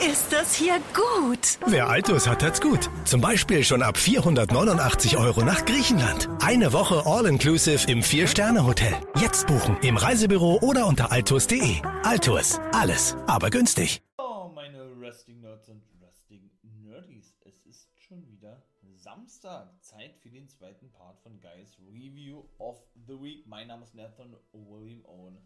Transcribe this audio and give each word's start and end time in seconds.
ist 0.00 0.32
das 0.32 0.54
hier 0.54 0.80
gut. 0.94 1.58
Wer 1.66 1.88
Altus 1.88 2.26
hat, 2.26 2.42
hat's 2.42 2.60
gut. 2.60 2.88
Zum 3.04 3.20
Beispiel 3.20 3.62
schon 3.64 3.82
ab 3.82 3.98
489 3.98 5.18
Euro 5.18 5.42
nach 5.44 5.64
Griechenland. 5.64 6.28
Eine 6.40 6.72
Woche 6.72 7.04
All-Inclusive 7.04 7.90
im 7.90 8.02
Vier-Sterne-Hotel. 8.02 8.94
Jetzt 9.20 9.46
buchen 9.46 9.76
im 9.82 9.96
Reisebüro 9.96 10.58
oder 10.62 10.86
unter 10.86 11.12
altus.de. 11.12 11.82
Altus, 12.02 12.58
alles, 12.72 13.14
aber 13.26 13.50
günstig. 13.50 14.02
Oh, 14.18 14.50
meine 14.54 14.98
Wrestling-Nerds 14.98 15.68
und 15.68 15.82
Wrestling-Nerdies. 16.00 17.36
Es 17.44 17.60
ist 17.66 17.88
schon 17.98 18.26
wieder 18.26 18.62
Samstag. 18.96 19.68
Zeit 19.82 20.16
für 20.22 20.30
den 20.30 20.48
zweiten 20.48 20.90
Part 20.92 21.18
von 21.20 21.40
Guys 21.40 21.76
Review 21.92 22.44
of 22.58 22.82
the 23.06 23.20
Week. 23.20 23.46
Mein 23.46 23.66
Name 23.68 23.82
ist 23.82 23.94
Nathan 23.94 24.34
William 24.52 25.04
Owen. 25.04 25.36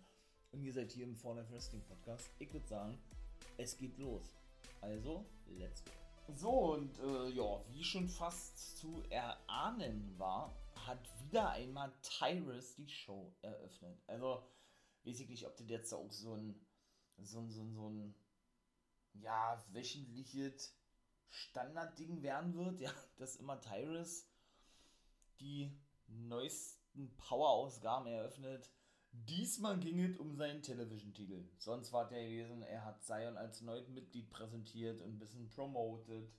Und 0.52 0.62
ihr 0.62 0.72
seid 0.72 0.92
hier 0.92 1.04
im 1.04 1.16
Fortnite 1.16 1.50
Wrestling 1.50 1.82
Podcast. 1.82 2.30
Ich 2.38 2.52
würde 2.52 2.68
sagen, 2.68 2.98
es 3.56 3.76
geht 3.76 3.98
los. 3.98 4.34
Also, 4.84 5.24
let's 5.46 5.82
go. 5.82 5.90
So, 6.34 6.74
und 6.74 6.98
äh, 6.98 7.30
ja, 7.30 7.64
wie 7.70 7.82
schon 7.82 8.06
fast 8.06 8.76
zu 8.76 9.02
erahnen 9.08 10.18
war, 10.18 10.54
hat 10.74 10.98
wieder 11.22 11.50
einmal 11.50 11.90
Tyrus 12.02 12.74
die 12.74 12.88
Show 12.88 13.34
eröffnet. 13.40 13.98
Also, 14.06 14.46
weiß 15.04 15.20
ich 15.20 15.28
nicht, 15.28 15.46
ob 15.46 15.56
das 15.56 15.68
jetzt 15.68 15.92
auch 15.94 16.12
so 16.12 16.34
ein, 16.34 16.60
so 17.16 17.40
ein, 17.40 17.50
so 17.50 17.62
ein, 17.62 17.72
so 17.72 17.88
ein 17.88 18.14
ja, 19.14 19.64
wöchentliches 19.72 20.76
Standardding 21.30 22.22
werden 22.22 22.54
wird, 22.54 22.80
ja, 22.80 22.92
dass 23.16 23.36
immer 23.36 23.58
Tyrus 23.60 24.26
die 25.40 25.74
neuesten 26.08 27.16
Power-Ausgaben 27.16 28.06
eröffnet. 28.06 28.70
Diesmal 29.16 29.78
ging 29.78 30.00
es 30.00 30.18
um 30.18 30.34
seinen 30.34 30.62
Television-Titel. 30.62 31.48
Sonst 31.58 31.92
war 31.92 32.08
der 32.08 32.24
gewesen, 32.24 32.62
er 32.62 32.84
hat 32.84 33.04
Zion 33.04 33.36
als 33.36 33.60
neues 33.60 33.88
Mitglied 33.88 34.28
präsentiert 34.28 35.00
und 35.00 35.14
ein 35.14 35.18
bisschen 35.18 35.48
promoted. 35.48 36.32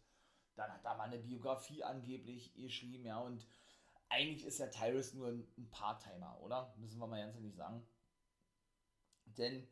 Dann 0.55 0.71
hat 0.71 0.83
er 0.83 0.95
mal 0.95 1.05
eine 1.05 1.19
Biografie 1.19 1.83
angeblich 1.83 2.53
geschrieben, 2.53 3.05
ja, 3.05 3.19
und 3.19 3.47
eigentlich 4.09 4.45
ist 4.45 4.59
der 4.59 4.71
Tyrus 4.71 5.13
nur 5.13 5.29
ein, 5.29 5.47
ein 5.57 5.69
Part-Timer, 5.69 6.39
oder? 6.41 6.73
Müssen 6.77 6.99
wir 6.99 7.07
mal 7.07 7.21
ganz 7.21 7.35
ehrlich 7.35 7.55
sagen. 7.55 7.85
Denn 9.25 9.67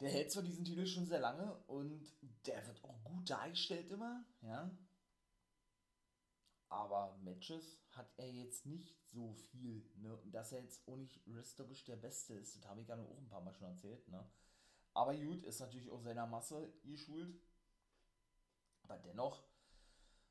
der 0.00 0.10
hält 0.10 0.32
zwar 0.32 0.42
diesen 0.42 0.64
Titel 0.64 0.86
schon 0.86 1.06
sehr 1.06 1.20
lange 1.20 1.54
und 1.66 2.02
der 2.46 2.66
wird 2.66 2.82
auch 2.84 3.02
gut 3.04 3.28
dargestellt 3.30 3.90
immer, 3.90 4.24
ja. 4.42 4.70
Aber 6.68 7.16
Matches 7.22 7.80
hat 7.90 8.12
er 8.16 8.28
jetzt 8.28 8.66
nicht 8.66 9.00
so 9.04 9.32
viel, 9.34 9.88
ne? 9.96 10.18
Dass 10.26 10.52
er 10.52 10.62
jetzt 10.62 10.86
auch 10.88 10.96
nicht 10.96 11.20
wrestlerisch 11.26 11.84
der 11.84 11.96
Beste 11.96 12.34
ist, 12.34 12.56
das 12.56 12.66
habe 12.66 12.80
ich 12.80 12.88
ja 12.88 12.96
auch 12.96 13.18
ein 13.18 13.28
paar 13.28 13.40
Mal 13.40 13.54
schon 13.54 13.68
erzählt, 13.68 14.08
ne? 14.08 14.28
Aber 14.94 15.14
gut, 15.14 15.44
ist 15.44 15.60
natürlich 15.60 15.90
auch 15.90 16.00
seiner 16.00 16.26
Masse 16.26 16.72
geschult. 16.82 17.38
Aber 18.82 18.98
dennoch, 18.98 19.44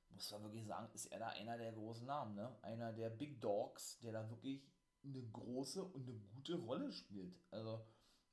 muss 0.09 0.31
man 0.31 0.43
wirklich 0.43 0.65
sagen, 0.65 0.89
ist 0.93 1.05
er 1.07 1.19
da 1.19 1.29
einer 1.29 1.57
der 1.57 1.71
großen 1.71 2.05
Namen, 2.05 2.35
ne? 2.35 2.57
Einer 2.61 2.91
der 2.91 3.09
Big 3.09 3.39
Dogs, 3.41 3.99
der 3.99 4.11
da 4.11 4.29
wirklich 4.29 4.65
eine 5.03 5.21
große 5.21 5.83
und 5.83 6.07
eine 6.07 6.17
gute 6.33 6.55
Rolle 6.55 6.91
spielt. 6.91 7.39
Also, 7.51 7.85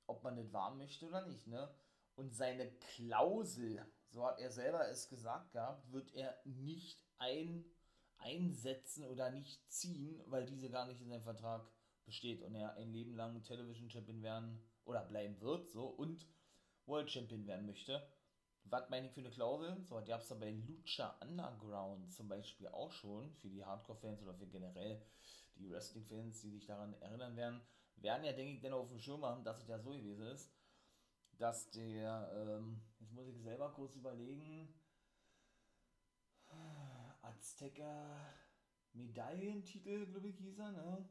ob 0.06 0.24
man 0.24 0.36
das 0.36 0.52
wahr 0.52 0.74
möchte 0.74 1.06
oder 1.06 1.26
nicht, 1.26 1.46
ne? 1.46 1.72
Und 2.14 2.34
seine 2.34 2.70
Klausel, 2.72 3.84
so 4.08 4.26
hat 4.26 4.38
er 4.38 4.50
selber 4.50 4.88
es 4.88 5.08
gesagt 5.08 5.52
gehabt, 5.52 5.90
wird 5.92 6.12
er 6.14 6.36
nicht 6.44 7.02
ein 7.18 7.64
einsetzen 8.22 9.04
oder 9.04 9.30
nicht 9.30 9.70
ziehen, 9.70 10.22
weil 10.26 10.46
diese 10.46 10.70
gar 10.70 10.86
nicht 10.86 11.00
in 11.00 11.08
seinem 11.08 11.22
Vertrag 11.22 11.66
besteht 12.04 12.42
und 12.42 12.54
er 12.54 12.74
ein 12.74 12.92
Leben 12.92 13.14
lang 13.14 13.42
Television 13.42 13.90
Champion 13.90 14.22
werden 14.22 14.62
oder 14.84 15.04
bleiben 15.04 15.40
wird, 15.40 15.68
so 15.68 15.86
und 15.86 16.26
World 16.86 17.10
Champion 17.10 17.46
werden 17.46 17.66
möchte. 17.66 18.06
Was 18.64 18.88
meine 18.90 19.06
ich 19.06 19.12
für 19.12 19.20
eine 19.20 19.30
Klausel? 19.30 19.82
So, 19.84 20.00
die 20.00 20.10
gab 20.10 20.20
es 20.20 20.28
da 20.28 20.34
bei 20.34 20.50
Lucha 20.50 21.18
Underground 21.20 22.12
zum 22.12 22.28
Beispiel 22.28 22.68
auch 22.68 22.92
schon, 22.92 23.32
für 23.34 23.48
die 23.48 23.64
Hardcore-Fans 23.64 24.22
oder 24.22 24.34
für 24.34 24.46
generell 24.46 25.04
die 25.56 25.70
Wrestling-Fans, 25.70 26.40
die 26.40 26.50
sich 26.50 26.66
daran 26.66 26.94
erinnern 27.00 27.36
werden, 27.36 27.60
werden 27.96 28.24
ja, 28.24 28.32
denke 28.32 28.54
ich, 28.54 28.60
dann 28.60 28.72
auf 28.72 28.88
dem 28.88 28.98
Schirm 28.98 29.24
haben, 29.24 29.44
dass 29.44 29.60
es 29.60 29.68
ja 29.68 29.78
so 29.78 29.90
gewesen 29.90 30.26
ist, 30.26 30.52
dass 31.38 31.70
der, 31.70 32.30
ähm, 32.34 32.82
jetzt 33.00 33.12
muss 33.12 33.28
ich 33.28 33.40
selber 33.42 33.72
kurz 33.72 33.96
überlegen, 33.96 34.72
Azteca 37.22 38.34
Medaillentitel, 38.92 40.06
glaube 40.06 40.28
ich, 40.28 40.36
hieß 40.36 40.58
er, 40.58 40.72
ne? 40.72 41.08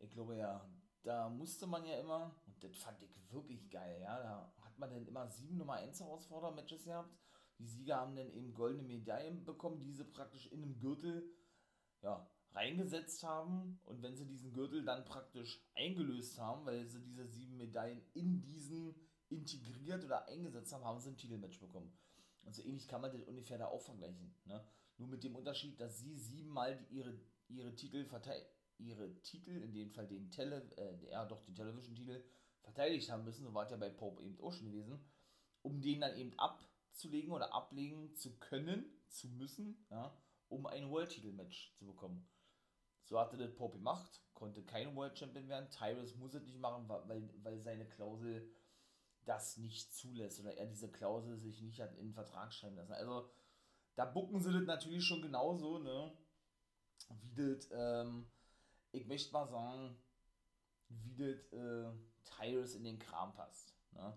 Ich 0.00 0.10
glaube 0.10 0.36
ja, 0.36 0.68
da 1.02 1.28
musste 1.28 1.66
man 1.66 1.84
ja 1.84 1.98
immer, 1.98 2.34
und 2.46 2.62
das 2.62 2.76
fand 2.76 3.02
ich 3.02 3.32
wirklich 3.32 3.70
geil, 3.70 4.00
ja, 4.00 4.18
da 4.20 4.52
hat 4.60 4.78
man 4.78 4.90
dann 4.90 5.06
immer 5.06 5.28
sieben 5.28 5.58
Nummer 5.58 5.74
1 5.74 6.00
Herausforder-Matches 6.00 6.84
gehabt. 6.84 7.16
Die 7.58 7.66
Sieger 7.66 7.96
haben 7.96 8.14
dann 8.14 8.30
eben 8.30 8.54
goldene 8.54 8.84
Medaillen 8.84 9.44
bekommen, 9.44 9.80
die 9.80 9.92
sie 9.92 10.04
praktisch 10.04 10.46
in 10.46 10.62
einem 10.62 10.78
Gürtel, 10.78 11.28
ja, 12.02 12.28
reingesetzt 12.52 13.22
haben. 13.24 13.80
Und 13.84 14.02
wenn 14.02 14.16
sie 14.16 14.26
diesen 14.26 14.52
Gürtel 14.52 14.84
dann 14.84 15.04
praktisch 15.04 15.60
eingelöst 15.74 16.38
haben, 16.38 16.64
weil 16.66 16.86
sie 16.86 17.00
diese 17.00 17.26
sieben 17.26 17.56
Medaillen 17.56 18.02
in 18.14 18.40
diesen 18.40 18.94
integriert 19.28 20.04
oder 20.04 20.26
eingesetzt 20.26 20.72
haben, 20.72 20.84
haben 20.84 21.00
sie 21.00 21.10
ein 21.10 21.16
Titelmatch 21.16 21.60
bekommen. 21.60 21.92
Und 22.42 22.54
so 22.54 22.62
ähnlich 22.62 22.88
kann 22.88 23.00
man 23.00 23.12
das 23.12 23.22
ungefähr 23.22 23.58
da 23.58 23.66
auch 23.66 23.82
vergleichen. 23.82 24.34
Ne? 24.44 24.64
Nur 24.98 25.08
mit 25.08 25.24
dem 25.24 25.36
Unterschied, 25.36 25.80
dass 25.80 25.98
sie 26.00 26.16
siebenmal 26.16 26.84
ihre, 26.90 27.18
ihre 27.48 27.74
Titel 27.74 28.04
verteidigt 28.04 28.58
ihre 28.78 29.20
Titel, 29.22 29.50
in 29.62 29.72
dem 29.72 29.90
Fall 29.90 30.06
den 30.06 30.30
Tele, 30.30 30.62
äh, 30.76 31.10
ja 31.10 31.24
doch 31.24 31.42
den 31.42 31.54
Television-Titel, 31.54 32.22
verteidigt 32.62 33.10
haben 33.10 33.24
müssen, 33.24 33.44
so 33.44 33.54
war 33.54 33.64
es 33.64 33.70
ja 33.70 33.76
bei 33.76 33.90
Pope 33.90 34.22
eben 34.22 34.40
auch 34.40 34.52
schon 34.52 34.70
gewesen, 34.70 35.00
um 35.62 35.80
den 35.80 36.00
dann 36.00 36.16
eben 36.16 36.38
abzulegen 36.38 37.32
oder 37.32 37.52
ablegen 37.52 38.14
zu 38.14 38.38
können, 38.38 38.84
zu 39.08 39.28
müssen, 39.28 39.86
ja, 39.90 40.16
um 40.48 40.66
ein 40.66 40.90
World-Titel-Match 40.90 41.74
zu 41.76 41.86
bekommen. 41.86 42.28
So 43.04 43.18
hatte 43.18 43.36
das 43.36 43.54
Pope 43.54 43.78
gemacht, 43.78 44.22
konnte 44.34 44.62
kein 44.62 44.94
World 44.94 45.18
Champion 45.18 45.48
werden. 45.48 45.70
Tyrus 45.70 46.14
muss 46.16 46.34
es 46.34 46.44
nicht 46.44 46.60
machen, 46.60 46.88
weil, 46.88 47.30
weil 47.42 47.58
seine 47.58 47.88
Klausel 47.88 48.54
das 49.24 49.56
nicht 49.56 49.94
zulässt 49.94 50.40
oder 50.40 50.54
er 50.54 50.66
diese 50.66 50.90
Klausel 50.90 51.38
sich 51.38 51.62
nicht 51.62 51.80
hat 51.80 51.94
in 51.96 52.08
den 52.08 52.14
Vertrag 52.14 52.52
schreiben 52.52 52.76
lassen. 52.76 52.92
Also 52.92 53.30
da 53.98 54.04
bucken 54.04 54.38
sie 54.38 54.52
das 54.52 54.62
natürlich 54.62 55.04
schon 55.04 55.22
genauso, 55.22 55.80
ne? 55.80 56.16
Wie 57.20 57.34
das, 57.34 57.68
ähm, 57.72 58.30
ich 58.92 59.04
möchte 59.08 59.32
mal 59.32 59.48
sagen, 59.48 59.98
wie 60.88 61.16
das 61.16 61.52
äh, 61.52 61.90
Tyrus 62.22 62.76
in 62.76 62.84
den 62.84 63.00
Kram 63.00 63.34
passt. 63.34 63.74
Ne? 63.90 64.16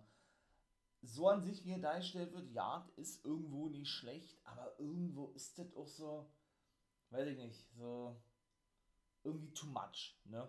So 1.02 1.30
an 1.30 1.42
sich, 1.42 1.66
wie 1.66 1.72
er 1.72 1.80
dargestellt 1.80 2.32
wird, 2.32 2.52
ja, 2.52 2.88
ist 2.96 3.26
irgendwo 3.26 3.70
nicht 3.70 3.90
schlecht, 3.90 4.38
aber 4.44 4.80
irgendwo 4.80 5.32
ist 5.32 5.58
das 5.58 5.76
auch 5.76 5.88
so, 5.88 6.32
weiß 7.10 7.30
ich 7.30 7.38
nicht, 7.40 7.68
so 7.74 8.22
irgendwie 9.24 9.52
too 9.52 9.66
much, 9.66 10.16
ne? 10.26 10.48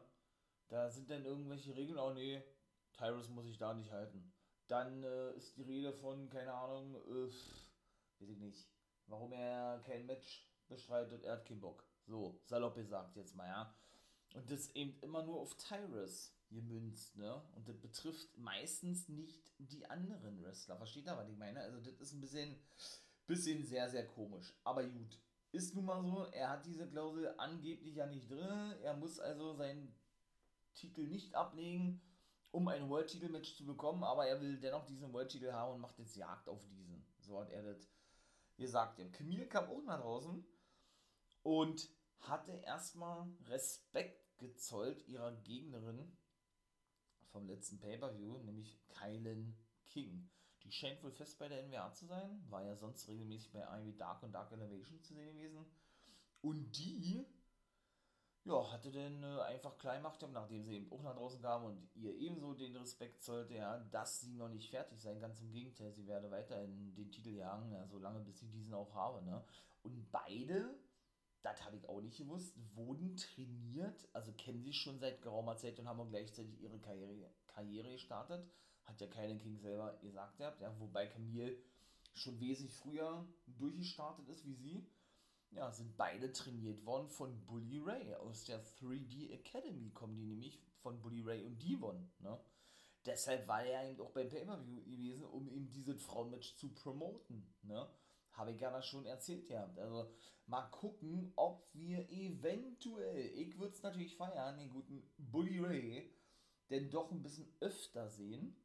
Da 0.68 0.90
sind 0.90 1.08
dann 1.08 1.24
irgendwelche 1.24 1.74
Regeln, 1.74 1.98
oh 1.98 2.12
nee, 2.12 2.42
Tyrus 2.92 3.30
muss 3.30 3.46
ich 3.46 3.56
da 3.56 3.72
nicht 3.72 3.92
halten. 3.92 4.30
Dann 4.66 5.02
äh, 5.02 5.32
ist 5.36 5.56
die 5.56 5.62
Rede 5.62 5.94
von, 5.94 6.28
keine 6.28 6.52
Ahnung, 6.52 6.96
äh, 6.96 7.28
weiß 8.20 8.28
ich 8.28 8.38
nicht, 8.38 8.68
warum 9.06 9.32
er 9.32 9.80
kein 9.84 10.06
Match 10.06 10.48
bestreitet, 10.68 11.22
er 11.24 11.32
hat 11.32 11.46
keinen 11.46 11.60
Bock. 11.60 11.84
So, 12.06 12.40
salopp 12.44 12.74
gesagt 12.74 13.16
jetzt 13.16 13.34
mal, 13.36 13.46
ja. 13.46 13.74
Und 14.34 14.50
das 14.50 14.70
eben 14.74 14.98
immer 15.02 15.22
nur 15.22 15.40
auf 15.40 15.56
Tyrus 15.56 16.34
gemünzt, 16.50 17.16
ne? 17.16 17.42
Und 17.54 17.68
das 17.68 17.78
betrifft 17.78 18.36
meistens 18.38 19.08
nicht 19.08 19.50
die 19.58 19.84
anderen 19.86 20.42
Wrestler. 20.42 20.76
Versteht 20.76 21.06
ihr, 21.06 21.16
was 21.16 21.28
ich 21.28 21.36
meine? 21.36 21.60
Also, 21.60 21.78
das 21.78 22.00
ist 22.00 22.12
ein 22.12 22.20
bisschen, 22.20 22.56
bisschen 23.26 23.64
sehr, 23.64 23.88
sehr 23.90 24.06
komisch. 24.06 24.54
Aber 24.64 24.84
gut. 24.84 25.18
Ist 25.52 25.74
nun 25.74 25.84
mal 25.84 26.02
so, 26.02 26.24
er 26.32 26.48
hat 26.48 26.64
diese 26.64 26.88
Klausel 26.88 27.34
angeblich 27.36 27.94
ja 27.94 28.06
nicht 28.06 28.30
drin. 28.30 28.74
Er 28.82 28.96
muss 28.96 29.20
also 29.20 29.52
seinen 29.52 29.94
Titel 30.74 31.06
nicht 31.06 31.34
ablegen, 31.34 32.00
um 32.52 32.68
ein 32.68 32.88
World-Titel-Match 32.88 33.56
zu 33.56 33.66
bekommen, 33.66 34.02
aber 34.02 34.26
er 34.26 34.40
will 34.40 34.58
dennoch 34.58 34.86
diesen 34.86 35.12
World-Titel 35.12 35.52
haben 35.52 35.74
und 35.74 35.80
macht 35.80 35.98
jetzt 35.98 36.16
Jagd 36.16 36.48
auf 36.48 36.64
diesen. 36.64 37.04
So 37.20 37.38
hat 37.38 37.50
er 37.50 37.62
das 37.62 37.86
gesagt. 38.56 38.98
Ja, 38.98 39.08
Camille 39.08 39.46
kam 39.46 39.68
auch 39.68 39.82
nach 39.84 40.00
draußen 40.00 40.44
und 41.42 41.90
hatte 42.20 42.52
erstmal 42.52 43.28
Respekt 43.46 44.38
gezollt 44.38 45.06
ihrer 45.08 45.32
Gegnerin 45.42 46.16
vom 47.30 47.46
letzten 47.46 47.78
Pay-Per-View, 47.80 48.38
nämlich 48.38 48.78
Kylan 48.88 49.56
King. 49.86 50.30
Die 50.62 50.70
scheint 50.70 51.02
wohl 51.02 51.12
fest 51.12 51.38
bei 51.38 51.48
der 51.48 51.66
NWA 51.66 51.92
zu 51.92 52.06
sein, 52.06 52.44
war 52.48 52.62
ja 52.62 52.76
sonst 52.76 53.08
regelmäßig 53.08 53.50
bei 53.52 53.60
Ivy 53.80 53.96
Dark 53.96 54.22
und 54.22 54.32
Dark 54.32 54.52
Elevation 54.52 55.02
zu 55.02 55.14
sehen 55.14 55.34
gewesen. 55.34 55.66
Und 56.40 56.76
die, 56.76 57.24
ja, 58.44 58.72
hatte 58.72 58.90
dann 58.90 59.22
äh, 59.22 59.40
einfach 59.42 59.78
klein 59.78 60.02
gemacht, 60.02 60.24
nachdem 60.32 60.64
sie 60.64 60.74
eben 60.76 60.90
auch 60.92 61.02
nach 61.02 61.14
draußen 61.14 61.40
kam 61.40 61.64
und 61.64 61.88
ihr 61.94 62.14
ebenso 62.16 62.54
den 62.54 62.76
Respekt 62.76 63.22
zollte, 63.22 63.54
ja, 63.54 63.78
dass 63.90 64.20
sie 64.20 64.34
noch 64.34 64.48
nicht 64.48 64.70
fertig 64.70 65.00
sein. 65.00 65.20
Ganz 65.20 65.40
im 65.40 65.50
Gegenteil, 65.52 65.92
sie 65.92 66.06
werde 66.06 66.30
weiterhin 66.30 66.94
den 66.94 67.10
Titel 67.10 67.30
jagen, 67.30 67.70
ja, 67.70 67.86
solange 67.86 68.20
bis 68.20 68.40
sie 68.40 68.50
diesen 68.50 68.74
auch 68.74 68.94
habe, 68.94 69.22
ne? 69.24 69.44
Und 69.82 70.10
beide 70.10 70.74
das 71.42 71.64
habe 71.64 71.76
ich 71.76 71.88
auch 71.88 72.00
nicht 72.00 72.18
gewusst, 72.18 72.56
wurden 72.74 73.16
trainiert, 73.16 74.08
also 74.12 74.32
kennen 74.32 74.62
sich 74.62 74.80
schon 74.80 74.98
seit 74.98 75.20
geraumer 75.22 75.56
Zeit 75.56 75.78
und 75.78 75.88
haben 75.88 76.00
auch 76.00 76.08
gleichzeitig 76.08 76.60
ihre 76.60 76.78
Karriere, 76.78 77.30
Karriere 77.48 77.90
gestartet. 77.90 78.48
Hat 78.84 79.00
ja 79.00 79.06
Kylan 79.06 79.38
King 79.38 79.58
selber 79.58 79.96
gesagt 80.00 80.40
ja, 80.40 80.74
wobei 80.78 81.06
Camille 81.06 81.56
schon 82.14 82.38
wesentlich 82.40 82.76
früher 82.76 83.26
durchgestartet 83.46 84.28
ist 84.28 84.44
wie 84.44 84.54
sie. 84.54 84.86
Ja, 85.54 85.70
sind 85.70 85.96
beide 85.98 86.32
trainiert 86.32 86.84
worden 86.86 87.08
von 87.08 87.44
Bully 87.44 87.78
Ray. 87.78 88.14
Aus 88.14 88.44
der 88.44 88.64
3D 88.64 89.32
Academy 89.32 89.90
kommen 89.90 90.16
die 90.16 90.24
nämlich 90.24 90.58
von 90.78 91.00
Bully 91.00 91.22
Ray 91.22 91.44
und 91.44 91.62
Devon. 91.62 92.10
Ne? 92.20 92.38
Deshalb 93.04 93.46
war 93.48 93.62
er 93.62 93.90
eben 93.90 94.00
auch 94.00 94.12
beim 94.12 94.28
Pay-Per-View 94.28 94.82
gewesen, 94.84 95.26
um 95.26 95.48
ihm 95.48 95.68
dieses 95.68 96.02
Frauenmatch 96.02 96.56
zu 96.56 96.72
promoten. 96.72 97.54
Ne? 97.62 97.86
Habe 98.32 98.52
ich 98.52 98.60
ja 98.60 98.80
schon 98.80 99.04
erzählt 99.04 99.46
gehabt. 99.46 99.78
Also 99.78 100.10
mal 100.46 100.62
gucken, 100.70 101.32
ob 101.36 101.68
wir 101.74 102.08
eventuell, 102.10 103.26
ich 103.34 103.58
würde 103.58 103.74
es 103.74 103.82
natürlich 103.82 104.16
feiern, 104.16 104.56
den 104.56 104.70
guten 104.70 105.02
Bully 105.18 105.58
Ray, 105.58 106.16
denn 106.70 106.90
doch 106.90 107.10
ein 107.10 107.22
bisschen 107.22 107.52
öfter 107.60 108.08
sehen. 108.08 108.56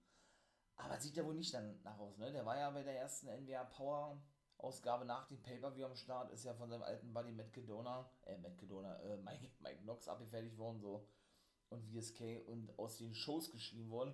Aber 0.78 1.00
sieht 1.00 1.18
ja 1.18 1.26
wohl 1.26 1.36
nicht 1.36 1.54
danach 1.54 2.00
aus, 2.00 2.18
ne? 2.18 2.32
Der 2.32 2.46
war 2.46 2.58
ja 2.58 2.70
bei 2.70 2.84
der 2.84 2.98
ersten 2.98 3.28
NWA 3.28 3.64
Power 3.66 4.22
Ausgabe 4.58 5.06
nach 5.06 5.28
dem 5.28 5.42
Pay-Per-View 5.42 5.86
am 5.86 5.96
Start, 5.96 6.32
ist 6.32 6.44
ja 6.44 6.54
von 6.54 6.70
seinem 6.70 6.84
alten 6.84 7.14
Buddy 7.14 7.32
Matt 7.32 7.54
Cadona, 7.54 8.10
äh, 8.26 8.38
Matt 8.38 8.58
Cadona, 8.58 9.00
äh, 9.02 9.18
Mike, 9.24 9.52
Mike 9.60 9.82
Knox 9.82 10.08
abgefertigt 10.08 10.58
worden, 10.58 10.80
so. 10.80 11.08
Und 11.70 11.84
VSK 11.84 12.46
und 12.48 12.78
aus 12.80 12.98
den 12.98 13.14
Shows 13.14 13.52
geschrieben 13.52 13.90
worden. 13.90 14.14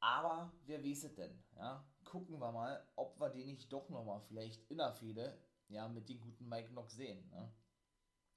Aber 0.00 0.52
wer 0.64 0.82
weiß 0.82 1.04
es 1.04 1.14
denn, 1.14 1.42
ja? 1.56 1.84
Gucken 2.04 2.40
wir 2.40 2.50
mal, 2.50 2.84
ob 2.96 3.20
wir 3.20 3.30
den 3.30 3.46
nicht 3.46 3.72
doch 3.72 3.88
nochmal 3.88 4.20
vielleicht 4.22 4.68
in 4.70 4.78
der 4.78 4.92
Fehde, 4.92 5.38
ja, 5.68 5.86
mit 5.88 6.08
dem 6.08 6.20
guten 6.20 6.48
Mike 6.48 6.70
Knox 6.70 6.94
sehen, 6.94 7.28
ne? 7.30 7.52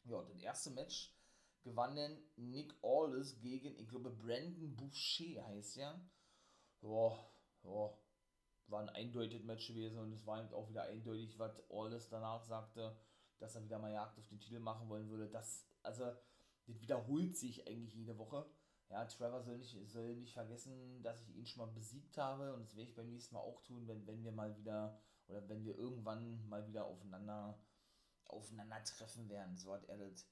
Ja, 0.04 0.22
das 0.22 0.40
erste 0.40 0.70
Match 0.72 1.16
gewann 1.66 1.96
dann 1.96 2.18
Nick 2.36 2.76
Aldis 2.84 3.40
gegen, 3.40 3.76
ich 3.80 3.88
glaube, 3.88 4.12
Brandon 4.12 4.76
Boucher 4.76 5.46
heißt 5.48 5.78
ja. 5.78 6.00
Ja, 6.82 7.30
ja, 7.64 7.98
war 8.72 8.82
ein 8.82 8.90
eindeutiges 8.90 9.44
Match 9.44 9.68
gewesen 9.68 10.00
und 10.00 10.12
es 10.14 10.26
war 10.26 10.40
eben 10.40 10.54
auch 10.54 10.70
wieder 10.70 10.84
eindeutig, 10.84 11.38
was 11.38 11.62
Aldis 11.70 12.10
danach 12.10 12.44
sagte, 12.44 12.96
dass 13.40 13.56
er 13.56 13.64
wieder 13.64 13.80
mal 13.80 13.92
Jagd 13.92 14.18
auf 14.18 14.28
den 14.28 14.40
Titel 14.40 14.60
machen 14.60 14.90
wollen 14.90 15.10
würde. 15.10 15.30
Das, 15.30 15.68
also, 15.84 16.06
das 16.66 16.82
wiederholt 16.82 17.38
sich 17.38 17.68
eigentlich 17.68 17.94
jede 17.94 18.18
Woche. 18.18 18.46
Ja, 18.90 19.06
Trevor 19.06 19.42
soll 19.42 19.58
nicht, 19.58 19.76
soll 19.90 20.16
nicht 20.16 20.34
vergessen, 20.34 21.02
dass 21.02 21.22
ich 21.22 21.36
ihn 21.36 21.46
schon 21.46 21.66
mal 21.66 21.74
besiegt 21.74 22.18
habe 22.18 22.54
und 22.54 22.64
das 22.64 22.76
werde 22.76 22.90
ich 22.90 22.96
beim 22.96 23.10
nächsten 23.10 23.36
Mal 23.36 23.42
auch 23.42 23.62
tun, 23.64 23.88
wenn, 23.88 24.06
wenn 24.06 24.24
wir 24.24 24.32
mal 24.32 24.56
wieder 24.58 25.02
oder 25.28 25.48
wenn 25.50 25.64
wir 25.66 25.76
irgendwann 25.76 26.48
mal 26.48 26.68
wieder 26.68 26.86
aufeinander 26.86 27.60
aufeinandertreffen 28.26 29.30
werden. 29.30 29.56
So 29.58 29.74
hat 29.74 29.86
er 29.86 29.98
das 29.98 30.28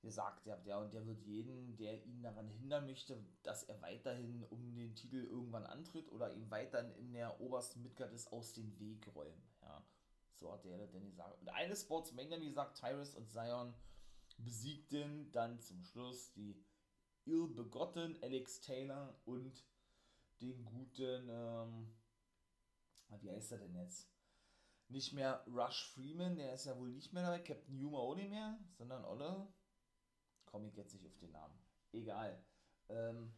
gesagt 0.00 0.46
habt, 0.46 0.66
ja, 0.66 0.78
und 0.78 0.94
der 0.94 1.06
wird 1.06 1.22
jeden, 1.22 1.76
der 1.76 2.04
ihn 2.04 2.22
daran 2.22 2.48
hindern 2.48 2.86
möchte, 2.86 3.22
dass 3.42 3.64
er 3.64 3.80
weiterhin 3.82 4.44
um 4.44 4.74
den 4.74 4.94
Titel 4.94 5.24
irgendwann 5.24 5.66
antritt 5.66 6.10
oder 6.10 6.32
ihm 6.34 6.50
weiterhin 6.50 6.92
in 6.92 7.12
der 7.12 7.40
obersten 7.40 7.82
Midgard 7.82 8.12
ist, 8.12 8.32
aus 8.32 8.54
dem 8.54 8.78
Weg 8.78 9.14
räumen, 9.14 9.42
ja. 9.62 9.84
So 10.34 10.52
hat 10.52 10.64
der 10.64 10.86
denn 10.86 11.04
gesagt. 11.04 11.38
Und 11.38 11.48
eine 11.50 11.76
Sportsmania, 11.76 12.40
wie 12.40 12.48
gesagt, 12.48 12.78
Tyrus 12.78 13.14
und 13.14 13.30
Zion 13.30 13.74
besiegten 14.38 15.30
dann 15.32 15.60
zum 15.60 15.82
Schluss 15.84 16.32
die 16.32 16.64
ill-begotten 17.26 18.18
Alex 18.22 18.60
Taylor 18.60 19.14
und 19.26 19.64
den 20.40 20.64
guten, 20.64 21.28
ähm, 21.28 21.94
wie 23.20 23.30
heißt 23.30 23.52
er 23.52 23.58
denn 23.58 23.74
jetzt? 23.74 24.10
Nicht 24.88 25.12
mehr 25.12 25.44
Rush 25.46 25.92
Freeman, 25.92 26.36
der 26.36 26.54
ist 26.54 26.64
ja 26.64 26.76
wohl 26.78 26.90
nicht 26.90 27.12
mehr 27.12 27.22
dabei, 27.22 27.40
Captain 27.40 27.76
Yuma 27.76 27.98
auch 27.98 28.14
nicht 28.14 28.30
mehr, 28.30 28.58
sondern 28.72 29.04
Olle, 29.04 29.46
komme 30.50 30.68
ich 30.68 30.76
jetzt 30.76 30.94
nicht 30.94 31.06
auf 31.06 31.16
den 31.18 31.32
Namen. 31.32 31.58
Egal. 31.92 32.44
Ähm, 32.88 33.32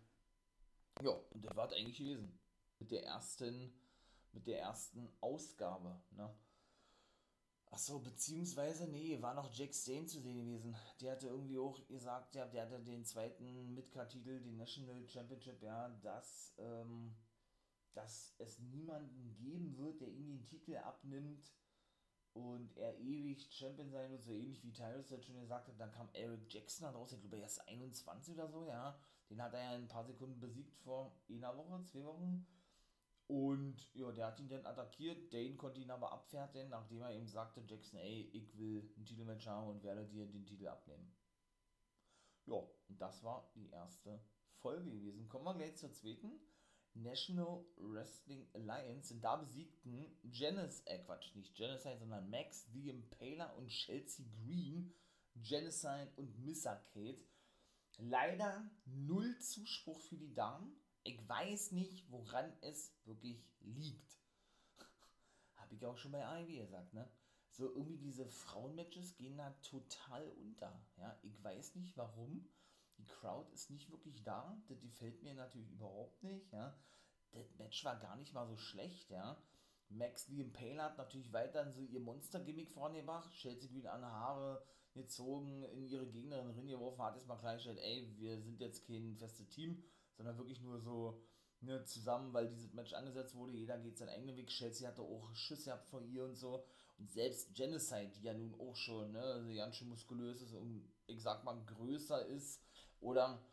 ja, 1.01 1.11
und 1.11 1.45
das 1.45 1.57
war 1.57 1.71
eigentlich 1.73 1.99
gewesen. 1.99 2.39
Mit 2.79 2.91
der 2.91 3.05
ersten, 3.05 3.73
mit 4.33 4.47
der 4.47 4.61
ersten 4.61 5.09
Ausgabe, 5.21 6.03
ne? 6.11 6.35
Achso, 7.73 8.01
beziehungsweise, 8.01 8.87
nee, 8.87 9.21
war 9.23 9.33
noch 9.33 9.51
Jack 9.55 9.75
Stain 9.75 10.07
zu 10.07 10.21
sehen 10.21 10.45
gewesen. 10.45 10.77
Der 11.01 11.13
hatte 11.13 11.29
irgendwie 11.29 11.59
auch 11.59 11.87
gesagt, 11.87 12.35
der, 12.35 12.47
der 12.47 12.65
hatte 12.65 12.81
den 12.81 13.03
zweiten 13.07 13.73
Midcard-Titel, 13.73 14.43
den 14.43 14.59
National 14.59 15.09
Championship, 15.09 15.63
ja, 15.63 15.89
dass, 16.03 16.55
ähm, 16.59 17.17
dass 17.95 18.35
es 18.37 18.59
niemanden 18.59 19.35
geben 19.37 19.79
wird, 19.79 20.03
der 20.03 20.09
ihm 20.09 20.29
den 20.29 20.47
Titel 20.47 20.77
abnimmt, 20.77 21.51
und 22.35 22.77
er 22.77 22.99
ewig 22.99 23.47
Champion 23.51 23.91
sein 23.91 24.11
wird, 24.11 24.23
so 24.23 24.33
ähnlich 24.33 24.63
wie 24.65 24.73
Tyrus 24.73 25.11
jetzt 25.11 25.27
schon 25.27 25.41
gesagt 25.41 25.69
hat. 25.69 25.79
Dann 25.79 25.93
kam 25.93 26.09
Eric 26.13 26.53
Jackson 26.53 26.87
raus, 26.89 27.13
ich 27.13 27.21
glaube, 27.21 27.39
er 27.39 27.47
ist 27.47 27.67
21 27.69 28.35
oder 28.35 28.49
so, 28.49 28.67
ja. 28.67 28.99
Den 29.31 29.43
hat 29.43 29.55
er 29.55 29.63
ja 29.63 29.75
in 29.75 29.83
ein 29.83 29.89
paar 29.89 30.05
Sekunden 30.05 30.41
besiegt 30.41 30.77
vor 30.79 31.15
einer 31.29 31.57
Woche, 31.57 31.83
zwei 31.85 32.05
Wochen. 32.05 32.47
Und 33.29 33.89
ja, 33.95 34.13
der 34.13 34.27
hat 34.27 34.41
ihn 34.41 34.49
dann 34.49 34.67
attackiert. 34.67 35.33
Dane 35.33 35.57
konnte 35.57 35.81
ihn 35.81 35.91
aber 35.91 36.13
abfertigen, 36.13 36.69
nachdem 36.69 37.03
er 37.03 37.15
ihm 37.15 37.27
sagte, 37.27 37.63
Jackson, 37.67 37.99
ey, 37.99 38.29
ich 38.33 38.59
will 38.59 38.93
ein 38.97 39.07
Titelmatch 39.07 39.47
haben 39.47 39.69
und 39.69 39.83
werde 39.83 40.07
dir 40.07 40.27
den 40.27 40.45
Titel 40.45 40.69
abnehmen. 40.69 41.15
Ja, 42.45 42.57
und 42.57 43.01
das 43.01 43.23
war 43.23 43.51
die 43.55 43.71
erste 43.71 44.21
Folge 44.57 44.91
gewesen. 44.91 45.29
Kommen 45.29 45.45
wir 45.45 45.55
gleich 45.55 45.77
zur 45.77 45.93
zweiten. 45.93 46.41
National 46.95 47.65
Wrestling 47.77 48.47
Alliance 48.55 49.15
und 49.15 49.23
da 49.23 49.37
besiegten 49.37 50.07
Janice, 50.23 50.83
äh 50.87 50.99
Quatsch, 51.01 51.35
nicht 51.35 51.55
Genocide, 51.55 51.99
sondern 51.99 52.29
Max 52.31 52.67
the 52.73 52.91
Impaler 52.91 53.57
und 53.57 53.69
Chelsea 53.69 54.25
Green, 54.45 54.95
Genocide 55.37 56.13
und 56.17 56.39
Missa 56.45 56.77
Kate. 56.93 57.25
Leider 57.99 58.71
null 58.85 59.39
Zuspruch 59.39 60.01
für 60.01 60.17
die 60.17 60.35
Damen. 60.35 60.77
Ich 61.05 61.27
weiß 61.29 61.73
nicht, 61.73 62.11
woran 62.11 62.53
es 62.61 62.95
wirklich 63.05 63.45
liegt. 63.61 64.19
Habe 65.57 65.75
ich 65.75 65.85
auch 65.87 65.97
schon 65.97 66.13
bei 66.13 66.25
AEW 66.25 66.59
gesagt, 66.59 66.93
ne? 66.95 67.11
So 67.51 67.67
irgendwie 67.67 67.99
diese 67.99 68.27
Frauenmatches 68.27 69.17
gehen 69.17 69.37
da 69.37 69.51
total 69.63 70.27
unter. 70.31 70.83
Ja, 70.97 71.19
ich 71.23 71.43
weiß 71.43 71.75
nicht 71.75 71.97
warum. 71.97 72.49
Die 73.03 73.07
Crowd 73.07 73.53
ist 73.53 73.71
nicht 73.71 73.91
wirklich 73.91 74.23
da. 74.23 74.57
Das 74.69 74.81
gefällt 74.81 75.23
mir 75.23 75.35
natürlich 75.35 75.71
überhaupt 75.71 76.23
nicht. 76.23 76.53
Ja. 76.53 76.77
Das 77.33 77.55
Match 77.57 77.85
war 77.85 77.99
gar 77.99 78.17
nicht 78.17 78.33
mal 78.33 78.47
so 78.47 78.57
schlecht. 78.57 79.11
Ja. 79.11 79.37
Max 79.89 80.29
Lee 80.29 80.41
Impaler 80.41 80.85
hat 80.85 80.99
natürlich 80.99 81.33
weiterhin 81.33 81.73
so 81.73 81.83
ihr 81.83 82.01
Monster-Gimmick 82.01 82.71
vorgebracht. 82.71 83.31
Chelsea 83.33 83.71
Green 83.71 83.87
an 83.87 84.05
Haare 84.05 84.65
gezogen, 84.95 85.63
in 85.65 85.87
ihre 85.89 86.07
Gegnerin 86.07 86.51
reingeworfen, 86.51 87.03
hat 87.03 87.17
jetzt 87.17 87.27
mal 87.27 87.37
gleich 87.37 87.63
gesagt, 87.63 87.81
ey, 87.81 88.13
wir 88.19 88.41
sind 88.41 88.61
jetzt 88.61 88.87
kein 88.87 89.17
festes 89.17 89.49
Team, 89.49 89.83
sondern 90.17 90.37
wirklich 90.37 90.61
nur 90.61 90.79
so 90.81 91.23
ne, 91.63 91.83
zusammen, 91.85 92.33
weil 92.33 92.49
dieses 92.49 92.73
Match 92.75 92.93
angesetzt 92.93 93.35
wurde. 93.35 93.53
Jeder 93.53 93.79
geht 93.79 93.97
seinen 93.97 94.11
eigenen 94.11 94.37
Weg. 94.37 94.49
Chelsea 94.49 94.87
hatte 94.87 95.03
auch 95.03 95.35
Schüsse 95.35 95.67
gehabt 95.67 95.89
von 95.89 96.07
ihr 96.07 96.25
und 96.25 96.35
so. 96.35 96.65
Und 96.99 97.11
selbst 97.11 97.55
Genocide, 97.55 98.13
die 98.17 98.23
ja 98.23 98.35
nun 98.35 98.55
auch 98.61 98.77
schon 98.77 99.13
ne, 99.13 99.23
also 99.23 99.53
ganz 99.55 99.77
schön 99.77 99.89
muskulös 99.89 100.43
ist 100.43 100.55
und 100.55 100.89
ich 101.07 101.23
sag 101.23 101.43
mal 101.45 101.61
größer 101.65 102.27
ist 102.27 102.61
oder 103.03 103.45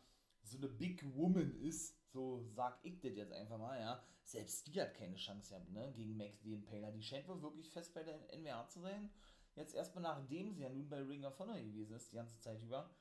so 0.42 0.56
eine 0.56 0.68
Big 0.68 1.04
Woman 1.14 1.54
ist, 1.60 1.96
so 2.12 2.42
sag 2.54 2.78
ich 2.82 3.00
das 3.00 3.14
jetzt 3.14 3.32
einfach 3.32 3.58
mal, 3.58 3.78
ja, 3.78 4.02
selbst 4.24 4.66
die 4.66 4.80
hat 4.80 4.94
keine 4.94 5.16
Chance 5.16 5.50
gehabt, 5.50 5.70
ne, 5.70 5.92
gegen 5.92 6.16
Max 6.16 6.40
D. 6.40 6.56
Paler. 6.56 6.92
Die 6.92 7.02
scheint 7.02 7.28
wohl 7.28 7.42
wirklich 7.42 7.70
fest 7.70 7.92
bei 7.92 8.02
der 8.02 8.18
NWA 8.36 8.66
zu 8.68 8.80
sein. 8.80 9.10
Jetzt 9.54 9.74
erstmal 9.74 10.02
nachdem 10.02 10.52
sie 10.52 10.62
ja 10.62 10.70
nun 10.70 10.88
bei 10.88 11.02
Ring 11.02 11.24
of 11.24 11.38
Honor 11.38 11.60
gewesen 11.60 11.94
ist, 11.94 12.12
die 12.12 12.16
ganze 12.16 12.38
Zeit 12.40 12.62
über. 12.62 12.94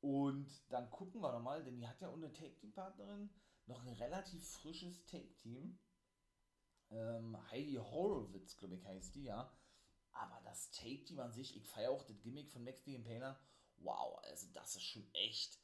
Und 0.00 0.48
dann 0.70 0.90
gucken 0.90 1.20
wir 1.20 1.32
nochmal, 1.32 1.64
denn 1.64 1.76
die 1.76 1.88
hat 1.88 2.00
ja 2.00 2.10
ohne 2.12 2.32
Take-Team-Partnerin 2.32 3.30
noch 3.66 3.84
ein 3.84 3.92
relativ 3.94 4.48
frisches 4.48 5.04
Take-Team. 5.06 5.78
Ähm, 6.90 7.50
Heidi 7.50 7.74
Horowitz, 7.74 8.56
glaube 8.56 8.76
ich, 8.76 8.84
heißt 8.84 9.16
die, 9.16 9.24
ja. 9.24 9.52
Aber 10.12 10.40
das 10.44 10.70
Take-Team 10.70 11.18
an 11.18 11.32
sich, 11.32 11.56
ich 11.56 11.66
feiere 11.66 11.90
auch 11.90 12.04
das 12.04 12.20
Gimmick 12.22 12.50
von 12.50 12.62
Max 12.62 12.82
D. 12.84 12.96
Paler 12.98 13.38
wow, 13.80 14.18
also 14.24 14.46
das 14.52 14.76
ist 14.76 14.84
schon 14.84 15.08
echt 15.12 15.58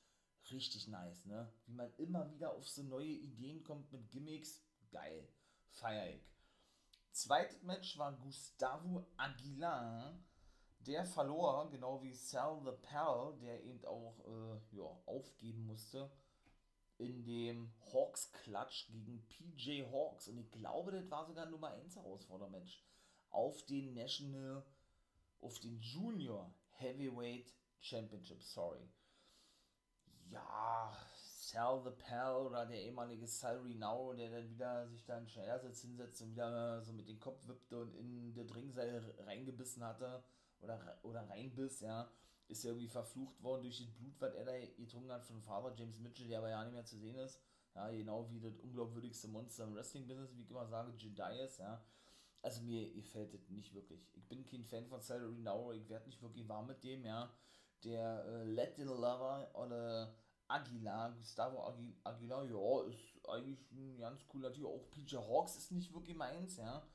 richtig 0.51 0.89
nice, 0.89 1.25
ne? 1.25 1.53
Wie 1.67 1.73
man 1.73 1.93
immer 1.97 2.31
wieder 2.31 2.53
auf 2.53 2.69
so 2.69 2.83
neue 2.83 3.07
Ideen 3.07 3.63
kommt 3.63 3.91
mit 3.93 4.11
Gimmicks, 4.11 4.63
geil, 4.91 5.29
feier 5.71 6.15
ich. 6.15 6.35
Zweites 7.13 7.63
Match 7.63 7.97
war 7.97 8.13
Gustavo 8.19 9.07
Aguilar, 9.17 10.19
der 10.81 11.05
verlor, 11.05 11.71
genau 11.71 12.03
wie 12.03 12.13
Sal 12.13 12.61
the 12.65 12.73
Pal, 12.83 13.37
der 13.39 13.63
eben 13.63 13.85
auch 13.85 14.19
äh, 14.27 14.77
ja, 14.77 14.85
aufgeben 15.07 15.67
musste, 15.67 16.11
in 16.99 17.25
dem 17.25 17.73
Hawks 17.93 18.33
Clutch 18.33 18.89
gegen 18.89 19.27
PJ 19.29 19.85
Hawks. 19.91 20.29
Und 20.29 20.39
ich 20.39 20.51
glaube, 20.51 20.93
das 20.93 21.11
war 21.11 21.25
sogar 21.27 21.47
Nummer 21.47 21.71
1 21.71 21.97
Herausfordermatch 21.97 22.85
auf 23.31 23.65
den 23.67 23.95
National, 23.95 24.65
auf 25.41 25.59
den 25.61 25.81
Junior 25.81 26.55
Heavyweight 26.71 27.53
Championship, 27.85 28.43
sorry. 28.43 28.89
Ja, 30.31 30.97
Sal 31.19 31.83
the 31.85 31.91
Pal 31.91 32.47
oder 32.47 32.65
der 32.65 32.83
ehemalige 32.83 33.27
Sal 33.27 33.59
Renow, 33.59 34.17
der 34.17 34.31
dann 34.31 34.49
wieder 34.49 34.89
sich 34.89 35.05
da 35.05 35.19
in 35.19 35.29
Schneidersitz 35.29 35.83
hinsetzt 35.83 36.23
und 36.23 36.31
wieder 36.31 36.81
so 36.81 36.95
mit 36.95 37.07
dem 37.09 37.21
Kopf 37.21 37.47
wippte 37.47 37.79
und 37.79 37.95
in 37.95 38.33
der 38.33 38.47
Dringseil 38.47 39.15
reingebissen 39.27 39.85
hatte 39.85 40.25
oder, 40.61 40.99
oder 41.03 41.29
reinbiss, 41.29 41.81
ja, 41.81 42.11
ist 42.49 42.65
ja 42.65 42.71
irgendwie 42.71 42.89
verflucht 42.89 43.43
worden 43.43 43.65
durch 43.65 43.77
das 43.77 43.93
Blut, 43.93 44.19
was 44.19 44.35
er 44.35 44.47
da 44.47 44.59
getrunken 44.59 45.13
hat 45.13 45.27
von 45.27 45.43
Vater 45.43 45.75
James 45.77 46.01
Mitchell, 46.01 46.29
der 46.29 46.39
aber 46.39 46.49
ja 46.49 46.65
nicht 46.65 46.73
mehr 46.73 46.87
zu 46.87 46.99
sehen 46.99 47.17
ist. 47.17 47.39
Ja, 47.75 47.91
genau 47.91 48.31
wie 48.31 48.41
das 48.41 48.59
unglaubwürdigste 48.61 49.29
Monster 49.29 49.65
im 49.65 49.75
Wrestling-Business, 49.75 50.35
wie 50.37 50.43
ich 50.43 50.51
immer 50.51 50.67
sage, 50.67 50.93
Jedi 50.97 51.41
ist, 51.45 51.59
ja. 51.59 51.85
also 52.41 52.63
mir 52.63 52.91
gefällt 52.95 53.35
das 53.35 53.51
nicht 53.51 53.75
wirklich. 53.75 54.09
Ich 54.15 54.27
bin 54.27 54.47
kein 54.47 54.65
Fan 54.65 54.87
von 54.87 55.03
Salary 55.03 55.39
Now, 55.39 55.73
ich 55.73 55.87
werde 55.91 56.07
nicht 56.07 56.23
wirklich 56.23 56.49
warm 56.49 56.69
mit 56.69 56.83
dem, 56.83 57.05
ja. 57.05 57.31
Der 57.85 58.25
äh, 58.27 58.75
the 58.77 58.83
Lover 58.83 59.51
oder 59.55 60.15
Aguilar, 60.49 61.13
Gustavo 61.13 61.75
Aguilar, 62.05 62.45
ja, 62.45 62.89
ist 62.89 63.29
eigentlich 63.29 63.71
ein 63.73 63.99
ganz 63.99 64.27
cooler 64.27 64.53
Typ. 64.53 64.67
Auch 64.67 64.91
PJ 64.91 65.17
Hawks 65.17 65.57
ist 65.57 65.73
nicht 65.73 65.93
wirklich 65.93 66.17
meins, 66.17 66.57
ja. 66.57 66.87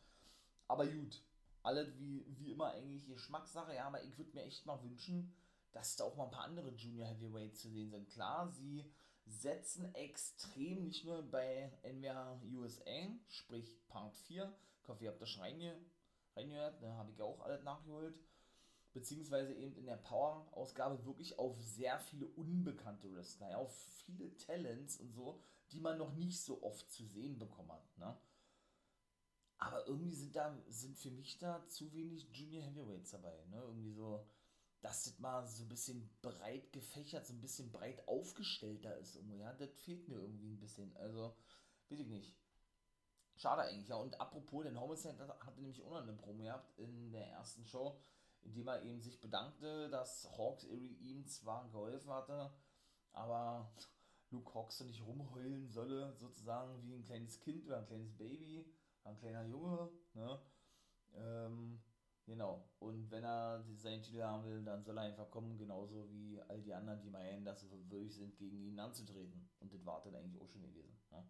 Aber 0.68 0.86
gut, 0.86 1.24
alles 1.64 1.98
wie, 1.98 2.26
wie 2.38 2.52
immer 2.52 2.72
eigentlich 2.72 3.08
Geschmackssache, 3.08 3.76
ja, 3.76 3.86
aber 3.86 4.04
ich 4.04 4.18
würde 4.18 4.34
mir 4.34 4.44
echt 4.44 4.66
mal 4.66 4.82
wünschen, 4.84 5.34
dass 5.72 5.96
da 5.96 6.04
auch 6.04 6.16
mal 6.16 6.26
ein 6.26 6.32
paar 6.32 6.46
andere 6.46 6.70
Junior 6.72 7.08
Heavyweights 7.08 7.62
zu 7.62 7.70
sehen 7.70 7.90
sind. 7.90 8.10
Klar, 8.10 8.50
sie 8.50 8.86
setzen 9.26 9.94
extrem, 9.96 10.84
nicht 10.84 11.06
nur 11.06 11.24
bei 11.24 11.72
NWA 11.84 12.40
USA, 12.54 13.08
sprich 13.28 13.80
Part 13.88 14.16
4, 14.16 14.52
ich 14.82 14.88
hoffe, 14.88 15.04
ihr 15.04 15.12
habt 15.12 15.22
das 15.22 15.30
schon 15.30 15.44
reinge 15.44 15.76
reingehört, 16.36 16.82
da 16.82 16.88
ne, 16.88 16.94
habe 16.96 17.12
ich 17.12 17.18
ja 17.18 17.26
auch 17.26 17.42
alles 17.42 17.64
nachgeholt, 17.64 18.18
beziehungsweise 18.94 19.54
eben 19.54 19.76
in 19.76 19.86
der 19.86 19.98
Power-Ausgabe 19.98 21.06
wirklich 21.06 21.38
auf 21.38 21.60
sehr 21.62 22.00
viele 22.00 22.28
unbekannte 22.28 23.14
Wrestler, 23.14 23.52
ja, 23.52 23.58
auf 23.58 23.76
viele 24.06 24.36
Talents 24.38 24.98
und 24.98 25.12
so, 25.12 25.40
die 25.72 25.80
man 25.80 25.98
noch 25.98 26.14
nicht 26.14 26.42
so 26.42 26.64
oft 26.64 26.92
zu 26.92 27.06
sehen 27.06 27.38
bekommen 27.38 27.72
hat. 27.72 27.98
Ne? 27.98 28.18
Aber 29.60 29.86
irgendwie 29.88 30.14
sind 30.14 30.36
da, 30.36 30.58
sind 30.68 30.98
für 30.98 31.12
mich 31.12 31.38
da 31.38 31.68
zu 31.68 31.92
wenig 31.94 32.30
Junior 32.32 32.64
Heavyweights 32.64 33.12
dabei, 33.12 33.46
ne? 33.48 33.62
Irgendwie 33.62 33.92
so, 33.92 34.26
dass 34.82 35.04
das 35.04 35.20
mal 35.20 35.46
so 35.46 35.64
ein 35.64 35.70
bisschen 35.70 36.10
breit 36.22 36.72
gefächert, 36.72 37.28
so 37.28 37.34
ein 37.34 37.42
bisschen 37.42 37.70
breit 37.70 38.08
aufgestellter 38.08 38.98
ist 38.98 39.16
irgendwo, 39.16 39.36
ja, 39.36 39.52
das 39.54 39.70
fehlt 39.72 40.08
mir 40.08 40.16
irgendwie 40.16 40.54
ein 40.54 40.60
bisschen. 40.60 40.96
Also, 40.96 41.36
weiß 41.90 42.00
ich 42.00 42.08
nicht. 42.08 42.34
Schade 43.36 43.64
eigentlich, 43.64 43.90
ja. 43.90 43.98
Und 43.98 44.20
apropos, 44.20 44.64
den 44.64 44.80
Homicide 44.80 45.18
hatte 45.42 45.62
nämlich 45.62 45.84
auch 45.84 45.92
noch 45.92 46.04
eine 46.04 46.14
Promo 46.14 46.44
gehabt 46.44 46.78
in 46.78 47.12
der 47.12 47.28
ersten 47.28 47.66
Show, 47.66 48.02
in 48.44 48.54
dem 48.54 48.68
er 48.68 48.82
eben 48.84 49.02
sich 49.02 49.20
bedankte, 49.20 49.90
dass 49.90 50.30
Hawks 50.38 50.66
ihm 50.66 51.26
zwar 51.28 51.70
geholfen 51.70 52.12
hatte, 52.12 52.52
aber 53.12 53.72
Luke 54.30 54.54
Hawks 54.54 54.80
nicht 54.82 55.06
rumheulen 55.06 55.68
solle, 55.68 56.14
sozusagen 56.16 56.82
wie 56.84 56.96
ein 56.96 57.04
kleines 57.04 57.40
Kind 57.40 57.66
oder 57.66 57.80
ein 57.80 57.86
kleines 57.86 58.16
Baby, 58.16 58.66
ein 59.04 59.18
kleiner 59.18 59.44
Junge, 59.44 59.90
ne? 60.14 60.40
Ähm, 61.16 61.82
Genau. 62.30 62.64
Und 62.78 63.10
wenn 63.10 63.24
er 63.24 63.64
seinen 63.76 64.04
Titel 64.04 64.22
haben 64.22 64.46
will, 64.46 64.64
dann 64.64 64.84
soll 64.84 64.96
er 65.00 65.04
einfach 65.04 65.32
kommen, 65.32 65.58
genauso 65.58 66.08
wie 66.12 66.40
all 66.48 66.62
die 66.62 66.74
anderen, 66.76 67.02
die 67.02 67.10
meinen, 67.10 67.44
dass 67.44 67.62
sie 67.62 67.72
würdig 67.90 68.14
sind, 68.14 68.38
gegen 68.38 68.62
ihn 68.62 68.80
anzutreten. 68.80 69.50
Und 69.60 69.74
das 69.74 69.84
war 69.84 70.00
dann 70.04 70.14
eigentlich 70.14 70.40
auch 70.40 70.48
schon 70.48 70.62
gewesen. 70.62 70.96
Ja, 71.12 71.26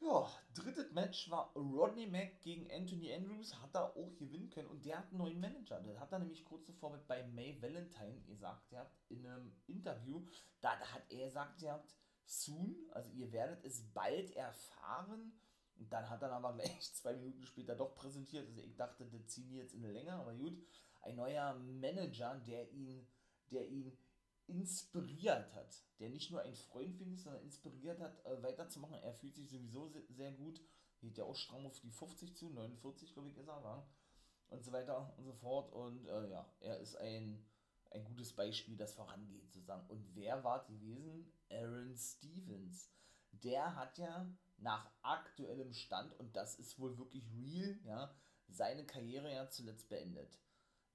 ja 0.00 0.28
drittes 0.54 0.90
Match 0.92 1.30
war 1.30 1.52
Rodney 1.54 2.06
Mack 2.06 2.40
gegen 2.40 2.70
Anthony 2.70 3.12
Andrews. 3.12 3.54
Hat 3.60 3.74
er 3.74 3.96
auch 3.96 4.16
gewinnen 4.16 4.50
können. 4.50 4.68
Und 4.68 4.84
der 4.84 4.98
hat 4.98 5.08
einen 5.10 5.18
neuen 5.18 5.40
Manager. 5.40 5.80
Das 5.80 5.98
hat 5.98 6.12
er 6.12 6.18
nämlich 6.18 6.44
kurz 6.44 6.66
zuvor 6.66 6.98
bei 7.06 7.22
May 7.28 7.60
Valentine 7.60 8.20
gesagt, 8.26 8.70
ihr 8.72 8.78
habt 8.78 8.96
in 9.08 9.26
einem 9.26 9.52
Interview. 9.66 10.24
Da, 10.60 10.78
hat 10.78 11.02
er 11.10 11.26
gesagt, 11.26 11.62
ihr 11.62 11.72
habt 11.72 11.94
soon, 12.24 12.76
also 12.90 13.10
ihr 13.12 13.30
werdet 13.32 13.64
es 13.64 13.82
bald 13.92 14.34
erfahren 14.34 15.32
und 15.78 15.92
dann 15.92 16.08
hat 16.08 16.22
er 16.22 16.32
aber 16.32 16.52
gleich 16.56 16.94
zwei 16.94 17.14
Minuten 17.14 17.44
später 17.44 17.74
doch 17.74 17.94
präsentiert. 17.94 18.48
Also 18.48 18.62
ich 18.62 18.76
dachte, 18.76 19.06
das 19.06 19.26
ziehen 19.26 19.52
jetzt 19.52 19.74
in 19.74 19.84
eine 19.84 19.92
Länge, 19.92 20.12
aber 20.12 20.34
gut. 20.34 20.58
Ein 21.02 21.16
neuer 21.16 21.54
Manager, 21.54 22.34
der 22.46 22.68
ihn, 22.72 23.06
der 23.50 23.68
ihn 23.68 23.96
inspiriert 24.46 25.52
hat. 25.54 25.82
Der 25.98 26.10
nicht 26.10 26.30
nur 26.30 26.42
ein 26.42 26.54
Freund 26.54 26.94
findet, 26.94 27.20
sondern 27.20 27.42
inspiriert 27.42 28.00
hat, 28.00 28.24
äh, 28.24 28.42
weiterzumachen. 28.42 28.96
Er 29.02 29.14
fühlt 29.14 29.34
sich 29.34 29.48
sowieso 29.50 29.88
sehr, 29.88 30.02
sehr 30.10 30.32
gut. 30.32 30.60
Geht 30.98 31.18
ja 31.18 31.24
auch 31.24 31.36
stramm 31.36 31.66
auf 31.66 31.80
die 31.80 31.90
50 31.90 32.36
zu, 32.36 32.50
49 32.50 33.12
glaube 33.12 33.28
ich 33.28 33.36
ist 33.36 33.48
er, 33.48 33.62
war. 33.62 33.88
Und 34.48 34.64
so 34.64 34.72
weiter 34.72 35.12
und 35.16 35.24
so 35.24 35.32
fort. 35.32 35.72
Und 35.72 36.06
äh, 36.06 36.30
ja, 36.30 36.48
er 36.60 36.78
ist 36.78 36.96
ein, 36.96 37.44
ein 37.90 38.04
gutes 38.04 38.32
Beispiel, 38.34 38.76
das 38.76 38.94
vorangeht, 38.94 39.52
sozusagen. 39.52 39.86
Und 39.88 40.14
wer 40.14 40.44
war 40.44 40.64
gewesen? 40.66 41.32
Aaron 41.50 41.96
Stevens. 41.96 42.90
Der 43.32 43.74
hat 43.76 43.98
ja 43.98 44.30
nach 44.58 44.90
aktuellem 45.02 45.72
Stand, 45.72 46.18
und 46.18 46.34
das 46.36 46.54
ist 46.54 46.78
wohl 46.78 46.96
wirklich 46.96 47.24
real, 47.34 47.78
ja, 47.84 48.14
seine 48.48 48.86
Karriere 48.86 49.32
ja 49.32 49.48
zuletzt 49.50 49.88
beendet. 49.88 50.38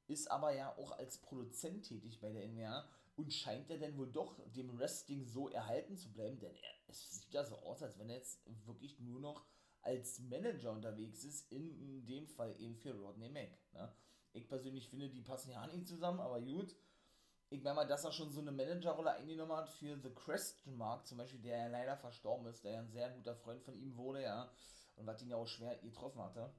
Ist 0.08 0.31
aber 0.31 0.53
ja 0.53 0.75
auch 0.77 0.91
als 0.91 1.20
Produzent 1.20 1.86
tätig 1.86 2.20
bei 2.20 2.31
der 2.31 2.48
NWA 2.48 2.89
und 3.15 3.34
scheint 3.34 3.70
ja 3.70 3.77
dann 3.77 3.98
wohl 3.98 4.12
doch 4.12 4.39
dem 4.51 4.77
Wrestling 4.77 5.25
so 5.25 5.50
erhalten 5.50 5.98
zu 5.98 6.12
bleiben, 6.12 6.39
denn 6.39 6.56
er, 6.56 6.74
es 6.88 7.22
sieht 7.22 7.34
ja 7.34 7.44
so 7.44 7.58
aus, 7.58 7.84
als 7.84 7.98
wenn 8.00 8.10
er 8.10 8.18
jetzt 8.18 8.39
wirklich 8.65 9.00
nur 9.00 9.20
noch 9.20 9.46
als 9.82 10.20
Manager 10.20 10.72
unterwegs 10.72 11.24
ist, 11.24 11.51
in, 11.51 12.06
dem 12.06 12.27
Fall 12.27 12.56
eben 12.60 12.75
für 12.75 12.94
Rodney 12.94 13.30
Mack. 13.30 13.58
Ne? 13.74 13.94
Ich 14.34 14.48
persönlich 14.48 14.89
finde, 14.89 15.10
die 15.10 15.22
passen 15.22 15.51
ja 15.51 15.65
nicht 15.68 15.88
zusammen, 15.88 16.20
aber 16.20 16.41
gut 16.41 16.75
ich 17.51 17.62
meine 17.63 17.75
mal, 17.75 17.86
dass 17.86 18.06
er 18.06 18.13
schon 18.13 18.32
so 18.32 18.39
eine 18.39 18.53
Managerrolle 18.53 19.12
eingenommen 19.12 19.51
hat 19.51 19.70
für 19.70 20.00
The 20.00 20.10
Question 20.10 20.77
Mark, 20.77 21.06
zum 21.06 21.18
Beispiel, 21.18 21.41
der 21.41 21.58
ja 21.58 21.68
leider 21.68 21.98
verstorben 21.98 22.48
ist, 22.48 22.63
der 22.63 22.72
ja 22.72 22.80
ein 22.80 22.89
sehr 22.89 23.10
guter 23.10 23.36
Freund 23.36 23.62
von 23.62 23.75
ihm 23.75 23.98
wurde, 23.98 24.24
ja, 24.24 24.50
und 24.96 25.06
was 25.06 25.22
ihn 25.22 25.30
ja 25.30 25.36
auch 25.36 25.46
schwer 25.46 25.75
getroffen 25.80 26.22
hatte. 26.22 26.53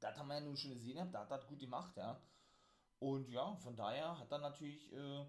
Das 0.00 0.18
haben 0.18 0.26
wir 0.26 0.34
ja 0.34 0.40
nun 0.40 0.56
schon 0.56 0.72
gesehen, 0.72 1.12
da 1.12 1.20
hat 1.20 1.30
er 1.30 1.46
gut 1.46 1.60
gemacht, 1.60 1.96
ja. 1.96 2.20
Und 2.98 3.28
ja, 3.28 3.54
von 3.54 3.76
daher 3.76 4.18
hat 4.18 4.32
er 4.32 4.38
natürlich 4.38 4.92
äh, 4.92 5.26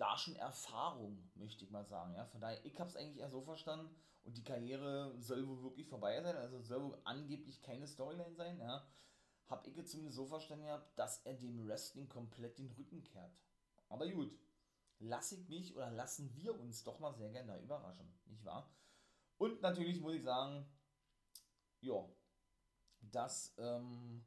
da 0.00 0.16
schon 0.16 0.36
Erfahrung, 0.36 1.30
möchte 1.34 1.64
ich 1.64 1.70
mal 1.70 1.84
sagen, 1.84 2.14
ja. 2.14 2.24
Von 2.26 2.40
daher, 2.40 2.64
ich 2.64 2.80
habe 2.80 2.88
es 2.88 2.96
eigentlich 2.96 3.18
eher 3.18 3.30
so 3.30 3.42
verstanden 3.42 3.94
und 4.24 4.36
die 4.36 4.44
Karriere 4.44 5.14
soll 5.20 5.46
wohl 5.46 5.62
wirklich 5.62 5.86
vorbei 5.86 6.20
sein, 6.22 6.36
also 6.36 6.60
soll 6.62 6.82
wohl 6.82 6.98
angeblich 7.04 7.60
keine 7.60 7.86
Storyline 7.86 8.34
sein, 8.34 8.58
ja. 8.58 8.86
Habe 9.48 9.68
ich 9.68 9.86
zumindest 9.86 10.16
so 10.16 10.26
verstanden, 10.26 10.64
ja, 10.64 10.82
dass 10.96 11.18
er 11.26 11.34
dem 11.34 11.66
Wrestling 11.66 12.08
komplett 12.08 12.58
den 12.58 12.70
Rücken 12.70 13.02
kehrt. 13.02 13.36
Aber 13.88 14.08
gut, 14.08 14.32
lasse 15.00 15.34
ich 15.34 15.48
mich 15.48 15.76
oder 15.76 15.90
lassen 15.90 16.34
wir 16.34 16.58
uns 16.58 16.84
doch 16.84 16.98
mal 17.00 17.12
sehr 17.12 17.30
gerne 17.30 17.58
überraschen, 17.60 18.08
nicht 18.26 18.44
wahr? 18.44 18.72
Und 19.36 19.60
natürlich 19.60 20.00
muss 20.00 20.14
ich 20.14 20.22
sagen, 20.22 20.66
ja, 21.80 22.08
dass 23.00 23.54
ähm, 23.58 24.24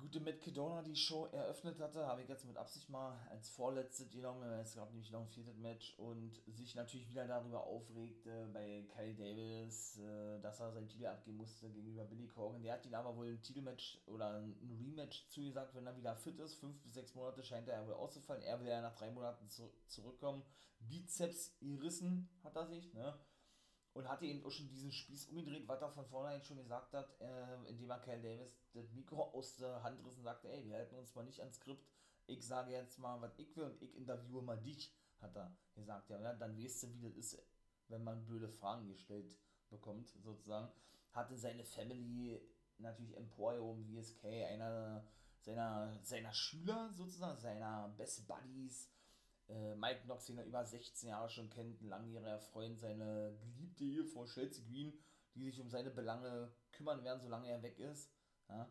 gute 0.00 0.20
Matt 0.20 0.40
Kedona 0.40 0.82
die 0.82 0.96
Show 0.96 1.26
eröffnet 1.26 1.78
hatte, 1.78 2.06
habe 2.06 2.22
ich 2.22 2.28
jetzt 2.28 2.46
mit 2.46 2.56
Absicht 2.56 2.88
mal 2.88 3.18
als 3.30 3.50
vorletztes 3.50 4.10
genommen, 4.10 4.50
es 4.60 4.74
gab 4.74 4.90
nämlich 4.90 5.10
noch 5.10 5.20
ein 5.20 5.28
viertes 5.28 5.58
Match 5.58 5.94
und 5.98 6.40
sich 6.46 6.74
natürlich 6.74 7.08
wieder 7.08 7.26
darüber 7.26 7.64
aufregte 7.64 8.48
bei 8.52 8.86
Kyle 8.94 9.14
Davis, 9.14 9.98
äh, 9.98 10.40
dass 10.40 10.60
er 10.60 10.72
seinen 10.72 10.88
Titel 10.88 11.06
abgeben 11.06 11.36
musste 11.36 11.70
gegenüber 11.70 12.04
Billy 12.04 12.26
Corgan. 12.26 12.62
Der 12.62 12.74
hat 12.74 12.86
ihn 12.86 12.94
aber 12.94 13.14
wohl 13.16 13.26
ein 13.26 13.42
Titelmatch 13.42 14.00
oder 14.06 14.38
ein 14.38 14.56
Rematch 14.80 15.28
zugesagt, 15.28 15.74
wenn 15.74 15.86
er 15.86 15.96
wieder 15.96 16.16
fit 16.16 16.38
ist. 16.38 16.54
Fünf 16.54 16.80
bis 16.82 16.94
sechs 16.94 17.14
Monate 17.14 17.42
scheint 17.42 17.68
er 17.68 17.86
wohl 17.86 17.94
auszufallen. 17.94 18.42
Er 18.42 18.60
will 18.60 18.68
ja 18.68 18.80
nach 18.80 18.94
drei 18.94 19.10
Monaten 19.10 19.48
zu 19.48 19.70
zurückkommen. 19.86 20.42
Bizeps 20.80 21.56
gerissen 21.60 22.28
hat 22.42 22.56
er 22.56 22.66
sich, 22.66 22.92
ne? 22.94 23.14
Und 23.92 24.08
hatte 24.08 24.26
eben 24.26 24.44
auch 24.44 24.50
schon 24.50 24.68
diesen 24.68 24.92
Spieß 24.92 25.28
umgedreht, 25.28 25.66
was 25.66 25.80
er 25.82 25.90
von 25.90 26.06
vornherein 26.06 26.42
schon 26.42 26.58
gesagt 26.58 26.92
hat, 26.94 27.20
äh, 27.20 27.68
indem 27.68 27.90
er 27.90 28.00
Kyle 28.00 28.20
Davis 28.20 28.56
das 28.72 28.92
Mikro 28.92 29.30
aus 29.32 29.56
der 29.56 29.82
Hand 29.82 30.04
riss 30.04 30.16
und 30.16 30.24
sagte, 30.24 30.48
ey, 30.48 30.64
wir 30.64 30.76
halten 30.76 30.96
uns 30.96 31.14
mal 31.14 31.24
nicht 31.24 31.40
ans 31.40 31.56
Skript, 31.56 31.84
ich 32.26 32.46
sage 32.46 32.72
jetzt 32.72 32.98
mal, 32.98 33.20
was 33.20 33.38
ich 33.38 33.56
will 33.56 33.64
und 33.64 33.82
ich 33.82 33.96
interviewe 33.96 34.42
mal 34.42 34.60
dich, 34.60 34.94
hat 35.18 35.36
er 35.36 35.56
gesagt. 35.74 36.10
Ja, 36.10 36.20
ja 36.20 36.34
dann 36.34 36.56
weißt 36.56 36.84
du, 36.84 36.92
wie 36.94 37.00
das 37.00 37.16
ist, 37.16 37.42
wenn 37.88 38.04
man 38.04 38.24
blöde 38.24 38.48
Fragen 38.48 38.88
gestellt 38.88 39.36
bekommt, 39.68 40.08
sozusagen. 40.22 40.70
Hatte 41.12 41.36
seine 41.36 41.64
Family 41.64 42.40
natürlich 42.78 43.16
emporgehoben, 43.16 43.84
wie 43.88 44.00
VSK, 44.00 44.24
einer 44.24 45.04
seiner, 45.40 45.98
seiner 46.02 46.32
Schüler 46.32 46.90
sozusagen, 46.92 47.38
seiner 47.38 47.88
Best 47.96 48.26
Buddies, 48.28 48.90
äh, 49.50 49.74
Mike 49.76 50.02
Knox, 50.02 50.26
den 50.26 50.38
er 50.38 50.44
über 50.44 50.64
16 50.64 51.08
Jahre 51.08 51.28
schon 51.28 51.50
kennt, 51.50 51.80
ein 51.80 51.88
langjähriger 51.88 52.38
Freund, 52.38 52.78
seine 52.78 53.36
geliebte 53.40 53.84
Ehefrau 53.84 54.24
Chelsea 54.26 54.64
Green, 54.64 54.92
die 55.34 55.44
sich 55.44 55.60
um 55.60 55.68
seine 55.68 55.90
Belange 55.90 56.52
kümmern 56.72 57.02
werden, 57.04 57.20
solange 57.20 57.48
er 57.48 57.62
weg 57.62 57.78
ist. 57.78 58.10
Ja? 58.48 58.70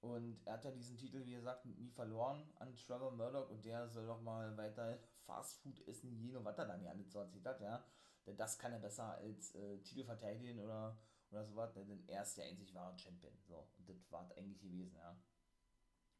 Und 0.00 0.40
er 0.44 0.54
hat 0.54 0.64
ja 0.64 0.70
diesen 0.70 0.96
Titel, 0.96 1.24
wie 1.24 1.32
gesagt, 1.32 1.64
nie 1.64 1.90
verloren 1.90 2.52
an 2.56 2.74
Trevor 2.76 3.10
Murdoch 3.10 3.50
und 3.50 3.64
der 3.64 3.88
soll 3.88 4.06
doch 4.06 4.20
mal 4.20 4.56
weiter 4.56 4.98
Fastfood 5.26 5.86
essen, 5.88 6.16
jene, 6.16 6.44
was 6.44 6.58
er 6.58 6.66
dann 6.66 6.82
ja 6.82 6.94
nicht 6.94 7.10
so 7.10 7.18
erzählt 7.18 7.46
hat, 7.46 7.60
ja. 7.60 7.84
Denn 8.26 8.36
das 8.36 8.58
kann 8.58 8.72
er 8.72 8.78
besser 8.78 9.16
als 9.16 9.54
äh, 9.54 9.78
Titel 9.78 10.04
verteidigen 10.04 10.60
oder, 10.60 10.96
oder 11.30 11.44
sowas, 11.44 11.72
denn 11.72 12.04
er 12.06 12.22
ist 12.22 12.36
der 12.36 12.44
einzig 12.44 12.74
wahre 12.74 12.96
Champion. 12.98 13.32
So, 13.46 13.68
und 13.78 13.88
das 13.88 14.10
war 14.12 14.30
eigentlich 14.36 14.60
gewesen, 14.60 14.94
ja. 14.96 15.16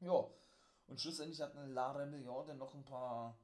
Ja, 0.00 0.28
und 0.86 1.00
schlussendlich 1.00 1.40
hat 1.40 1.54
eine 1.56 1.72
La 1.72 1.92
Rebellion 1.92 2.46
dann 2.46 2.58
noch 2.58 2.74
ein 2.74 2.84
paar 2.84 3.38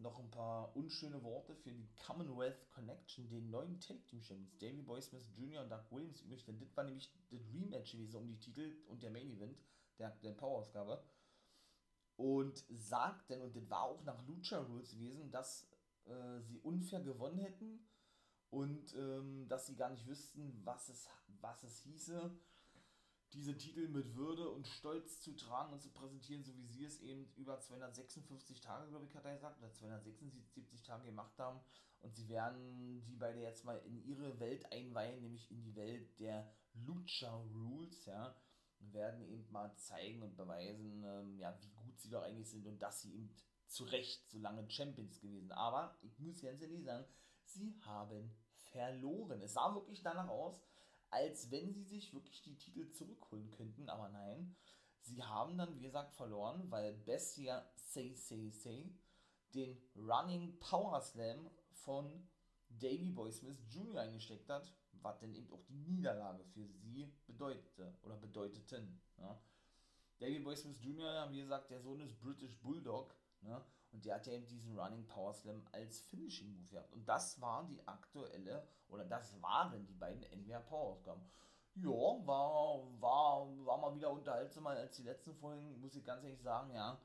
noch 0.00 0.18
ein 0.18 0.30
paar 0.30 0.74
unschöne 0.76 1.22
Worte 1.22 1.54
für 1.54 1.72
die 1.72 1.88
Commonwealth 2.06 2.70
Connection, 2.70 3.28
den 3.28 3.50
neuen 3.50 3.80
Tag 3.80 4.04
Team 4.06 4.22
Champions, 4.22 4.58
Davey 4.58 4.82
Boy 4.82 5.00
Smith 5.02 5.26
Jr. 5.36 5.62
und 5.62 5.70
Doug 5.70 5.84
Williams 5.90 6.22
übrig, 6.22 6.44
denn 6.44 6.58
das 6.58 6.76
war 6.76 6.84
nämlich 6.84 7.12
das 7.30 7.40
Rematch 7.52 7.92
gewesen 7.92 8.16
um 8.16 8.26
die 8.26 8.38
Titel 8.38 8.76
und 8.86 9.02
der 9.02 9.10
Main 9.10 9.30
Event 9.30 9.58
der, 9.98 10.10
der 10.22 10.32
Power-Ausgabe. 10.32 11.02
Und 12.16 12.64
sagt 12.68 13.30
denn, 13.30 13.40
und 13.40 13.56
das 13.56 13.70
war 13.70 13.82
auch 13.82 14.04
nach 14.04 14.26
Lucha 14.26 14.58
Rules 14.58 14.92
gewesen, 14.92 15.30
dass 15.30 15.66
äh, 16.04 16.40
sie 16.40 16.58
unfair 16.58 17.00
gewonnen 17.00 17.38
hätten 17.38 17.86
und 18.50 18.94
ähm, 18.94 19.48
dass 19.48 19.66
sie 19.66 19.76
gar 19.76 19.90
nicht 19.90 20.06
wüssten, 20.06 20.60
was 20.64 20.88
es, 20.88 21.08
was 21.40 21.62
es 21.62 21.78
hieße, 21.80 22.30
diese 23.32 23.56
Titel 23.56 23.88
mit 23.88 24.16
Würde 24.16 24.48
und 24.48 24.66
Stolz 24.66 25.20
zu 25.20 25.36
tragen 25.36 25.72
und 25.72 25.80
zu 25.80 25.90
präsentieren, 25.90 26.42
so 26.42 26.56
wie 26.56 26.66
sie 26.66 26.84
es 26.84 27.00
eben 27.00 27.32
über 27.36 27.60
256 27.60 28.60
Tage, 28.60 28.88
glaube 28.88 29.06
ich, 29.06 29.14
hat 29.14 29.24
er 29.24 29.34
gesagt, 29.34 29.58
oder 29.58 29.72
276 29.72 30.82
Tage 30.82 31.06
gemacht 31.06 31.38
haben. 31.38 31.60
Und 32.00 32.14
sie 32.16 32.28
werden 32.28 33.02
die 33.06 33.16
beide 33.16 33.40
jetzt 33.40 33.64
mal 33.64 33.78
in 33.84 34.02
ihre 34.04 34.40
Welt 34.40 34.72
einweihen, 34.72 35.20
nämlich 35.20 35.50
in 35.50 35.62
die 35.62 35.76
Welt 35.76 36.18
der 36.18 36.50
Lucha 36.74 37.34
Rules, 37.54 38.06
ja. 38.06 38.34
Und 38.80 38.94
werden 38.94 39.20
eben 39.28 39.50
mal 39.52 39.74
zeigen 39.76 40.22
und 40.22 40.36
beweisen, 40.36 41.04
ähm, 41.04 41.38
ja, 41.38 41.54
wie 41.60 41.68
gut 41.68 42.00
sie 42.00 42.08
doch 42.08 42.22
eigentlich 42.22 42.48
sind 42.48 42.66
und 42.66 42.80
dass 42.80 43.02
sie 43.02 43.14
eben 43.14 43.30
zu 43.66 43.84
Recht 43.84 44.26
so 44.30 44.38
lange 44.38 44.68
Champions 44.70 45.20
gewesen. 45.20 45.52
Aber 45.52 45.98
ich 46.00 46.18
muss 46.18 46.40
ganz 46.40 46.62
ehrlich 46.62 46.82
sagen, 46.82 47.04
sie 47.44 47.78
haben 47.82 48.34
verloren. 48.70 49.42
Es 49.42 49.52
sah 49.52 49.74
wirklich 49.74 50.02
danach 50.02 50.28
aus, 50.28 50.60
als 51.10 51.50
wenn 51.50 51.72
sie 51.72 51.84
sich 51.84 52.14
wirklich 52.14 52.42
die 52.42 52.56
Titel 52.56 52.90
zurückholen 52.90 53.50
könnten, 53.50 53.88
aber 53.88 54.08
nein. 54.08 54.56
Sie 55.02 55.22
haben 55.22 55.56
dann, 55.56 55.74
wie 55.74 55.80
gesagt, 55.80 56.14
verloren, 56.14 56.70
weil 56.70 56.92
Bestia 56.92 57.66
Say 57.74 58.14
Say 58.14 58.50
Say 58.50 58.94
den 59.54 59.76
Running 59.96 60.58
Power 60.60 61.00
Slam 61.00 61.50
von 61.70 62.28
Davy 62.68 63.10
Boy 63.10 63.32
Smith 63.32 63.58
Jr. 63.68 64.02
eingesteckt 64.02 64.48
hat, 64.48 64.72
was 64.92 65.18
denn 65.18 65.34
eben 65.34 65.52
auch 65.52 65.64
die 65.64 65.78
Niederlage 65.78 66.44
für 66.44 66.66
sie 66.66 67.12
bedeutete 67.26 67.96
oder 68.02 68.16
bedeuteten. 68.16 69.00
Ja. 69.18 69.40
Davy 70.18 70.38
Boy 70.38 70.56
Smith 70.56 70.80
Jr., 70.80 71.28
wie 71.30 71.40
gesagt, 71.40 71.70
der 71.70 71.80
Sohn 71.80 71.98
des 71.98 72.14
British 72.14 72.56
Bulldog, 72.60 73.14
ne? 73.40 73.64
Und 73.92 74.04
der 74.04 74.16
hat 74.16 74.26
ja 74.26 74.34
eben 74.34 74.46
diesen 74.46 74.78
Running 74.78 75.06
Power 75.06 75.32
Slam 75.32 75.62
als 75.72 76.00
Finishing 76.02 76.52
Move 76.52 76.68
gehabt. 76.70 76.92
Und 76.92 77.08
das 77.08 77.40
war 77.40 77.64
die 77.64 77.86
aktuelle, 77.86 78.66
oder 78.88 79.04
das 79.04 79.40
waren 79.42 79.84
die 79.86 79.94
beiden 79.94 80.22
NWA 80.22 80.60
Power 80.60 80.92
Ausgaben. 80.92 81.22
Ja, 81.74 81.88
war, 81.88 82.82
war, 83.00 83.46
war 83.64 83.78
mal 83.78 83.94
wieder 83.94 84.10
unterhaltsamer 84.10 84.70
als 84.70 84.96
die 84.96 85.02
letzten 85.02 85.34
Folgen, 85.34 85.80
muss 85.80 85.94
ich 85.94 86.04
ganz 86.04 86.24
ehrlich 86.24 86.42
sagen, 86.42 86.72
ja. 86.74 87.00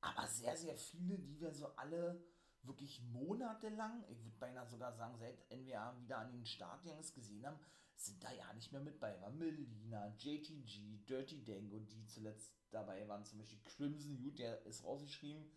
Aber 0.00 0.26
sehr, 0.26 0.56
sehr 0.56 0.76
viele, 0.76 1.18
die 1.18 1.40
wir 1.40 1.52
so 1.52 1.66
alle 1.76 2.22
wirklich 2.62 3.00
monatelang, 3.12 4.04
ich 4.08 4.22
würde 4.24 4.36
beinahe 4.38 4.66
sogar 4.66 4.92
sagen, 4.92 5.16
seit 5.16 5.38
NWA 5.50 5.96
wieder 5.98 6.18
an 6.18 6.32
den 6.32 6.44
Startgangs 6.44 7.12
gesehen 7.12 7.46
haben, 7.46 7.58
sind 7.94 8.22
da 8.22 8.30
ja 8.32 8.52
nicht 8.54 8.72
mehr 8.72 8.80
mit 8.80 9.00
bei. 9.00 9.20
War 9.20 9.30
Melina, 9.30 10.08
JTG, 10.18 10.98
Dirty 11.06 11.42
Dango, 11.44 11.78
die 11.78 12.06
zuletzt 12.06 12.54
dabei 12.70 13.06
waren, 13.08 13.24
zum 13.24 13.38
Beispiel 13.38 13.60
Crimson 13.64 14.16
Youth, 14.16 14.38
der 14.38 14.64
ist 14.66 14.84
rausgeschrieben, 14.84 15.48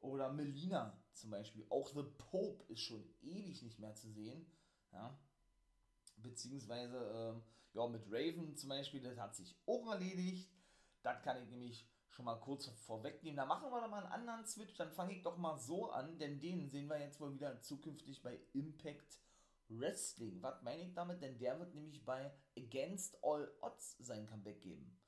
oder 0.00 0.32
Melina 0.32 1.00
zum 1.12 1.30
Beispiel. 1.30 1.66
Auch 1.70 1.88
The 1.88 2.04
Pope 2.18 2.64
ist 2.72 2.80
schon 2.80 3.04
ewig 3.22 3.62
nicht 3.62 3.78
mehr 3.78 3.94
zu 3.94 4.10
sehen. 4.10 4.46
Ja. 4.92 5.18
Beziehungsweise, 6.16 6.96
ähm, 7.14 7.42
ja, 7.74 7.86
mit 7.86 8.04
Raven 8.06 8.56
zum 8.56 8.70
Beispiel, 8.70 9.02
das 9.02 9.18
hat 9.18 9.36
sich 9.36 9.56
auch 9.66 9.90
erledigt. 9.90 10.50
Das 11.02 11.22
kann 11.22 11.42
ich 11.42 11.48
nämlich 11.50 11.88
schon 12.10 12.24
mal 12.24 12.40
kurz 12.40 12.66
vorwegnehmen. 12.66 13.36
Da 13.36 13.46
machen 13.46 13.70
wir 13.70 13.80
doch 13.80 13.88
mal 13.88 14.04
einen 14.04 14.12
anderen 14.12 14.46
Switch. 14.46 14.76
Dann 14.76 14.90
fange 14.90 15.14
ich 15.14 15.22
doch 15.22 15.36
mal 15.36 15.56
so 15.56 15.90
an, 15.90 16.18
denn 16.18 16.40
den 16.40 16.68
sehen 16.68 16.88
wir 16.88 16.98
jetzt 16.98 17.20
wohl 17.20 17.34
wieder 17.34 17.60
zukünftig 17.62 18.22
bei 18.22 18.40
Impact 18.52 19.20
Wrestling. 19.68 20.42
Was 20.42 20.62
meine 20.62 20.82
ich 20.82 20.94
damit? 20.94 21.22
Denn 21.22 21.38
der 21.38 21.58
wird 21.58 21.74
nämlich 21.74 22.04
bei 22.04 22.32
Against 22.56 23.18
All 23.22 23.52
Odds 23.60 23.96
sein 24.00 24.26
Comeback 24.26 24.60
geben. 24.60 24.98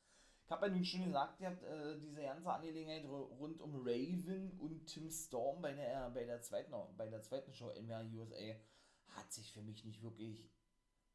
Ich 0.51 0.53
habe 0.53 0.67
ja 0.67 0.73
nun 0.73 0.85
schon 0.85 1.05
gesagt, 1.05 1.41
ihr 1.41 1.47
habt 1.47 1.63
äh, 1.63 1.97
diese 2.01 2.23
ganze 2.23 2.51
Angelegenheit 2.51 3.05
rund 3.05 3.61
um 3.61 3.77
Raven 3.87 4.51
und 4.59 4.85
Tim 4.85 5.09
Storm 5.09 5.63
bei 5.63 5.73
der, 5.75 6.11
bei 6.11 6.25
der, 6.25 6.43
zweiten, 6.43 6.75
bei 6.97 7.09
der 7.09 7.23
zweiten 7.23 7.55
Show 7.55 7.71
in 7.71 7.87
der 7.87 8.05
USA 8.13 8.57
hat 9.07 9.33
sich 9.33 9.53
für 9.53 9.63
mich 9.63 9.85
nicht 9.85 10.03
wirklich 10.03 10.51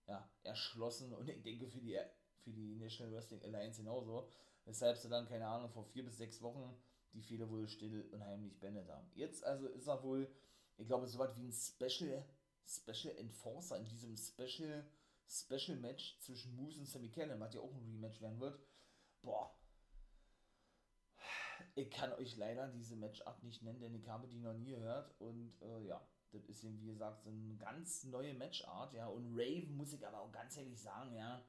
ja, 0.08 0.26
erschlossen 0.44 1.12
und 1.12 1.28
ich 1.28 1.42
denke 1.44 1.68
für 1.68 1.82
die, 1.82 2.00
für 2.46 2.52
die 2.52 2.78
National 2.78 3.12
Wrestling 3.14 3.44
Alliance 3.44 3.82
genauso. 3.82 4.30
Weshalb 4.64 4.96
sie 4.96 5.10
dann, 5.10 5.28
keine 5.28 5.48
Ahnung, 5.48 5.70
vor 5.70 5.84
vier 5.84 6.06
bis 6.06 6.16
sechs 6.16 6.42
Wochen 6.42 6.74
die 7.12 7.22
Fehler 7.22 7.50
wohl 7.50 7.68
still 7.68 8.08
und 8.14 8.24
heimlich 8.24 8.58
beendet 8.58 8.88
haben. 8.88 9.12
Jetzt 9.16 9.44
also 9.44 9.68
ist 9.68 9.88
er 9.88 10.02
wohl, 10.02 10.34
ich 10.78 10.88
glaube, 10.88 11.08
so 11.08 11.20
was 11.20 11.36
wie 11.36 11.44
ein 11.44 11.52
Special, 11.52 12.26
Special 12.66 13.14
Enforcer 13.18 13.80
in 13.80 13.84
diesem 13.84 14.16
Special, 14.16 14.90
Special 15.28 15.78
Match 15.78 16.18
zwischen 16.22 16.56
Moose 16.56 16.80
und 16.80 16.86
Sammy 16.86 17.10
Cannon, 17.10 17.42
was 17.42 17.54
ja 17.54 17.60
auch 17.60 17.74
ein 17.74 17.84
Rematch 17.84 18.22
werden 18.22 18.40
wird 18.40 18.58
boah, 19.26 19.56
ich 21.76 21.90
kann 21.92 22.14
euch 22.14 22.38
leider 22.38 22.68
diese 22.70 22.96
Matchart 22.96 23.44
nicht 23.44 23.62
nennen, 23.62 23.82
denn 23.82 23.96
ich 23.96 24.08
habe 24.08 24.28
die 24.28 24.40
noch 24.40 24.54
nie 24.54 24.72
gehört 24.72 25.14
und 25.20 25.62
äh, 25.62 25.86
ja, 25.88 26.02
das 26.32 26.46
ist 26.46 26.64
eben 26.64 26.80
wie 26.82 26.88
gesagt 26.88 27.22
so 27.24 27.30
eine 27.30 27.58
ganz 27.58 28.06
neue 28.06 28.34
Matchart, 28.34 28.94
ja, 28.94 29.08
und 29.08 29.34
Raven 29.34 29.76
muss 29.76 29.94
ich 29.94 30.06
aber 30.06 30.22
auch 30.22 30.32
ganz 30.32 30.56
ehrlich 30.58 30.82
sagen, 30.82 31.14
ja, 31.14 31.46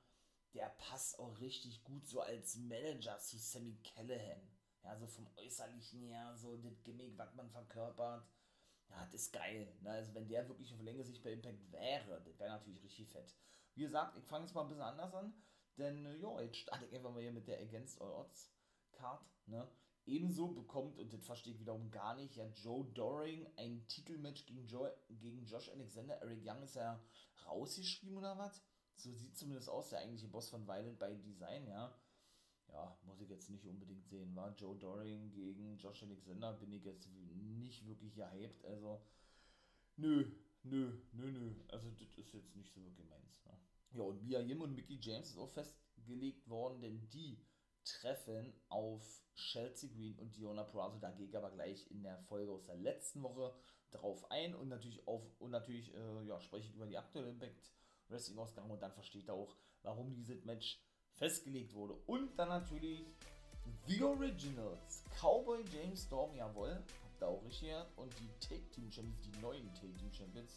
der 0.55 0.69
passt 0.79 1.19
auch 1.19 1.39
richtig 1.41 1.85
gut 1.85 2.07
so 2.07 2.21
als 2.21 2.57
Manager 2.57 3.19
zu 3.19 3.39
Sammy 3.39 3.77
Callahan, 3.85 4.41
ja, 4.83 4.97
so 4.97 5.07
vom 5.07 5.29
Äußerlichen 5.37 6.03
her, 6.03 6.35
so 6.37 6.57
das 6.57 6.83
Gimmick, 6.83 7.17
was 7.17 7.35
man 7.35 7.51
verkörpert, 7.51 8.27
ja, 8.89 9.05
das 9.05 9.15
ist 9.15 9.33
geil, 9.33 9.77
ne? 9.83 9.91
also 9.91 10.15
wenn 10.15 10.29
der 10.29 10.49
wirklich 10.49 10.73
auf 10.73 10.81
Länge 10.81 11.05
sich 11.05 11.23
bei 11.23 11.33
Impact 11.33 11.71
wäre, 11.73 12.23
das 12.25 12.39
wäre 12.39 12.51
natürlich 12.51 12.83
richtig 12.83 13.09
fett. 13.09 13.35
Wie 13.75 13.83
gesagt, 13.83 14.17
ich 14.17 14.25
fange 14.25 14.47
jetzt 14.47 14.55
mal 14.55 14.63
ein 14.63 14.69
bisschen 14.69 14.83
anders 14.83 15.13
an. 15.15 15.35
Denn 15.79 16.07
äh, 16.07 16.17
ja, 16.17 16.41
jetzt 16.41 16.57
starte 16.57 16.87
ich 16.87 16.95
einfach 16.95 17.13
mal 17.13 17.23
hier 17.23 17.33
mit 17.33 17.47
der 17.47 17.61
Against 17.61 18.01
All 18.01 18.13
Odds 18.13 18.53
Card. 18.93 19.25
Ne? 19.47 19.69
Ebenso 20.07 20.49
bekommt, 20.49 20.99
und 20.99 21.13
das 21.13 21.25
verstehe 21.25 21.53
ich 21.53 21.61
wiederum 21.61 21.91
gar 21.91 22.15
nicht, 22.15 22.37
ja 22.37 22.47
Joe 22.55 22.85
Doring 22.93 23.47
ein 23.57 23.87
Titelmatch 23.89 24.47
gegen, 24.47 24.67
Joe, 24.67 24.93
gegen 25.09 25.45
Josh 25.47 25.69
Alexander. 25.69 26.15
Eric 26.23 26.43
Young 26.45 26.63
ist 26.63 26.77
ja 26.77 27.03
rausgeschrieben 27.47 28.17
oder 28.17 28.39
was? 28.39 28.63
So 28.95 29.13
sieht 29.13 29.37
zumindest 29.37 29.69
aus, 29.69 29.91
der 29.91 29.99
eigentliche 29.99 30.29
Boss 30.29 30.49
von 30.49 30.67
Violent 30.67 30.99
by 30.99 31.17
Design, 31.19 31.67
ja. 31.67 31.95
Ja, 32.69 32.99
muss 33.05 33.21
ich 33.21 33.29
jetzt 33.29 33.51
nicht 33.51 33.67
unbedingt 33.67 34.07
sehen, 34.09 34.35
war 34.35 34.55
Joe 34.57 34.77
Doring 34.77 35.31
gegen 35.31 35.79
Josh 35.79 36.03
Alexander, 36.03 36.53
bin 36.55 36.73
ich 36.73 36.85
jetzt 36.85 37.09
nicht 37.09 37.87
wirklich 37.87 38.15
gehypt, 38.15 38.65
also 38.65 39.01
nö, 39.97 40.25
nö, 40.63 40.99
nö, 41.13 41.31
nö, 41.31 41.55
also 41.69 41.91
das 41.91 42.19
ist 42.19 42.33
jetzt 42.33 42.57
nicht 42.57 42.73
so 42.73 42.83
wirklich 42.85 43.09
meins. 43.09 43.45
Ne? 43.45 43.59
Ja, 43.93 44.03
und 44.03 44.23
Mia 44.23 44.41
Yim 44.41 44.63
und 44.63 44.75
Mickey 44.75 44.99
James 45.01 45.31
ist 45.31 45.39
auch 45.39 45.51
festgelegt 45.51 46.49
worden, 46.49 46.81
denn 46.81 47.09
die 47.11 47.39
treffen 47.85 48.53
auf 48.69 49.23
Chelsea 49.35 49.91
Green 49.91 50.19
und 50.19 50.35
Diona 50.37 50.65
Purrazzo. 50.65 50.99
Da 50.99 51.11
gehe 51.11 51.27
ich 51.27 51.37
aber 51.37 51.51
gleich 51.51 51.91
in 51.91 52.03
der 52.03 52.19
Folge 52.19 52.53
aus 52.53 52.65
der 52.65 52.77
letzten 52.77 53.23
Woche 53.23 53.55
drauf 53.91 54.31
ein 54.31 54.55
und 54.55 54.69
natürlich 54.69 55.07
auf 55.07 55.23
und 55.39 55.51
natürlich 55.51 55.95
äh, 55.95 56.25
ja, 56.27 56.41
spreche 56.41 56.69
ich 56.69 56.75
über 56.75 56.87
die 56.87 56.99
aktuelle 56.99 57.31
Impact 57.31 57.73
Wrestling 58.09 58.39
Ausgabe 58.39 58.73
und 58.73 58.83
dann 58.83 58.93
versteht 58.93 59.29
ihr 59.29 59.35
auch, 59.35 59.57
warum 59.83 60.15
dieses 60.15 60.45
Match 60.45 60.81
festgelegt 61.15 61.75
wurde. 61.75 61.95
Und 62.07 62.37
dann 62.37 62.49
natürlich 62.49 63.05
The 63.87 64.03
Originals, 64.03 65.05
Cowboy 65.21 65.65
James 65.73 66.05
Storm, 66.05 66.35
jawohl, 66.35 66.71
habt 66.71 67.21
ihr 67.21 67.29
auch 67.29 67.45
richtig 67.45 67.69
gehört. 67.69 67.97
Und 67.97 68.13
die 68.21 68.29
Take 68.41 68.69
Team 68.71 68.91
Champions, 68.91 69.21
die 69.23 69.41
neuen 69.41 69.73
Take 69.75 69.95
Team 69.95 70.13
Champions, 70.13 70.55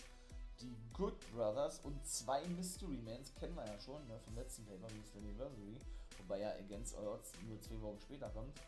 die 0.61 0.75
Good 0.93 1.19
Brothers 1.33 1.79
und 1.79 2.05
zwei 2.05 2.45
Mystery 2.47 2.97
Mans 2.97 3.33
kennen 3.35 3.55
wir 3.55 3.65
ja 3.65 3.79
schon 3.79 4.05
ne, 4.07 4.19
vom 4.19 4.35
letzten 4.35 4.65
Paper 4.65 4.87
wie 4.89 5.17
Anniversary, 5.17 5.77
wobei 6.17 6.39
ja 6.39 6.51
Against 6.51 6.95
All 6.97 7.07
Odds 7.07 7.31
nur 7.47 7.59
zwei 7.61 7.81
Wochen 7.81 7.99
später 8.01 8.29
kommt. 8.29 8.59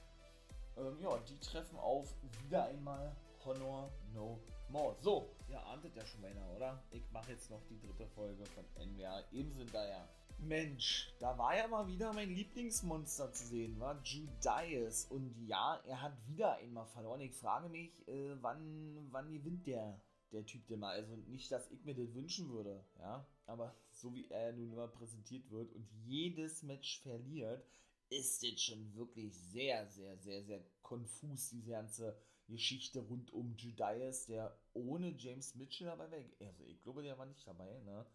Ähm, 0.77 0.97
ja, 1.01 1.17
die 1.17 1.37
treffen 1.39 1.77
auf 1.77 2.13
wieder 2.43 2.65
einmal 2.65 3.15
Honor 3.43 3.89
No 4.13 4.39
More. 4.69 4.95
So, 5.01 5.29
ihr 5.49 5.61
ahntet 5.65 5.95
ja 5.95 6.05
schon 6.05 6.21
meiner, 6.21 6.49
oder? 6.55 6.81
Ich 6.91 7.03
mache 7.11 7.31
jetzt 7.31 7.49
noch 7.49 7.61
die 7.69 7.79
dritte 7.79 8.07
Folge 8.07 8.45
von 8.45 8.63
NWA. 8.77 9.21
Eben 9.31 9.51
sind 9.53 9.73
da 9.73 9.85
ja. 9.85 10.07
Mensch, 10.39 11.13
da 11.19 11.37
war 11.37 11.55
ja 11.55 11.67
mal 11.67 11.85
wieder 11.87 12.13
mein 12.13 12.29
Lieblingsmonster 12.29 13.31
zu 13.31 13.45
sehen, 13.45 13.79
war 13.79 14.01
Judas. 14.03 15.05
Und 15.05 15.35
ja, 15.45 15.79
er 15.85 16.01
hat 16.01 16.13
wieder 16.27 16.55
einmal 16.55 16.87
verloren. 16.87 17.21
Ich 17.21 17.33
frage 17.33 17.69
mich, 17.69 17.91
äh, 18.07 18.35
wann, 18.41 19.07
wann 19.11 19.31
gewinnt 19.31 19.67
der 19.67 19.99
der 20.31 20.45
Typ, 20.45 20.67
der 20.67 20.77
mal, 20.77 20.95
also 20.95 21.15
nicht, 21.15 21.51
dass 21.51 21.69
ich 21.71 21.83
mir 21.83 21.95
das 21.95 22.13
wünschen 22.13 22.49
würde, 22.49 22.85
ja, 22.99 23.27
aber 23.45 23.75
so 23.91 24.13
wie 24.13 24.29
er 24.29 24.53
nun 24.53 24.71
immer 24.71 24.87
präsentiert 24.87 25.49
wird 25.49 25.73
und 25.73 25.87
jedes 26.05 26.63
Match 26.63 26.99
verliert, 27.01 27.65
ist 28.09 28.43
jetzt 28.43 28.65
schon 28.65 28.93
wirklich 28.93 29.33
sehr, 29.33 29.87
sehr, 29.87 30.17
sehr, 30.17 30.43
sehr 30.43 30.63
konfus, 30.81 31.49
diese 31.49 31.71
ganze 31.71 32.17
Geschichte 32.47 32.99
rund 32.99 33.31
um 33.31 33.55
Judas, 33.55 34.25
der 34.25 34.57
ohne 34.73 35.15
James 35.17 35.55
Mitchell 35.55 35.87
dabei 35.87 36.11
wäre. 36.11 36.25
Also 36.39 36.65
ich 36.65 36.81
glaube, 36.81 37.03
der 37.03 37.17
war 37.17 37.25
nicht 37.25 37.47
dabei, 37.47 37.79
ne? 37.81 38.05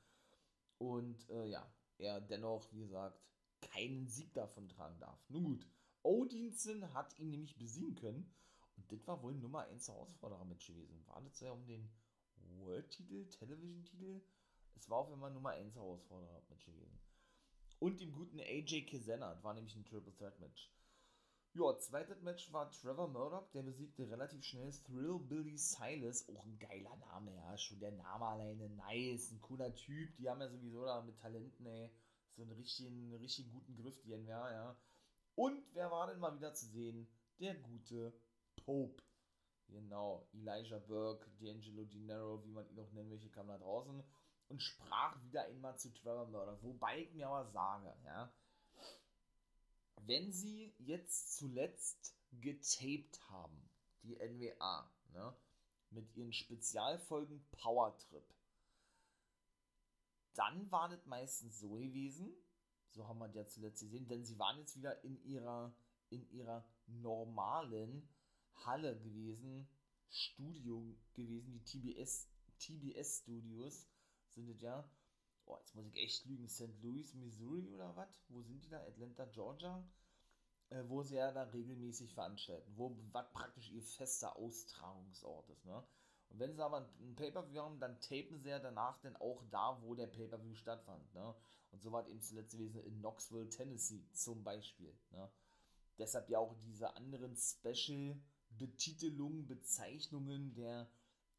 Und 0.78 1.28
äh, 1.30 1.46
ja, 1.46 1.66
er 1.96 2.20
dennoch, 2.20 2.70
wie 2.72 2.80
gesagt, 2.80 3.18
keinen 3.62 4.06
Sieg 4.06 4.34
davon 4.34 4.68
tragen 4.68 5.00
darf. 5.00 5.18
Nun 5.30 5.44
gut, 5.44 5.66
Odinson 6.02 6.92
hat 6.92 7.18
ihn 7.18 7.30
nämlich 7.30 7.56
besiegen 7.56 7.94
können. 7.94 8.30
Und 8.76 8.92
das 8.92 9.06
war 9.06 9.22
wohl 9.22 9.34
Nummer 9.34 9.62
1 9.62 9.88
Herausforderer-Match 9.88 10.66
gewesen. 10.66 11.02
War 11.06 11.22
das 11.22 11.40
ja 11.40 11.50
um 11.50 11.66
den 11.66 11.88
World-Titel, 12.58 13.28
Television-Titel. 13.28 14.22
Es 14.74 14.88
war 14.90 14.98
auf 14.98 15.12
einmal 15.12 15.32
Nummer 15.32 15.50
1 15.50 15.74
Herausforderer-Match 15.74 16.66
gewesen. 16.66 17.00
Und 17.78 18.00
dem 18.00 18.12
guten 18.12 18.40
AJ 18.40 18.86
Kizena, 18.86 19.42
war 19.42 19.54
nämlich 19.54 19.76
ein 19.76 19.84
Triple 19.84 20.14
Threat 20.14 20.38
Match. 20.40 20.70
Ja, 21.54 21.78
zweites 21.78 22.20
Match 22.20 22.52
war 22.52 22.70
Trevor 22.70 23.08
Murdoch, 23.08 23.50
der 23.52 23.62
besiegte 23.62 24.10
relativ 24.10 24.44
schnell 24.44 24.70
Thrill 24.72 25.18
Billy 25.18 25.56
Silas, 25.56 26.28
auch 26.28 26.44
ein 26.44 26.58
geiler 26.58 26.94
Name, 26.96 27.34
ja, 27.34 27.56
schon 27.56 27.80
der 27.80 27.92
Name 27.92 28.26
alleine 28.26 28.68
nice, 28.68 29.30
ein 29.30 29.40
cooler 29.40 29.74
Typ, 29.74 30.14
die 30.18 30.28
haben 30.28 30.40
ja 30.40 30.50
sowieso 30.50 30.84
da 30.84 31.00
mit 31.00 31.18
Talenten, 31.18 31.64
ey, 31.64 31.90
so 32.34 32.42
einen 32.42 32.52
richtigen, 32.52 33.14
richtigen 33.14 33.50
guten 33.50 33.74
Griff, 33.74 33.98
die 34.02 34.14
NWA, 34.14 34.52
ja. 34.52 34.76
Und 35.34 35.62
wer 35.72 35.90
war 35.90 36.08
denn 36.08 36.18
mal 36.18 36.34
wieder 36.34 36.52
zu 36.52 36.66
sehen? 36.66 37.08
Der 37.40 37.54
gute 37.54 38.12
Pope. 38.56 39.02
Genau, 39.68 40.26
Elijah 40.32 40.78
Burke, 40.78 41.28
D'Angelo 41.40 41.84
Dinero, 41.84 42.42
wie 42.44 42.50
man 42.50 42.68
ihn 42.70 42.80
auch 42.80 42.92
nennen 42.92 43.10
möchte, 43.10 43.28
kam 43.30 43.48
da 43.48 43.58
draußen 43.58 44.02
und 44.48 44.62
sprach 44.62 45.22
wieder 45.24 45.44
einmal 45.44 45.76
zu 45.78 45.92
Trevor 45.92 46.26
Murdoch. 46.26 46.62
Wobei 46.62 47.00
ich 47.00 47.12
mir 47.12 47.28
aber 47.28 47.50
sage, 47.50 47.94
ja, 48.04 48.32
wenn 50.02 50.32
sie 50.32 50.72
jetzt 50.78 51.36
zuletzt 51.36 52.14
getaped 52.30 53.20
haben, 53.28 53.68
die 54.02 54.16
NWA, 54.16 54.90
ne, 55.12 55.34
mit 55.90 56.14
ihren 56.16 56.32
Spezialfolgen 56.32 57.44
Power 57.50 57.96
Trip, 57.98 58.24
dann 60.34 60.70
war 60.70 60.88
das 60.88 61.04
meistens 61.06 61.58
so 61.58 61.74
gewesen, 61.76 62.32
so 62.90 63.06
haben 63.08 63.18
wir 63.18 63.30
ja 63.30 63.46
zuletzt 63.46 63.80
gesehen, 63.82 64.06
denn 64.06 64.24
sie 64.24 64.38
waren 64.38 64.58
jetzt 64.58 64.76
wieder 64.76 65.02
in 65.02 65.22
ihrer, 65.24 65.74
in 66.10 66.28
ihrer 66.30 66.64
normalen 66.86 68.08
Halle 68.64 68.98
gewesen, 68.98 69.68
Studio 70.08 70.96
gewesen, 71.14 71.52
die 71.52 71.64
TBS, 71.64 72.28
TBS 72.58 73.20
Studios 73.22 73.86
sind 74.28 74.48
es 74.48 74.60
ja. 74.60 74.88
Oh, 75.44 75.56
jetzt 75.58 75.74
muss 75.74 75.86
ich 75.86 75.96
echt 75.96 76.24
lügen. 76.24 76.48
St. 76.48 76.82
Louis, 76.82 77.14
Missouri 77.14 77.68
oder 77.68 77.94
was? 77.96 78.24
Wo 78.28 78.42
sind 78.42 78.64
die 78.64 78.68
da? 78.68 78.80
Atlanta, 78.80 79.26
Georgia? 79.26 79.86
Äh, 80.70 80.82
wo 80.88 81.02
sie 81.02 81.16
ja 81.16 81.30
da 81.30 81.44
regelmäßig 81.44 82.12
veranstalten. 82.14 82.72
Wo 82.76 82.96
was 83.12 83.30
praktisch 83.32 83.70
ihr 83.70 83.82
fester 83.82 84.36
Austragungsort 84.36 85.48
ist, 85.50 85.64
ne? 85.64 85.84
Und 86.28 86.40
wenn 86.40 86.54
sie 86.54 86.64
aber 86.64 86.90
ein 87.00 87.14
Pay-Per-View 87.14 87.62
haben, 87.62 87.78
dann 87.78 88.00
tapen 88.00 88.40
sie 88.40 88.48
ja 88.48 88.58
danach 88.58 88.98
dann 88.98 89.14
auch 89.16 89.44
da, 89.50 89.80
wo 89.82 89.94
der 89.94 90.08
Pay-Per-View 90.08 90.54
stattfand, 90.54 91.14
ne? 91.14 91.34
Und 91.70 91.82
so 91.82 91.92
war 91.92 92.08
eben 92.08 92.20
zuletzt 92.20 92.52
gewesen 92.52 92.82
in 92.82 92.98
Knoxville, 92.98 93.48
Tennessee 93.48 94.04
zum 94.12 94.42
Beispiel, 94.42 94.98
ne? 95.10 95.30
Deshalb 95.98 96.28
ja 96.28 96.40
auch 96.40 96.54
diese 96.66 96.94
anderen 96.96 97.36
Special-Betitelungen, 98.56 99.46
Bezeichnungen 99.46 100.54
der, 100.54 100.90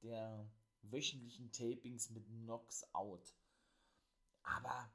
der 0.01 0.49
wöchentlichen 0.81 1.51
Tapings 1.51 2.09
mit 2.09 2.25
Knocks 2.27 2.83
Out. 2.93 3.33
Aber 4.43 4.91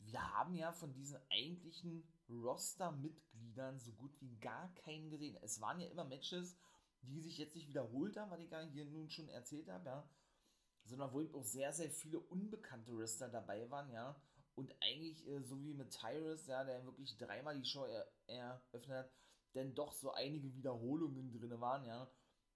wir 0.00 0.20
haben 0.34 0.54
ja 0.54 0.72
von 0.72 0.92
diesen 0.92 1.18
eigentlichen 1.30 2.06
Roster-Mitgliedern 2.28 3.78
so 3.78 3.92
gut 3.92 4.20
wie 4.20 4.36
gar 4.38 4.74
keinen 4.74 5.10
gesehen. 5.10 5.38
Es 5.42 5.60
waren 5.60 5.80
ja 5.80 5.88
immer 5.88 6.04
Matches, 6.04 6.56
die 7.02 7.20
sich 7.20 7.38
jetzt 7.38 7.54
nicht 7.54 7.68
wiederholt 7.68 8.16
haben, 8.16 8.30
was 8.30 8.40
ich 8.40 8.50
ja 8.50 8.60
hier 8.62 8.84
nun 8.86 9.08
schon 9.10 9.28
erzählt 9.28 9.68
habe, 9.68 9.86
ja. 9.86 10.10
Sondern 10.84 11.12
wo 11.12 11.20
eben 11.20 11.34
auch 11.34 11.44
sehr, 11.44 11.72
sehr 11.72 11.90
viele 11.90 12.18
unbekannte 12.18 12.96
Wrestler 12.96 13.28
dabei 13.28 13.70
waren, 13.70 13.90
ja. 13.90 14.20
Und 14.54 14.74
eigentlich, 14.80 15.26
äh, 15.26 15.42
so 15.42 15.62
wie 15.62 15.72
mit 15.72 15.90
Tyrus, 15.90 16.46
ja, 16.46 16.64
der 16.64 16.84
wirklich 16.84 17.16
dreimal 17.16 17.56
die 17.58 17.64
Show 17.64 17.84
er 17.84 18.12
eröffnet 18.26 18.98
hat, 18.98 19.12
denn 19.54 19.74
doch 19.74 19.92
so 19.92 20.12
einige 20.12 20.54
Wiederholungen 20.54 21.32
drin 21.32 21.60
waren, 21.60 21.84
ja 21.84 22.10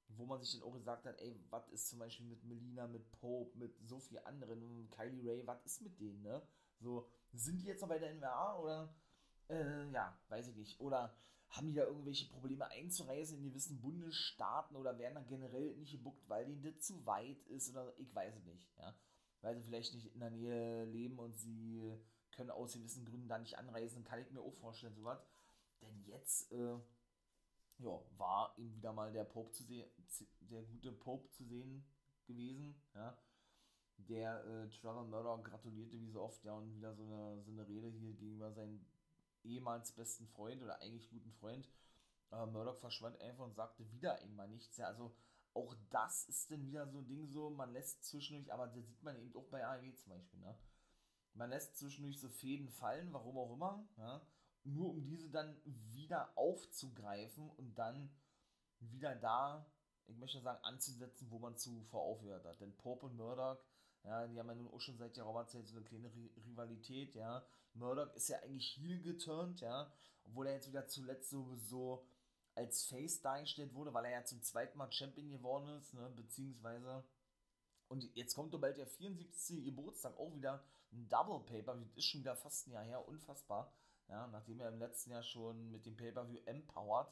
wo 0.08 0.26
man 0.26 0.40
sich 0.40 0.52
dann 0.52 0.62
auch 0.62 0.72
gesagt 0.72 1.04
hat, 1.06 1.20
ey, 1.20 1.34
was 1.50 1.68
ist 1.68 1.88
zum 1.88 1.98
Beispiel 1.98 2.26
mit 2.26 2.44
Melina, 2.44 2.86
mit 2.86 3.10
Pope, 3.12 3.56
mit 3.58 3.76
so 3.84 3.98
viel 3.98 4.18
anderen, 4.20 4.88
Kylie 4.90 5.28
Ray, 5.28 5.46
was 5.46 5.64
ist 5.64 5.82
mit 5.82 5.98
denen, 6.00 6.22
ne? 6.22 6.42
So, 6.78 7.08
sind 7.32 7.60
die 7.60 7.66
jetzt 7.66 7.80
noch 7.80 7.88
bei 7.88 7.98
der 7.98 8.14
NWA 8.14 8.58
oder, 8.58 8.94
äh, 9.48 9.90
ja, 9.90 10.18
weiß 10.28 10.48
ich 10.48 10.56
nicht. 10.56 10.80
Oder 10.80 11.14
haben 11.48 11.68
die 11.68 11.74
da 11.74 11.84
irgendwelche 11.84 12.28
Probleme 12.28 12.66
einzureisen 12.66 13.38
in 13.38 13.44
gewissen 13.44 13.80
Bundesstaaten 13.80 14.76
oder 14.76 14.98
werden 14.98 15.14
dann 15.14 15.26
generell 15.26 15.74
nicht 15.76 15.92
gebuckt, 15.92 16.28
weil 16.28 16.44
denen 16.44 16.62
das 16.62 16.80
zu 16.80 17.04
weit 17.06 17.42
ist 17.46 17.70
oder 17.70 17.92
ich 17.98 18.14
weiß 18.14 18.34
es 18.36 18.44
nicht, 18.44 18.76
ja. 18.78 18.94
Weil 19.40 19.56
sie 19.56 19.62
vielleicht 19.62 19.94
nicht 19.94 20.12
in 20.12 20.20
der 20.20 20.30
Nähe 20.30 20.84
leben 20.86 21.18
und 21.18 21.36
sie 21.36 21.92
können 22.32 22.50
aus 22.50 22.74
gewissen 22.74 23.04
Gründen 23.04 23.28
da 23.28 23.38
nicht 23.38 23.58
anreisen, 23.58 24.04
kann 24.04 24.20
ich 24.20 24.30
mir 24.30 24.40
auch 24.40 24.54
vorstellen, 24.54 24.94
sowas. 24.94 25.24
Denn 25.80 26.04
jetzt, 26.06 26.50
äh, 26.52 26.78
ja, 27.78 28.00
war 28.16 28.54
ihm 28.56 28.74
wieder 28.74 28.92
mal 28.92 29.12
der 29.12 29.24
Pope 29.24 29.52
zu 29.52 29.64
sehen, 29.64 29.86
der 30.40 30.62
gute 30.62 30.92
Pope 30.92 31.30
zu 31.30 31.44
sehen 31.44 31.84
gewesen, 32.26 32.80
ja. 32.94 33.16
Der 33.98 34.44
äh, 34.44 34.68
Trevor 34.68 35.04
Murdoch 35.04 35.42
gratulierte 35.42 35.98
wie 35.98 36.10
so 36.10 36.20
oft, 36.20 36.44
ja, 36.44 36.52
und 36.52 36.74
wieder 36.74 36.94
so 36.94 37.04
eine, 37.04 37.42
so 37.42 37.50
eine 37.50 37.66
Rede 37.66 37.88
hier 37.88 38.12
gegenüber 38.12 38.52
seinem 38.52 38.84
ehemals 39.42 39.92
besten 39.92 40.26
Freund 40.28 40.62
oder 40.62 40.80
eigentlich 40.80 41.08
guten 41.08 41.32
Freund. 41.32 41.68
Aber 42.28 42.46
Murdoch 42.46 42.76
verschwand 42.76 43.20
einfach 43.20 43.44
und 43.44 43.54
sagte 43.54 43.90
wieder 43.90 44.16
einmal 44.16 44.48
nichts, 44.48 44.76
ja, 44.76 44.88
also 44.88 45.14
auch 45.54 45.74
das 45.88 46.28
ist 46.28 46.50
dann 46.50 46.66
wieder 46.66 46.86
so 46.86 46.98
ein 46.98 47.06
Ding 47.06 47.26
so, 47.26 47.48
man 47.48 47.72
lässt 47.72 48.04
zwischendurch, 48.04 48.52
aber 48.52 48.66
das 48.66 48.86
sieht 48.86 49.02
man 49.02 49.16
eben 49.16 49.34
auch 49.34 49.46
bei 49.46 49.64
AEW 49.64 49.94
zum 49.94 50.10
Beispiel, 50.10 50.40
ne? 50.40 50.58
Man 51.32 51.50
lässt 51.50 51.78
zwischendurch 51.78 52.18
so 52.18 52.28
Fäden 52.28 52.68
fallen, 52.68 53.12
warum 53.12 53.38
auch 53.38 53.52
immer, 53.52 53.86
ja 53.96 54.26
nur 54.66 54.90
um 54.90 55.04
diese 55.04 55.30
dann 55.30 55.56
wieder 55.64 56.36
aufzugreifen 56.36 57.50
und 57.50 57.74
dann 57.76 58.10
wieder 58.80 59.14
da, 59.14 59.66
ich 60.06 60.16
möchte 60.16 60.40
sagen, 60.40 60.62
anzusetzen, 60.64 61.30
wo 61.30 61.38
man 61.38 61.56
zuvor 61.56 62.02
aufgehört 62.02 62.44
hat. 62.44 62.60
Denn 62.60 62.76
Pope 62.76 63.06
und 63.06 63.16
Murdoch, 63.16 63.58
ja, 64.04 64.26
die 64.26 64.38
haben 64.38 64.48
ja 64.48 64.54
nun 64.54 64.72
auch 64.72 64.80
schon 64.80 64.98
seit 64.98 65.14
Zeit 65.14 65.66
so 65.66 65.76
eine 65.76 65.84
kleine 65.84 66.12
Rivalität, 66.46 67.14
ja. 67.14 67.44
Murdoch 67.74 68.14
ist 68.14 68.28
ja 68.28 68.38
eigentlich 68.40 68.76
heel 68.76 69.02
geturnt, 69.02 69.60
ja, 69.60 69.92
obwohl 70.24 70.46
er 70.46 70.54
jetzt 70.54 70.68
wieder 70.68 70.86
zuletzt 70.86 71.30
sowieso 71.30 72.06
als 72.54 72.84
Face 72.84 73.20
dargestellt 73.20 73.74
wurde, 73.74 73.92
weil 73.92 74.06
er 74.06 74.12
ja 74.12 74.24
zum 74.24 74.42
zweiten 74.42 74.78
Mal 74.78 74.90
Champion 74.90 75.30
geworden 75.30 75.68
ist, 75.78 75.92
ne, 75.92 76.08
beziehungsweise 76.16 77.04
und 77.88 78.02
jetzt 78.16 78.34
kommt 78.34 78.52
doch 78.52 78.60
bald 78.60 78.78
der 78.78 78.86
74. 78.86 79.64
Geburtstag, 79.64 80.18
auch 80.18 80.34
wieder 80.34 80.64
ein 80.92 81.08
Double 81.08 81.40
Paper, 81.40 81.76
das 81.76 81.96
ist 81.96 82.06
schon 82.06 82.20
wieder 82.20 82.34
fast 82.34 82.66
ein 82.66 82.72
Jahr 82.72 82.84
her, 82.84 83.06
unfassbar. 83.06 83.72
Ja, 84.08 84.26
nachdem 84.28 84.60
er 84.60 84.68
im 84.68 84.78
letzten 84.78 85.10
Jahr 85.10 85.22
schon 85.22 85.70
mit 85.70 85.84
dem 85.84 85.96
Pay-Per-View 85.96 86.40
Empowered, 86.46 87.08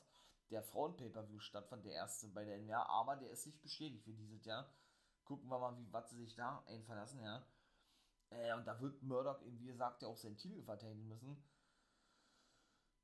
der 0.50 0.62
Frauen-Pay-Per-View 0.62 1.40
stattfand, 1.40 1.84
der 1.84 1.94
erste 1.94 2.28
bei 2.28 2.44
der 2.44 2.58
NWA, 2.58 2.86
aber 2.86 3.16
der 3.16 3.30
ist 3.30 3.46
nicht 3.46 3.62
bestätigt 3.62 4.04
für 4.04 4.12
dieses 4.12 4.44
Jahr. 4.44 4.70
Gucken 5.24 5.48
wir 5.48 5.58
mal, 5.58 5.76
wie 5.76 5.92
was 5.92 6.10
sie 6.10 6.16
sich 6.16 6.34
da 6.34 6.62
einverlassen, 6.66 7.20
ja. 7.22 7.44
Äh, 8.30 8.54
und 8.54 8.66
da 8.66 8.80
wird 8.80 9.02
Murdoch 9.02 9.40
wie 9.44 9.66
gesagt, 9.66 10.02
ja 10.02 10.08
auch 10.08 10.16
seinen 10.16 10.36
Titel 10.36 10.62
verteidigen 10.62 11.08
müssen. 11.08 11.42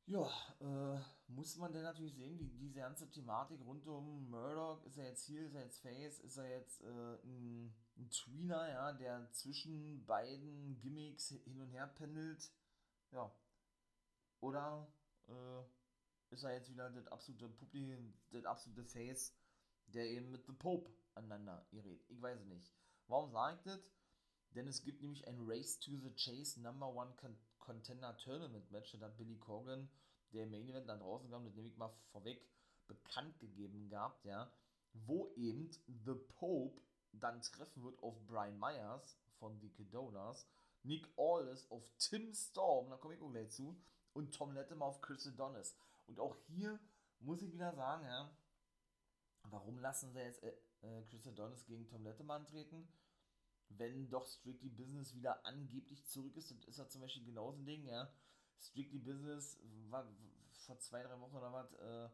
Ja, 0.07 0.29
äh, 0.61 1.01
muss 1.29 1.57
man 1.57 1.73
denn 1.73 1.83
natürlich 1.83 2.15
sehen, 2.15 2.39
wie 2.39 2.49
diese 2.49 2.81
ganze 2.81 3.09
Thematik 3.11 3.61
rund 3.61 3.87
um 3.87 4.29
Murdoch, 4.29 4.85
ist 4.85 4.99
er 4.99 5.07
jetzt 5.07 5.25
hier, 5.25 5.47
ist 5.47 5.55
er 5.55 5.63
jetzt 5.63 5.79
Face, 5.81 6.19
ist 6.19 6.37
er 6.37 6.49
jetzt 6.49 6.83
äh, 6.83 7.15
ein, 7.25 7.73
ein 7.97 8.11
Tweener, 8.11 8.69
ja, 8.69 8.93
der 8.93 9.31
zwischen 9.33 10.05
beiden 10.07 10.81
Gimmicks 10.81 11.29
hin 11.29 11.61
und 11.61 11.71
her 11.71 11.87
pendelt. 11.87 12.51
Ja, 13.13 13.33
oder 14.41 14.93
äh, 15.29 16.35
ist 16.35 16.45
er 16.45 16.55
jetzt 16.55 16.71
wieder 16.71 16.91
das 16.91 17.07
absolute 17.09 17.49
Publikum, 17.49 18.15
das 18.31 18.45
absolute 18.45 18.85
Face, 18.85 19.35
der 19.87 20.07
eben 20.07 20.31
mit 20.31 20.47
The 20.47 20.53
Pope 20.53 20.91
aneinander 21.15 21.67
gerät? 21.71 22.05
Ich 22.09 22.21
weiß 22.21 22.41
es 22.41 22.47
nicht. 22.47 22.73
Warum 23.09 23.31
sagt 23.31 23.67
das? 23.67 23.93
Denn 24.55 24.67
es 24.67 24.83
gibt 24.83 25.03
nämlich 25.03 25.27
ein 25.27 25.39
Race 25.41 25.79
to 25.79 25.93
the 25.97 26.13
Chase 26.15 26.61
Number 26.61 26.89
One 26.89 27.15
Con 27.17 27.37
Contender 27.59 28.17
Tournament 28.17 28.71
Match. 28.71 28.97
Da 28.99 29.09
Billy 29.09 29.39
Corgan, 29.39 29.89
der 30.33 30.47
Main 30.47 30.69
Event 30.69 30.89
da 30.89 30.97
draußen 30.97 31.31
kam, 31.31 31.45
das 31.45 31.55
nehme 31.55 31.69
ich 31.69 31.77
mal 31.77 31.93
vorweg, 32.11 32.49
bekannt 32.87 33.39
gegeben 33.39 33.89
gehabt, 33.89 34.25
ja. 34.25 34.53
Wo 34.93 35.33
eben 35.37 35.71
The 35.87 36.15
Pope 36.15 36.81
dann 37.13 37.43
treffen 37.43 37.83
wird 37.85 38.03
auf 38.03 38.17
Brian 38.27 38.59
Myers 38.59 39.17
von 39.39 39.61
The 39.61 39.71
Cadonas, 39.71 40.49
Nick 40.83 41.07
Aldis 41.17 41.71
auf 41.71 41.89
Tim 41.99 42.33
Storm, 42.33 42.91
da 42.91 42.97
komme 42.97 43.15
ich 43.15 43.21
auch 43.21 43.31
gleich 43.31 43.51
zu, 43.51 43.81
und 44.13 44.35
Tom 44.35 44.53
Lettem 44.53 44.83
auf 44.83 45.01
Chris 45.01 45.27
Adonis. 45.27 45.77
Und 46.07 46.19
auch 46.21 46.37
hier 46.47 46.79
muss 47.21 47.43
ich 47.43 47.53
wieder 47.53 47.75
sagen, 47.75 48.05
ja, 48.05 48.31
warum 49.45 49.79
lassen 49.79 50.13
sie 50.13 50.21
jetzt 50.21 50.43
äh, 50.43 50.55
äh, 50.83 51.03
Chris 51.09 51.27
Adonis 51.27 51.65
gegen 51.67 51.87
Tom 51.87 52.05
Lettem 52.05 52.31
antreten? 52.31 52.89
Wenn 53.69 54.11
doch 54.11 54.27
Strictly 54.27 54.71
Business 54.71 55.15
wieder 55.15 55.45
angeblich 55.47 56.05
zurück 56.07 56.37
ist, 56.37 56.51
das 56.51 56.65
ist 56.65 56.79
ja 56.79 56.89
zum 56.89 57.03
Beispiel 57.03 57.25
genauso 57.25 57.59
ein 57.59 57.67
Ding, 57.67 57.87
ja. 57.87 58.13
Strictly 58.59 58.99
Business 58.99 59.61
war 59.89 60.07
vor 60.67 60.79
zwei, 60.81 61.03
drei 61.03 61.19
Wochen 61.21 61.37
oder 61.37 61.53
was, 61.53 61.73
äh, 61.75 62.11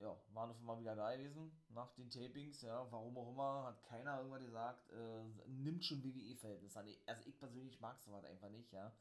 ja, 0.00 0.16
waren 0.32 0.50
auf 0.50 0.58
einmal 0.58 0.80
wieder 0.80 0.96
da 0.96 1.14
gewesen 1.14 1.52
nach 1.68 1.92
den 1.94 2.10
Tapings, 2.10 2.62
ja, 2.62 2.90
warum 2.90 3.16
auch 3.18 3.30
immer, 3.30 3.64
hat 3.64 3.82
keiner 3.84 4.16
irgendwann 4.16 4.44
gesagt, 4.44 4.90
äh, 4.90 5.24
nimmt 5.46 5.84
schon 5.84 6.02
WWE-Verhältnis 6.02 6.76
an. 6.76 6.88
Also 7.06 7.26
ich 7.26 7.38
persönlich 7.38 7.78
mag 7.80 8.00
sowas 8.00 8.24
einfach 8.24 8.48
nicht, 8.48 8.72
ja 8.72 8.96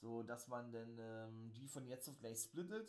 so 0.00 0.22
dass 0.22 0.48
man 0.48 0.72
dann 0.72 0.98
ähm, 0.98 1.52
die 1.54 1.68
von 1.68 1.86
jetzt 1.86 2.08
auf 2.08 2.18
gleich 2.18 2.40
splittet. 2.40 2.88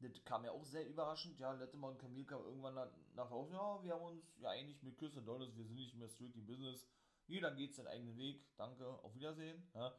Das 0.00 0.24
kam 0.24 0.44
ja 0.44 0.50
auch 0.50 0.64
sehr 0.64 0.88
überraschend. 0.88 1.38
Ja, 1.38 1.52
Lettemann 1.52 1.92
und 1.92 1.98
Camille 1.98 2.26
kam 2.26 2.42
irgendwann 2.42 2.74
nach, 2.74 2.90
nach 3.14 3.30
Hause. 3.30 3.54
Ja, 3.54 3.84
wir 3.84 3.94
haben 3.94 4.04
uns 4.04 4.24
ja 4.38 4.50
eigentlich 4.50 4.82
mit 4.82 4.98
Chris 4.98 5.16
und 5.16 5.26
Donis, 5.26 5.56
wir 5.56 5.64
sind 5.64 5.76
nicht 5.76 5.94
mehr 5.94 6.08
strictly 6.08 6.42
business. 6.42 6.84
Jeder 7.26 7.54
geht 7.54 7.76
seinen 7.76 7.86
eigenen 7.86 8.16
Weg. 8.16 8.44
Danke, 8.56 8.84
auf 9.04 9.14
Wiedersehen. 9.14 9.70
Ja. 9.74 9.96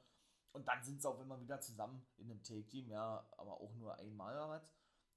Und 0.51 0.67
dann 0.67 0.83
sind 0.83 1.01
sie 1.01 1.09
auch 1.09 1.19
immer 1.21 1.39
wieder 1.39 1.61
zusammen 1.61 2.05
in 2.17 2.29
einem 2.29 2.43
Take-Team, 2.43 2.89
ja, 2.89 3.25
aber 3.37 3.61
auch 3.61 3.73
nur 3.75 3.95
einmal 3.95 4.35
oder 4.35 4.49
was. 4.49 4.69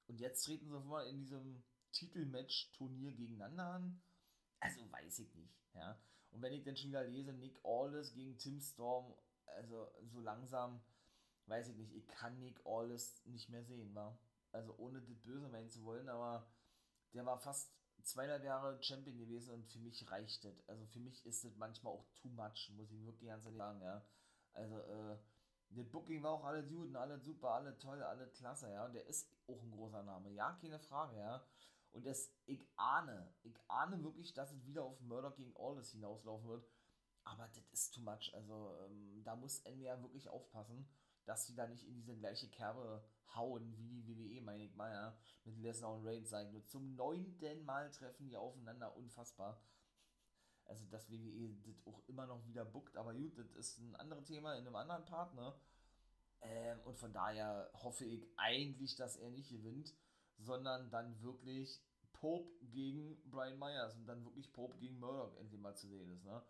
Und 0.07 0.21
jetzt 0.21 0.45
treten 0.45 0.69
sie 0.69 0.75
auf 0.75 0.85
einmal 0.85 1.09
in 1.09 1.19
diesem 1.19 1.65
Titelmatch-Turnier 1.93 3.13
gegeneinander 3.13 3.65
an. 3.65 4.03
Also 4.61 4.81
weiß 4.93 5.19
ich 5.19 5.35
nicht, 5.35 5.55
ja. 5.75 6.01
Und 6.31 6.43
wenn 6.43 6.53
ich 6.53 6.63
dann 6.63 6.77
schon 6.77 6.91
wieder 6.91 7.05
lese, 7.05 7.33
Nick 7.33 7.59
Aldis 7.65 8.15
gegen 8.15 8.39
Tim 8.39 8.61
Storm 8.61 9.15
also 9.57 9.91
so 10.05 10.21
langsam, 10.21 10.81
weiß 11.47 11.69
ich 11.69 11.77
nicht, 11.77 11.95
ich 11.95 12.07
kann 12.09 12.39
Nick 12.39 12.61
Aldis 12.65 13.25
nicht 13.27 13.49
mehr 13.49 13.65
sehen, 13.65 13.95
war. 13.95 14.19
Also 14.53 14.75
ohne 14.79 15.01
das 15.01 15.19
Böse 15.19 15.49
meinen 15.49 15.71
zu 15.71 15.85
wollen, 15.85 16.09
aber 16.09 16.47
der 17.13 17.25
war 17.27 17.39
fast 17.39 17.73
zweieinhalb 18.03 18.45
Jahre 18.45 18.83
Champion 18.83 19.19
gewesen 19.19 19.53
und 19.55 19.67
für 19.67 19.79
mich 19.79 20.11
reicht 20.11 20.45
das. 20.45 20.69
Also 20.69 20.87
für 20.87 21.01
mich 21.01 21.25
ist 21.27 21.45
das 21.45 21.57
manchmal 21.57 21.93
auch 21.93 22.07
too 22.15 22.29
much, 22.29 22.71
muss 22.77 22.91
ich 22.93 23.05
wirklich 23.05 23.29
ganz 23.29 23.45
ehrlich 23.45 23.59
sagen, 23.59 23.83
ja. 23.83 24.05
Also, 24.53 24.79
äh, 24.79 25.19
das 25.71 25.89
Booking 25.91 26.23
war 26.23 26.31
auch 26.33 26.45
alle 26.45 26.65
Juden, 26.65 26.97
alle 26.97 27.19
super, 27.19 27.51
alle 27.51 27.77
toll, 27.79 28.03
alle 28.03 28.29
klasse, 28.29 28.71
ja. 28.71 28.87
Und 28.87 28.95
der 28.95 29.07
ist 29.07 29.29
auch 29.49 29.63
ein 29.63 29.71
großer 29.71 30.03
Name, 30.03 30.31
ja, 30.31 30.53
keine 30.61 30.79
Frage, 30.79 31.19
ja. 31.19 31.45
Und 31.93 32.07
das, 32.07 32.31
ich 32.47 32.67
ahne, 32.77 33.35
ich 33.43 33.59
ahne 33.69 34.03
wirklich, 34.03 34.35
dass 34.35 34.53
es 34.53 34.67
wieder 34.67 34.85
auf 34.85 35.01
Murder 35.01 35.33
gegen 35.33 35.57
Aldous 35.57 35.93
hinauslaufen 35.93 36.49
wird. 36.49 36.67
Aber 37.25 37.49
das 37.49 37.67
ist 37.73 37.95
too 37.95 38.03
much. 38.03 38.33
Also, 38.35 38.77
ähm, 38.85 39.23
da 39.25 39.35
muss 39.35 39.65
NWA 39.65 40.01
wirklich 40.01 40.29
aufpassen, 40.29 40.89
dass 41.27 41.47
sie 41.47 41.55
da 41.55 41.67
nicht 41.67 41.87
in 41.87 41.95
diese 41.95 42.17
gleiche 42.17 42.49
Kerbe 42.49 43.05
hauen 43.35 43.77
wie 43.77 43.89
die 43.89 44.07
WWE, 44.07 44.41
meine 44.43 44.65
ich 44.65 44.75
mal, 44.75 44.91
ja. 44.91 45.17
Mit 45.45 45.59
Lesnar 45.59 45.93
und 45.93 46.07
Reigns 46.07 46.31
sein. 46.31 46.51
Nur 46.53 46.65
zum 46.65 46.95
neunten 46.95 47.65
Mal 47.65 47.91
treffen 47.91 48.29
die 48.29 48.37
aufeinander. 48.37 48.97
Unfassbar. 48.97 49.61
Also, 50.65 50.85
dass 50.87 51.11
WWE 51.11 51.55
das 51.65 51.87
auch 51.87 52.03
immer 52.09 52.27
noch 52.27 52.45
wieder 52.47 52.65
buckt. 52.65 52.97
Aber 52.97 53.15
gut, 53.15 53.39
das 53.39 53.49
ist 53.55 53.79
ein 53.79 53.95
anderes 53.97 54.25
Thema 54.25 54.55
in 54.55 54.67
einem 54.67 54.77
anderen 54.77 55.05
Part, 55.05 55.35
ne? 55.35 55.55
Ähm, 56.43 56.81
und 56.85 56.97
von 56.97 57.13
daher 57.13 57.71
hoffe 57.75 58.05
ich 58.05 58.27
eigentlich, 58.37 58.97
dass 58.97 59.17
er 59.17 59.31
nicht 59.31 59.51
gewinnt, 59.51 59.95
sondern 60.39 60.91
dann 60.91 61.21
wirklich 61.23 61.81
Pope 62.13 62.51
gegen 62.67 63.17
Brian 63.31 63.59
Myers 63.59 63.95
und 63.97 64.07
dann 64.07 64.25
wirklich 64.25 64.53
Pope 64.53 64.77
gegen 64.79 64.99
Murdoch 64.99 65.37
endlich 65.37 65.61
mal 65.61 65.77
zu 65.77 65.89
sehen 65.89 66.11
ist, 66.11 66.25
ne? 66.25 66.43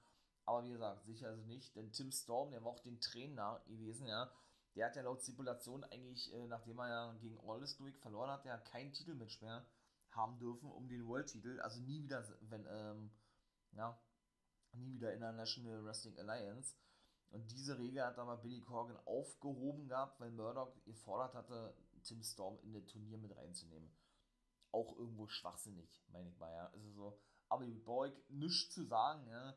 Aber 0.45 0.65
wie 0.65 0.71
gesagt, 0.71 1.05
sicher 1.05 1.29
also 1.29 1.43
nicht, 1.43 1.75
denn 1.75 1.91
Tim 1.93 2.12
Storm, 2.12 2.53
der 2.53 2.65
war 2.65 2.73
auch 2.73 2.81
den 2.81 3.01
Trainer 3.01 3.61
gewesen, 3.67 4.07
ja. 4.07 4.31
Der 4.77 4.87
hat 4.87 4.97
ja 4.97 5.03
laut 5.03 5.23
Stipulation 5.23 5.85
eigentlich, 5.85 6.33
äh, 6.33 6.47
nachdem 6.47 6.79
er 6.79 6.89
ja 6.89 7.12
gegen 7.15 7.41
Aldous 7.41 7.77
Duick 7.77 7.99
verloren 7.99 8.31
hat, 8.31 8.45
ja 8.45 8.59
keinen 8.59 8.93
Titelmatch 8.93 9.41
mehr 9.41 9.67
haben 10.11 10.39
dürfen 10.39 10.71
um 10.71 10.89
den 10.89 11.07
World-Titel. 11.07 11.61
Also 11.61 11.81
nie 11.81 12.03
wieder, 12.03 12.25
wenn, 12.43 12.67
ähm, 12.69 13.11
ja, 13.73 13.99
nie 14.73 14.93
wieder 14.93 15.12
International 15.12 15.85
Wrestling 15.85 16.19
Alliance. 16.19 16.75
Und 17.31 17.51
diese 17.51 17.79
Regel 17.79 18.05
hat 18.05 18.19
aber 18.19 18.37
Billy 18.37 18.61
Corgan 18.61 18.97
aufgehoben 19.05 19.89
gehabt, 19.89 20.21
weil 20.21 20.31
Murdoch 20.31 20.73
gefordert 20.85 21.35
hatte, 21.35 21.75
Tim 22.03 22.23
Storm 22.23 22.59
in 22.62 22.73
das 22.73 22.87
Turnier 22.87 23.19
mit 23.19 23.37
reinzunehmen. 23.37 23.91
Auch 24.73 24.97
irgendwo 24.97 25.27
schwachsinnig, 25.27 26.03
meine 26.09 26.29
ich 26.29 26.39
mal, 26.39 26.53
ja. 26.53 26.69
Also 26.69 26.91
so, 26.93 27.21
aber 27.49 27.67
Boy, 27.67 28.12
nichts 28.29 28.75
zu 28.75 28.85
sagen, 28.85 29.27
ja. 29.29 29.57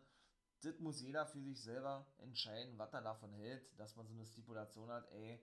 Das 0.62 0.80
muss 0.80 1.02
jeder 1.02 1.26
für 1.26 1.42
sich 1.42 1.62
selber 1.62 2.06
entscheiden, 2.18 2.78
was 2.78 2.94
er 2.94 3.02
davon 3.02 3.34
hält, 3.34 3.80
dass 3.80 3.96
man 3.96 4.08
so 4.08 4.14
eine 4.14 4.26
Stipulation 4.26 4.90
hat, 4.90 5.10
ey, 5.12 5.42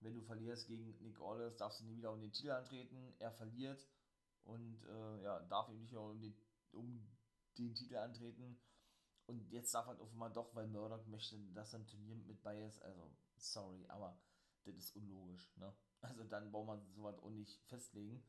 wenn 0.00 0.14
du 0.14 0.22
verlierst 0.22 0.66
gegen 0.66 0.96
Nick 1.02 1.20
Aldis, 1.20 1.56
darfst 1.56 1.80
du 1.80 1.84
nie 1.84 1.96
wieder 1.96 2.12
um 2.12 2.20
den 2.20 2.32
Titel 2.32 2.50
antreten. 2.50 3.14
Er 3.18 3.32
verliert 3.32 3.86
und 4.44 4.82
äh, 4.84 5.22
ja, 5.22 5.40
darf 5.40 5.68
ihm 5.68 5.80
nicht 5.80 5.92
mehr 5.92 6.00
um 6.00 6.20
den, 6.20 6.36
um 6.72 7.08
den 7.56 7.74
Titel 7.74 7.96
antreten 7.96 8.60
und 9.28 9.50
jetzt 9.52 9.74
darf 9.74 9.86
halt 9.86 10.00
offenbar 10.00 10.30
doch, 10.30 10.54
weil 10.54 10.66
Murdoch 10.68 11.06
möchte, 11.06 11.38
dass 11.52 11.74
er 11.74 11.80
ein 11.80 11.86
Turnier 11.86 12.16
mit 12.16 12.42
bei 12.42 12.62
ist. 12.62 12.80
Also, 12.82 13.14
sorry, 13.36 13.84
aber 13.88 14.18
das 14.64 14.74
ist 14.76 14.96
unlogisch. 14.96 15.54
Ne? 15.56 15.72
Also 16.00 16.24
dann 16.24 16.50
braucht 16.52 16.66
man 16.66 16.86
sowas 16.94 17.18
auch 17.18 17.30
nicht 17.30 17.60
festlegen. 17.66 18.22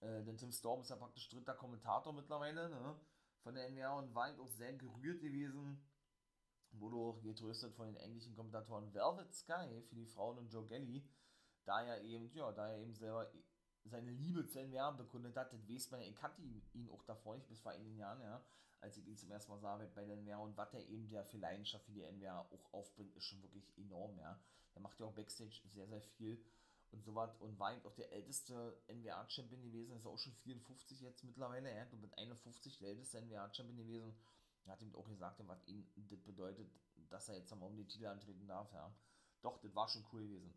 Äh, 0.00 0.24
denn 0.24 0.36
Tim 0.36 0.50
Storm 0.50 0.80
ist 0.80 0.90
ja 0.90 0.96
praktisch 0.96 1.28
dritter 1.28 1.54
Kommentator 1.54 2.12
mittlerweile 2.12 2.70
ne? 2.70 3.00
Von 3.46 3.54
der 3.54 3.70
NWA 3.70 3.98
und 4.00 4.12
war 4.12 4.28
auch 4.40 4.48
sehr 4.48 4.72
gerührt 4.72 5.20
gewesen. 5.20 5.80
Wurde 6.72 6.96
auch 6.96 7.22
getröstet 7.22 7.72
von 7.76 7.86
den 7.86 7.94
englischen 7.94 8.34
Kommentatoren 8.34 8.92
Velvet 8.92 9.32
Sky 9.32 9.80
für 9.82 9.94
die 9.94 10.04
Frauen 10.04 10.38
und 10.38 10.52
Joe 10.52 10.66
Gelly. 10.66 11.08
Da 11.64 11.80
er 11.84 12.02
eben, 12.02 12.28
ja, 12.34 12.50
da 12.50 12.70
er 12.70 12.78
eben 12.78 12.96
selber 12.96 13.30
seine 13.84 14.10
Liebe 14.10 14.44
zu 14.48 14.60
NWA 14.60 14.90
bekundet 14.90 15.36
hat, 15.36 15.52
das 15.52 15.68
weiß 15.68 15.92
man 15.92 16.00
ich 16.00 16.16
kannte 16.16 16.42
ihn 16.42 16.88
auch 16.90 17.04
davor 17.04 17.36
nicht 17.36 17.46
bis 17.46 17.60
vor 17.60 17.70
einigen 17.70 17.96
Jahren, 17.96 18.20
ja 18.20 18.44
als 18.80 18.96
ich 18.96 19.06
ihn 19.06 19.16
zum 19.16 19.30
ersten 19.30 19.52
Mal 19.52 19.58
sah 19.58 19.76
bei 19.94 20.04
der 20.04 20.16
NWA 20.16 20.38
und 20.38 20.56
was 20.56 20.74
er 20.74 20.86
eben 20.86 21.08
der 21.08 21.24
für 21.24 21.38
Leidenschaft 21.38 21.84
für 21.86 21.92
die 21.92 22.02
NWA 22.02 22.40
auch 22.50 22.72
aufbringt, 22.72 23.14
ist 23.16 23.24
schon 23.24 23.42
wirklich 23.42 23.76
enorm, 23.78 24.18
ja. 24.18 24.38
Der 24.74 24.82
macht 24.82 25.00
ja 25.00 25.06
auch 25.06 25.14
Backstage 25.14 25.62
sehr, 25.64 25.86
sehr 25.86 26.02
viel 26.02 26.44
und 26.92 27.04
so 27.04 27.14
was 27.14 27.36
und 27.36 27.58
war 27.58 27.74
eben 27.74 27.84
auch 27.84 27.94
der 27.94 28.12
älteste 28.12 28.80
NWA-Champion 28.88 29.62
gewesen, 29.62 29.96
ist 29.96 30.06
auch 30.06 30.18
schon 30.18 30.34
54 30.34 31.00
jetzt 31.00 31.24
mittlerweile, 31.24 31.70
er 31.70 31.92
und 31.92 32.00
mit 32.00 32.16
51 32.16 32.78
der 32.78 32.90
älteste 32.90 33.20
NWA-Champion 33.20 33.76
gewesen. 33.76 34.14
Er 34.64 34.72
hat 34.72 34.82
ihm 34.82 34.94
auch 34.94 35.08
gesagt, 35.08 35.40
was 35.46 35.66
ihm 35.66 35.86
das 36.08 36.20
bedeutet, 36.22 36.68
dass 37.08 37.28
er 37.28 37.36
jetzt 37.36 37.52
einmal 37.52 37.68
um 37.68 37.76
den 37.76 37.88
Titel 37.88 38.06
antreten 38.06 38.46
darf, 38.46 38.72
ja. 38.72 38.92
Doch, 39.42 39.60
das 39.60 39.74
war 39.74 39.88
schon 39.88 40.04
cool 40.12 40.22
gewesen. 40.22 40.52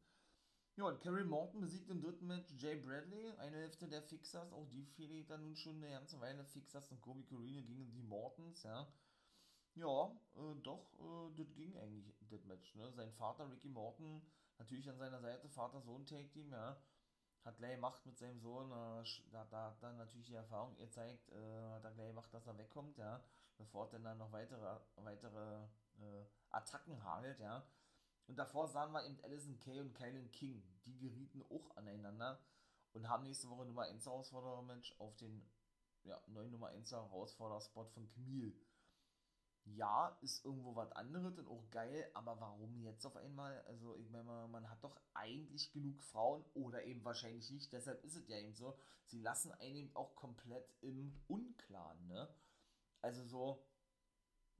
Ja, 0.75 0.85
und 0.85 1.01
Kerry 1.01 1.25
Morton 1.25 1.59
besiegt 1.59 1.89
im 1.89 2.01
dritten 2.01 2.25
Match 2.25 2.51
Jay 2.57 2.75
Bradley, 2.75 3.31
eine 3.37 3.57
Hälfte 3.57 3.87
der 3.87 4.01
Fixers, 4.01 4.51
auch 4.53 4.65
die 4.69 4.85
fehlen 4.85 5.27
dann 5.27 5.43
nun 5.43 5.55
schon 5.55 5.75
eine 5.75 5.89
ganze 5.89 6.19
Weile. 6.21 6.45
Fixers 6.45 6.89
und 6.89 7.01
Kobe 7.01 7.23
Corino 7.23 7.61
gegen 7.61 7.91
die 7.91 8.01
Mortons, 8.01 8.63
ja. 8.63 8.87
Ja, 9.75 10.11
äh, 10.35 10.55
doch, 10.63 10.93
äh, 10.99 11.35
das 11.35 11.53
ging 11.53 11.77
eigentlich, 11.77 12.15
das 12.29 12.45
Match, 12.45 12.73
ne. 12.75 12.91
Sein 12.93 13.11
Vater 13.11 13.51
Ricky 13.51 13.67
Morton, 13.67 14.21
natürlich 14.59 14.89
an 14.89 14.97
seiner 14.97 15.19
Seite, 15.19 15.49
Vater-Sohn-Take-Team, 15.49 16.51
ja. 16.51 16.77
Hat 17.45 17.57
gleich 17.57 17.79
Macht 17.79 18.05
mit 18.05 18.17
seinem 18.17 18.39
Sohn, 18.39 18.71
äh, 18.71 19.03
da, 19.31 19.71
hat 19.71 19.81
dann 19.81 19.97
natürlich 19.97 20.27
die 20.27 20.35
Erfahrung 20.35 20.75
gezeigt, 20.75 21.29
äh, 21.29 21.69
hat 21.71 21.83
er 21.83 21.91
gleich 21.91 22.13
Macht, 22.13 22.33
dass 22.33 22.45
er 22.45 22.57
wegkommt, 22.57 22.97
ja. 22.97 23.23
Bevor 23.57 23.89
dann, 23.89 24.03
dann 24.03 24.17
noch 24.17 24.31
weitere, 24.31 24.79
weitere 24.95 25.63
äh, 25.99 26.25
Attacken 26.51 27.03
hagelt, 27.03 27.39
ja 27.39 27.65
und 28.29 28.37
davor 28.37 28.67
sahen 28.67 28.91
wir 28.91 29.03
eben 29.05 29.19
Alison 29.23 29.59
Kay 29.59 29.79
und 29.79 29.95
Kylan 29.95 30.29
King. 30.31 30.63
Die 30.85 30.99
gerieten 30.99 31.43
auch 31.49 31.75
aneinander 31.75 32.39
und 32.93 33.09
haben 33.09 33.23
nächste 33.23 33.49
Woche 33.49 33.65
Nummer 33.65 33.81
1 33.81 34.05
Herausforderer-Match 34.05 34.93
auf 34.99 35.17
den 35.17 35.49
ja, 36.03 36.21
neuen 36.27 36.51
Nummer 36.51 36.67
1 36.67 36.91
Herausforderer-Spot 36.91 37.85
von 37.85 38.07
Camille. 38.07 38.53
Ja, 39.65 40.17
ist 40.21 40.43
irgendwo 40.45 40.75
was 40.75 40.91
anderes 40.93 41.37
und 41.37 41.47
auch 41.47 41.69
geil, 41.69 42.09
aber 42.13 42.39
warum 42.39 42.81
jetzt 42.81 43.05
auf 43.05 43.15
einmal? 43.15 43.61
Also, 43.65 43.95
ich 43.97 44.09
meine, 44.09 44.47
man 44.47 44.69
hat 44.69 44.83
doch 44.83 44.99
eigentlich 45.13 45.71
genug 45.71 46.01
Frauen 46.01 46.43
oder 46.53 46.83
eben 46.83 47.03
wahrscheinlich 47.03 47.49
nicht, 47.51 47.71
deshalb 47.71 48.03
ist 48.03 48.15
es 48.15 48.27
ja 48.27 48.37
eben 48.37 48.55
so. 48.55 48.77
Sie 49.05 49.21
lassen 49.21 49.51
einen 49.53 49.75
eben 49.75 49.95
auch 49.95 50.15
komplett 50.15 50.67
im 50.81 51.13
Unklaren, 51.27 52.07
ne? 52.07 52.27
Also 53.01 53.23
so, 53.25 53.63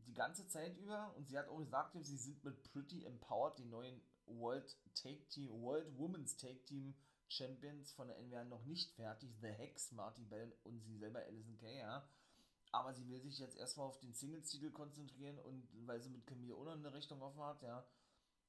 die 0.06 0.14
ganze 0.14 0.48
Zeit 0.48 0.78
über 0.78 1.14
und 1.16 1.28
sie 1.28 1.38
hat 1.38 1.48
auch 1.50 1.58
gesagt, 1.60 1.96
sie 2.02 2.18
sind 2.18 2.44
mit 2.44 2.64
Pretty 2.72 3.06
Empowered, 3.06 3.58
die 3.58 3.66
neuen 3.66 4.02
World 4.26 4.78
Take 4.96 5.28
Team, 5.30 5.50
World 5.62 5.98
Women's 5.98 6.38
Take 6.38 6.64
Team 6.66 6.96
Champions 7.28 7.92
von 7.92 8.08
der 8.08 8.18
NWA 8.18 8.44
noch 8.44 8.66
nicht 8.66 8.92
fertig. 8.94 9.30
The 9.42 9.50
Hex, 9.50 9.92
Marty 9.92 10.24
Bell 10.24 10.52
und 10.64 10.82
sie 10.82 10.98
selber 10.98 11.20
Alison 11.20 11.58
Kay, 11.58 11.78
ja. 11.78 12.08
Aber 12.72 12.94
sie 12.94 13.08
will 13.08 13.20
sich 13.20 13.40
jetzt 13.40 13.58
erstmal 13.58 13.88
auf 13.88 14.00
den 14.00 14.14
Singles-Titel 14.14 14.72
konzentrieren 14.72 15.40
und 15.40 15.68
weil 15.88 16.02
sie 16.02 16.10
mit 16.10 16.26
Camille 16.28 16.54
noch 16.54 16.72
eine 16.72 16.94
Richtung 16.94 17.22
offen 17.22 17.42
hat, 17.42 17.62
ja. 17.64 17.86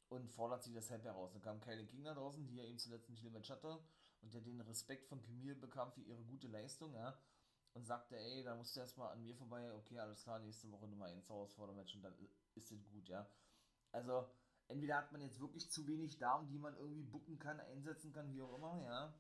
Und 0.09 0.29
fordert 0.31 0.63
sie 0.63 0.73
deshalb 0.73 1.05
heraus. 1.05 1.33
Dann 1.33 1.43
kam 1.43 1.61
King 1.61 2.05
da 2.05 2.15
draußen, 2.15 2.45
die 2.47 2.57
ja 2.57 2.65
eben 2.65 2.79
zuletzt 2.79 3.09
ein 3.09 3.15
Titelmatch 3.15 3.51
hatte 3.51 3.79
und 4.21 4.35
der 4.35 4.41
den 4.41 4.61
Respekt 4.61 5.07
von 5.07 5.23
Camille 5.23 5.55
bekam 5.55 5.93
für 5.93 6.03
ihre 6.03 6.23
gute 6.25 6.49
Leistung, 6.49 6.93
ja 6.95 7.19
und 7.75 7.87
sagte, 7.87 8.17
ey, 8.17 8.43
da 8.43 8.55
musst 8.55 8.75
du 8.75 8.81
erstmal 8.81 9.13
an 9.13 9.23
mir 9.23 9.35
vorbei, 9.37 9.73
okay, 9.75 9.99
alles 9.99 10.23
klar, 10.23 10.39
nächste 10.41 10.71
Woche 10.73 10.89
Nummer 10.89 11.07
1 11.07 11.29
Herausforderungsmatch 11.29 11.95
und 11.95 12.03
dann 12.03 12.15
ist 12.55 12.73
es 12.73 12.91
gut, 12.91 13.09
ja. 13.09 13.29
Also, 13.93 14.29
entweder 14.69 14.97
hat 14.97 15.13
man 15.13 15.21
jetzt 15.21 15.41
wirklich 15.41 15.71
zu 15.71 15.87
wenig 15.87 16.19
Damen, 16.19 16.49
die 16.49 16.59
man 16.59 16.77
irgendwie 16.77 17.03
bucken 17.03 17.39
kann, 17.39 17.61
einsetzen 17.61 18.13
kann, 18.13 18.33
wie 18.33 18.43
auch 18.43 18.55
immer, 18.55 18.83
ja. 18.83 19.15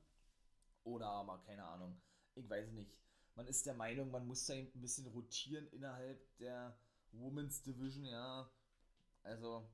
Oder 0.84 1.06
aber, 1.06 1.38
keine 1.42 1.64
Ahnung, 1.64 2.00
ich 2.34 2.48
weiß 2.48 2.72
nicht. 2.72 2.90
Man 3.34 3.46
ist 3.46 3.66
der 3.66 3.74
Meinung, 3.74 4.10
man 4.10 4.26
muss 4.26 4.46
da 4.46 4.54
ein 4.54 4.70
bisschen 4.74 5.06
rotieren 5.06 5.66
innerhalb 5.68 6.36
der 6.38 6.76
Women's 7.12 7.62
Division, 7.62 8.04
ja. 8.04 8.50
Also, 9.22 9.68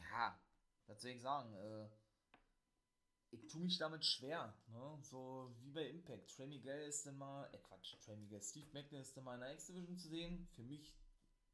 ja, 0.00 0.38
was 0.86 1.00
soll 1.02 1.12
ich 1.12 1.22
sagen, 1.22 1.54
äh, 1.54 1.88
ich 3.30 3.46
tue 3.46 3.62
mich 3.62 3.78
damit 3.78 4.04
schwer, 4.04 4.54
ne? 4.68 4.98
So 5.02 5.54
wie 5.60 5.70
bei 5.70 5.88
Impact. 5.88 6.30
Trey 6.34 6.46
Miguel 6.46 6.88
ist 6.88 7.06
dann 7.06 7.18
mal, 7.18 7.48
äh 7.52 7.58
Quatsch, 7.58 7.94
Trey 8.00 8.16
Miguel, 8.16 8.42
Steve 8.42 8.68
Macklin 8.72 9.02
ist 9.02 9.16
dann 9.16 9.24
mal 9.24 9.34
in 9.34 9.40
der 9.40 9.52
X-Division 9.52 9.98
zu 9.98 10.08
sehen. 10.08 10.48
Für 10.54 10.62
mich 10.62 10.94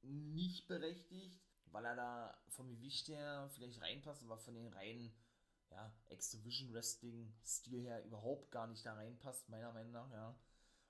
nicht 0.02 0.68
berechtigt, 0.68 1.40
weil 1.66 1.84
er 1.84 1.96
da 1.96 2.38
vom 2.48 2.68
Gewicht 2.68 3.08
her 3.08 3.50
vielleicht 3.54 3.80
reinpasst, 3.80 4.22
aber 4.22 4.38
von 4.38 4.54
den 4.54 4.68
reinen 4.68 5.12
ja, 5.70 5.92
X-Division 6.10 6.72
Wrestling-Stil 6.72 7.82
her 7.82 8.04
überhaupt 8.04 8.50
gar 8.52 8.66
nicht 8.68 8.86
da 8.86 8.94
reinpasst, 8.94 9.48
meiner 9.48 9.72
Meinung 9.72 9.92
nach, 9.92 10.10
ja. 10.12 10.38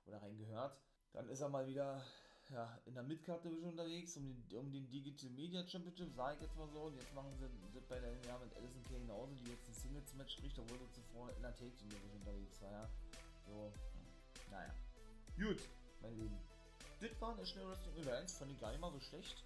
Oder 0.07 0.23
reingehört. 0.23 0.77
Dann 1.13 1.29
ist 1.29 1.41
er 1.41 1.49
mal 1.49 1.67
wieder 1.67 2.05
ja, 2.51 2.79
in 2.85 2.95
der 2.95 3.03
Midcard 3.03 3.45
Division 3.45 3.71
unterwegs, 3.71 4.17
um 4.17 4.25
den, 4.49 4.59
um 4.59 4.73
den 4.73 4.91
Digital 4.91 5.31
Media 5.31 5.67
Championship, 5.67 6.13
sage 6.15 6.37
ich 6.37 6.43
jetzt 6.43 6.57
mal 6.57 6.69
so. 6.69 6.83
Und 6.83 6.95
jetzt 6.95 7.15
machen 7.15 7.33
sie 7.39 7.49
das 7.73 7.85
bei 7.85 7.99
der 7.99 8.11
NWA 8.13 8.39
mit 8.39 8.55
Alison 8.57 8.83
Kay 8.85 8.99
genauso, 8.99 9.35
die 9.35 9.51
jetzt 9.51 9.69
ein 9.69 9.75
Singles-Match 9.75 10.37
kriegt, 10.37 10.59
obwohl 10.59 10.79
sie 10.79 10.93
zuvor 10.93 11.31
in 11.31 11.43
der 11.43 11.55
Take 11.55 11.75
Team 11.77 11.89
Division 11.89 12.21
unterwegs 12.21 12.61
war, 12.61 12.73
ja. 12.73 12.91
So, 13.47 13.73
naja. 14.51 14.75
Gut, 15.37 15.61
mein 16.03 16.17
Lieben. 16.17 16.39
Das 17.01 17.21
war 17.21 17.35
National 17.35 17.71
Wrestling 17.71 17.97
Alliance, 17.99 18.39
fand 18.39 18.53
ich 18.53 18.61
gar 18.61 18.71
nicht 18.71 18.81
mal 18.81 18.93
so 18.93 19.01
schlecht. 19.01 19.45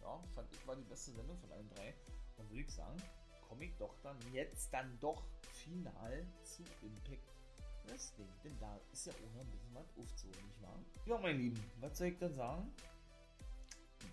Ja, 0.00 0.22
fand 0.34 0.52
ich 0.52 0.66
war 0.66 0.76
die 0.76 0.84
beste 0.84 1.12
Sendung 1.12 1.36
von 1.38 1.52
allen 1.52 1.68
drei. 1.70 1.94
dann 2.36 2.48
würde 2.48 2.62
ich 2.62 2.70
sagen, 2.72 3.00
komme 3.48 3.64
ich 3.64 3.76
doch 3.76 3.94
dann 4.02 4.16
jetzt 4.32 4.72
dann 4.72 4.98
doch 5.00 5.24
final 5.50 6.26
zu 6.42 6.62
Impact 6.82 7.39
Wrestling. 7.86 8.28
Denn 8.44 8.58
da 8.58 8.78
ist 8.92 9.06
ja 9.06 9.12
auch 9.12 9.34
noch 9.34 9.40
ein 9.40 9.50
bisschen 9.50 9.74
was 9.74 9.96
aufzuholen, 9.96 10.46
nicht 10.46 10.62
wahr? 10.62 10.78
Ja, 11.06 11.18
mein 11.18 11.38
Lieben, 11.38 11.60
was 11.80 11.98
soll 11.98 12.08
ich 12.08 12.18
denn 12.18 12.34
sagen? 12.34 12.72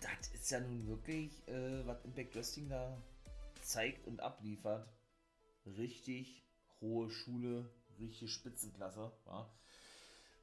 Das 0.00 0.28
ist 0.28 0.50
ja 0.50 0.60
nun 0.60 0.86
wirklich, 0.86 1.46
äh, 1.48 1.86
was 1.86 2.04
Impact 2.04 2.34
Wrestling 2.34 2.68
da 2.68 3.02
zeigt 3.62 4.06
und 4.06 4.20
abliefert. 4.20 4.88
Richtig 5.66 6.44
hohe 6.80 7.10
Schule, 7.10 7.70
richtig 7.98 8.32
Spitzenklasse. 8.32 9.12
Ja? 9.26 9.50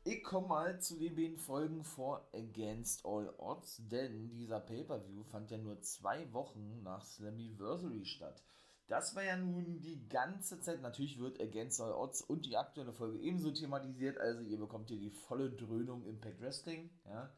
Ich 0.04 0.24
komme 0.24 0.48
mal 0.48 0.80
zu 0.80 1.00
den 1.00 1.16
beiden 1.16 1.38
Folgen 1.38 1.84
vor 1.84 2.30
Against 2.32 3.06
All 3.06 3.34
Odds, 3.40 3.82
denn 3.88 4.30
dieser 4.30 4.60
Pay-Per-View 4.60 5.24
fand 5.24 5.50
ja 5.50 5.58
nur 5.58 5.82
zwei 5.82 6.32
Wochen 6.32 6.84
nach 6.84 7.04
Slammiversary 7.04 8.06
statt. 8.06 8.44
Das 8.88 9.16
war 9.16 9.24
ja 9.24 9.36
nun 9.36 9.82
die 9.82 10.08
ganze 10.08 10.62
Zeit, 10.62 10.82
natürlich 10.82 11.20
wird 11.20 11.42
Against 11.42 11.82
All 11.82 11.94
Odds 11.94 12.22
und 12.22 12.46
die 12.46 12.56
aktuelle 12.56 12.94
Folge 12.94 13.20
ebenso 13.20 13.52
thematisiert, 13.52 14.20
also 14.20 14.42
ihr 14.42 14.60
bekommt 14.60 14.90
hier 14.90 15.00
die 15.00 15.10
volle 15.10 15.50
Dröhnung 15.50 16.06
Impact 16.06 16.40
Wrestling, 16.42 16.92
ja. 17.06 17.34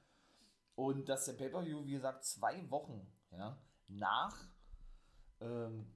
Und 0.75 1.09
dass 1.09 1.25
der 1.25 1.33
Pay-Per-View, 1.33 1.85
wie 1.85 1.93
gesagt, 1.93 2.25
zwei 2.25 2.69
Wochen, 2.69 3.07
ja, 3.31 3.57
nach 3.87 4.37
ähm, 5.39 5.87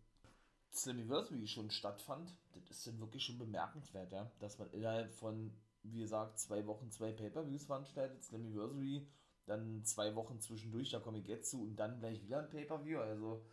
Slammiversary 0.73 1.45
schon 1.47 1.69
stattfand, 1.69 2.33
das 2.53 2.69
ist 2.69 2.87
dann 2.87 2.99
wirklich 2.99 3.23
schon 3.23 3.37
bemerkenswert, 3.37 4.11
ja, 4.13 4.31
dass 4.39 4.57
man 4.57 4.71
innerhalb 4.71 5.13
von, 5.13 5.51
wie 5.83 5.99
gesagt, 5.99 6.39
zwei 6.39 6.65
Wochen 6.65 6.89
zwei 6.91 7.11
Pay-Per-Views 7.11 7.65
veranstaltet, 7.65 8.23
Slammiversary, 8.23 9.05
dann 9.45 9.83
zwei 9.83 10.15
Wochen 10.15 10.39
zwischendurch, 10.39 10.91
da 10.91 10.99
komme 10.99 11.19
ich 11.19 11.27
jetzt 11.27 11.51
zu 11.51 11.61
und 11.61 11.75
dann 11.75 11.99
gleich 11.99 12.23
wieder 12.23 12.39
ein 12.39 12.49
Pay-Per-View, 12.49 12.99
also 12.99 13.43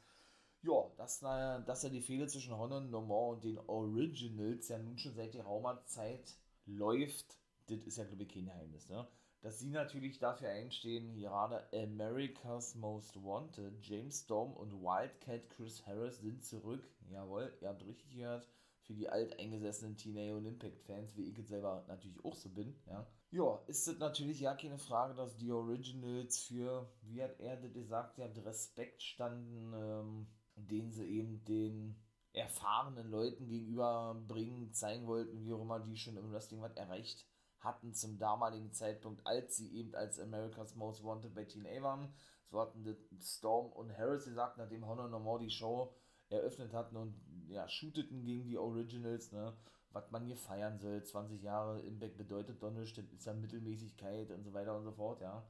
ja, 0.63 0.91
dass, 0.97 1.21
dass 1.21 1.83
ja 1.83 1.89
die 1.89 2.01
Fehler 2.01 2.29
zwischen 2.29 2.57
Honor 2.57 2.79
und 2.79 2.91
Normal 2.91 3.35
und 3.35 3.45
den 3.45 3.59
Originals 3.59 4.69
ja 4.69 4.79
nun 4.79 4.99
schon 4.99 5.15
seit 5.15 5.35
der 5.35 5.45
Raumerzeit 5.45 6.37
läuft, 6.67 7.39
das 7.67 7.79
ist 7.81 7.99
ja, 7.99 8.05
glaube 8.05 8.23
ich, 8.23 8.29
kein 8.29 8.47
Geheimnis, 8.47 8.89
ne? 8.89 9.07
Dass 9.41 9.61
sie 9.61 9.71
natürlich 9.71 10.19
dafür 10.19 10.49
einstehen, 10.49 11.15
gerade 11.15 11.69
America's 11.73 12.75
Most 12.75 13.23
Wanted, 13.23 13.87
James 13.87 14.23
Storm 14.25 14.53
und 14.53 14.73
Wildcat 14.83 15.49
Chris 15.51 15.87
Harris 15.87 16.19
sind 16.19 16.45
zurück. 16.45 16.83
Jawohl, 17.09 17.57
ihr 17.61 17.69
habt 17.69 17.87
richtig 17.87 18.11
gehört. 18.11 18.49
Für 18.83 18.95
die 18.95 19.09
alteingesessenen 19.09 19.97
TNA 19.97 20.35
und 20.35 20.47
Impact-Fans, 20.47 21.15
wie 21.17 21.29
ich 21.29 21.37
jetzt 21.37 21.51
selber 21.51 21.85
natürlich 21.87 22.25
auch 22.25 22.35
so 22.35 22.49
bin, 22.49 22.75
ja. 22.87 23.07
Ja, 23.31 23.63
ist 23.67 23.87
das 23.87 23.99
natürlich 23.99 24.41
ja 24.41 24.55
keine 24.55 24.79
Frage, 24.79 25.15
dass 25.15 25.37
die 25.37 25.53
Originals 25.53 26.41
für, 26.41 26.91
wie 27.03 27.23
hat 27.23 27.39
er 27.39 27.59
das 27.59 27.73
gesagt, 27.75 28.17
ja, 28.17 28.27
Respekt 28.45 29.03
standen, 29.03 29.73
ähm, 29.75 30.27
den 30.67 30.93
sie 30.93 31.07
eben 31.07 31.45
den 31.45 31.97
erfahrenen 32.33 33.11
Leuten 33.11 33.47
gegenüberbringen, 33.47 34.73
zeigen 34.73 35.07
wollten, 35.07 35.45
wie 35.45 35.53
auch 35.53 35.63
immer 35.63 35.81
die 35.81 35.97
schon 35.97 36.17
im 36.17 36.33
Wrestling 36.33 36.61
was 36.61 36.75
erreicht 36.77 37.27
hatten 37.61 37.93
zum 37.93 38.19
damaligen 38.19 38.73
Zeitpunkt, 38.73 39.27
als 39.27 39.57
sie 39.57 39.75
eben 39.75 39.95
als 39.95 40.21
America's 40.21 40.75
Most 40.77 41.03
Wanted 41.05 41.35
bei 41.35 41.45
TNA 41.45 41.83
waren. 41.83 42.13
So 42.51 42.61
hatten 42.61 42.97
Storm 43.21 43.73
und 43.73 43.97
Harris 43.97 44.25
gesagt, 44.25 44.59
nachdem 44.59 44.87
Honor 44.87 45.09
No 45.09 45.19
More 45.19 45.41
die 45.41 45.51
Show 45.51 45.95
eröffnet 46.31 46.73
hatten 46.73 46.97
und 46.97 47.15
ja, 47.49 47.69
shooteten 47.69 48.23
gegen 48.25 48.45
die 48.45 48.59
Originals, 48.59 49.33
ne, 49.33 49.57
was 49.91 50.11
man 50.11 50.25
hier 50.25 50.37
feiern 50.37 50.79
soll. 50.79 51.03
20 51.03 51.43
Jahre 51.43 51.81
Impact 51.81 52.17
bedeutet 52.17 52.63
doch 52.63 52.71
nichts, 52.71 52.97
das 52.97 53.11
ist 53.13 53.27
ja 53.27 53.35
Mittelmäßigkeit 53.35 54.31
und 54.31 54.45
so 54.45 54.53
weiter 54.53 54.77
und 54.77 54.85
so 54.85 54.93
fort, 54.93 55.21
ja. 55.21 55.47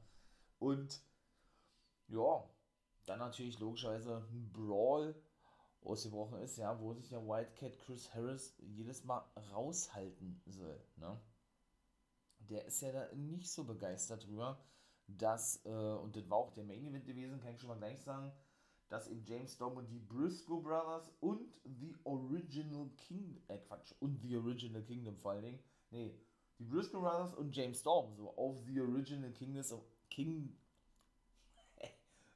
Und 0.57 1.01
ja, 2.07 2.43
dann 3.09 3.19
natürlich 3.19 3.59
logischerweise 3.59 4.23
ein 4.31 4.51
Brawl 4.53 5.15
ausgebrochen 5.81 6.41
ist, 6.41 6.57
ja, 6.57 6.79
wo 6.79 6.93
sich 6.93 7.09
der 7.09 7.25
Wildcat 7.25 7.77
Chris 7.79 8.13
Harris 8.13 8.55
jedes 8.59 9.03
Mal 9.03 9.25
raushalten 9.51 10.41
soll. 10.45 10.79
Ne? 10.97 11.19
Der 12.39 12.65
ist 12.65 12.81
ja 12.81 12.91
da 12.91 13.13
nicht 13.15 13.49
so 13.51 13.63
begeistert 13.63 14.27
drüber, 14.27 14.63
dass, 15.07 15.65
äh, 15.65 15.69
und 15.69 16.15
das 16.15 16.29
war 16.29 16.37
auch 16.37 16.51
der 16.51 16.65
Main 16.65 16.85
Event 16.85 17.05
gewesen, 17.05 17.39
kann 17.39 17.53
ich 17.53 17.59
schon 17.59 17.69
mal 17.69 17.77
gleich 17.77 17.99
sagen, 18.01 18.31
dass 18.89 19.07
eben 19.07 19.23
James 19.25 19.53
Storm 19.53 19.77
und 19.77 19.89
die 19.89 19.99
Briscoe 19.99 20.61
Brothers 20.61 21.11
und 21.19 21.53
The 21.63 21.95
Original 22.03 22.89
King, 22.97 23.41
äh 23.47 23.57
Quatsch, 23.57 23.93
und 23.99 24.21
The 24.21 24.37
Original 24.37 24.83
Kingdom 24.83 25.17
vor 25.17 25.31
allen 25.31 25.43
Dingen, 25.43 25.59
nee, 25.91 26.19
die 26.59 26.65
Briscoe 26.65 26.99
Brothers 26.99 27.33
und 27.35 27.55
James 27.55 27.79
Storm 27.79 28.13
so 28.15 28.35
auf 28.35 28.59
The 28.65 28.81
Original 28.81 29.31
Kingdom, 29.31 29.81
King, 30.09 30.55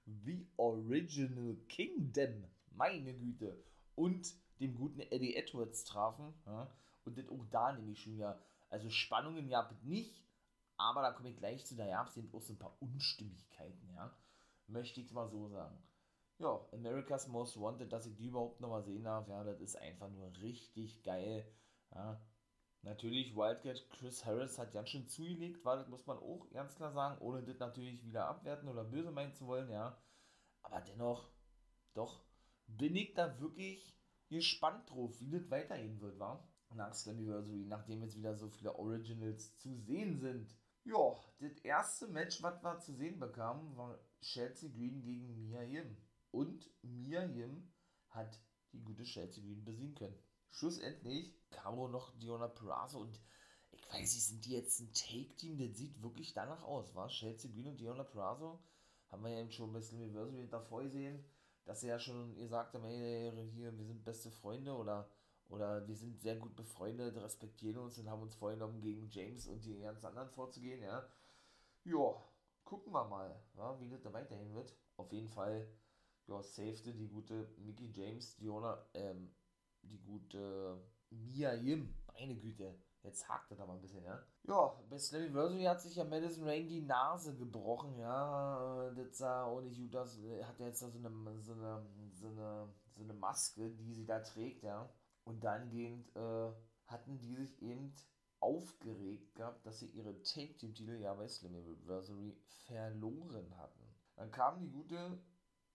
The 0.06 0.48
Original 0.58 1.56
Kingdom, 1.68 2.46
meine 2.72 3.14
Güte, 3.14 3.64
und 3.96 4.34
dem 4.60 4.76
guten 4.76 5.00
Eddie 5.00 5.36
Edwards 5.36 5.84
trafen. 5.86 6.34
Ja, 6.46 6.70
und 7.06 7.18
das 7.18 7.28
auch 7.30 7.46
da 7.52 7.74
nämlich 7.74 8.02
schon 8.02 8.14
wieder, 8.14 8.40
also 8.70 8.90
Spannungen 8.90 9.50
gab 9.50 9.72
es 9.72 9.84
nicht, 9.84 10.24
aber 10.78 11.02
da 11.02 11.12
komme 11.12 11.30
ich 11.30 11.38
gleich 11.38 11.66
zu, 11.66 11.76
da 11.76 11.86
gab 11.86 12.08
es 12.08 12.18
eben 12.18 12.34
auch 12.34 12.42
so 12.42 12.54
ein 12.54 12.60
paar 12.60 12.78
Unstimmigkeiten, 12.82 13.90
ja, 13.96 14.16
möchte 14.68 15.02
ich 15.02 15.12
mal 15.12 15.30
so 15.30 15.48
sagen. 15.50 15.78
Ja, 16.40 16.60
America's 16.72 17.28
Most 17.28 17.60
Wanted, 17.60 17.94
dass 17.94 18.06
ich 18.06 18.16
die 18.16 18.28
überhaupt 18.28 18.60
nochmal 18.60 18.84
sehen 18.84 19.04
darf, 19.04 19.28
ja, 19.28 19.44
das 19.44 19.60
ist 19.62 19.76
einfach 19.76 20.10
nur 20.10 20.32
richtig 20.42 21.04
geil, 21.04 21.46
ja. 21.94 22.20
Natürlich, 22.84 23.34
Wildcat 23.34 23.90
Chris 23.92 24.26
Harris 24.26 24.60
hat 24.60 24.74
ganz 24.74 24.90
schön 24.90 25.08
zugelegt, 25.08 25.64
weil 25.64 25.78
das 25.78 25.88
muss 25.88 26.06
man 26.06 26.18
auch 26.18 26.50
ganz 26.52 26.76
klar 26.76 26.92
sagen, 26.92 27.18
ohne 27.22 27.42
das 27.42 27.58
natürlich 27.58 28.06
wieder 28.06 28.28
abwerten 28.28 28.68
oder 28.68 28.84
böse 28.84 29.10
meinen 29.10 29.34
zu 29.34 29.48
wollen, 29.48 29.70
ja. 29.72 29.98
Aber 30.64 30.82
dennoch, 30.82 31.32
doch, 31.94 32.26
bin 32.68 32.94
ich 32.98 33.14
da 33.14 33.40
wirklich 33.40 33.98
gespannt 34.28 34.90
drauf, 34.90 35.18
wie 35.22 35.32
das 35.32 35.50
weitergehen 35.50 36.02
wird, 36.02 36.20
wa? 36.20 36.46
Nach 36.76 36.94
Slammiversary, 36.94 37.66
nachdem 37.66 38.02
jetzt 38.02 38.18
wieder 38.18 38.36
so 38.36 38.50
viele 38.50 38.76
Originals 38.76 39.56
zu 39.60 39.78
sehen 39.78 40.20
sind. 40.20 40.54
Ja, 40.84 41.16
das 41.40 41.58
erste 41.60 42.08
Match, 42.08 42.44
was 42.44 42.62
wir 42.62 42.80
zu 42.80 42.94
sehen 42.96 43.18
bekamen, 43.18 43.78
war 43.78 43.98
Chelsea 44.20 44.70
Green 44.70 45.02
gegen 45.02 45.40
Mia 45.40 45.62
Yim. 45.62 45.96
Und 46.32 46.70
Mia 46.82 47.24
Yim 47.24 47.72
hat 48.10 48.42
die 48.74 48.84
gute 48.84 49.04
Chelsea 49.04 49.42
Green 49.42 49.64
besiegen 49.64 49.96
können 49.96 50.20
schlussendlich 50.54 51.34
auch 51.64 51.88
noch 51.88 52.12
Diona 52.18 52.48
Peraza 52.48 52.98
und 52.98 53.20
ich 53.72 53.84
weiß 53.90 54.14
nicht, 54.14 54.26
sind 54.26 54.46
die 54.46 54.52
jetzt 54.52 54.80
ein 54.80 54.94
Take-Team? 54.94 55.58
Das 55.58 55.78
sieht 55.78 56.02
wirklich 56.02 56.34
danach 56.34 56.64
aus, 56.64 56.94
war 56.96 57.08
Chelsea 57.08 57.52
Green 57.52 57.68
und 57.68 57.80
Diona 57.80 58.04
Peraza 58.04 58.60
haben 59.14 59.24
wir 59.24 59.30
ja 59.30 59.40
eben 59.40 59.52
schon 59.52 59.70
ein 59.70 59.74
bisschen 59.74 60.02
Reversal 60.02 60.48
davor 60.48 60.84
gesehen, 60.84 61.24
dass 61.66 61.82
sie 61.82 61.88
ja 61.88 62.00
schon 62.00 62.36
gesagt 62.36 62.74
haben, 62.74 62.84
hey, 62.84 63.32
hier, 63.54 63.78
wir 63.78 63.86
sind 63.86 64.04
beste 64.04 64.32
Freunde 64.32 64.76
oder, 64.76 65.08
oder 65.50 65.88
wir 65.88 65.96
sind 65.96 66.20
sehr 66.20 66.36
gut 66.36 66.56
befreundet, 66.56 67.16
respektieren 67.18 67.78
uns 67.78 68.00
und 68.00 68.10
haben 68.10 68.24
uns 68.24 68.36
vorgenommen, 68.36 68.82
gegen 68.82 69.10
James 69.12 69.48
und 69.48 69.64
die 69.64 69.80
ganzen 69.80 70.08
anderen 70.08 70.30
vorzugehen, 70.32 70.82
ja. 70.82 71.08
Ja, 71.84 72.16
gucken 72.64 72.92
wir 72.92 73.06
mal, 73.06 73.40
ja, 73.56 73.80
wie 73.80 73.90
das 73.90 74.02
da 74.02 74.12
weiterhin 74.12 74.54
wird. 74.56 74.76
Auf 74.98 75.12
jeden 75.12 75.30
Fall, 75.30 75.68
ja, 76.28 76.42
safety 76.42 76.94
die 76.94 77.08
gute 77.08 77.48
Mickey 77.58 77.92
James, 77.92 78.36
Diona, 78.38 78.84
ähm, 78.96 79.32
die 79.84 80.02
gute 80.02 80.82
Mia 81.10 81.54
Yim. 81.54 81.94
Meine 82.14 82.36
Güte, 82.36 82.76
jetzt 83.04 83.28
hakt 83.28 83.52
das 83.52 83.60
aber 83.60 83.74
ein 83.74 83.82
bisschen, 83.82 84.04
ja. 84.04 84.22
Ja, 84.44 84.80
bei 84.90 84.98
Slammiversary 84.98 85.64
hat 85.64 85.82
sich 85.82 85.96
ja 85.96 86.04
Madison 86.04 86.46
Rain 86.46 86.68
die 86.68 86.82
Nase 86.82 87.36
gebrochen, 87.36 87.98
ja. 87.98 88.92
Das 88.96 89.18
sah 89.18 89.46
auch 89.46 89.62
nicht 89.62 89.78
gut 89.78 89.96
aus. 89.96 90.18
Hat 90.44 90.60
ja 90.60 90.68
jetzt 90.68 90.82
da 90.82 90.90
so 90.90 91.00
eine, 91.00 91.10
so 91.42 91.54
eine, 91.54 91.86
so 92.12 92.28
eine, 92.28 92.74
so 92.92 93.04
eine 93.04 93.14
Maske, 93.14 93.72
die 93.72 93.94
sie 93.94 94.06
da 94.06 94.20
trägt, 94.20 94.64
ja. 94.64 94.90
Und 95.26 95.44
dahingehend 95.44 96.16
äh, 96.16 96.52
hatten 96.88 97.18
die 97.20 97.36
sich 97.36 97.62
eben 97.62 97.94
aufgeregt 98.40 99.36
gehabt, 99.36 99.66
dass 99.66 99.80
sie 99.80 99.88
ihre 99.88 100.22
Take-Team-Titel 100.22 101.00
ja 101.00 101.14
bei 101.14 101.28
Slammiversary 101.28 102.38
verloren 102.66 103.58
hatten. 103.58 103.84
Dann 104.16 104.32
kam 104.32 104.60
die 104.60 104.70
gute 104.70 105.18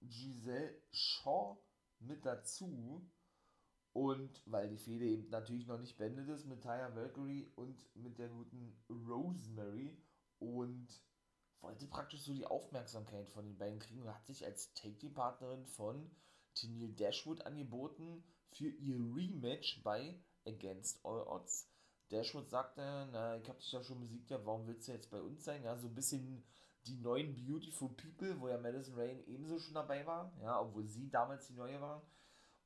Giselle 0.01 0.81
Shaw 0.91 1.57
mit 1.99 2.25
dazu 2.25 3.03
und 3.99 4.43
weil 4.47 4.69
die 4.69 4.79
Fehde 4.79 5.05
eben 5.05 5.29
natürlich 5.29 5.67
noch 5.67 5.81
nicht 5.81 5.99
beendet 5.99 6.29
ist 6.29 6.47
mit 6.47 6.63
Taya 6.63 6.95
Valkyrie 6.95 7.51
und 7.57 7.85
mit 7.97 8.17
der 8.17 8.29
guten 8.29 8.81
Rosemary 8.89 10.01
und 10.39 10.87
wollte 11.61 11.89
praktisch 11.89 12.23
so 12.23 12.33
die 12.33 12.47
Aufmerksamkeit 12.47 13.29
von 13.29 13.45
den 13.45 13.59
beiden 13.59 13.81
kriegen 13.81 14.03
und 14.03 14.15
hat 14.15 14.25
sich 14.25 14.45
als 14.45 14.73
Take-Team-Partnerin 14.75 15.67
von 15.67 16.09
Tennille 16.55 16.93
Dashwood 16.93 17.45
angeboten 17.45 18.23
für 18.53 18.69
ihr 18.69 18.95
Rematch 18.95 19.83
bei 19.83 20.23
Against 20.47 21.05
All 21.05 21.27
Odds. 21.27 21.69
Dashwood 22.13 22.49
sagte, 22.49 23.09
na, 23.11 23.37
ich 23.39 23.49
habe 23.49 23.59
dich 23.59 23.73
ja 23.73 23.83
schon 23.83 23.99
besiegt, 23.99 24.31
ja, 24.31 24.47
warum 24.47 24.69
willst 24.69 24.87
du 24.87 24.93
jetzt 24.93 25.11
bei 25.11 25.21
uns 25.21 25.45
sein? 25.45 25.65
Ja, 25.65 25.77
so 25.77 25.89
ein 25.89 25.95
bisschen 25.97 26.45
die 26.87 26.99
neuen 26.99 27.35
Beautiful 27.35 27.89
People, 27.97 28.41
wo 28.41 28.49
ja 28.49 28.59
Madison 28.59 28.95
Rain 28.95 29.25
ebenso 29.27 29.59
schon 29.59 29.75
dabei 29.75 30.07
war, 30.07 30.33
ja, 30.41 30.61
obwohl 30.61 30.87
sie 30.87 31.11
damals 31.11 31.49
die 31.49 31.55
neue 31.55 31.81
war. 31.81 32.09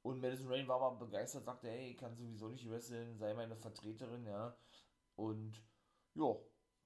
Und 0.02 0.20
Madison 0.20 0.48
Rain 0.48 0.66
war 0.66 0.80
aber 0.80 0.96
begeistert, 0.96 1.44
sagte, 1.44 1.68
hey, 1.68 1.90
ich 1.90 1.96
kann 1.96 2.16
sowieso 2.16 2.48
nicht 2.48 2.68
wresteln, 2.68 3.16
sei 3.18 3.34
meine 3.34 3.56
Vertreterin, 3.56 4.26
ja. 4.26 4.56
Und 5.14 5.62
ja, 6.14 6.34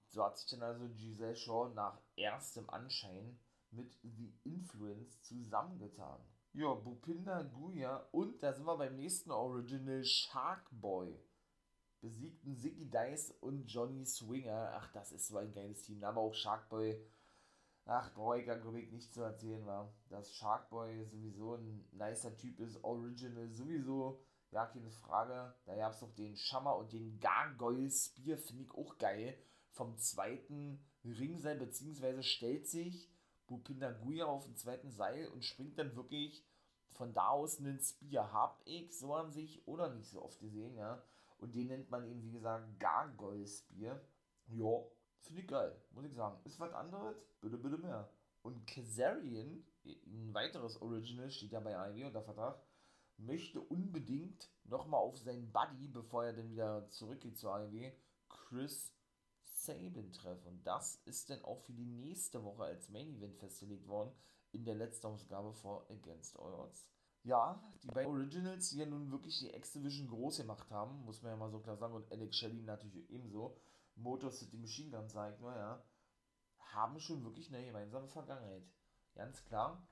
so 0.09 0.25
hat 0.25 0.39
sich 0.39 0.51
dann 0.51 0.62
also 0.62 0.89
Giselle 0.89 1.35
Shaw 1.35 1.71
nach 1.75 2.01
erstem 2.17 2.69
Anschein 2.69 3.39
mit 3.71 3.97
The 4.03 4.33
Influence 4.45 5.21
zusammengetan. 5.23 6.21
Ja, 6.53 6.73
Bupinda 6.75 7.43
Guya 7.43 8.09
und 8.12 8.43
da 8.43 8.53
sind 8.53 8.64
wir 8.64 8.77
beim 8.77 8.97
nächsten 8.97 9.31
Original 9.31 10.05
Sharkboy. 10.05 11.19
Besiegten 12.01 12.57
Ziggy 12.57 12.89
Dice 12.89 13.33
und 13.41 13.67
Johnny 13.67 14.05
Swinger. 14.05 14.73
Ach, 14.75 14.93
das 14.93 15.12
ist 15.12 15.29
so 15.29 15.39
ein 15.39 15.53
geiles 15.53 15.83
Team. 15.83 16.05
Aber 16.05 16.21
auch 16.21 16.35
Sharkboy. 16.35 16.99
Ach, 17.89 18.12
brauche 18.14 18.41
ich 18.41 18.45
glaube 18.45 18.80
ich 18.80 18.91
nicht 18.91 19.14
zu 19.14 19.22
erzählen, 19.22 19.64
war. 19.64 19.95
Dass 20.09 20.34
Sharkboy 20.34 21.05
sowieso 21.05 21.55
ein 21.55 21.89
nicer 21.93 22.37
Typ 22.37 22.59
ist. 22.59 22.82
Original 22.82 23.49
sowieso. 23.49 24.20
Ja, 24.51 24.66
keine 24.66 24.91
Frage. 24.91 25.55
Da 25.64 25.76
gab 25.76 25.93
es 25.93 26.03
noch 26.03 26.12
den 26.14 26.37
Schammer 26.37 26.76
und 26.76 26.93
den 26.93 27.20
Gargoyle 27.20 27.91
Spear. 27.91 28.39
Finde 28.39 28.64
ich 28.64 28.70
auch 28.72 28.99
geil. 28.99 29.39
Vom 29.70 29.97
zweiten 29.99 30.84
Ringseil, 31.05 31.59
beziehungsweise 31.59 32.22
stellt 32.22 32.66
sich 32.66 33.09
Bupinda 33.47 33.93
Guya 33.93 34.26
auf 34.26 34.45
den 34.45 34.57
zweiten 34.57 34.91
Seil 34.91 35.28
und 35.28 35.45
springt 35.45 35.78
dann 35.78 35.95
wirklich 35.95 36.45
von 36.91 37.12
da 37.12 37.28
aus 37.28 37.61
einen 37.61 37.78
Spear. 37.78 38.32
Hab 38.32 38.62
ich 38.64 38.99
so 38.99 39.14
an 39.14 39.30
sich 39.30 39.66
oder 39.68 39.95
nicht 39.95 40.09
so 40.09 40.22
oft 40.22 40.41
gesehen, 40.41 40.74
ja. 40.74 41.05
Und 41.39 41.55
den 41.55 41.68
nennt 41.68 41.91
man 41.91 42.05
eben, 42.05 42.22
wie 42.22 42.32
gesagt, 42.32 42.80
Gargoyle 42.80 43.47
Spear. 43.47 44.01
Ja, 44.49 44.82
finde 45.21 45.43
ich 45.43 45.49
geil, 45.49 45.77
muss 45.93 46.05
ich 46.05 46.14
sagen. 46.14 46.39
Ist 46.45 46.61
was 46.61 46.73
anderes? 46.73 47.17
Bitte, 47.41 47.59
bitte 47.59 47.79
mehr. 47.79 48.09
Und 48.43 48.67
Kazarian, 48.67 49.64
ein 49.85 50.35
weiteres 50.35 50.81
Original, 50.81 51.31
steht 51.31 51.53
ja 51.53 51.61
bei 51.61 51.77
AEW 51.77 52.07
unter 52.07 52.23
Vertrag, 52.23 52.61
möchte 53.19 53.61
unbedingt 53.61 54.51
nochmal 54.64 55.01
auf 55.01 55.19
seinen 55.19 55.51
Buddy, 55.51 55.89
bevor 55.89 56.25
er 56.25 56.33
dann 56.33 56.51
wieder 56.51 56.89
zurückgeht 56.91 57.39
zur 57.39 57.55
AEW, 57.55 57.93
Chris 58.29 58.93
Sabin 59.43 60.12
treffen. 60.12 60.47
Und 60.47 60.67
das 60.67 60.97
ist 61.07 61.31
dann 61.31 61.43
auch 61.43 61.59
für 61.61 61.73
die 61.73 61.87
nächste 61.87 62.45
Woche 62.45 62.64
als 62.64 62.89
Main 62.89 63.14
Event 63.17 63.37
festgelegt 63.37 63.87
worden 63.89 64.12
in 64.53 64.64
der 64.64 64.75
letzten 64.75 65.07
Ausgabe 65.09 65.53
vor 65.53 65.91
Against 65.91 66.39
All 66.39 66.55
Odds. 66.55 66.89
Ja, 67.25 67.61
die 67.83 67.89
beiden 67.89 68.12
Originals, 68.12 68.71
die 68.71 68.79
ja 68.79 68.87
nun 68.87 69.11
wirklich 69.11 69.41
die 69.41 69.53
X-Division 69.53 70.07
groß 70.07 70.39
gemacht 70.39 70.71
haben, 70.71 71.05
muss 71.05 71.23
man 71.23 71.33
ja 71.33 71.37
mal 71.37 71.51
so 71.51 71.59
klar 71.59 71.77
sagen, 71.77 71.95
und 71.95 72.11
Alex 72.12 72.37
Shelley 72.37 72.62
natürlich 72.62 73.11
ebenso, 73.11 73.57
Motor 73.97 74.30
City 74.30 74.57
Machine 74.59 74.90
Gun 74.90 75.09
zeigt 75.09 75.40
nur, 75.40 75.55
ja, 75.55 75.82
haben 76.59 77.01
schon 77.01 77.24
wirklich 77.24 77.53
eine 77.53 77.64
gemeinsame 77.64 78.09
Vergangenheit. 78.09 78.62
Ganz 79.14 79.44
klar. 79.44 79.88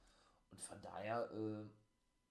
Und 0.51 0.61
von 0.61 0.81
daher, 0.83 1.31
äh, 1.33 1.65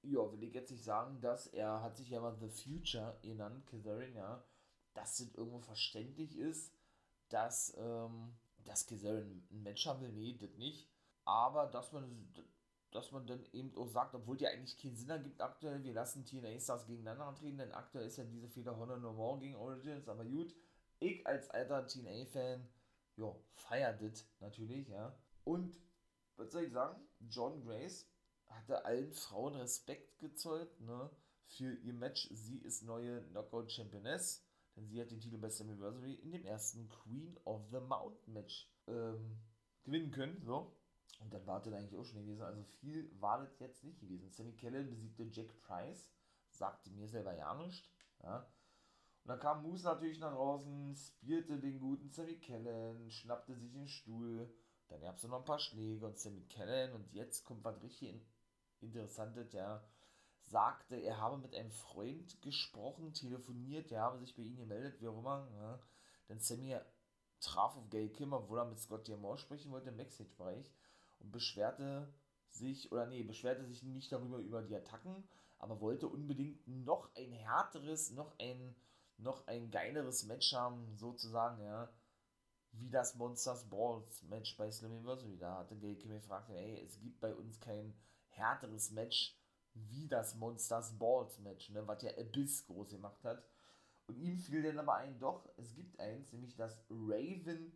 ja, 0.03 0.32
will 0.32 0.43
ich 0.43 0.53
jetzt 0.53 0.71
nicht 0.71 0.84
sagen, 0.84 1.19
dass 1.21 1.47
er 1.47 1.82
hat 1.82 1.97
sich 1.97 2.09
ja 2.09 2.21
mal 2.21 2.36
The 2.38 2.49
Future 2.49 3.17
genannt, 3.21 3.65
Kazarian, 3.67 4.15
ja, 4.15 4.43
dass 4.93 5.17
das 5.17 5.34
irgendwo 5.34 5.59
verständlich 5.59 6.38
ist, 6.38 6.74
dass, 7.30 7.76
ähm, 7.78 8.36
dass 8.63 8.86
Kazarian 8.86 9.47
ein 9.51 9.63
Match 9.63 9.86
haben 9.88 10.01
will, 10.01 10.11
nee, 10.11 10.38
das 10.38 10.55
nicht. 10.57 10.89
Aber 11.26 11.67
dass 11.67 11.91
man, 11.91 12.34
dass 12.91 13.11
man 13.11 13.26
dann 13.26 13.43
eben 13.53 13.76
auch 13.76 13.88
sagt, 13.88 14.13
obwohl 14.13 14.38
die 14.38 14.47
eigentlich 14.47 14.78
keinen 14.78 14.95
Sinn 14.95 15.09
ergibt 15.09 15.41
aktuell, 15.41 15.84
wir 15.84 15.93
lassen 15.93 16.26
TNA 16.26 16.59
Stars 16.59 16.86
gegeneinander 16.86 17.26
antreten, 17.26 17.57
denn 17.57 17.71
aktuell 17.71 18.05
ist 18.05 18.17
ja 18.17 18.26
diese 18.26 18.49
Fehler 18.49 18.78
Honor 18.78 18.97
No 18.97 19.13
More 19.13 19.39
gegen 19.39 19.55
Origins, 19.55 20.07
aber 20.07 20.26
gut, 20.26 20.53
ich 21.04 21.26
als 21.28 21.49
alter 21.49 21.88
TNA-Fan, 21.88 22.68
ja, 23.18 23.36
feiert 23.54 24.01
das 24.01 24.26
natürlich, 24.39 24.88
ja. 24.88 25.16
Und, 25.43 25.78
was 26.38 26.51
soll 26.51 26.64
ich 26.64 26.72
sagen, 26.72 26.99
John 27.20 27.64
Grace 27.64 28.08
hatte 28.47 28.86
allen 28.86 29.12
Frauen 29.12 29.56
Respekt 29.56 30.20
gezollt, 30.20 30.80
ne, 30.80 31.10
für 31.45 31.74
ihr 31.74 31.93
Match. 31.93 32.30
Sie 32.32 32.58
ist 32.58 32.84
neue 32.84 33.24
Knockout 33.30 33.72
Championess 33.72 34.43
denn 34.76 34.88
sie 34.88 34.99
hat 34.99 35.12
den 35.12 35.20
Titel 35.20 35.38
bei 35.38 35.49
Slammiversary 35.49 36.16
in 36.16 36.32
dem 36.32 36.45
ersten 36.45 36.89
Queen 36.89 37.38
of 37.45 37.62
the 37.72 37.80
Mountain 37.80 38.34
Match 38.34 38.72
ähm, 38.88 39.39
gewinnen 39.84 40.12
können. 40.12 40.41
So. 40.43 40.76
Und 41.20 41.34
dann 41.34 41.45
war 41.45 41.62
das 41.62 41.74
eigentlich 41.74 41.99
auch 41.99 42.06
schon 42.06 42.26
gewesen. 42.26 42.41
Also 42.41 42.64
viel 42.64 43.10
war 43.20 43.39
das 43.39 43.60
jetzt 43.60 43.84
nicht 43.84 43.99
gewesen. 43.99 44.32
Sammy 44.32 44.54
Kellen 44.54 44.89
besiegte 44.89 45.24
Jack 45.32 45.58
Price, 45.62 46.10
sagte 46.49 46.89
mir 46.89 47.08
selber 47.08 47.36
ja 47.36 47.54
nicht. 47.56 47.89
Ja. 48.24 48.47
Und 49.24 49.30
dann 49.30 49.39
kam 49.39 49.63
Moose 49.63 49.86
natürlich 49.86 50.19
nach 50.19 50.34
draußen, 50.34 50.95
spierte 50.95 51.59
den 51.59 51.80
guten 51.80 52.09
Sammy 52.09 52.36
Kellen, 52.39 53.09
schnappte 53.09 53.55
sich 53.55 53.71
den 53.71 53.88
Stuhl. 53.88 54.53
Dann 54.89 55.01
gab 55.01 55.15
es 55.15 55.24
noch 55.24 55.39
ein 55.39 55.45
paar 55.45 55.59
Schläge 55.59 56.05
und 56.05 56.19
Sammy 56.19 56.43
Kellen. 56.43 56.93
Und 56.93 57.11
jetzt 57.13 57.45
kommt 57.45 57.63
was 57.63 57.82
richtig 57.82 58.21
Interessantes, 58.82 59.53
ja 59.53 59.82
sagte, 60.53 60.95
er 60.95 61.19
habe 61.19 61.38
mit 61.38 61.55
einem 61.55 61.71
Freund 61.71 62.41
gesprochen, 62.41 63.13
telefoniert, 63.13 63.91
der 63.91 64.01
habe 64.01 64.19
sich 64.19 64.36
bei 64.36 64.43
ihm 64.43 64.57
gemeldet, 64.57 64.99
wie 64.99 65.07
auch 65.07 65.17
immer. 65.17 65.47
Ja. 65.55 65.80
Denn 66.30 66.39
Sammy 66.39 66.78
traf 67.39 67.76
auf 67.76 67.89
Gay 67.89 68.09
Kim, 68.09 68.34
obwohl 68.34 68.59
er 68.59 68.65
mit 68.65 68.80
Scott 68.80 69.07
Diamond 69.07 69.39
sprechen 69.39 69.71
wollte 69.71 69.89
im 69.89 69.97
Backstage-Bereich 69.97 70.71
und 71.19 71.32
beschwerte 71.32 72.13
sich, 72.49 72.91
oder 72.91 73.07
nee, 73.07 73.24
beschwerte 73.24 73.65
sich 73.65 73.84
nicht 73.84 74.11
darüber 74.11 74.38
über 74.38 74.61
die 74.61 74.76
Attacken, 74.76 75.28
aber 75.57 75.82
wollte 75.82 76.07
unbedingt 76.07 76.67
noch 76.67 77.09
ein 77.15 77.32
härteres, 77.32 78.11
noch 78.11 78.38
ein, 78.39 78.76
noch 79.18 79.47
ein 79.47 79.72
geileres 79.72 80.24
Match 80.26 80.53
haben, 80.53 80.95
sozusagen, 80.97 81.64
ja, 81.64 81.89
wie 82.72 82.89
das 82.89 83.16
Monsters 83.16 83.70
Balls 83.70 84.24
Match 84.24 84.57
bei 84.57 84.72
Slammiversary. 84.72 85.38
Da 85.38 85.59
hatte 85.59 85.78
Gay 85.78 85.95
Kim 85.95 86.11
gefragt, 86.11 86.49
ey, 86.49 86.84
es 86.84 86.99
gibt 86.99 87.20
bei 87.20 87.34
uns 87.34 87.59
kein 87.59 87.93
härteres 88.30 88.91
Match, 88.91 89.38
wie 89.74 90.07
das 90.07 90.36
Monsters 90.36 90.97
Balls 90.97 91.39
Match, 91.39 91.70
ne, 91.70 91.88
was 91.88 92.01
ja 92.03 92.11
Abyss 92.18 92.66
groß 92.66 92.89
gemacht 92.89 93.24
hat. 93.24 93.43
Und 94.07 94.18
ihm 94.18 94.38
fiel 94.38 94.64
dann 94.64 94.80
aber 94.80 94.95
ein, 94.95 95.20
doch, 95.20 95.47
es 95.57 95.74
gibt 95.74 95.99
eins, 95.99 96.32
nämlich 96.34 96.55
das 96.55 96.84
Raven 96.89 97.72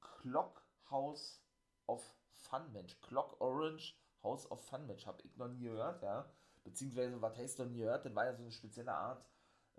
Clock 0.00 0.62
House 0.90 1.42
of 1.86 2.02
Fun 2.28 2.72
Match. 2.72 3.00
Clock 3.00 3.40
Orange 3.40 3.96
House 4.22 4.50
of 4.50 4.60
Fun 4.66 4.86
Match, 4.86 5.06
habe 5.06 5.22
ich 5.22 5.36
noch 5.36 5.48
nie 5.48 5.62
gehört, 5.62 6.02
ja. 6.02 6.30
Beziehungsweise, 6.64 7.22
was 7.22 7.36
heißt 7.36 7.58
noch 7.58 7.66
nie 7.66 7.78
gehört? 7.78 8.04
Das 8.04 8.14
war 8.14 8.26
ja 8.26 8.34
so 8.34 8.42
eine 8.42 8.52
spezielle 8.52 8.92
Art 8.92 9.24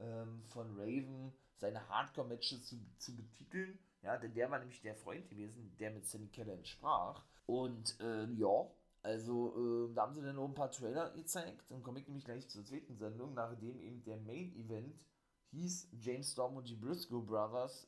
ähm, 0.02 0.44
von 0.46 0.72
Raven, 0.78 1.34
seine 1.58 1.88
Hardcore-Matches 1.88 2.66
zu, 2.66 2.76
zu 2.98 3.16
betiteln. 3.16 3.80
Ja, 4.02 4.18
denn 4.18 4.34
der 4.34 4.50
war 4.50 4.60
nämlich 4.60 4.82
der 4.82 4.96
Freund 4.96 5.30
gewesen, 5.30 5.76
der 5.80 5.92
mit 5.92 6.08
Sammy 6.08 6.28
Kellen 6.28 6.66
sprach. 6.66 7.24
Und 7.46 8.00
äh, 8.00 8.26
ja, 8.34 8.68
also, 9.04 9.88
äh, 9.90 9.94
da 9.94 10.04
haben 10.04 10.14
sie 10.14 10.22
dann 10.22 10.36
noch 10.36 10.48
ein 10.48 10.54
paar 10.54 10.72
Trailer 10.72 11.12
gezeigt. 11.12 11.70
Dann 11.70 11.82
komme 11.84 12.00
ich 12.00 12.08
nämlich 12.08 12.26
gleich 12.26 12.48
zur 12.50 12.64
zweiten 12.64 12.98
Sendung, 12.98 13.34
nachdem 13.34 13.80
eben 13.80 14.04
der 14.04 14.18
Main 14.18 14.56
Event 14.56 15.00
hieß 15.52 15.90
James 16.00 16.32
Storm 16.32 16.56
und 16.58 16.68
die 16.70 16.76
Briscoe 16.76 17.22
Brothers 17.22 17.88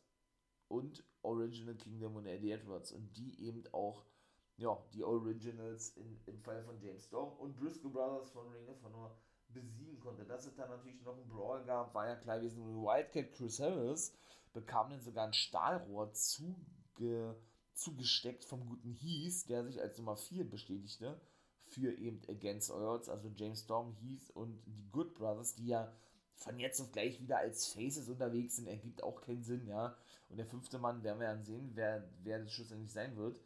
und 0.68 1.03
Original 1.22 1.76
Kingdom 1.76 2.16
und 2.16 2.26
Eddie 2.26 2.51
Edwards. 2.51 2.91
Und 2.91 3.16
die 3.16 3.43
eben 3.45 3.64
auch, 3.72 4.05
ja, 4.57 4.78
die 4.93 5.03
Originals 5.03 5.95
in, 5.97 6.20
im 6.26 6.39
Fall 6.41 6.64
von 6.64 6.80
James 6.82 7.05
Storm 7.05 7.38
und 7.38 7.55
Briscoe 7.57 7.89
Brothers 7.89 8.32
von 8.32 8.47
Ring 8.49 8.68
of 8.68 8.84
Honor 8.84 9.16
besiegen 9.54 9.99
konnte. 9.99 10.26
Dass 10.26 10.45
es 10.45 10.56
dann 10.56 10.70
natürlich 10.70 11.01
noch 11.04 11.16
einen 11.16 11.30
Brawl 11.30 11.64
gab, 11.66 11.93
war 11.93 12.08
ja 12.08 12.16
klar 12.16 12.39
gewesen. 12.39 12.64
Wildcat 12.84 13.32
Chris 13.34 13.60
Harris 13.60 14.14
bekam 14.54 14.89
dann 14.89 15.01
sogar 15.01 15.28
ein 15.28 15.34
Stahlrohr 15.34 16.12
zuge 16.14 17.36
zugesteckt 17.74 18.45
vom 18.45 18.68
guten 18.68 18.93
Heath, 18.93 19.49
der 19.49 19.66
sich 19.66 19.82
als 19.82 19.97
Nummer 19.97 20.16
4 20.16 20.47
bestätigte 20.47 21.20
für 21.66 21.91
eben 21.97 22.22
Against 22.30 22.70
Odds, 22.70 23.10
also 23.10 23.32
James 23.36 23.62
Storm, 23.62 23.93
Heath 23.93 24.30
und 24.36 24.62
die 24.68 24.91
Good 24.91 25.16
Brothers, 25.16 25.56
die 25.56 25.68
ja 25.68 25.91
von 26.36 26.60
jetzt 26.60 26.80
auf 26.82 26.91
gleich 26.91 27.20
wieder 27.20 27.38
als 27.38 27.68
Faces 27.68 28.10
unterwegs 28.10 28.58
sind, 28.58 28.68
ergibt 28.68 29.04
auch 29.04 29.22
keinen 29.22 29.43
Sinn, 29.43 29.68
ja. 29.68 29.95
Und 30.30 30.38
der 30.38 30.45
fünfte 30.45 30.78
Mann 30.78 31.04
werden 31.04 31.20
wir 31.20 31.28
dann 31.28 31.45
sehen, 31.45 31.72
wer, 31.74 32.08
wer 32.24 32.39
das 32.39 32.51
schlussendlich 32.51 32.91
sein 32.91 33.16
wird. 33.16 33.39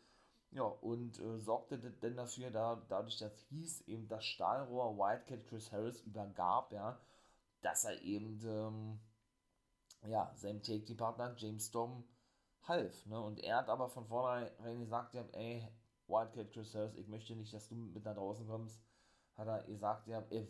Ja, 0.51 0.63
und 0.63 1.19
äh, 1.19 1.39
sorgte 1.39 1.77
dann 1.77 2.15
dafür, 2.15 2.49
da, 2.51 2.83
dadurch, 2.87 3.17
dass 3.17 3.45
Heath 3.49 3.87
eben 3.87 4.07
das 4.07 4.25
Stahlrohr 4.25 4.97
Wildcat 4.97 5.45
Chris 5.45 5.71
Harris 5.71 6.01
übergab, 6.01 6.71
ja, 6.71 6.99
dass 7.61 7.83
er 7.83 8.01
eben, 8.01 8.39
ähm, 8.45 8.99
ja, 10.09 10.31
seinem 10.35 10.63
Take-Team-Partner 10.63 11.35
James 11.37 11.67
Storm 11.67 12.03
half. 12.67 13.05
Ne? 13.05 13.19
Und 13.19 13.39
er 13.39 13.57
hat 13.57 13.69
aber 13.69 13.89
von 13.89 14.07
vornherein 14.07 14.79
gesagt, 14.79 15.13
ja, 15.13 15.25
ey, 15.33 15.67
Wildcat 16.07 16.51
Chris 16.51 16.73
Harris, 16.73 16.95
ich 16.95 17.07
möchte 17.07 17.35
nicht, 17.35 17.53
dass 17.53 17.67
du 17.67 17.75
mit 17.75 18.05
nach 18.05 18.15
draußen 18.15 18.47
kommst. 18.47 18.81
Hat 19.35 19.47
er 19.47 19.63
gesagt, 19.63 20.07
ja, 20.07 20.23
er, 20.29 20.47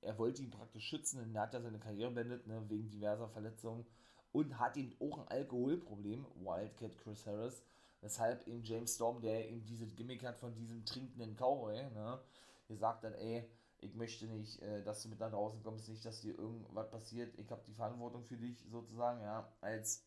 er 0.00 0.18
wollte 0.18 0.42
ihn 0.42 0.50
praktisch 0.50 0.86
schützen, 0.86 1.20
denn 1.20 1.34
er 1.34 1.42
hat 1.42 1.54
ja 1.54 1.60
seine 1.60 1.78
Karriere 1.78 2.10
beendet, 2.10 2.46
ne, 2.46 2.64
wegen 2.68 2.90
diverser 2.90 3.28
Verletzungen. 3.28 3.86
Und 4.32 4.58
hat 4.58 4.76
eben 4.76 4.96
auch 5.00 5.18
ein 5.18 5.28
Alkoholproblem, 5.28 6.26
Wildcat 6.36 6.96
Chris 6.98 7.26
Harris. 7.26 7.62
Weshalb 8.04 8.46
eben 8.46 8.62
James 8.62 8.96
Storm, 8.96 9.22
der 9.22 9.48
eben 9.48 9.64
dieses 9.64 9.96
Gimmick 9.96 10.22
hat 10.26 10.36
von 10.36 10.54
diesem 10.54 10.84
trinkenden 10.84 11.36
Cowboy, 11.36 11.90
ne, 11.94 12.20
gesagt 12.68 13.02
hat, 13.02 13.14
ey, 13.14 13.48
ich 13.78 13.94
möchte 13.94 14.26
nicht, 14.26 14.60
äh, 14.60 14.82
dass 14.84 15.02
du 15.02 15.08
mit 15.08 15.20
nach 15.20 15.30
draußen 15.30 15.62
kommst, 15.62 15.88
nicht, 15.88 16.04
dass 16.04 16.20
dir 16.20 16.38
irgendwas 16.38 16.90
passiert. 16.90 17.34
Ich 17.38 17.50
habe 17.50 17.62
die 17.66 17.72
Verantwortung 17.72 18.22
für 18.24 18.36
dich 18.36 18.62
sozusagen, 18.70 19.22
ja, 19.22 19.50
als 19.62 20.04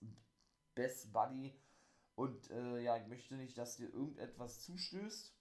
Best 0.75 1.11
Buddy. 1.11 1.55
Und 2.13 2.51
äh, 2.51 2.81
ja, 2.81 2.97
ich 2.97 3.07
möchte 3.07 3.33
nicht, 3.33 3.57
dass 3.57 3.77
dir 3.77 3.91
irgendetwas 3.91 4.61
zustößt. 4.61 5.33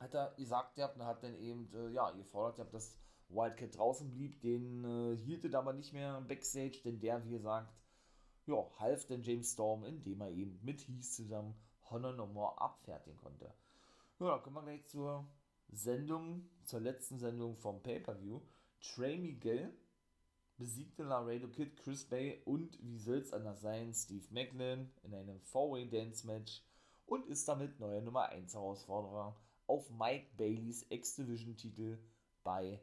Hat 0.00 0.14
er 0.14 0.34
gesagt, 0.34 0.76
ihr 0.76 0.82
habt, 0.82 0.98
hat 0.98 1.22
dann 1.22 1.36
eben, 1.36 1.72
äh, 1.74 1.90
ja, 1.90 2.10
gefordert, 2.10 2.58
ihr 2.58 2.64
habt, 2.64 2.74
dass 2.74 2.98
Wildcat 3.28 3.76
draußen 3.76 4.10
blieb. 4.10 4.40
Den 4.40 4.84
äh, 4.84 5.16
hielt 5.16 5.44
er 5.44 5.60
aber 5.60 5.74
nicht 5.74 5.92
mehr 5.92 6.20
Backstage, 6.22 6.80
denn 6.84 6.98
der, 6.98 7.24
wie 7.24 7.30
gesagt, 7.30 7.72
ja, 8.46 8.66
half 8.78 9.06
dann 9.06 9.22
James 9.22 9.52
Storm, 9.52 9.84
indem 9.84 10.20
er 10.20 10.30
eben 10.30 10.58
mit 10.62 10.86
Heath 10.88 11.04
zusammen 11.04 11.54
Honor 11.90 12.12
No 12.12 12.26
More 12.26 12.60
abfertigen 12.60 13.16
konnte. 13.16 13.52
Ja, 14.18 14.38
kommen 14.38 14.56
wir 14.56 14.62
gleich 14.62 14.86
zur 14.86 15.26
Sendung, 15.68 16.48
zur 16.64 16.80
letzten 16.80 17.18
Sendung 17.18 17.56
vom 17.56 17.82
Pay-Per-View, 17.82 18.40
Trey 18.80 19.18
Miguel 19.18 19.72
besiegte 20.56 21.02
Laredo 21.02 21.48
Kid, 21.48 21.76
Chris 21.76 22.04
Bay 22.04 22.40
und, 22.44 22.78
wie 22.82 22.98
soll's 22.98 23.32
anders 23.32 23.60
sein, 23.62 23.92
Steve 23.94 24.26
Macklin 24.30 24.92
in 25.02 25.14
einem 25.14 25.40
Four-Way-Dance-Match 25.40 26.62
und 27.06 27.26
ist 27.26 27.48
damit 27.48 27.80
neuer 27.80 28.00
Nummer 28.00 28.28
1 28.28 28.54
Herausforderer 28.54 29.36
auf 29.66 29.90
Mike 29.90 30.28
Baileys 30.36 30.86
X-Division-Titel 30.88 31.98
bei 32.44 32.80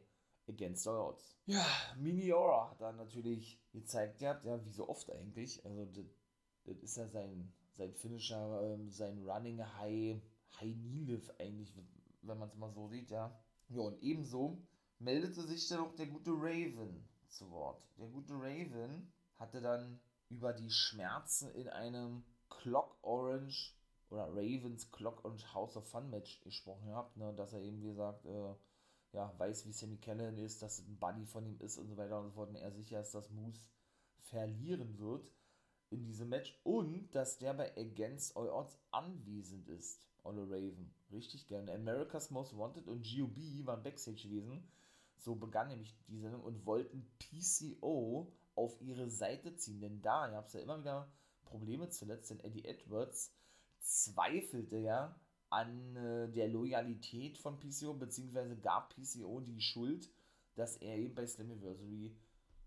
Against 0.50 0.86
All 0.86 0.98
Odds. 0.98 1.36
Ja, 1.46 1.64
Miniora 1.96 2.70
hat 2.70 2.80
dann 2.80 2.96
natürlich 2.96 3.60
gezeigt, 3.72 4.20
ja, 4.20 4.40
ja, 4.44 4.64
wie 4.64 4.70
so 4.70 4.88
oft 4.88 5.10
eigentlich, 5.10 5.64
also 5.64 5.84
das, 5.86 6.06
das 6.64 6.76
ist 6.78 6.96
ja 6.96 7.08
sein, 7.08 7.52
sein 7.72 7.92
Finisher, 7.94 8.62
ähm, 8.62 8.90
sein 8.90 9.18
Running 9.26 9.64
High, 9.64 10.20
High 10.60 10.74
Knee 10.74 11.04
Lift 11.04 11.40
eigentlich, 11.40 11.74
wenn 12.22 12.38
man 12.38 12.48
es 12.48 12.56
mal 12.56 12.70
so 12.70 12.88
sieht, 12.88 13.10
ja. 13.10 13.34
Ja, 13.68 13.80
und 13.80 14.02
ebenso 14.02 14.58
meldete 14.98 15.42
sich 15.42 15.66
dann 15.68 15.80
auch 15.80 15.94
der 15.94 16.06
gute 16.06 16.32
Raven 16.32 17.08
zu 17.28 17.50
Wort. 17.50 17.82
Der 17.98 18.08
gute 18.08 18.34
Raven 18.34 19.12
hatte 19.36 19.60
dann 19.60 20.00
über 20.28 20.52
die 20.52 20.70
Schmerzen 20.70 21.50
in 21.52 21.68
einem 21.68 22.24
Clock 22.48 22.96
Orange 23.02 23.74
oder 24.10 24.26
Ravens 24.28 24.90
Clock 24.90 25.24
Orange 25.24 25.54
House 25.54 25.76
of 25.76 25.88
Fun 25.88 26.10
Match 26.10 26.40
gesprochen 26.40 26.88
gehabt, 26.88 27.16
ne, 27.16 27.32
dass 27.34 27.52
er 27.52 27.60
eben, 27.60 27.80
wie 27.80 27.88
gesagt, 27.88 28.26
äh, 28.26 28.54
ja, 29.12 29.32
weiß, 29.38 29.66
wie 29.66 29.72
Sammy 29.72 29.96
Callahan 29.96 30.38
ist, 30.38 30.62
dass 30.62 30.78
es 30.78 30.86
ein 30.86 30.98
Buddy 30.98 31.26
von 31.26 31.46
ihm 31.46 31.58
ist 31.60 31.78
und 31.78 31.88
so 31.88 31.96
weiter 31.96 32.18
und 32.18 32.26
so 32.26 32.30
fort 32.32 32.50
und 32.50 32.56
er 32.56 32.72
sicher 32.72 33.00
ist, 33.00 33.14
dass 33.14 33.30
Moose 33.30 33.68
verlieren 34.18 34.98
wird 34.98 35.32
in 35.90 36.04
diesem 36.04 36.28
Match 36.28 36.58
und 36.62 37.14
dass 37.14 37.38
der 37.38 37.54
bei 37.54 37.76
Against 37.76 38.36
All 38.36 38.48
Odds 38.48 38.78
anwesend 38.92 39.68
ist, 39.68 40.00
Olle 40.22 40.42
Raven. 40.42 40.94
Richtig 41.10 41.48
gerne. 41.48 41.72
America's 41.72 42.30
Most 42.30 42.56
Wanted 42.56 42.86
und 42.86 43.04
GOB 43.04 43.66
waren 43.66 43.82
Backstage 43.82 44.28
gewesen. 44.28 44.62
So 45.16 45.34
begann 45.34 45.68
nämlich 45.68 45.96
die 46.06 46.18
Sendung 46.18 46.42
und 46.42 46.64
wollten 46.64 47.10
PCO 47.18 48.32
auf 48.54 48.80
ihre 48.80 49.10
Seite 49.10 49.56
ziehen, 49.56 49.80
denn 49.80 50.02
da 50.02 50.28
gab 50.28 50.46
es 50.46 50.52
ja 50.52 50.60
immer 50.60 50.78
wieder 50.80 51.12
Probleme 51.44 51.88
zuletzt, 51.90 52.30
denn 52.30 52.40
Eddie 52.40 52.64
Edwards 52.64 53.34
zweifelte 53.80 54.78
ja 54.78 55.18
an 55.50 55.96
äh, 55.96 56.28
der 56.30 56.48
Loyalität 56.48 57.38
von 57.38 57.58
PCO, 57.58 57.94
beziehungsweise 57.94 58.56
gab 58.56 58.94
PCO 58.94 59.40
die 59.40 59.60
Schuld, 59.60 60.08
dass 60.54 60.76
er 60.76 60.96
eben 60.96 61.14
bei 61.14 61.26
Slammiversary 61.26 62.16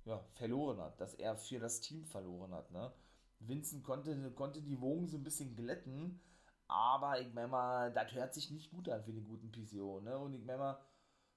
ja, 0.06 0.24
verloren 0.34 0.80
hat, 0.80 1.00
dass 1.00 1.14
er 1.14 1.36
für 1.38 1.60
das 1.60 1.80
Team 1.80 2.06
verloren 2.06 2.54
hat. 2.54 2.72
Ne? 2.72 2.94
Vincent 3.40 3.84
konnte, 3.84 4.32
konnte 4.32 4.62
die 4.62 4.82
Wogen 4.82 5.08
so 5.08 5.18
ein 5.18 5.24
bisschen 5.24 5.56
glätten, 5.56 6.20
aber 6.68 7.22
ich 7.22 7.34
meine 7.34 7.48
mal, 7.48 7.94
das 7.94 8.12
hört 8.14 8.34
sich 8.34 8.52
nicht 8.52 8.72
gut 8.72 8.90
an 8.90 9.04
für 9.04 9.14
den 9.14 9.26
guten 9.26 9.52
PCO. 9.52 10.02
Ne? 10.02 10.18
Und 10.18 10.34
ich 10.34 10.44
meine 10.44 10.60
mal, 10.60 10.80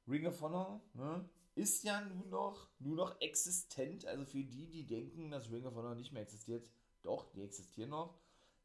Ring 0.09 0.26
of 0.26 0.40
Honor 0.40 0.80
ne, 0.94 1.28
ist 1.55 1.84
ja 1.84 2.01
nur 2.01 2.26
noch, 2.26 2.68
nur 2.78 2.97
noch 2.97 3.20
existent, 3.20 4.05
also 4.07 4.24
für 4.24 4.44
die, 4.44 4.68
die 4.70 4.86
denken, 4.86 5.30
dass 5.30 5.51
Ring 5.51 5.66
of 5.66 5.74
Honor 5.74 5.94
nicht 5.94 6.12
mehr 6.12 6.22
existiert, 6.22 6.68
doch, 7.03 7.30
die 7.32 7.42
existieren 7.42 7.90
noch. 7.90 8.18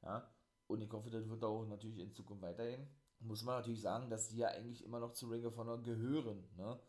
Ja, 0.03 0.27
und 0.71 0.81
ich 0.81 0.91
hoffe, 0.91 1.09
das 1.09 1.29
wird 1.29 1.43
auch 1.43 1.65
natürlich 1.65 1.99
in 1.99 2.13
Zukunft 2.13 2.43
weiterhin. 2.43 2.87
Muss 3.19 3.43
man 3.43 3.57
natürlich 3.57 3.81
sagen, 3.81 4.09
dass 4.09 4.29
die 4.29 4.37
ja 4.37 4.47
eigentlich 4.47 4.83
immer 4.83 4.99
noch 4.99 5.13
zu 5.13 5.27
Ring 5.27 5.45
of 5.45 5.57
Honor 5.57 5.81
gehören. 5.83 6.43
Ne? 6.57 6.79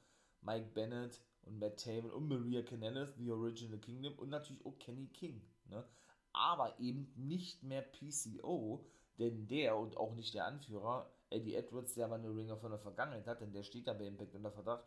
Mike 0.40 0.70
Bennett 0.72 1.20
und 1.42 1.58
Matt 1.58 1.82
Taven 1.82 2.10
und 2.10 2.28
Maria 2.28 2.62
Kanellis, 2.62 3.14
The 3.16 3.30
Original 3.30 3.78
Kingdom 3.78 4.14
und 4.18 4.30
natürlich 4.30 4.64
auch 4.64 4.78
Kenny 4.78 5.08
King. 5.08 5.42
Ne? 5.66 5.84
Aber 6.32 6.78
eben 6.80 7.12
nicht 7.16 7.62
mehr 7.62 7.82
PCO, 7.82 8.86
denn 9.18 9.46
der 9.46 9.76
und 9.76 9.96
auch 9.96 10.14
nicht 10.14 10.32
der 10.32 10.46
Anführer, 10.46 11.10
Eddie 11.28 11.54
Edwards, 11.54 11.94
der 11.94 12.06
aber 12.06 12.14
eine 12.14 12.34
Ring 12.34 12.50
of 12.50 12.62
Honor 12.62 12.78
Vergangenheit 12.78 13.26
hat, 13.26 13.40
denn 13.40 13.52
der 13.52 13.62
steht 13.62 13.86
da 13.86 13.92
bei 13.92 14.06
Impact 14.06 14.34
unter 14.34 14.52
Verdacht, 14.52 14.84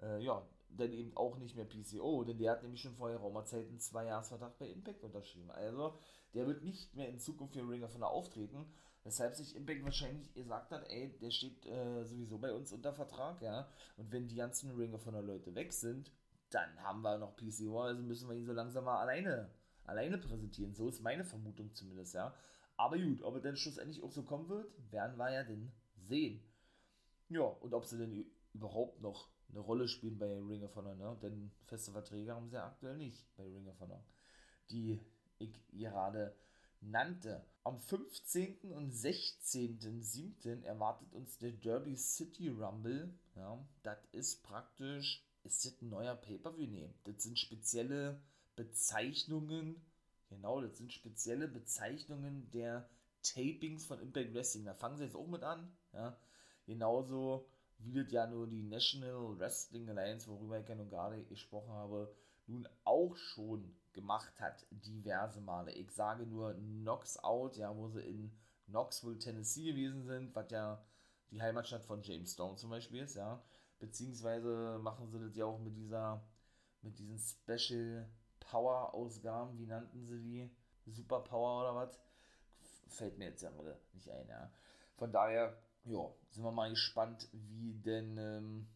äh, 0.00 0.22
ja, 0.22 0.46
dann 0.70 0.92
eben 0.92 1.16
auch 1.16 1.38
nicht 1.38 1.56
mehr 1.56 1.64
PCO, 1.64 2.24
denn 2.24 2.38
der 2.38 2.52
hat 2.52 2.62
nämlich 2.62 2.80
schon 2.80 2.94
vorher 2.94 3.18
Raumerzeit 3.18 3.66
einen 3.66 3.80
Zwei-Jahres-Vertrag 3.80 4.58
bei 4.58 4.68
Impact 4.68 5.02
unterschrieben. 5.02 5.50
Also, 5.50 5.98
der 6.34 6.46
wird 6.46 6.62
nicht 6.62 6.94
mehr 6.94 7.08
in 7.08 7.18
Zukunft 7.18 7.54
für 7.54 7.68
Ring 7.68 7.82
of 7.82 7.94
Honor 7.94 8.10
auftreten, 8.10 8.66
weshalb 9.04 9.34
sich 9.34 9.56
Impact 9.56 9.84
wahrscheinlich 9.84 10.32
gesagt 10.34 10.70
hat, 10.70 10.88
ey, 10.90 11.16
der 11.20 11.30
steht 11.30 11.66
äh, 11.66 12.04
sowieso 12.04 12.38
bei 12.38 12.52
uns 12.52 12.72
unter 12.72 12.92
Vertrag, 12.92 13.40
ja, 13.42 13.68
und 13.96 14.12
wenn 14.12 14.28
die 14.28 14.36
ganzen 14.36 14.74
Ring 14.76 14.94
of 14.94 15.06
Honor 15.06 15.22
Leute 15.22 15.54
weg 15.54 15.72
sind, 15.72 16.12
dann 16.50 16.82
haben 16.82 17.02
wir 17.02 17.18
noch 17.18 17.36
PCO, 17.36 17.80
also 17.82 18.02
müssen 18.02 18.28
wir 18.28 18.36
ihn 18.36 18.46
so 18.46 18.52
langsam 18.52 18.84
mal 18.84 19.00
alleine, 19.00 19.50
alleine 19.84 20.18
präsentieren. 20.18 20.74
So 20.74 20.88
ist 20.88 21.02
meine 21.02 21.24
Vermutung 21.24 21.74
zumindest, 21.74 22.14
ja. 22.14 22.34
Aber 22.76 22.96
gut, 22.96 23.22
ob 23.22 23.34
er 23.34 23.40
denn 23.40 23.56
schlussendlich 23.56 24.02
auch 24.02 24.12
so 24.12 24.22
kommen 24.22 24.48
wird, 24.48 24.70
werden 24.92 25.16
wir 25.16 25.32
ja 25.32 25.42
dann 25.42 25.72
sehen. 25.96 26.40
Ja, 27.28 27.42
und 27.42 27.74
ob 27.74 27.84
sie 27.84 27.98
denn 27.98 28.24
überhaupt 28.54 29.00
noch 29.02 29.28
eine 29.50 29.60
Rolle 29.60 29.88
spielen 29.88 30.18
bei 30.18 30.26
Ring 30.26 30.62
of 30.62 30.76
Honor, 30.76 30.94
ne? 30.94 31.16
Denn 31.22 31.50
feste 31.66 31.92
Verträge 31.92 32.34
haben 32.34 32.48
sie 32.48 32.62
aktuell 32.62 32.96
nicht 32.96 33.24
bei 33.36 33.44
Ring 33.44 33.66
of 33.68 33.80
Honor. 33.80 34.04
Die 34.70 35.00
ich 35.38 35.52
gerade 35.72 36.34
nannte. 36.80 37.44
Am 37.64 37.78
15. 37.78 38.72
und 38.72 38.92
16.07. 38.92 40.62
erwartet 40.64 41.12
uns 41.12 41.38
der 41.38 41.52
Derby 41.52 41.96
City 41.96 42.48
Rumble. 42.48 43.12
Ja, 43.36 43.58
das 43.82 43.98
ist 44.12 44.42
praktisch, 44.42 45.22
ist 45.44 45.64
das 45.64 45.80
ein 45.82 45.88
neuer 45.88 46.14
Pay-Per-View? 46.14 46.66
Nee, 46.66 46.90
das 47.04 47.22
sind 47.22 47.38
spezielle 47.38 48.20
Bezeichnungen, 48.56 49.80
genau, 50.28 50.60
das 50.60 50.76
sind 50.78 50.92
spezielle 50.92 51.46
Bezeichnungen 51.48 52.50
der 52.50 52.88
Tapings 53.22 53.84
von 53.84 54.00
Impact 54.00 54.34
Wrestling. 54.34 54.64
Da 54.64 54.74
fangen 54.74 54.96
sie 54.96 55.04
jetzt 55.04 55.16
auch 55.16 55.26
mit 55.26 55.42
an. 55.42 55.76
Ja, 55.92 56.16
genauso 56.66 57.46
wie 57.78 57.92
das 57.92 58.12
ja 58.12 58.26
nur 58.26 58.46
die 58.46 58.62
National 58.62 59.38
Wrestling 59.38 59.88
Alliance, 59.88 60.28
worüber 60.28 60.58
ich 60.58 60.68
ja 60.68 60.74
nun 60.74 60.90
gerade 60.90 61.22
gesprochen 61.24 61.72
habe, 61.72 62.12
nun 62.46 62.68
auch 62.84 63.14
schon 63.16 63.74
gemacht 63.92 64.40
hat, 64.40 64.66
diverse 64.70 65.40
Male. 65.40 65.72
Ich 65.72 65.90
sage 65.90 66.26
nur 66.26 66.54
Knox 66.54 67.18
Out, 67.18 67.56
ja, 67.56 67.74
wo 67.76 67.88
sie 67.88 68.00
in 68.00 68.32
Knoxville, 68.66 69.18
Tennessee 69.18 69.72
gewesen 69.72 70.04
sind, 70.04 70.34
was 70.34 70.50
ja 70.50 70.82
die 71.30 71.42
Heimatstadt 71.42 71.84
von 71.84 72.02
James 72.02 72.32
Stone 72.32 72.56
zum 72.56 72.70
Beispiel 72.70 73.02
ist, 73.02 73.16
ja. 73.16 73.42
Beziehungsweise 73.78 74.78
machen 74.82 75.08
sie 75.08 75.20
das 75.20 75.36
ja 75.36 75.44
auch 75.44 75.58
mit 75.58 75.76
dieser, 75.76 76.22
mit 76.82 76.98
diesen 76.98 77.18
Special 77.18 78.08
Power 78.40 78.94
Ausgaben, 78.94 79.58
wie 79.58 79.66
nannten 79.66 80.06
sie 80.06 80.20
die? 80.20 80.50
Super 80.86 81.20
Power 81.20 81.60
oder 81.60 81.74
was? 81.74 82.00
Fällt 82.88 83.18
mir 83.18 83.26
jetzt 83.26 83.42
ja 83.42 83.50
nicht 83.92 84.10
ein, 84.10 84.28
ja. 84.28 84.50
Von 84.96 85.12
daher 85.12 85.56
ja, 85.84 86.12
sind 86.30 86.44
wir 86.44 86.52
mal 86.52 86.70
gespannt, 86.70 87.28
wie 87.32 87.74
denn 87.74 88.16
ähm, 88.18 88.68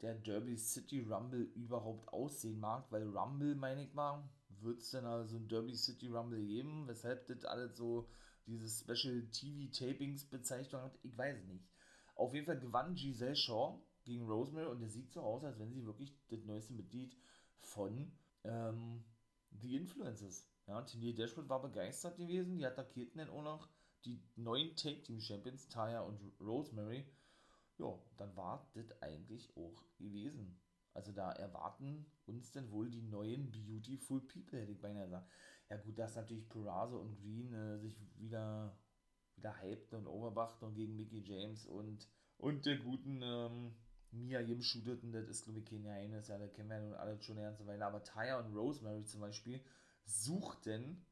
der 0.00 0.14
Derby 0.14 0.56
City 0.56 1.00
Rumble 1.00 1.42
überhaupt 1.54 2.08
aussehen 2.12 2.60
mag, 2.60 2.90
weil 2.90 3.06
Rumble, 3.08 3.54
meine 3.54 3.84
ich 3.84 3.92
mal, 3.92 4.28
wird 4.60 4.80
es 4.80 4.90
denn 4.90 5.04
also 5.04 5.36
ein 5.36 5.48
Derby 5.48 5.74
City 5.74 6.08
Rumble 6.08 6.44
geben, 6.44 6.86
weshalb 6.86 7.26
das 7.26 7.44
alles 7.44 7.76
so 7.76 8.08
diese 8.46 8.68
Special 8.68 9.22
TV 9.30 9.70
Tapings 9.72 10.24
Bezeichnung 10.24 10.82
hat, 10.82 10.98
ich 11.02 11.16
weiß 11.16 11.38
es 11.38 11.46
nicht. 11.46 11.68
Auf 12.14 12.34
jeden 12.34 12.46
Fall 12.46 12.58
gewann 12.58 12.94
Giselle 12.94 13.36
Shaw 13.36 13.80
gegen 14.04 14.26
Rosemary 14.26 14.66
und 14.66 14.80
der 14.80 14.88
sieht 14.88 15.12
so 15.12 15.20
aus, 15.20 15.44
als 15.44 15.58
wenn 15.58 15.72
sie 15.72 15.86
wirklich 15.86 16.14
das 16.28 16.44
neueste 16.44 16.72
Mitglied 16.72 17.16
von 17.58 18.12
ähm, 18.44 19.04
The 19.52 19.76
Influences. 19.76 20.48
Ja, 20.66 20.82
Tiny 20.82 21.14
Dashwood 21.14 21.48
war 21.48 21.62
begeistert 21.62 22.16
gewesen, 22.16 22.56
die 22.56 22.64
attackierten 22.64 23.18
dann 23.18 23.30
auch 23.30 23.42
noch 23.42 23.68
die 24.04 24.22
neuen 24.36 24.74
Take 24.76 25.02
Team 25.02 25.20
Champions, 25.20 25.68
Taya 25.68 26.00
und 26.00 26.20
Rosemary. 26.40 27.04
Ja, 27.78 27.98
dann 28.16 28.36
war 28.36 28.70
das 28.74 29.02
eigentlich 29.02 29.56
auch 29.56 29.84
gewesen. 29.98 30.60
Also 30.92 31.12
da 31.12 31.32
erwarten 31.32 32.06
uns 32.26 32.50
denn 32.52 32.70
wohl 32.70 32.90
die 32.90 33.02
neuen 33.02 33.50
Beautiful 33.50 34.20
People, 34.20 34.60
hätte 34.60 34.72
ich 34.72 34.80
beinahe 34.80 35.04
gesagt. 35.04 35.30
Ja 35.68 35.76
gut, 35.76 35.98
dass 35.98 36.16
natürlich 36.16 36.48
Peraza 36.48 36.96
und 36.96 37.16
Green 37.16 37.52
äh, 37.54 37.78
sich 37.78 37.96
wieder, 38.18 38.76
wieder 39.36 39.62
hypten 39.62 40.00
und 40.00 40.06
overbachten 40.08 40.74
gegen 40.74 40.96
Mickey 40.96 41.20
James 41.20 41.64
und, 41.64 42.08
und 42.38 42.66
der 42.66 42.78
guten 42.78 43.22
ähm, 43.22 43.74
Mia 44.10 44.40
Yim 44.40 44.62
shooteten, 44.62 45.12
das 45.12 45.28
ist 45.28 45.44
glaube 45.44 45.60
ich 45.60 45.66
kein 45.66 45.84
Geheimnis, 45.84 46.26
ja, 46.26 46.38
da 46.38 46.48
kennen 46.48 46.68
wir 46.68 46.76
ja 46.76 46.82
nun 46.82 46.94
alle 46.94 47.22
schon 47.22 47.38
eine 47.38 47.46
ganze 47.46 47.66
Weile. 47.66 47.86
Aber 47.86 48.02
Taya 48.02 48.40
und 48.40 48.52
Rosemary 48.54 49.04
zum 49.04 49.20
Beispiel 49.20 49.62
suchten 50.04 51.06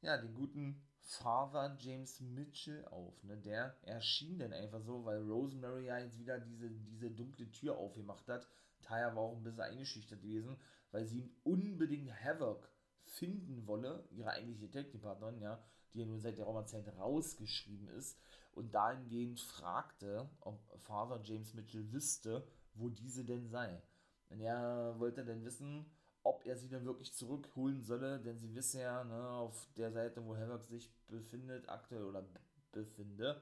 ja 0.00 0.16
den 0.16 0.34
guten 0.34 0.82
Father 1.06 1.76
James 1.78 2.20
Mitchell 2.20 2.84
auf. 2.86 3.22
Ne? 3.22 3.36
Der 3.36 3.76
erschien 3.82 4.38
dann 4.38 4.52
einfach 4.52 4.82
so, 4.82 5.04
weil 5.04 5.22
Rosemary 5.22 5.86
ja 5.86 5.98
jetzt 5.98 6.18
wieder 6.18 6.40
diese, 6.40 6.68
diese 6.68 7.10
dunkle 7.10 7.50
Tür 7.52 7.78
aufgemacht 7.78 8.28
hat. 8.28 8.48
Taya 8.82 9.14
war 9.14 9.22
auch 9.22 9.36
ein 9.36 9.44
bisschen 9.44 9.60
eingeschüchtert 9.60 10.20
gewesen, 10.20 10.56
weil 10.90 11.06
sie 11.06 11.30
unbedingt 11.44 12.12
Havoc 12.24 12.68
finden 13.02 13.66
wolle, 13.68 14.04
ihre 14.10 14.30
eigentliche 14.30 14.68
Tag-Partnerin, 14.68 15.40
ja, 15.40 15.62
die 15.94 16.00
ja 16.00 16.06
nun 16.06 16.20
seit 16.20 16.38
der 16.38 16.44
Roma-Zeit 16.44 16.88
rausgeschrieben 16.98 17.88
ist 17.88 18.18
und 18.52 18.74
dahingehend 18.74 19.38
fragte, 19.38 20.28
ob 20.40 20.60
Father 20.80 21.20
James 21.22 21.54
Mitchell 21.54 21.92
wüsste, 21.92 22.46
wo 22.74 22.88
diese 22.88 23.24
denn 23.24 23.48
sei. 23.48 23.80
Und 24.28 24.40
er 24.40 24.98
wollte 24.98 25.24
dann 25.24 25.44
wissen, 25.44 25.86
ob 26.26 26.44
er 26.44 26.56
sie 26.56 26.68
dann 26.68 26.84
wirklich 26.84 27.14
zurückholen 27.14 27.82
solle, 27.82 28.18
denn 28.18 28.36
sie 28.36 28.52
wissen 28.52 28.80
ja, 28.80 29.04
ne, 29.04 29.28
auf 29.28 29.68
der 29.76 29.92
Seite, 29.92 30.24
wo 30.26 30.36
Havoc 30.36 30.64
sich 30.64 30.90
befindet, 31.06 31.68
aktuell 31.68 32.02
oder 32.02 32.24
befinde, 32.72 33.40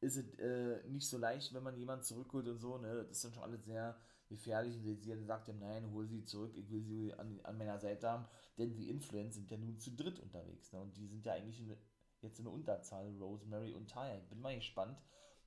ist 0.00 0.16
es 0.16 0.38
äh, 0.38 0.86
nicht 0.88 1.08
so 1.08 1.16
leicht, 1.16 1.54
wenn 1.54 1.62
man 1.62 1.76
jemanden 1.76 2.04
zurückholt 2.04 2.46
und 2.48 2.58
so, 2.58 2.76
ne? 2.76 2.96
Das 2.96 3.16
ist 3.16 3.24
dann 3.24 3.32
schon 3.32 3.44
alles 3.44 3.64
sehr 3.64 3.96
gefährlich. 4.28 4.76
Und 4.76 4.84
sie 4.84 5.24
sagt 5.24 5.48
ihm, 5.48 5.58
nein, 5.58 5.90
hol 5.90 6.06
sie 6.06 6.24
zurück, 6.24 6.52
ich 6.54 6.70
will 6.70 6.82
sie 6.82 7.14
an, 7.14 7.40
an 7.44 7.56
meiner 7.56 7.78
Seite 7.78 8.10
haben. 8.10 8.26
Denn 8.58 8.74
die 8.74 8.90
Influence 8.90 9.36
sind 9.36 9.50
ja 9.50 9.56
nun 9.56 9.78
zu 9.78 9.92
dritt 9.92 10.20
unterwegs, 10.20 10.70
ne? 10.72 10.80
Und 10.80 10.94
die 10.96 11.06
sind 11.06 11.24
ja 11.24 11.32
eigentlich 11.32 11.60
in, 11.60 11.74
jetzt 12.20 12.38
in 12.38 12.44
der 12.44 12.52
Unterzahl, 12.52 13.10
Rosemary 13.18 13.72
und 13.72 13.88
Taya. 13.88 14.18
Ich 14.18 14.28
bin 14.28 14.40
mal 14.40 14.54
gespannt, 14.54 14.98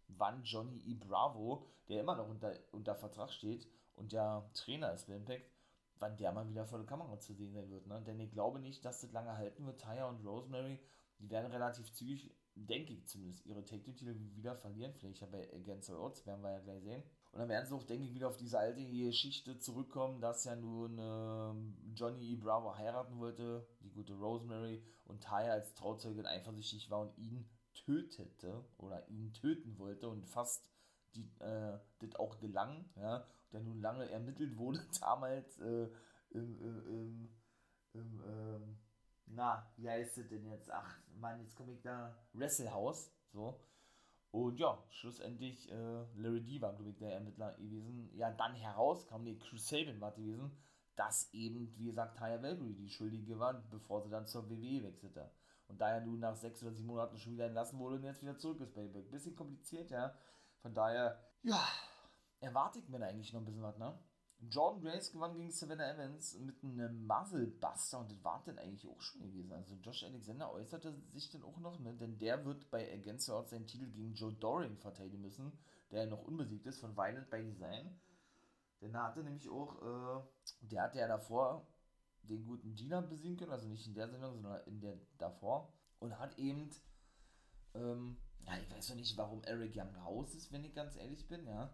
wann 0.07 0.43
Johnny 0.43 0.79
E. 0.87 0.95
Bravo, 0.95 1.67
der 1.89 2.01
immer 2.01 2.15
noch 2.15 2.27
unter, 2.27 2.53
unter 2.71 2.95
Vertrag 2.95 3.31
steht 3.31 3.67
und 3.95 4.13
ja 4.13 4.49
Trainer 4.53 4.93
ist 4.93 5.03
für 5.03 5.13
Impact, 5.13 5.54
wann 5.99 6.17
der 6.17 6.31
mal 6.31 6.47
wieder 6.49 6.65
vor 6.65 6.79
der 6.79 6.87
Kamera 6.87 7.19
zu 7.19 7.33
sehen 7.33 7.53
sein 7.53 7.69
wird. 7.69 7.87
Ne? 7.87 8.01
Denn 8.05 8.19
ich 8.19 8.31
glaube 8.31 8.59
nicht, 8.59 8.83
dass 8.85 9.01
das 9.01 9.11
lange 9.11 9.37
halten 9.37 9.65
wird. 9.65 9.81
Taya 9.81 10.07
und 10.07 10.25
Rosemary, 10.25 10.79
die 11.19 11.29
werden 11.29 11.51
relativ 11.51 11.91
zügig, 11.93 12.35
denke 12.55 12.93
ich 12.93 13.07
zumindest, 13.07 13.45
ihre 13.45 13.63
Take-Titel 13.63 14.15
wieder 14.35 14.55
verlieren. 14.55 14.93
Vielleicht 14.93 15.21
ja 15.21 15.27
bei 15.27 15.51
Against 15.53 15.89
All 15.89 15.97
Odds, 15.97 16.25
werden 16.25 16.41
wir 16.41 16.51
ja 16.51 16.59
gleich 16.59 16.83
sehen. 16.83 17.03
Und 17.31 17.39
dann 17.39 17.49
werden 17.49 17.65
sie 17.65 17.75
auch, 17.75 17.83
denke 17.83 18.05
ich, 18.05 18.13
wieder 18.13 18.29
auf 18.29 18.37
diese 18.37 18.59
alte 18.59 18.85
Geschichte 18.85 19.57
zurückkommen, 19.59 20.21
dass 20.21 20.45
ja 20.45 20.55
nun 20.55 20.97
äh, 20.97 21.93
Johnny 21.95 22.31
E. 22.31 22.35
Bravo 22.35 22.75
heiraten 22.75 23.19
wollte, 23.19 23.67
die 23.81 23.91
gute 23.91 24.13
Rosemary, 24.13 24.83
und 25.05 25.21
Taya 25.21 25.51
als 25.51 25.73
Trauzeugin 25.73 26.25
eifersüchtig 26.25 26.89
war 26.89 27.01
und 27.01 27.17
ihn 27.17 27.47
tötete 27.73 28.65
oder 28.77 29.07
ihn 29.09 29.33
töten 29.33 29.77
wollte 29.77 30.09
und 30.09 30.25
fast 30.25 30.67
die, 31.15 31.29
äh, 31.39 31.77
das 31.99 32.15
auch 32.15 32.37
gelang, 32.39 32.85
ja, 32.95 33.25
der 33.51 33.61
nun 33.61 33.81
lange 33.81 34.09
ermittelt 34.09 34.57
wurde 34.57 34.79
damals 34.99 35.59
äh, 35.59 35.87
im, 36.31 36.59
im, 36.61 37.29
im 37.93 38.23
ähm, 38.27 38.77
na, 39.27 39.65
wie 39.77 39.89
heißt 39.89 40.17
es 40.17 40.27
denn 40.27 40.45
jetzt? 40.45 40.71
Ach, 40.71 40.97
Mann, 41.19 41.39
jetzt 41.41 41.55
komme 41.55 41.73
ich 41.73 41.81
da, 41.81 42.15
Wrestlehouse, 42.33 43.11
so. 43.31 43.59
Und 44.31 44.59
ja, 44.59 44.83
schlussendlich, 44.89 45.71
äh, 45.71 46.03
Larry 46.15 46.41
D 46.43 46.61
war, 46.61 46.73
glaube 46.73 46.91
ich, 46.91 46.97
der 46.97 47.13
Ermittler 47.13 47.53
gewesen. 47.53 48.11
Ja, 48.15 48.31
dann 48.31 48.53
herauskam, 48.53 49.23
nee, 49.23 49.37
Chris 49.37 49.67
Sabin 49.67 50.01
war 50.01 50.11
gewesen, 50.11 50.51
dass 50.95 51.33
eben, 51.33 51.73
wie 51.77 51.85
gesagt, 51.85 52.17
Taya 52.17 52.41
Valkyrie 52.41 52.73
die 52.73 52.89
Schuldige 52.89 53.39
war, 53.39 53.53
bevor 53.71 54.01
sie 54.01 54.09
dann 54.09 54.27
zur 54.27 54.49
WWE 54.49 54.83
wechselte. 54.83 55.31
Und 55.67 55.79
daher 55.79 56.01
nun 56.01 56.19
nach 56.19 56.35
sechs 56.35 56.61
oder 56.61 56.73
sieben 56.73 56.87
Monaten 56.87 57.17
schon 57.17 57.33
wieder 57.33 57.45
entlassen 57.45 57.79
wurde 57.79 57.95
und 57.95 58.03
jetzt 58.03 58.21
wieder 58.21 58.37
zurück 58.37 58.59
ist 58.59 58.73
Back. 58.73 59.09
Bisschen 59.09 59.35
kompliziert, 59.35 59.89
ja. 59.89 60.13
Von 60.65 60.73
daher, 60.73 61.23
ja, 61.43 61.63
erwarte 62.39 62.79
ich 62.79 62.89
mir 62.89 62.97
da 62.97 63.05
eigentlich 63.05 63.31
noch 63.31 63.41
ein 63.41 63.45
bisschen 63.45 63.61
was, 63.61 63.77
ne? 63.77 63.99
Jordan 64.49 64.81
Grace 64.81 65.11
gewann 65.11 65.35
gegen 65.35 65.51
Savannah 65.51 65.93
Evans 65.93 66.39
mit 66.39 66.55
einem 66.63 67.05
Muzzlebuster 67.05 67.99
und 67.99 68.09
das 68.09 68.23
war 68.23 68.41
dann 68.47 68.57
eigentlich 68.57 68.87
auch 68.87 68.99
schon 68.99 69.21
gewesen. 69.21 69.51
Also 69.51 69.75
Josh 69.75 70.03
Alexander 70.05 70.51
äußerte 70.51 70.95
sich 71.13 71.29
dann 71.29 71.43
auch 71.43 71.59
noch, 71.59 71.79
ne? 71.79 71.93
denn 71.93 72.17
der 72.17 72.43
wird 72.45 72.71
bei 72.71 72.91
Against 72.91 73.27
the 73.27 73.33
Odds 73.33 73.51
seinen 73.51 73.67
Titel 73.67 73.91
gegen 73.91 74.15
Joe 74.15 74.33
Doring 74.33 74.75
verteidigen 74.77 75.21
müssen, 75.21 75.51
der 75.91 76.07
noch 76.07 76.23
unbesiegt 76.23 76.65
ist 76.65 76.79
von 76.79 76.97
Violent 76.97 77.29
by 77.29 77.43
Design. 77.43 77.99
Denn 78.81 78.95
er 78.95 79.03
hatte 79.03 79.23
nämlich 79.23 79.47
auch, 79.47 79.83
äh, 79.83 80.23
der 80.61 80.81
hatte 80.81 80.97
ja 80.97 81.07
davor 81.07 81.67
den 82.23 82.43
guten 82.43 82.73
Diener 82.73 83.03
besiegen 83.03 83.37
können, 83.37 83.51
also 83.51 83.67
nicht 83.67 83.85
in 83.85 83.93
der 83.93 84.09
Sendung, 84.09 84.33
sondern 84.33 84.63
in 84.65 84.81
der 84.81 84.97
davor. 85.19 85.71
Und 85.99 86.17
hat 86.17 86.39
eben, 86.39 86.71
ähm, 87.75 88.17
ja, 88.47 88.57
ich 88.57 88.71
weiß 88.71 88.89
noch 88.89 88.95
nicht, 88.95 89.17
warum 89.17 89.43
Eric 89.43 89.75
Young 89.75 89.93
raus 89.95 90.33
ist, 90.33 90.51
wenn 90.51 90.63
ich 90.63 90.73
ganz 90.73 90.95
ehrlich 90.95 91.27
bin, 91.27 91.45
ja 91.45 91.73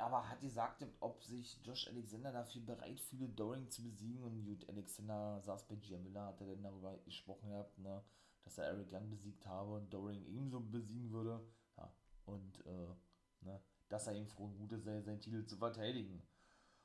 aber 0.00 0.28
hat 0.28 0.40
gesagt, 0.40 0.84
ob 1.00 1.22
sich 1.22 1.60
Josh 1.62 1.86
Alexander 1.88 2.32
dafür 2.32 2.62
bereit 2.62 3.00
fühle, 3.00 3.28
Doring 3.28 3.68
zu 3.70 3.82
besiegen. 3.82 4.22
Und 4.22 4.44
gut, 4.44 4.68
Alexander 4.68 5.40
saß 5.42 5.68
bei 5.68 5.76
Gia 5.76 5.98
Miller, 5.98 6.26
hat 6.26 6.40
er 6.40 6.48
dann 6.48 6.62
darüber 6.62 6.96
gesprochen 7.04 7.50
gehabt, 7.50 7.78
ne, 7.78 8.02
dass 8.42 8.58
er 8.58 8.66
Eric 8.66 8.92
Young 8.92 9.10
besiegt 9.10 9.44
habe 9.46 9.74
und 9.74 9.92
Doring 9.92 10.24
ebenso 10.26 10.60
besiegen 10.60 11.10
würde. 11.12 11.46
Ja, 11.76 11.92
und 12.24 12.66
äh, 12.66 13.44
ne, 13.44 13.60
dass 13.88 14.06
er 14.06 14.14
ihm 14.14 14.26
froh 14.26 14.44
und 14.44 14.56
gut 14.56 14.72
ist, 14.72 14.84
seinen 14.84 15.20
Titel 15.20 15.44
zu 15.44 15.56
verteidigen. 15.56 16.22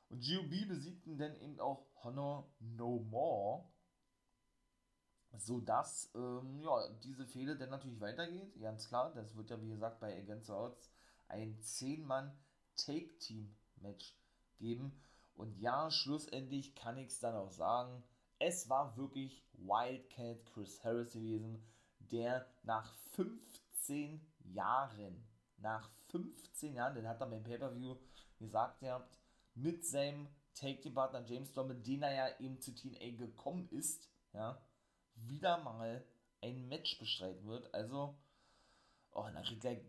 Und 0.08 0.22
GOB 0.22 0.68
besiegten 0.68 1.18
dann 1.18 1.40
eben 1.40 1.58
auch 1.58 1.86
Honor 2.04 2.52
No 2.60 3.00
More, 3.00 3.64
sodass 5.38 6.10
ähm, 6.14 6.60
ja, 6.60 6.88
diese 7.04 7.26
Fehde 7.26 7.56
dann 7.56 7.70
natürlich 7.70 8.00
weitergeht. 8.00 8.60
Ganz 8.60 8.88
klar, 8.88 9.12
das 9.14 9.36
wird 9.36 9.50
ja 9.50 9.60
wie 9.60 9.68
gesagt 9.68 10.00
bei 10.00 10.16
Against 10.18 10.46
the 10.46 10.52
Odds 10.52 10.90
ein 11.28 11.58
10-Mann 11.60 12.36
Take-Team-Match 12.76 14.14
geben. 14.58 15.00
Und 15.34 15.58
ja, 15.58 15.90
schlussendlich 15.90 16.74
kann 16.74 16.96
ich 16.98 17.08
es 17.08 17.20
dann 17.20 17.34
auch 17.34 17.50
sagen, 17.50 18.02
es 18.38 18.68
war 18.68 18.96
wirklich 18.96 19.44
Wildcat 19.54 20.44
Chris 20.46 20.82
Harris 20.84 21.12
gewesen, 21.12 21.62
der 21.98 22.46
nach 22.62 22.94
15 23.12 24.20
Jahren, 24.40 25.26
nach 25.58 25.90
15 26.10 26.74
Jahren, 26.74 26.94
den 26.94 27.08
hat 27.08 27.20
er 27.20 27.26
beim 27.26 27.42
Pay-Per-View 27.42 27.96
gesagt, 28.38 28.82
ihr 28.82 28.92
habt 28.92 29.18
mit 29.54 29.84
seinem 29.86 30.28
Take-Team-Partner 30.54 31.24
James 31.26 31.54
mit 31.54 31.86
dem 31.86 32.02
er 32.02 32.14
ja 32.14 32.40
eben 32.40 32.60
zu 32.60 32.74
TNA 32.74 33.16
gekommen 33.16 33.68
ist, 33.70 34.08
ja, 34.32 34.60
wieder 35.16 35.58
mal 35.62 36.04
ein 36.42 36.68
Match 36.68 36.98
bestreiten 36.98 37.46
wird. 37.46 37.72
Also, 37.74 38.14
oh, 39.12 39.26
dann 39.32 39.44
kriegt 39.44 39.64
er 39.64 39.80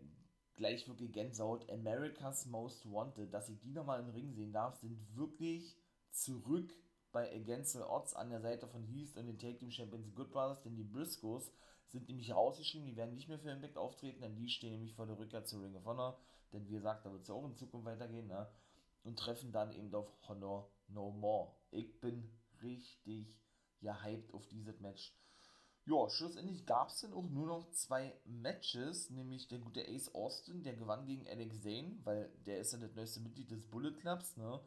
gleich 0.56 0.86
wirklich 0.88 1.12
Gänsehaut. 1.12 1.70
America's 1.70 2.46
Most 2.46 2.90
Wanted, 2.90 3.32
dass 3.32 3.48
ich 3.48 3.60
die 3.60 3.72
nochmal 3.72 4.00
im 4.00 4.10
Ring 4.10 4.32
sehen 4.32 4.52
darf, 4.52 4.76
sind 4.76 4.98
wirklich 5.16 5.76
zurück 6.10 6.74
bei 7.12 7.34
Against 7.34 7.72
the 7.72 7.80
Odds 7.80 8.14
an 8.14 8.30
der 8.30 8.40
Seite 8.40 8.66
von 8.66 8.82
Heath 8.84 9.16
und 9.16 9.26
den 9.26 9.38
Take 9.38 9.58
Team 9.58 9.70
Champions 9.70 10.14
Good 10.14 10.30
Brothers, 10.30 10.62
denn 10.62 10.76
die 10.76 10.84
Briscoes 10.84 11.52
sind 11.86 12.06
nämlich 12.08 12.32
rausgeschrieben, 12.32 12.86
die 12.86 12.96
werden 12.96 13.14
nicht 13.14 13.28
mehr 13.28 13.38
für 13.38 13.50
Impact 13.50 13.78
auftreten, 13.78 14.20
denn 14.20 14.36
die 14.36 14.50
stehen 14.50 14.72
nämlich 14.72 14.94
vor 14.94 15.06
der 15.06 15.18
Rückkehr 15.18 15.44
zu 15.44 15.60
Ring 15.60 15.74
of 15.74 15.86
Honor, 15.86 16.18
denn 16.52 16.66
wie 16.66 16.72
gesagt, 16.72 17.06
da 17.06 17.12
wird 17.12 17.22
es 17.22 17.28
ja 17.28 17.34
auch 17.34 17.46
in 17.46 17.56
Zukunft 17.56 17.86
weitergehen, 17.86 18.26
ne? 18.26 18.46
und 19.04 19.18
treffen 19.18 19.52
dann 19.52 19.72
eben 19.72 19.94
auf 19.94 20.12
Honor 20.28 20.70
No 20.88 21.10
More. 21.10 21.52
Ich 21.70 21.98
bin 22.00 22.30
richtig 22.62 23.34
gehypt 23.80 24.32
auf 24.34 24.46
dieses 24.48 24.80
Match 24.80 25.14
ja, 25.88 26.10
schlussendlich 26.10 26.66
gab 26.66 26.88
es 26.88 27.00
dann 27.00 27.14
auch 27.14 27.28
nur 27.30 27.46
noch 27.46 27.70
zwei 27.70 28.14
Matches, 28.26 29.08
nämlich 29.08 29.48
der 29.48 29.58
gute 29.58 29.80
Ace 29.88 30.14
Austin, 30.14 30.62
der 30.62 30.76
gewann 30.76 31.06
gegen 31.06 31.26
Alex 31.26 31.62
Zane, 31.62 31.98
weil 32.04 32.30
der 32.44 32.58
ist 32.58 32.72
ja 32.72 32.78
das 32.78 32.94
neueste 32.94 33.20
Mitglied 33.20 33.50
des 33.50 33.66
Bullet 33.66 33.92
Clubs, 33.92 34.36
ne? 34.36 34.60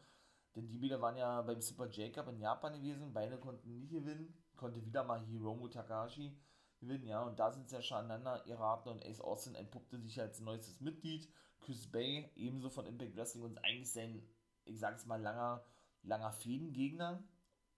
Denn 0.55 0.68
die 0.68 0.82
wieder 0.82 0.99
waren 0.99 1.18
ja 1.18 1.43
beim 1.43 1.62
Super 1.62 1.88
J-Cup 1.88 2.28
in 2.30 2.39
Japan 2.39 2.74
gewesen, 2.74 3.14
beide 3.14 3.38
konnten 3.38 3.78
nicht 3.78 3.91
gewinnen, 3.91 4.34
konnte 4.55 4.84
wieder 4.84 5.03
mal 5.03 5.24
Hiromu 5.28 5.68
Takahashi 5.68 6.36
gewinnen, 6.80 7.05
ja, 7.05 7.22
und 7.22 7.39
da 7.39 7.51
sind 7.51 7.70
sie 7.70 7.76
ja 7.76 7.82
schon 7.84 7.97
aneinander 7.97 8.43
geraten 8.45 8.89
und 8.89 9.05
Ace 9.05 9.22
Austin 9.22 9.53
entpuppte 9.53 9.99
sich 9.99 10.20
als 10.20 10.39
neuestes 10.39 10.82
Mitglied, 10.82 11.32
Chris 11.59 11.86
Bay 11.86 12.32
ebenso 12.36 12.72
von 12.72 12.88
Impact 12.88 13.16
Wrestling 13.16 13.43
und 13.43 13.64
eigentlich 13.64 13.91
sein, 13.91 14.28
ich 14.66 14.80
sag's 14.80 15.05
mal, 15.05 15.22
langer, 15.22 15.64
langer 16.01 16.32
Fädengegner 16.32 17.24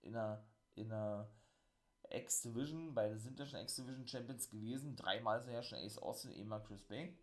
in 0.00 0.16
einer, 0.16 0.42
in 0.76 0.92
einer 0.92 1.28
X-Division, 2.10 2.94
beide 2.94 3.18
sind 3.18 3.38
ja 3.38 3.46
schon 3.46 3.60
X-Division 3.60 4.06
Champions 4.06 4.48
gewesen, 4.50 4.96
dreimal 4.96 5.42
sind 5.42 5.52
ja 5.52 5.62
schon 5.62 5.78
Ace 5.78 5.98
Austin, 5.98 6.32
immer 6.32 6.60
Chris 6.60 6.82
Bay. 6.82 7.16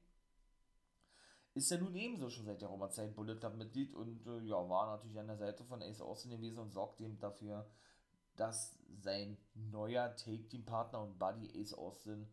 Ist 1.54 1.70
ja 1.70 1.78
nun 1.78 1.96
ebenso 1.96 2.30
schon 2.30 2.46
seit 2.46 2.62
der 2.62 2.70
Roma-Zeit 2.70 3.14
Bullet 3.16 3.36
Club 3.36 3.56
Mitglied 3.56 3.94
und 3.94 4.26
äh, 4.26 4.40
ja, 4.40 4.70
war 4.70 4.96
natürlich 4.96 5.20
an 5.20 5.28
der 5.28 5.38
Seite 5.38 5.66
von 5.66 5.82
Ace 5.82 6.02
Austin 6.02 6.32
gewesen 6.32 6.60
und 6.60 6.72
sorgt 6.72 7.02
eben 7.02 7.20
dafür, 7.20 7.70
dass 8.38 8.78
sein 9.02 9.38
neuer 9.54 10.16
Take-Team-Partner 10.16 11.02
und 11.02 11.20
Buddy 11.20 11.62
Ace 11.62 11.74
Austin 11.74 12.28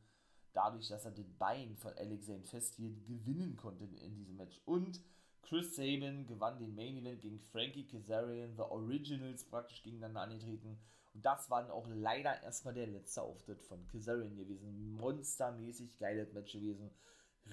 dadurch, 0.52 0.88
dass 0.88 1.04
er 1.04 1.10
den 1.10 1.36
Bein 1.36 1.76
von 1.76 1.92
Alex 1.94 2.26
Zane 2.26 2.44
festhielt, 2.44 3.04
gewinnen 3.06 3.56
konnte 3.56 3.84
in 3.84 4.14
diesem 4.14 4.36
Match. 4.36 4.60
Und 4.64 5.00
Chris 5.42 5.76
Sabin 5.76 6.26
gewann 6.26 6.58
den 6.58 6.74
Main 6.74 6.96
Event 6.96 7.20
gegen 7.20 7.40
Frankie 7.40 7.86
Kazarian, 7.86 8.56
The 8.56 8.62
Originals 8.62 9.44
praktisch 9.44 9.82
gegeneinander 9.82 10.22
angetreten. 10.22 10.78
Und 11.18 11.26
das 11.26 11.50
war 11.50 11.62
dann 11.62 11.72
auch 11.72 11.88
leider 11.88 12.44
erstmal 12.44 12.74
der 12.74 12.86
letzte 12.86 13.22
Auftritt 13.22 13.60
von 13.64 13.84
Kazarian 13.88 14.36
gewesen. 14.36 14.94
Monstermäßig 14.94 15.98
geiles 15.98 16.32
Match 16.32 16.52
gewesen. 16.52 16.92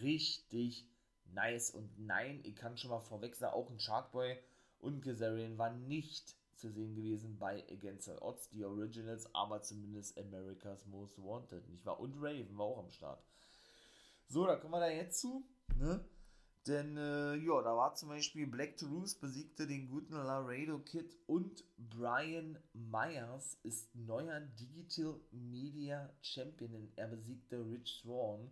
Richtig 0.04 0.88
nice. 1.34 1.72
Und 1.72 1.98
nein, 1.98 2.42
ich 2.44 2.56
kann 2.56 2.78
schon 2.78 2.92
mal 2.92 3.00
vorweg 3.00 3.36
sagen, 3.36 3.56
auch 3.56 3.72
ein 3.72 3.80
Sharkboy 3.80 4.38
und 4.78 5.02
Kazarian 5.02 5.58
war 5.58 5.72
nicht 5.72 6.36
zu 6.54 6.70
sehen 6.70 6.94
gewesen 6.94 7.40
bei 7.40 7.68
Against 7.72 8.08
All 8.08 8.20
Odds, 8.20 8.50
die 8.50 8.64
Originals, 8.64 9.34
aber 9.34 9.64
zumindest 9.64 10.16
America's 10.20 10.86
Most 10.86 11.18
Wanted, 11.18 11.68
nicht 11.68 11.88
wahr? 11.88 12.00
Und 12.00 12.14
Raven 12.18 12.56
war 12.60 12.68
auch 12.68 12.84
am 12.84 12.92
Start. 12.92 13.26
So, 14.28 14.46
da 14.46 14.58
kommen 14.58 14.76
wir 14.76 14.80
da 14.80 14.90
jetzt 14.90 15.20
zu, 15.22 15.44
ne? 15.76 16.06
Denn 16.68 16.98
äh, 16.98 17.36
ja, 17.36 17.62
da 17.62 17.76
war 17.76 17.94
zum 17.94 18.10
Beispiel 18.10 18.48
Black 18.48 18.78
Toulouse 18.78 19.14
besiegte 19.14 19.68
den 19.68 19.88
guten 19.88 20.14
Laredo 20.14 20.80
Kid 20.80 21.16
und 21.28 21.64
Brian 21.78 22.58
Myers 22.74 23.60
ist 23.62 23.94
neuer 23.94 24.40
Digital 24.40 25.20
Media 25.32 26.12
Champion. 26.22 26.92
Er 26.96 27.08
besiegte 27.08 27.64
Rich 27.70 28.02
Swan 28.02 28.50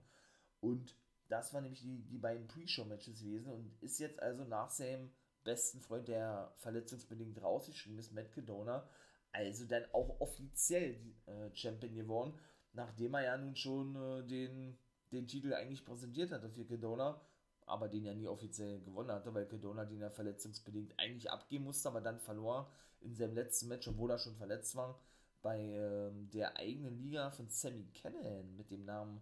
und 0.60 0.96
das 1.28 1.54
waren 1.54 1.64
nämlich 1.64 1.82
die, 1.82 2.04
die 2.04 2.20
beiden 2.20 2.48
Pre-Show-Matches 2.48 3.20
gewesen 3.20 3.52
und 3.52 3.82
ist 3.82 3.98
jetzt 3.98 4.22
also 4.22 4.44
nach 4.44 4.70
seinem 4.70 5.10
besten 5.44 5.82
Freund, 5.82 6.08
der 6.08 6.54
verletzungsbedingt 6.58 7.42
rausgeschrieben 7.42 7.98
ist, 7.98 8.14
Matt 8.14 8.32
Cadona, 8.32 8.88
also 9.32 9.66
dann 9.66 9.86
auch 9.92 10.22
offiziell 10.22 10.98
äh, 11.26 11.50
Champion 11.56 11.96
geworden, 11.96 12.40
nachdem 12.74 13.16
er 13.16 13.24
ja 13.24 13.38
nun 13.38 13.56
schon 13.56 13.96
äh, 13.96 14.28
den 14.28 14.78
den 15.14 15.28
Titel 15.28 15.54
eigentlich 15.54 15.86
präsentiert 15.86 16.32
hatte 16.32 16.50
für 16.50 16.66
Kedona, 16.66 17.22
aber 17.66 17.88
den 17.88 18.06
ja 18.06 18.14
nie 18.14 18.28
offiziell 18.28 18.82
gewonnen 18.82 19.12
hatte, 19.12 19.34
weil 19.34 19.48
Kedona 19.48 19.86
den 19.86 20.02
ja 20.02 20.10
verletzungsbedingt 20.10 20.94
eigentlich 20.98 21.32
abgeben 21.32 21.66
musste, 21.66 21.90
aber 21.90 22.02
dann 22.02 22.20
verlor 22.20 22.70
in 23.02 23.16
seinem 23.16 23.36
letzten 23.36 23.68
Match, 23.68 23.88
obwohl 23.88 24.12
er 24.12 24.18
schon 24.18 24.36
verletzt 24.36 24.76
war, 24.76 25.00
bei 25.42 25.60
ähm, 25.60 26.30
der 26.32 26.58
eigenen 26.58 26.98
Liga 26.98 27.30
von 27.32 27.50
Sammy 27.50 27.86
Callahan 27.94 28.56
mit 28.56 28.72
dem 28.72 28.86
Namen, 28.86 29.22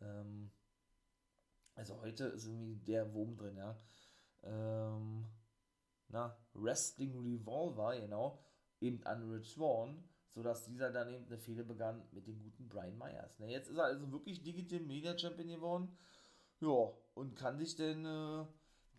ähm, 0.00 0.50
also 1.74 2.00
heute 2.00 2.24
ist 2.24 2.46
irgendwie 2.46 2.76
der 2.76 3.12
Wurm 3.14 3.36
drin, 3.36 3.56
ja, 3.56 3.78
ähm, 4.42 5.26
na, 6.08 6.36
Wrestling 6.54 7.18
Revolver, 7.20 8.00
genau, 8.00 8.42
eben 8.80 9.02
an 9.04 9.30
Rich 9.30 9.52
Swan, 9.52 10.02
sodass 10.30 10.64
dieser 10.64 10.90
dann 10.90 11.08
eben 11.08 11.26
eine 11.26 11.38
Fehde 11.38 11.64
begann 11.64 12.02
mit 12.12 12.26
dem 12.26 12.42
guten 12.42 12.68
Brian 12.68 12.96
Myers. 12.96 13.38
Ne, 13.38 13.50
jetzt 13.50 13.68
ist 13.68 13.76
er 13.76 13.84
also 13.84 14.10
wirklich 14.10 14.42
Digital 14.42 14.80
Media 14.80 15.16
Champion 15.18 15.48
geworden, 15.48 15.96
ja, 16.60 16.90
und 17.18 17.34
kann 17.34 17.58
sich 17.58 17.74
denn, 17.74 18.04
äh, 18.04 18.44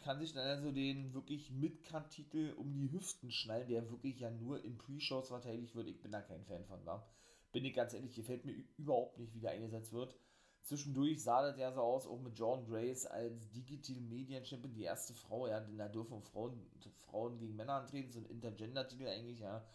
kann 0.04 0.20
sich 0.20 0.34
dann 0.34 0.46
also 0.46 0.72
den 0.72 1.14
wirklich 1.14 1.52
Midcard-Titel 1.52 2.54
um 2.58 2.74
die 2.74 2.92
Hüften 2.92 3.32
schnallen, 3.32 3.68
der 3.68 3.90
wirklich 3.90 4.20
ja 4.20 4.30
nur 4.30 4.64
in 4.64 4.78
Pre-Shows 4.78 5.30
verteidigt 5.30 5.74
wird. 5.76 5.88
Ich 5.88 6.02
bin 6.02 6.12
da 6.12 6.22
kein 6.22 6.44
Fan 6.44 6.66
von, 6.66 6.86
war. 6.86 7.10
Bin 7.52 7.66
ich 7.66 7.74
ganz 7.74 7.94
ehrlich, 7.94 8.14
gefällt 8.14 8.46
mir 8.46 8.56
überhaupt 8.78 9.18
nicht, 9.18 9.34
wie 9.34 9.40
der 9.40 9.52
eingesetzt 9.52 9.94
wird. 9.94 10.16
Zwischendurch 10.62 11.24
sah 11.24 11.42
das 11.42 11.58
ja 11.58 11.72
so 11.72 11.82
aus, 11.82 12.06
auch 12.06 12.20
mit 12.20 12.38
John 12.38 12.66
Grace 12.66 13.06
als 13.06 13.50
Digital 13.52 14.02
Media 14.02 14.44
Champion, 14.44 14.74
die 14.74 14.84
erste 14.84 15.14
Frau, 15.14 15.48
ja, 15.48 15.62
denn 15.62 15.78
da 15.78 15.88
dürfen 15.88 16.22
Frauen, 16.22 16.62
Frauen 17.08 17.40
gegen 17.40 17.56
Männer 17.56 17.76
antreten, 17.76 18.12
so 18.12 18.20
ein 18.20 18.26
Intergender-Titel 18.26 19.08
eigentlich, 19.08 19.40
ja. 19.40 19.66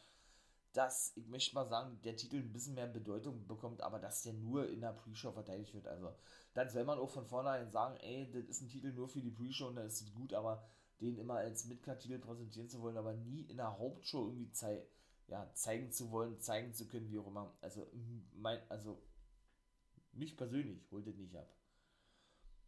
Dass, 0.74 1.12
ich 1.16 1.26
möchte 1.28 1.54
mal 1.54 1.66
sagen, 1.66 1.98
der 2.04 2.16
Titel 2.16 2.36
ein 2.36 2.52
bisschen 2.52 2.74
mehr 2.74 2.86
Bedeutung 2.86 3.46
bekommt, 3.46 3.80
aber 3.80 3.98
dass 3.98 4.22
der 4.22 4.34
nur 4.34 4.68
in 4.68 4.80
der 4.80 4.92
Pre-Show 4.92 5.32
verteidigt 5.32 5.72
wird, 5.72 5.86
also 5.86 6.14
dann 6.52 6.68
soll 6.68 6.84
man 6.84 6.98
auch 6.98 7.10
von 7.10 7.26
vornherein 7.26 7.70
sagen, 7.70 7.96
ey, 8.00 8.30
das 8.30 8.44
ist 8.44 8.60
ein 8.60 8.68
Titel 8.68 8.92
nur 8.92 9.08
für 9.08 9.20
die 9.20 9.30
Pre-Show 9.30 9.68
und 9.68 9.76
dann 9.76 9.86
ist 9.86 10.02
es 10.02 10.12
gut, 10.12 10.34
aber 10.34 10.68
den 11.00 11.16
immer 11.18 11.34
als 11.34 11.64
Midcard-Titel 11.64 12.18
präsentieren 12.18 12.68
zu 12.68 12.82
wollen, 12.82 12.96
aber 12.96 13.14
nie 13.14 13.42
in 13.42 13.56
der 13.56 13.78
Hauptshow 13.78 14.26
irgendwie 14.26 14.50
zei 14.50 14.84
ja, 15.28 15.50
zeigen 15.54 15.90
zu 15.90 16.10
wollen, 16.10 16.38
zeigen 16.40 16.74
zu 16.74 16.86
können, 16.86 17.10
wie 17.10 17.18
auch 17.18 17.26
immer. 17.26 17.56
Also, 17.60 17.86
mein, 18.34 18.58
also 18.68 19.02
mich 20.12 20.36
persönlich 20.36 20.90
holt 20.90 21.06
das 21.06 21.16
nicht 21.16 21.34
ab. 21.36 21.48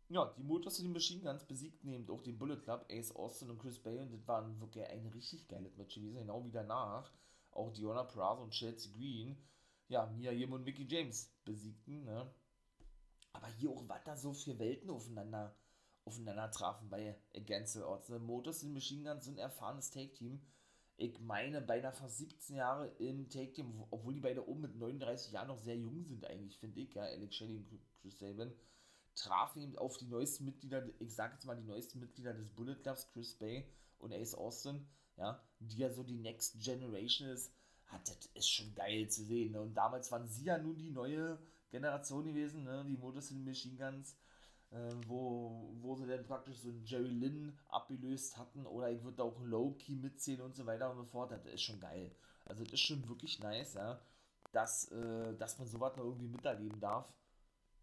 Ja, 0.08 0.32
die 0.38 0.42
Motors 0.42 0.76
City 0.76 0.88
Machine 0.88 1.22
Guns 1.22 1.44
besiegten 1.44 1.92
eben 1.92 2.08
auch 2.10 2.22
den 2.22 2.38
Bullet 2.38 2.58
Club, 2.58 2.86
Ace 2.90 3.14
Austin 3.14 3.50
und 3.50 3.58
Chris 3.58 3.78
Bay 3.78 3.98
und 3.98 4.12
das 4.12 4.26
war 4.26 4.60
wirklich 4.60 4.86
ein 4.86 5.06
richtig 5.08 5.48
geiles 5.48 5.76
Match 5.76 5.96
gewesen, 5.96 6.18
genau 6.18 6.44
wie 6.44 6.52
danach. 6.52 7.12
Auch 7.56 7.72
Diona 7.72 8.04
Prazo 8.04 8.42
und 8.42 8.52
Chelsea 8.52 8.92
Green, 8.92 9.36
ja, 9.88 10.06
Mia 10.06 10.32
Yim 10.32 10.52
und 10.52 10.64
Mickey 10.64 10.86
James 10.88 11.32
besiegten, 11.44 12.04
ne? 12.04 12.30
Aber 13.32 13.48
hier 13.48 13.70
auch, 13.70 13.86
was 13.88 14.04
da 14.04 14.16
so 14.16 14.32
für 14.32 14.58
Welten 14.58 14.90
aufeinander, 14.90 15.54
aufeinander 16.04 16.50
trafen 16.50 16.88
bei 16.88 17.16
Against 17.34 17.76
All 17.76 17.84
Odds. 17.84 18.08
Ne? 18.08 18.18
Motors 18.18 18.62
in 18.62 18.72
Machine 18.72 19.04
Guns 19.04 19.24
sind 19.24 19.34
ein 19.34 19.42
erfahrenes 19.42 19.90
Take-Team. 19.90 20.40
Ich 20.96 21.20
meine, 21.20 21.60
beinahe 21.60 21.92
fast 21.92 22.16
17 22.18 22.56
Jahre 22.56 22.88
im 22.98 23.28
Take-Team, 23.28 23.84
obwohl 23.90 24.14
die 24.14 24.20
beide 24.20 24.48
oben 24.48 24.62
mit 24.62 24.76
39 24.76 25.32
Jahren 25.32 25.48
noch 25.48 25.58
sehr 25.58 25.76
jung 25.76 26.02
sind, 26.04 26.24
eigentlich, 26.24 26.58
finde 26.58 26.80
ich, 26.80 26.94
ja, 26.94 27.02
Alex 27.02 27.36
Shelley 27.36 27.56
und 27.58 27.68
Chris 28.00 28.18
Sabin, 28.18 28.52
trafen 29.14 29.62
eben 29.62 29.76
auf 29.76 29.98
die 29.98 30.06
neuesten 30.06 30.46
Mitglieder, 30.46 30.88
ich 30.98 31.14
sage 31.14 31.34
jetzt 31.34 31.44
mal 31.44 31.56
die 31.56 31.66
neuesten 31.66 32.00
Mitglieder 32.00 32.32
des 32.32 32.48
Bullet 32.48 32.76
Clubs, 32.76 33.08
Chris 33.08 33.34
Bay 33.34 33.66
und 33.98 34.12
Ace 34.14 34.34
Austin, 34.34 34.86
ja, 35.16 35.40
die 35.60 35.78
ja 35.78 35.90
so 35.90 36.02
die 36.02 36.18
Next 36.18 36.60
Generation 36.62 37.28
ist, 37.28 37.52
hat, 37.86 38.08
das 38.08 38.26
ist 38.34 38.48
schon 38.48 38.74
geil 38.74 39.08
zu 39.08 39.24
sehen. 39.24 39.52
Ne? 39.52 39.60
Und 39.60 39.74
damals 39.74 40.10
waren 40.10 40.26
sie 40.26 40.44
ja 40.44 40.58
nun 40.58 40.76
die 40.76 40.90
neue 40.90 41.38
Generation 41.70 42.24
gewesen, 42.24 42.64
ne? 42.64 42.84
die 42.86 42.96
Motor 42.96 43.22
City 43.22 43.40
Machine 43.40 43.76
Guns, 43.76 44.16
äh, 44.70 44.92
wo, 45.06 45.70
wo 45.80 45.94
sie 45.94 46.06
dann 46.06 46.26
praktisch 46.26 46.58
so 46.58 46.68
einen 46.68 46.84
Jerry 46.84 47.10
Lynn 47.10 47.58
abgelöst 47.68 48.36
hatten 48.36 48.66
oder 48.66 48.90
ich 48.90 49.02
würde 49.02 49.22
auch 49.22 49.40
Low-Key 49.40 49.96
mitzählen 49.96 50.40
und 50.40 50.56
so 50.56 50.66
weiter 50.66 50.90
und 50.90 50.96
so 50.96 51.04
fort. 51.04 51.30
Das 51.30 51.44
ist 51.46 51.62
schon 51.62 51.80
geil. 51.80 52.10
Also 52.44 52.64
das 52.64 52.74
ist 52.74 52.80
schon 52.80 53.08
wirklich 53.08 53.38
nice, 53.40 53.74
ja, 53.74 54.00
dass, 54.52 54.90
äh, 54.92 55.34
dass 55.36 55.58
man 55.58 55.68
sowas 55.68 55.96
noch 55.96 56.04
irgendwie 56.04 56.28
miterleben 56.28 56.80
darf. 56.80 57.12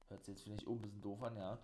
Hört 0.09 0.23
sich 0.23 0.35
jetzt 0.35 0.43
vielleicht 0.43 0.67
auch 0.67 0.73
ein 0.73 0.81
bisschen 0.81 1.01
doof 1.01 1.21
an, 1.23 1.35
ja. 1.37 1.59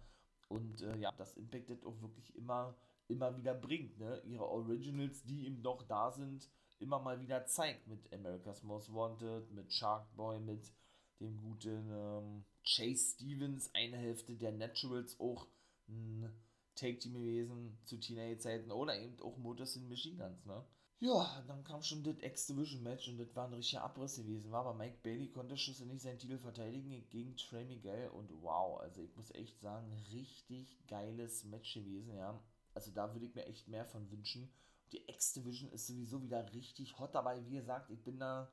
Und 0.50 0.82
äh, 0.82 0.98
ja, 0.98 1.12
das 1.12 1.38
Impact 1.38 1.70
das 1.70 1.84
auch 1.84 2.02
wirklich 2.02 2.36
immer, 2.36 2.76
immer 3.10 3.36
wieder 3.36 3.54
bringt, 3.54 4.00
ne? 4.00 4.22
Ihre 4.26 4.48
Originals, 4.48 5.24
die 5.24 5.46
eben 5.46 5.62
noch 5.62 5.84
da 5.84 6.12
sind, 6.12 6.48
immer 6.80 7.00
mal 7.00 7.20
wieder 7.20 7.46
zeigt 7.46 7.88
mit 7.88 8.12
America's 8.14 8.64
Most 8.64 8.94
Wanted, 8.94 9.52
mit 9.52 9.74
Shark 9.74 10.16
Boy, 10.16 10.40
mit 10.40 10.72
dem 11.20 11.38
guten 11.38 11.92
ähm, 11.92 12.46
Chase 12.64 13.16
Stevens, 13.16 13.70
eine 13.74 13.98
Hälfte 13.98 14.36
der 14.36 14.54
Naturals, 14.54 15.20
auch 15.20 15.48
ein 15.88 16.32
Take-Team 16.76 17.14
gewesen 17.14 17.78
zu 17.84 18.00
Teenage-Zeiten 18.00 18.72
oder 18.72 18.98
eben 18.98 19.20
auch 19.22 19.38
Motors 19.38 19.76
in 19.76 19.90
Machine 19.90 20.18
Guns, 20.18 20.46
ne? 20.46 20.64
Ja, 21.02 21.44
dann 21.48 21.64
kam 21.64 21.82
schon 21.82 22.04
das 22.04 22.18
X-Division-Match 22.22 23.08
und 23.08 23.18
das 23.18 23.34
war 23.34 23.48
ein 23.48 23.54
richtiger 23.54 23.84
Abriss 23.84 24.18
gewesen, 24.18 24.52
war 24.52 24.66
aber 24.66 24.74
Mike 24.74 25.00
Bailey 25.02 25.30
konnte 25.30 25.58
schlussendlich 25.58 26.02
seinen 26.02 26.20
Titel 26.20 26.38
verteidigen 26.38 27.08
gegen 27.10 27.38
Trey 27.38 27.64
Miguel 27.64 28.10
und 28.10 28.30
wow, 28.42 28.82
also 28.82 29.02
ich 29.02 29.16
muss 29.16 29.34
echt 29.34 29.60
sagen, 29.62 29.94
richtig 30.12 30.78
geiles 30.88 31.46
Match 31.46 31.74
gewesen, 31.74 32.16
ja. 32.16 32.38
Also 32.80 32.92
da 32.92 33.14
würde 33.14 33.26
ich 33.26 33.36
mir 33.36 33.46
echt 33.46 33.68
mehr 33.68 33.84
von 33.84 34.10
wünschen. 34.10 34.50
Die 34.94 35.06
X-Division 35.10 35.70
ist 35.74 35.86
sowieso 35.86 36.24
wieder 36.24 36.54
richtig 36.54 36.98
hot 36.98 37.14
dabei, 37.14 37.46
wie 37.46 37.58
gesagt, 37.58 37.90
ich 37.90 38.02
bin 38.06 38.20
da 38.20 38.50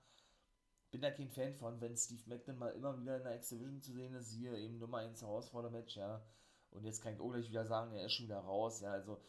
bin 0.91 1.01
da 1.01 1.12
kein 1.12 1.31
Fan 1.31 1.55
von, 1.55 1.81
wenn 1.81 1.97
Steve 1.97 2.22
Macklin 2.27 2.59
mal 2.59 2.72
immer 2.72 2.99
wieder 3.01 3.18
in 3.18 3.22
der 3.22 3.37
X-Division 3.37 3.81
zu 3.81 3.93
sehen 3.93 4.14
ist, 4.14 4.33
hier 4.33 4.53
eben 4.55 4.79
Nummer 4.79 4.99
1 4.99 5.22
Herausforder-Match, 5.22 5.97
ja. 5.97 6.24
Und 6.70 6.85
jetzt 6.85 7.03
kann 7.03 7.14
ich 7.14 7.20
auch 7.20 7.31
gleich 7.31 7.49
wieder 7.49 7.66
sagen, 7.66 7.93
er 7.93 8.07
ist 8.07 8.14
schon 8.14 8.27
wieder 8.27 8.41
raus, 8.41 8.81
ja. 8.81 8.91
Also 8.91 9.20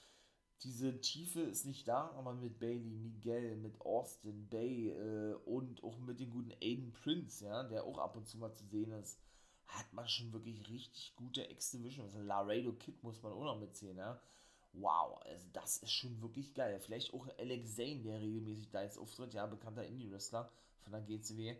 diese 0.63 0.99
Tiefe 0.99 1.41
ist 1.41 1.65
nicht 1.65 1.87
da, 1.87 2.09
aber 2.15 2.33
mit 2.33 2.57
Bailey, 2.57 2.95
Miguel, 2.95 3.55
mit 3.57 3.79
Austin, 3.81 4.49
Bay 4.49 4.89
äh, 4.89 5.35
und 5.45 5.83
auch 5.83 5.99
mit 5.99 6.19
dem 6.19 6.31
guten 6.31 6.53
Aiden 6.59 6.91
Prince, 6.93 7.45
ja, 7.45 7.63
der 7.63 7.83
auch 7.83 7.99
ab 7.99 8.15
und 8.15 8.27
zu 8.27 8.39
mal 8.39 8.53
zu 8.53 8.65
sehen 8.65 8.91
ist, 8.93 9.19
hat 9.67 9.93
man 9.93 10.07
schon 10.07 10.33
wirklich 10.33 10.67
richtig 10.69 11.15
gute 11.15 11.43
X-Division. 11.43 12.05
Also 12.05 12.19
Laredo 12.21 12.73
Kid 12.73 13.03
muss 13.03 13.21
man 13.21 13.33
auch 13.33 13.43
noch 13.43 13.59
mitzählen, 13.59 13.97
ja. 13.97 14.21
Wow, 14.73 15.19
also 15.25 15.47
das 15.53 15.77
ist 15.77 15.91
schon 15.91 16.21
wirklich 16.21 16.53
geil. 16.53 16.79
Vielleicht 16.79 17.13
auch 17.13 17.27
Alex 17.39 17.75
Zane, 17.75 18.03
der 18.03 18.21
regelmäßig 18.21 18.69
da 18.69 18.83
jetzt 18.83 18.97
auftritt, 18.97 19.33
ja, 19.33 19.45
bekannter 19.45 19.85
Indie-Wrestler 19.85 20.51
von 20.81 20.91
der 20.91 21.01
GCW. 21.01 21.55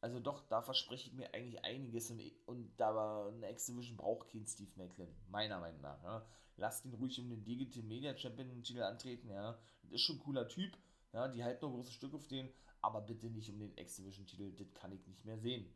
Also 0.00 0.20
doch, 0.20 0.46
da 0.48 0.62
verspreche 0.62 1.08
ich 1.08 1.14
mir 1.14 1.32
eigentlich 1.32 1.64
einiges 1.64 2.10
und, 2.10 2.20
und 2.46 2.70
da 2.76 3.26
eine 3.28 3.50
X-Division 3.50 3.96
braucht 3.96 4.28
kein 4.28 4.46
Steve 4.46 4.70
Macklin, 4.76 5.08
meiner 5.28 5.58
Meinung 5.58 5.80
nach. 5.80 6.02
Ja. 6.02 6.26
Lasst 6.56 6.84
ihn 6.84 6.94
ruhig 6.94 7.18
um 7.20 7.28
den 7.28 7.44
Digital 7.44 7.82
Media 7.82 8.16
Champion 8.16 8.62
Titel 8.62 8.82
antreten, 8.82 9.30
ja. 9.30 9.58
Das 9.82 9.92
ist 9.92 10.02
schon 10.02 10.16
ein 10.16 10.22
cooler 10.22 10.48
Typ, 10.48 10.76
ja, 11.12 11.28
die 11.28 11.42
halten 11.42 11.64
noch 11.64 11.72
ein 11.72 11.76
großes 11.76 11.94
Stück 11.94 12.14
auf 12.14 12.26
den, 12.28 12.48
aber 12.82 13.00
bitte 13.00 13.30
nicht 13.30 13.50
um 13.50 13.58
den 13.58 13.76
X-Division 13.76 14.26
Titel, 14.26 14.52
das 14.52 14.72
kann 14.74 14.92
ich 14.92 15.06
nicht 15.06 15.24
mehr 15.24 15.38
sehen. 15.38 15.66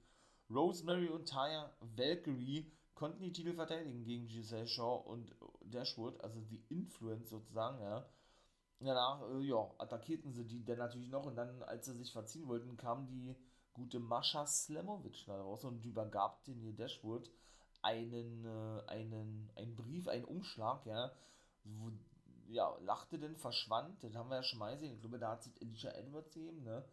Rosemary 0.51 1.09
und 1.09 1.29
Taya 1.29 1.73
Valkyrie 1.81 2.71
konnten 2.95 3.23
die 3.23 3.33
Titel 3.33 3.55
verteidigen 3.55 4.05
gegen 4.05 4.29
Giselle 4.29 4.67
Shaw 4.67 5.03
und 5.07 5.35
Dashwood, 5.71 6.21
also 6.23 6.41
die 6.41 6.63
Influence 6.69 7.31
sozusagen, 7.31 7.81
ja. 7.83 8.07
Danach, 8.81 9.23
äh, 9.31 9.41
ja, 9.41 9.71
attackierten 9.79 10.33
sie 10.33 10.47
die 10.47 10.65
dann 10.65 10.79
natürlich 10.79 11.09
noch 11.09 11.27
und 11.27 11.37
dann, 11.37 11.63
als 11.65 11.87
sie 11.87 11.93
sich 11.95 12.13
verziehen 12.13 12.49
wollten, 12.49 12.77
kam 12.77 13.07
die 13.07 13.37
gute 13.75 13.99
Mascha 14.01 14.47
Slemovic 14.47 15.25
da 15.27 15.41
raus 15.41 15.65
und 15.65 15.85
übergab 15.85 16.45
den 16.45 16.61
hier 16.61 16.73
Dashwood 16.73 17.31
einen, 17.83 18.45
äh, 18.45 18.83
einen, 18.89 19.51
einen 19.55 19.75
Brief, 19.75 20.09
einen 20.09 20.25
Umschlag, 20.25 20.85
ja, 20.87 21.13
wo, 21.65 21.91
ja, 22.49 22.75
lachte 22.81 23.19
denn, 23.19 23.37
verschwand, 23.37 24.03
das 24.03 24.15
haben 24.15 24.31
wir 24.31 24.37
ja 24.37 24.43
schon 24.43 24.59
mal 24.59 24.73
gesehen, 24.73 24.95
ich 24.95 25.01
glaube, 25.01 25.19
da 25.19 25.33
hat 25.33 25.43
sich 25.43 25.61
Alicia 25.63 25.91
Edwards 25.93 26.33
gegeben, 26.33 26.63
ne, 26.65 26.85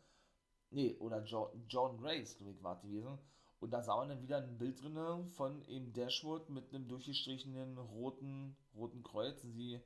nee, 0.71 0.95
oder 0.99 1.23
jo 1.23 1.51
John 1.67 1.97
Grace, 1.97 2.37
glaube 2.37 2.51
ich, 2.53 2.63
war 2.63 2.75
es 2.75 2.81
gewesen, 2.81 3.17
und 3.59 3.71
da 3.71 3.81
sah 3.81 3.97
man 3.97 4.09
dann 4.09 4.21
wieder 4.21 4.37
ein 4.37 4.57
Bild 4.57 4.81
drin 4.81 5.25
von 5.35 5.63
eben 5.65 5.91
Dashwood 5.93 6.49
mit 6.49 6.73
einem 6.73 6.87
durchgestrichenen 6.87 7.77
roten, 7.77 8.55
roten 8.75 9.03
Kreuz, 9.03 9.43
und 9.43 9.53
sie 9.53 9.81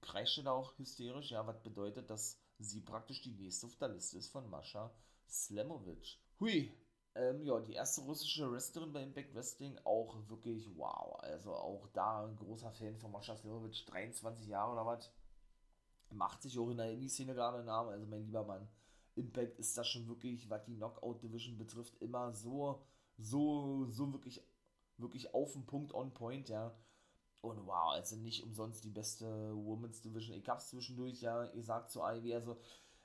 kreischte 0.00 0.42
da 0.42 0.52
auch 0.52 0.76
hysterisch, 0.78 1.30
ja, 1.30 1.46
was 1.46 1.62
bedeutet, 1.62 2.08
dass 2.10 2.38
sie 2.58 2.80
praktisch 2.80 3.22
die 3.22 3.32
nächste 3.32 3.66
auf 3.66 3.76
der 3.76 3.88
Liste 3.88 4.18
ist 4.18 4.28
von 4.28 4.48
Mascha 4.48 4.90
Slemovic. 5.28 6.18
Hui, 6.40 6.72
ähm, 7.14 7.42
ja, 7.42 7.60
die 7.60 7.74
erste 7.74 8.02
russische 8.02 8.50
Wrestlerin 8.50 8.92
bei 8.92 9.02
Impact 9.02 9.34
Wrestling, 9.34 9.78
auch 9.84 10.16
wirklich 10.28 10.68
wow. 10.76 11.18
Also 11.20 11.54
auch 11.54 11.88
da 11.92 12.24
ein 12.24 12.36
großer 12.36 12.72
Fan 12.72 12.96
von 12.96 13.12
Mascha 13.12 13.36
Slemovic, 13.36 13.86
23 13.86 14.46
Jahre 14.46 14.72
oder 14.72 14.86
was. 14.86 15.10
Macht 16.10 16.42
sich 16.42 16.58
auch 16.58 16.70
in 16.70 16.76
der 16.76 16.92
Indie-Szene 16.92 17.34
gerade 17.34 17.58
einen 17.58 17.66
Namen, 17.66 17.90
also 17.90 18.06
mein 18.06 18.24
lieber 18.24 18.44
Mann. 18.44 18.68
Impact 19.16 19.58
ist 19.58 19.76
das 19.78 19.88
schon 19.88 20.08
wirklich, 20.08 20.48
was 20.50 20.64
die 20.64 20.76
Knockout 20.76 21.22
Division 21.22 21.56
betrifft, 21.56 22.00
immer 22.00 22.32
so, 22.32 22.82
so, 23.18 23.86
so 23.86 24.12
wirklich, 24.12 24.42
wirklich 24.98 25.34
auf 25.34 25.52
den 25.52 25.66
Punkt, 25.66 25.94
on 25.94 26.12
point, 26.12 26.48
ja. 26.48 26.76
Und 27.40 27.66
wow, 27.66 27.92
also 27.92 28.16
nicht 28.16 28.42
umsonst 28.42 28.84
die 28.84 28.90
beste 28.90 29.54
Women's 29.54 30.00
Division. 30.00 30.36
Ich 30.36 30.48
hab's 30.48 30.70
zwischendurch 30.70 31.20
ja 31.20 31.46
gesagt 31.46 31.90
zu 31.90 32.02
AEW, 32.02 32.34
also 32.34 32.58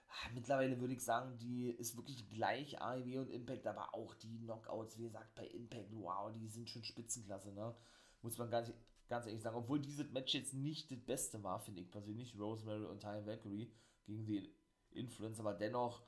ah, 0.07 0.29
mittlerweile 0.33 0.79
würde 0.79 0.93
ich 0.93 1.03
sagen, 1.03 1.37
die 1.39 1.69
ist 1.69 1.97
wirklich 1.97 2.29
gleich 2.29 2.81
AEW 2.81 3.19
und 3.19 3.29
Impact, 3.29 3.67
aber 3.67 3.93
auch 3.93 4.15
die 4.15 4.39
Knockouts, 4.39 4.97
wie 4.97 5.03
gesagt, 5.03 5.35
bei 5.35 5.45
Impact, 5.47 5.89
wow, 5.91 6.31
die 6.33 6.47
sind 6.47 6.69
schon 6.69 6.83
Spitzenklasse, 6.83 7.51
ne? 7.51 7.75
muss 8.21 8.37
man 8.37 8.49
ganz, 8.49 8.71
ganz 9.07 9.25
ehrlich 9.25 9.41
sagen. 9.41 9.57
Obwohl 9.57 9.79
dieses 9.79 10.09
Match 10.11 10.33
jetzt 10.33 10.53
nicht 10.53 10.91
das 10.91 10.99
Beste 10.99 11.43
war, 11.43 11.59
finde 11.59 11.81
ich 11.81 11.91
persönlich, 11.91 12.37
Rosemary 12.37 12.85
und 12.85 13.01
Ty 13.01 13.25
Valkyrie 13.25 13.71
gegen 14.05 14.25
die 14.25 14.53
Influence, 14.91 15.39
aber 15.39 15.53
dennoch, 15.53 16.03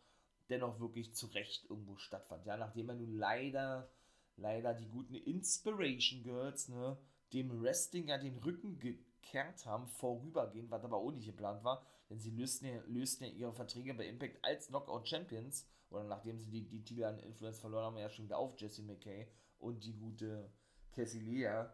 dennoch 0.52 0.80
wirklich 0.80 1.14
zu 1.16 1.28
Recht 1.28 1.70
irgendwo 1.70 1.98
stattfand. 1.98 2.46
Ja, 2.46 2.58
nachdem 2.58 2.90
er 2.90 2.96
nun 2.96 3.16
leider, 3.16 3.90
leider 4.38 4.74
die 4.74 4.88
guten 4.88 5.16
Inspiration 5.16 6.24
Girls, 6.24 6.70
ne, 6.70 6.98
dem 7.34 7.64
ja 7.64 8.18
den 8.18 8.38
Rücken 8.38 8.80
gekehrt 8.80 9.66
haben, 9.66 9.88
vorübergehend, 9.88 10.70
was 10.70 10.84
aber 10.84 10.98
auch 10.98 11.12
nicht 11.12 11.26
geplant 11.26 11.64
war, 11.64 11.86
denn 12.10 12.20
sie 12.20 12.32
lösten 12.32 12.66
ja, 12.66 12.82
lösten 12.88 13.24
ja 13.24 13.30
ihre 13.32 13.54
Verträge 13.54 13.94
bei 13.94 14.06
Impact 14.06 14.44
als 14.44 14.68
Knockout 14.68 15.08
Champions, 15.08 15.68
oder 15.90 16.04
nachdem 16.04 16.40
sie 16.40 16.50
die, 16.50 16.68
die 16.68 16.84
Titel 16.84 17.04
an 17.04 17.20
Influence 17.20 17.60
verloren 17.60 17.86
haben, 17.86 17.98
ja 17.98 18.10
schon 18.10 18.26
wieder 18.26 18.38
auf 18.38 18.60
Jesse 18.60 18.84
McKay 18.84 19.28
und 19.60 19.84
die 19.84 19.94
gute 19.94 20.50
Cassie 20.92 21.20
Lea. 21.20 21.66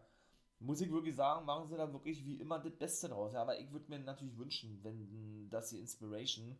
Muss 0.60 0.80
ich 0.80 0.90
wirklich 0.90 1.14
sagen, 1.14 1.46
machen 1.46 1.68
sie 1.68 1.76
da 1.76 1.92
wirklich 1.92 2.24
wie 2.24 2.34
immer 2.34 2.58
das 2.58 2.76
Beste 2.76 3.08
draus. 3.08 3.32
Ja, 3.32 3.42
aber 3.42 3.60
ich 3.60 3.70
würde 3.70 3.88
mir 3.88 4.00
natürlich 4.00 4.36
wünschen, 4.36 4.82
wenn 4.82 5.48
das 5.50 5.70
die 5.70 5.78
Inspiration, 5.78 6.58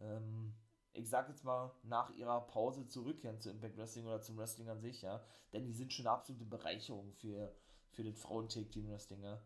ähm, 0.00 0.52
ich 0.98 1.08
sag 1.08 1.28
jetzt 1.28 1.44
mal, 1.44 1.72
nach 1.82 2.10
ihrer 2.10 2.40
Pause 2.46 2.86
zurückkehren 2.86 3.40
zu 3.40 3.50
Impact 3.50 3.76
Wrestling 3.76 4.06
oder 4.06 4.20
zum 4.20 4.36
Wrestling 4.36 4.68
an 4.68 4.80
sich, 4.80 5.02
ja. 5.02 5.24
Denn 5.52 5.64
die 5.64 5.72
sind 5.72 5.92
schon 5.92 6.06
eine 6.06 6.16
absolute 6.16 6.44
Bereicherung 6.44 7.12
für, 7.12 7.54
für 7.90 8.04
das 8.04 8.18
Frauen-Take-Team-Wrestling, 8.18 9.22
ja. 9.22 9.40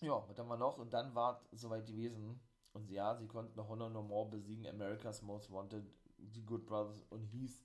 Ja, 0.00 0.28
was 0.28 0.38
haben 0.38 0.48
wir 0.48 0.56
noch? 0.56 0.78
Und 0.78 0.92
dann 0.92 1.14
war 1.14 1.42
es 1.52 1.60
soweit 1.60 1.86
gewesen. 1.86 2.40
Und 2.72 2.90
ja, 2.90 3.16
sie 3.16 3.26
konnten 3.26 3.58
Honor 3.66 3.88
No 3.88 4.02
More 4.02 4.28
besiegen, 4.28 4.66
America's 4.66 5.22
Most 5.22 5.50
Wanted, 5.50 5.84
die 6.18 6.44
Good 6.44 6.66
Brothers 6.66 7.02
und 7.08 7.24
Heath. 7.24 7.62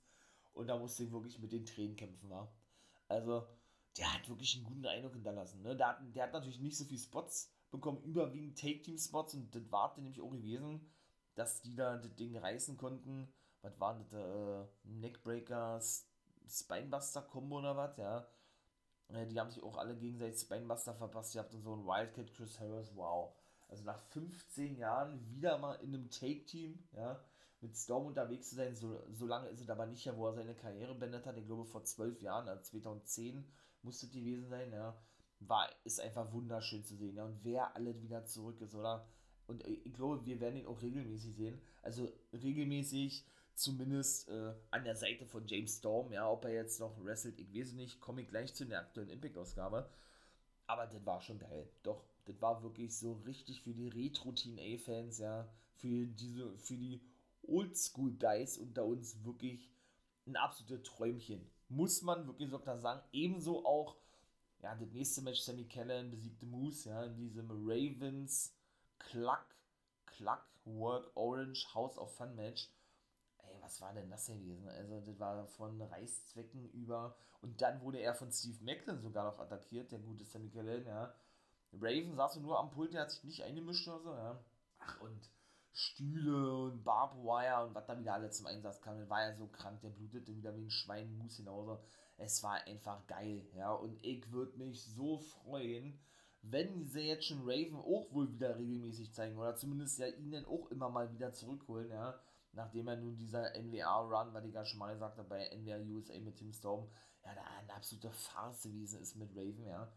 Und 0.54 0.68
da 0.68 0.78
musste 0.78 1.04
ich 1.04 1.12
wirklich 1.12 1.38
mit 1.38 1.52
den 1.52 1.66
Tränen 1.66 1.96
kämpfen, 1.96 2.30
war. 2.30 2.54
Also, 3.08 3.46
der 3.98 4.12
hat 4.14 4.28
wirklich 4.28 4.56
einen 4.56 4.64
guten 4.64 4.86
Eindruck 4.86 5.12
hinterlassen. 5.12 5.62
Ne? 5.62 5.76
Der, 5.76 5.88
hat, 5.88 5.98
der 6.14 6.22
hat 6.24 6.32
natürlich 6.32 6.60
nicht 6.60 6.78
so 6.78 6.84
viele 6.84 7.00
Spots 7.00 7.52
bekommen, 7.70 8.02
überwiegend 8.04 8.58
Take-Team-Spots. 8.58 9.34
Und 9.34 9.54
das 9.54 9.70
war 9.70 9.94
nämlich 9.96 10.20
auch 10.20 10.30
gewesen, 10.30 10.80
dass 11.34 11.62
die 11.62 11.74
da 11.74 11.96
das 11.96 12.14
Ding 12.14 12.36
reißen 12.36 12.76
konnten. 12.76 13.32
Was 13.62 13.78
war 13.80 13.98
das? 13.98 14.12
Äh, 14.12 14.66
Neckbreaker, 14.84 15.80
Spinebuster-Kombo 16.48 17.58
oder 17.58 17.76
was, 17.76 17.96
ja. 17.96 18.26
Äh, 19.08 19.26
die 19.26 19.38
haben 19.38 19.50
sich 19.50 19.62
auch 19.62 19.76
alle 19.76 19.96
gegenseitig 19.96 20.40
Spinebuster 20.40 20.94
verpasst. 20.94 21.34
Ihr 21.34 21.40
habt 21.40 21.54
dann 21.54 21.62
so 21.62 21.74
ein 21.74 21.84
Wildcat 21.84 22.32
Chris 22.34 22.58
Harris, 22.58 22.94
wow. 22.94 23.34
Also 23.68 23.84
nach 23.84 24.00
15 24.10 24.76
Jahren 24.76 25.26
wieder 25.30 25.58
mal 25.58 25.74
in 25.76 25.94
einem 25.94 26.10
Take-Team, 26.10 26.86
ja, 26.92 27.24
mit 27.60 27.76
Storm 27.76 28.06
unterwegs 28.06 28.50
zu 28.50 28.56
sein. 28.56 28.76
So, 28.76 29.00
so 29.10 29.26
lange 29.26 29.48
ist 29.48 29.60
es 29.60 29.70
aber 29.70 29.86
nicht, 29.86 30.04
ja, 30.04 30.16
wo 30.16 30.26
er 30.26 30.34
seine 30.34 30.54
Karriere 30.54 30.94
beendet 30.94 31.26
hat. 31.26 31.38
Ich 31.38 31.46
glaube, 31.46 31.64
vor 31.64 31.84
12 31.84 32.20
Jahren, 32.20 32.48
also 32.48 32.62
2010 32.62 33.50
musste 33.82 34.06
es 34.06 34.12
gewesen 34.12 34.48
sein, 34.48 34.72
ja. 34.72 34.96
War, 35.40 35.68
ist 35.84 36.00
einfach 36.00 36.32
wunderschön 36.32 36.84
zu 36.84 36.96
sehen, 36.96 37.16
ja. 37.16 37.24
Und 37.24 37.42
wer 37.44 37.74
alles 37.74 38.02
wieder 38.02 38.24
zurück 38.26 38.60
ist, 38.60 38.74
oder? 38.74 39.06
Und 39.52 39.66
ich 39.66 39.92
glaube, 39.92 40.24
wir 40.24 40.40
werden 40.40 40.56
ihn 40.56 40.66
auch 40.66 40.80
regelmäßig 40.80 41.36
sehen. 41.36 41.60
Also 41.82 42.10
regelmäßig 42.32 43.24
zumindest 43.54 44.28
äh, 44.30 44.54
an 44.70 44.84
der 44.84 44.96
Seite 44.96 45.26
von 45.26 45.46
James 45.46 45.76
Storm, 45.76 46.10
ja, 46.10 46.28
ob 46.28 46.46
er 46.46 46.52
jetzt 46.52 46.80
noch 46.80 46.96
wrestelt, 47.04 47.38
ich 47.38 47.54
weiß 47.54 47.74
nicht, 47.74 48.00
komme 48.00 48.22
ich 48.22 48.28
gleich 48.28 48.54
zu 48.54 48.64
der 48.64 48.80
aktuellen 48.80 49.10
Impact-Ausgabe. 49.10 49.90
Aber 50.66 50.86
das 50.86 51.04
war 51.04 51.20
schon 51.20 51.38
geil. 51.38 51.68
Doch, 51.82 52.02
das 52.24 52.40
war 52.40 52.62
wirklich 52.62 52.96
so 52.96 53.12
richtig 53.26 53.62
für 53.62 53.74
die 53.74 53.88
Retro-Teen-A-Fans, 53.88 55.18
ja, 55.18 55.46
für 55.74 56.06
diese, 56.06 56.56
für 56.56 56.76
die 56.76 57.02
Oldschool-Guys 57.42 58.56
unter 58.56 58.86
uns 58.86 59.22
wirklich 59.24 59.68
ein 60.26 60.36
absolutes 60.36 60.88
Träumchen. 60.88 61.50
Muss 61.68 62.00
man 62.00 62.26
wirklich 62.26 62.48
so 62.48 62.58
klar 62.58 62.78
sagen. 62.78 63.02
Ebenso 63.12 63.66
auch, 63.66 63.96
ja, 64.62 64.74
das 64.74 64.92
nächste 64.92 65.20
Match, 65.20 65.40
Sammy 65.40 65.64
Callan 65.64 66.10
besiegte 66.10 66.46
Moose, 66.46 66.88
ja, 66.88 67.04
in 67.04 67.16
diesem 67.16 67.50
Ravens 67.50 68.54
Cluck, 69.08 69.46
Cluck 70.06 70.44
Work 70.64 71.10
Orange 71.14 71.74
House 71.74 71.98
of 71.98 72.14
Fun 72.16 72.34
Match 72.34 72.70
was 73.62 73.80
war 73.80 73.92
denn 73.92 74.10
das 74.10 74.26
gewesen? 74.26 74.68
Also, 74.68 75.00
das 75.00 75.18
war 75.18 75.46
von 75.46 75.80
Reißzwecken 75.80 76.68
über. 76.70 77.16
Und 77.40 77.60
dann 77.62 77.80
wurde 77.80 78.00
er 78.00 78.14
von 78.14 78.30
Steve 78.30 78.62
Macklin 78.64 79.00
sogar 79.00 79.24
noch 79.24 79.38
attackiert, 79.38 79.92
der 79.92 80.00
gute 80.00 80.24
Sammy 80.24 80.50
Kellen, 80.50 80.86
ja. 80.86 81.14
Raven 81.72 82.14
saß 82.14 82.36
nur 82.36 82.58
am 82.58 82.70
Pult, 82.70 82.92
der 82.92 83.02
hat 83.02 83.10
sich 83.10 83.24
nicht 83.24 83.42
eingemischt 83.42 83.88
oder 83.88 84.00
so, 84.00 84.14
ja. 84.14 84.44
Ach, 84.80 85.00
und 85.00 85.30
Stühle 85.72 86.54
und 86.64 86.84
Barbwire 86.84 87.64
und 87.66 87.74
was 87.74 87.86
da 87.86 87.98
wieder 87.98 88.12
alles 88.12 88.36
zum 88.36 88.46
Einsatz 88.46 88.82
kam. 88.82 88.98
Der 88.98 89.08
war 89.08 89.22
ja 89.22 89.34
so 89.34 89.46
krank, 89.46 89.80
der 89.80 89.88
blutete 89.88 90.36
wieder 90.36 90.54
wie 90.54 90.64
ein 90.64 90.70
Schweinmus 90.70 91.36
hinaus. 91.36 91.78
Es 92.18 92.42
war 92.42 92.62
einfach 92.66 93.06
geil, 93.06 93.46
ja. 93.54 93.72
Und 93.72 94.04
ich 94.04 94.30
würde 94.30 94.58
mich 94.58 94.84
so 94.84 95.18
freuen, 95.18 95.98
wenn 96.42 96.84
sie 96.84 97.02
jetzt 97.02 97.26
schon 97.26 97.42
Raven 97.42 97.76
auch 97.76 98.12
wohl 98.12 98.32
wieder 98.32 98.56
regelmäßig 98.56 99.12
zeigen 99.12 99.38
oder 99.38 99.56
zumindest 99.56 99.98
ja 99.98 100.08
ihnen 100.08 100.44
auch 100.44 100.70
immer 100.70 100.88
mal 100.88 101.12
wieder 101.12 101.32
zurückholen, 101.32 101.90
ja 101.90 102.20
nachdem 102.52 102.88
er 102.88 102.96
nun 102.96 103.16
dieser 103.16 103.52
NWA-Run, 103.54 104.34
weil 104.34 104.46
ich 104.46 104.52
gerade 104.52 104.66
schon 104.66 104.78
mal 104.78 104.92
gesagt 104.92 105.18
habe, 105.18 105.28
bei 105.28 105.50
NWA 105.56 105.78
USA 105.94 106.18
mit 106.18 106.36
Tim 106.36 106.52
Storm, 106.52 106.88
ja, 107.24 107.34
da 107.34 107.42
eine 107.58 107.74
absolute 107.74 108.10
Farce 108.10 108.64
gewesen 108.64 109.00
ist 109.00 109.16
mit 109.16 109.30
Raven, 109.30 109.66
ja. 109.66 109.90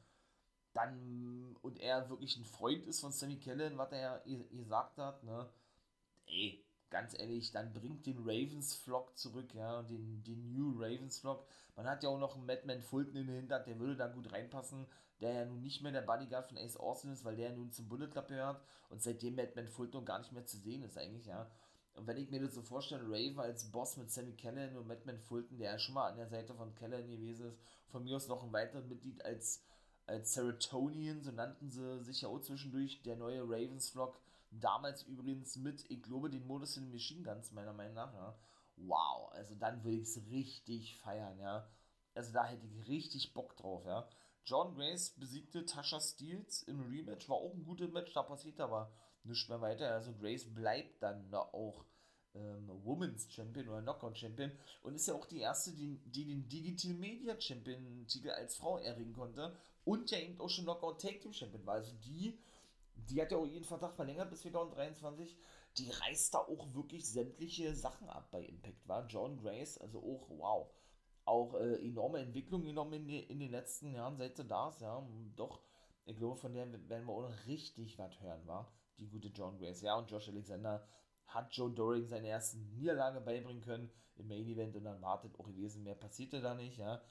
Dann, 0.73 1.55
und 1.61 1.79
er 1.79 2.09
wirklich 2.09 2.35
ein 2.37 2.45
Freund 2.45 2.85
ist 2.85 2.99
von 2.99 3.11
Sammy 3.11 3.37
Kellen, 3.37 3.77
was 3.77 3.91
er 3.91 3.99
ja 3.99 4.45
gesagt 4.51 4.97
hat, 4.97 5.23
ne, 5.23 5.49
ey, 6.27 6.64
ganz 6.89 7.17
ehrlich, 7.17 7.51
dann 7.51 7.73
bringt 7.73 8.05
den 8.05 8.19
Ravens-Flock 8.19 9.17
zurück, 9.17 9.53
ja, 9.53 9.83
den, 9.83 10.23
den 10.23 10.53
New 10.53 10.73
Ravens-Flock. 10.79 11.45
Man 11.75 11.87
hat 11.87 12.03
ja 12.03 12.09
auch 12.09 12.19
noch 12.19 12.35
einen 12.35 12.45
Madman 12.45 12.81
Fulton 12.81 13.17
in 13.17 13.27
der 13.27 13.35
Hinterhand, 13.35 13.67
der 13.67 13.79
würde 13.79 13.95
da 13.95 14.07
gut 14.07 14.31
reinpassen, 14.31 14.85
der 15.21 15.33
ja 15.33 15.45
nun 15.45 15.61
nicht 15.61 15.81
mehr 15.81 15.91
der 15.91 16.01
Bodyguard 16.01 16.47
von 16.47 16.57
Ace 16.57 16.77
Austin 16.77 17.11
ist, 17.11 17.25
weil 17.25 17.35
der 17.35 17.49
ja 17.49 17.55
nun 17.55 17.71
zum 17.71 17.87
Bullet 17.87 18.07
Club 18.07 18.27
gehört 18.27 18.61
und 18.89 19.01
seitdem 19.01 19.35
Madman 19.35 19.67
Fulton 19.67 20.05
gar 20.05 20.19
nicht 20.19 20.31
mehr 20.31 20.45
zu 20.45 20.57
sehen 20.57 20.83
ist 20.83 20.97
eigentlich, 20.97 21.25
ja. 21.25 21.49
Und 21.95 22.07
wenn 22.07 22.17
ich 22.17 22.29
mir 22.29 22.41
das 22.41 22.53
so 22.53 22.61
vorstelle, 22.61 23.05
Raven 23.05 23.39
als 23.39 23.71
Boss 23.71 23.95
mit 23.95 24.11
Sammy 24.11 24.33
Callahan 24.33 24.75
und 24.75 24.87
Madman 24.87 25.19
Fulton, 25.19 25.57
der 25.57 25.71
ja 25.71 25.79
schon 25.79 25.95
mal 25.95 26.09
an 26.09 26.17
der 26.17 26.27
Seite 26.27 26.53
von 26.53 26.75
Callahan 26.75 27.09
gewesen 27.09 27.47
ist, 27.47 27.57
von 27.87 28.03
mir 28.03 28.17
aus 28.17 28.27
noch 28.27 28.43
ein 28.43 28.51
weiteres 28.51 28.85
Mitglied 28.85 29.23
als, 29.23 29.63
als 30.05 30.33
Serotonin, 30.33 31.23
so 31.23 31.31
nannten 31.31 31.69
sie 31.69 32.03
sich 32.03 32.21
ja 32.21 32.29
auch 32.29 32.41
zwischendurch, 32.41 33.01
der 33.03 33.15
neue 33.15 33.43
Ravens 33.43 33.89
Vlog, 33.89 34.19
damals 34.51 35.03
übrigens 35.03 35.55
mit, 35.57 35.89
ich 35.89 36.01
glaube, 36.01 36.29
den 36.29 36.47
Modus 36.47 36.77
in 36.77 36.85
den 36.85 36.91
Machine 36.91 37.23
Guns, 37.23 37.51
meiner 37.51 37.73
Meinung 37.73 37.95
nach, 37.95 38.13
ja. 38.13 38.37
Wow, 38.77 39.31
also 39.31 39.55
dann 39.55 39.83
würde 39.83 39.97
ich 39.97 40.03
es 40.03 40.29
richtig 40.29 40.97
feiern, 40.97 41.39
ja. 41.39 41.69
Also 42.13 42.33
da 42.33 42.45
hätte 42.45 42.65
ich 42.65 42.87
richtig 42.87 43.33
Bock 43.33 43.55
drauf, 43.57 43.85
ja. 43.85 44.07
John 44.45 44.75
Grace 44.75 45.09
besiegte 45.11 45.65
Tasha 45.65 45.99
Steels 45.99 46.63
im 46.63 46.81
Rematch, 46.81 47.27
war 47.29 47.37
auch 47.37 47.53
ein 47.53 47.65
gutes 47.65 47.91
Match, 47.91 48.13
da 48.13 48.21
passiert 48.21 48.59
aber 48.59 48.91
nicht 49.23 49.49
mehr 49.49 49.61
weiter. 49.61 49.91
Also 49.91 50.13
Grace 50.13 50.45
bleibt 50.53 51.01
dann 51.01 51.33
auch 51.33 51.83
ähm, 52.35 52.69
Women's 52.83 53.31
Champion 53.31 53.67
oder 53.69 53.81
Knockout 53.81 54.17
Champion 54.17 54.51
und 54.83 54.95
ist 54.95 55.07
ja 55.07 55.15
auch 55.15 55.25
die 55.25 55.39
erste, 55.39 55.71
die, 55.71 55.97
die 56.05 56.25
den 56.25 56.47
Digital 56.47 56.93
Media 56.93 57.39
Champion 57.39 58.05
Titel 58.07 58.29
als 58.29 58.55
Frau 58.55 58.77
erringen 58.77 59.13
konnte 59.13 59.55
und 59.83 60.11
ja 60.11 60.19
eben 60.19 60.39
auch 60.39 60.49
schon 60.49 60.65
Knockout 60.65 61.01
Take 61.01 61.19
Team 61.19 61.33
Champion 61.33 61.65
war. 61.65 61.75
Also 61.75 61.93
die, 62.03 62.37
die 62.95 63.21
hat 63.21 63.31
ja 63.31 63.37
auch 63.37 63.45
ihren 63.45 63.63
Vertrag 63.63 63.93
verlängert 63.95 64.29
bis 64.29 64.41
2023. 64.41 65.37
Die 65.77 65.89
reißt 65.89 66.33
da 66.33 66.39
auch 66.39 66.73
wirklich 66.73 67.05
sämtliche 67.05 67.75
Sachen 67.75 68.09
ab 68.09 68.29
bei 68.31 68.43
Impact, 68.43 68.87
war 68.87 69.05
John 69.07 69.37
Grace, 69.37 69.77
also 69.77 69.99
auch 69.99 70.29
wow. 70.29 70.69
Auch 71.25 71.55
äh, 71.55 71.85
enorme 71.85 72.19
Entwicklung 72.19 72.63
genommen 72.63 72.93
in, 72.93 73.07
die, 73.07 73.19
in 73.19 73.39
den 73.39 73.51
letzten 73.51 73.91
Jahren, 73.91 74.15
seit 74.15 74.37
sie 74.37 74.45
da 74.45 74.69
ist, 74.69 74.81
ja. 74.81 75.05
Doch, 75.35 75.61
ich 76.05 76.15
glaube, 76.15 76.37
von 76.37 76.53
der 76.53 76.71
werden 76.87 77.07
wir 77.07 77.13
auch 77.13 77.29
noch 77.29 77.47
richtig 77.47 77.97
was 77.97 78.21
hören, 78.21 78.45
war 78.45 78.71
die 78.97 79.07
gute 79.07 79.29
John 79.29 79.57
Grace. 79.57 79.81
Ja, 79.81 79.95
und 79.95 80.09
Josh 80.09 80.29
Alexander 80.29 80.87
hat 81.27 81.53
Joe 81.53 81.71
Doring 81.71 82.07
seine 82.07 82.27
erste 82.27 82.57
Niederlage 82.57 83.19
beibringen 83.19 83.61
können 83.61 83.91
im 84.15 84.27
Main 84.27 84.47
Event 84.47 84.75
und 84.75 84.85
dann 84.85 85.01
wartet 85.01 85.37
auch 85.39 85.47
gewesen, 85.47 85.83
mehr 85.83 85.95
passierte 85.95 86.41
da 86.41 86.53
nicht, 86.53 86.77
ja. 86.77 87.01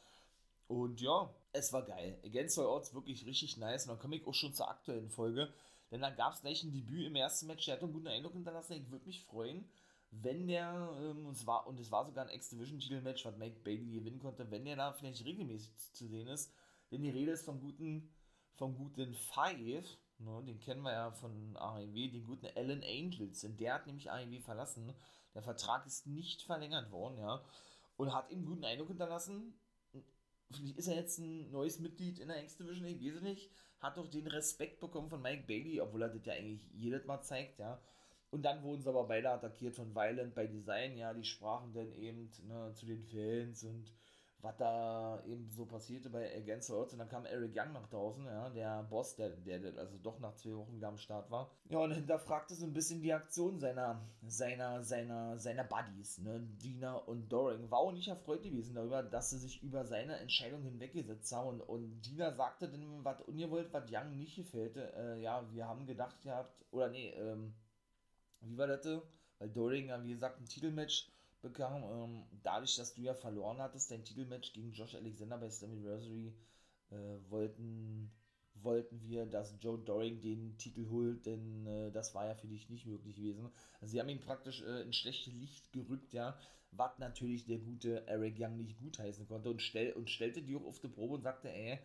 Und 0.67 1.01
ja, 1.01 1.35
es 1.53 1.73
war 1.73 1.85
geil. 1.85 2.19
Against 2.25 2.59
All 2.59 2.67
Odds 2.67 2.95
wirklich 2.95 3.27
richtig 3.27 3.59
nice. 3.59 3.85
Und 3.85 3.91
dann 3.91 3.99
komme 3.99 4.17
ich 4.17 4.27
auch 4.27 4.35
schon 4.35 4.55
zur 4.55 4.69
aktuellen 4.69 5.11
Folge. 5.11 5.53
Denn 5.91 6.01
dann 6.01 6.17
gab 6.17 6.33
es 6.33 6.41
gleich 6.41 6.63
ein 6.63 6.73
Debüt 6.73 7.07
im 7.07 7.17
ersten 7.17 7.47
Match. 7.47 7.65
Der 7.67 7.77
hat 7.77 7.83
einen 7.83 7.93
guten 7.93 8.09
Eindruck 8.09 8.33
hinterlassen. 8.33 8.75
Ich 8.75 8.91
würde 8.91 9.07
mich 9.07 9.25
freuen, 9.25 9.69
wenn 10.11 10.47
der, 10.47 10.91
ähm, 11.01 11.27
und, 11.27 11.33
es 11.33 11.47
war, 11.47 11.67
und 11.67 11.79
es 11.79 11.91
war 11.91 12.05
sogar 12.05 12.27
ein 12.27 12.35
X-Division-Titel-Match, 12.35 13.25
was 13.25 13.37
Mike 13.37 13.61
Bailey 13.65 13.93
gewinnen 13.93 14.19
konnte, 14.19 14.51
wenn 14.51 14.65
der 14.65 14.77
da 14.77 14.93
vielleicht 14.93 15.25
regelmäßig 15.25 15.77
zu 15.93 16.07
sehen 16.07 16.29
ist. 16.29 16.53
Denn 16.91 17.03
die 17.03 17.11
Rede 17.11 17.33
ist 17.33 17.45
vom 17.45 17.61
guten, 17.61 18.11
vom 18.55 18.77
guten 18.77 19.15
Five, 19.15 19.99
Ne, 20.19 20.43
den 20.47 20.61
kennen 20.61 20.83
wir 20.83 20.93
ja 20.93 21.11
von 21.11 21.57
AEW, 21.57 22.11
den 22.11 22.25
guten 22.25 22.47
Alan 22.55 22.83
Angels. 22.83 23.41
Denn 23.41 23.57
der 23.57 23.75
hat 23.75 23.87
nämlich 23.87 24.11
AEW 24.11 24.41
verlassen. 24.41 24.95
Der 25.35 25.43
Vertrag 25.43 25.87
ist 25.87 26.07
nicht 26.07 26.43
verlängert 26.43 26.91
worden, 26.93 27.19
ja. 27.19 27.43
Und 27.97 28.15
hat 28.15 28.31
ihm 28.31 28.45
guten 28.45 28.65
Eindruck 28.65 28.89
hinterlassen. 28.89 29.55
Ist 30.77 30.89
er 30.89 30.97
jetzt 30.97 31.19
ein 31.19 31.51
neues 31.51 31.79
Mitglied 31.79 32.19
in 32.19 32.29
der 32.29 32.43
X-Division, 32.43 32.87
ich 32.87 33.15
weiß 33.15 33.23
nicht. 33.23 33.51
Hat 33.81 33.97
doch 33.97 34.09
den 34.09 34.27
Respekt 34.27 34.81
bekommen 34.81 35.11
von 35.11 35.21
Mike 35.21 35.45
Bailey, 35.47 35.81
obwohl 35.81 36.03
er 36.03 36.09
das 36.09 36.25
ja 36.25 36.33
eigentlich 36.35 36.67
jedes 36.73 37.05
Mal 37.05 37.21
zeigt, 37.21 37.59
ja. 37.59 37.81
Und 38.31 38.43
dann 38.43 38.63
wurden 38.63 38.83
sie 38.83 38.89
aber 38.89 39.05
beide 39.05 39.31
attackiert 39.31 39.77
von 39.77 39.95
Violent 39.95 40.35
by 40.35 40.49
Design, 40.49 40.97
ja. 40.97 41.13
Die 41.13 41.25
sprachen 41.25 41.73
dann 41.73 41.93
eben 41.93 42.31
ne, 42.49 42.73
zu 42.75 42.87
den 42.87 43.05
Fans 43.05 43.65
und 43.65 43.93
was 44.45 44.57
da 44.59 45.23
eben 45.27 45.49
so 45.51 45.65
passierte 45.65 46.11
bei 46.11 46.37
Against 46.37 46.69
the 46.69 46.75
Odds. 46.75 46.93
Und 46.93 46.99
dann 46.99 47.09
kam 47.09 47.25
Eric 47.25 47.53
Young 47.57 47.73
nach 47.73 47.89
draußen, 47.89 48.25
ja, 48.27 48.51
der 48.51 48.83
Boss, 48.85 49.17
der, 49.17 49.31
der 49.31 49.77
also 49.79 49.97
doch 49.99 50.21
nach 50.21 50.35
zwei 50.37 50.55
Wochen 50.55 50.77
wieder 50.77 50.89
am 50.89 50.99
Start 50.99 51.31
war. 51.31 51.51
Ja, 51.71 51.79
und 51.79 51.93
hinterfragte 51.93 52.55
so 52.55 52.67
ein 52.67 52.75
bisschen 52.75 53.01
die 53.01 53.13
Aktion 53.13 53.59
seiner, 53.59 54.01
seiner, 54.27 54.85
seiner, 54.85 55.39
seiner 55.39 55.65
Buddies, 55.65 56.19
ne, 56.19 56.41
Dina 56.63 56.95
und 56.95 57.33
Doring. 57.33 57.71
War 57.71 57.79
auch 57.79 57.93
nicht 57.93 58.09
erfreut 58.09 58.43
gewesen 58.43 58.75
darüber, 58.75 59.03
dass 59.03 59.31
sie 59.31 59.39
sich 59.39 59.63
über 59.63 59.85
seine 59.87 60.19
Entscheidung 60.19 60.63
hinweggesetzt 60.63 61.33
haben. 61.33 61.49
Und, 61.49 61.61
und 61.63 62.03
Dina 62.03 62.33
sagte 62.33 62.69
dann, 62.69 63.03
was 63.03 63.23
ungewollt, 63.23 63.73
was 63.73 63.91
Young 63.91 64.17
nicht 64.17 64.37
gefällte. 64.37 64.93
Äh, 64.95 65.23
ja, 65.23 65.43
wir 65.53 65.67
haben 65.67 65.87
gedacht 65.87 66.21
gehabt, 66.21 66.65
oder 66.71 66.91
nee, 66.91 67.11
ähm, 67.15 67.55
wie 68.41 68.59
war 68.59 68.67
das? 68.67 68.85
Weil 69.39 69.49
Doring 69.49 69.91
wie 70.03 70.13
gesagt, 70.13 70.41
ein 70.41 70.47
Titelmatch 70.47 71.09
bekam. 71.45 71.85
Ähm, 71.85 72.23
dadurch, 72.43 72.75
dass 72.77 72.95
du 72.95 73.03
ja 73.03 73.15
verloren 73.15 73.59
hattest, 73.59 73.91
dein 73.91 74.05
Titelmatch 74.05 74.53
gegen 74.53 74.73
Josh 74.73 74.97
Alexander 74.97 75.39
bei 75.39 75.51
Slammiversary, 75.51 76.35
äh, 76.91 77.31
wollten, 77.31 78.11
wollten 78.55 79.01
wir, 79.03 79.27
dass 79.27 79.55
Joe 79.61 79.79
Doring 79.79 80.21
den 80.21 80.57
Titel 80.59 80.89
holt, 80.91 81.27
denn 81.27 81.67
äh, 81.67 81.93
das 81.93 82.15
war 82.15 82.27
ja 82.27 82.35
für 82.35 82.49
dich 82.49 82.69
nicht 82.71 82.87
möglich 82.87 83.17
gewesen. 83.17 83.51
Also 83.81 83.93
sie 83.93 84.01
haben 84.01 84.09
ihn 84.09 84.21
praktisch 84.21 84.63
äh, 84.63 84.83
in 84.83 84.93
schlechte 84.93 85.31
Licht 85.31 85.73
gerückt, 85.73 86.13
ja, 86.13 86.37
was 86.73 86.99
natürlich 86.99 87.47
der 87.47 87.59
gute 87.59 88.07
Eric 88.07 88.37
Young 88.39 88.57
nicht 88.57 88.79
gutheißen 88.79 89.27
konnte 89.29 89.51
und, 89.51 89.63
stell, 89.63 89.93
und 89.93 90.11
stellte 90.11 90.43
die 90.43 90.57
auch 90.57 90.65
auf 90.65 90.81
die 90.81 90.89
Probe 90.89 91.15
und 91.15 91.23
sagte, 91.23 91.53
ey, 91.53 91.79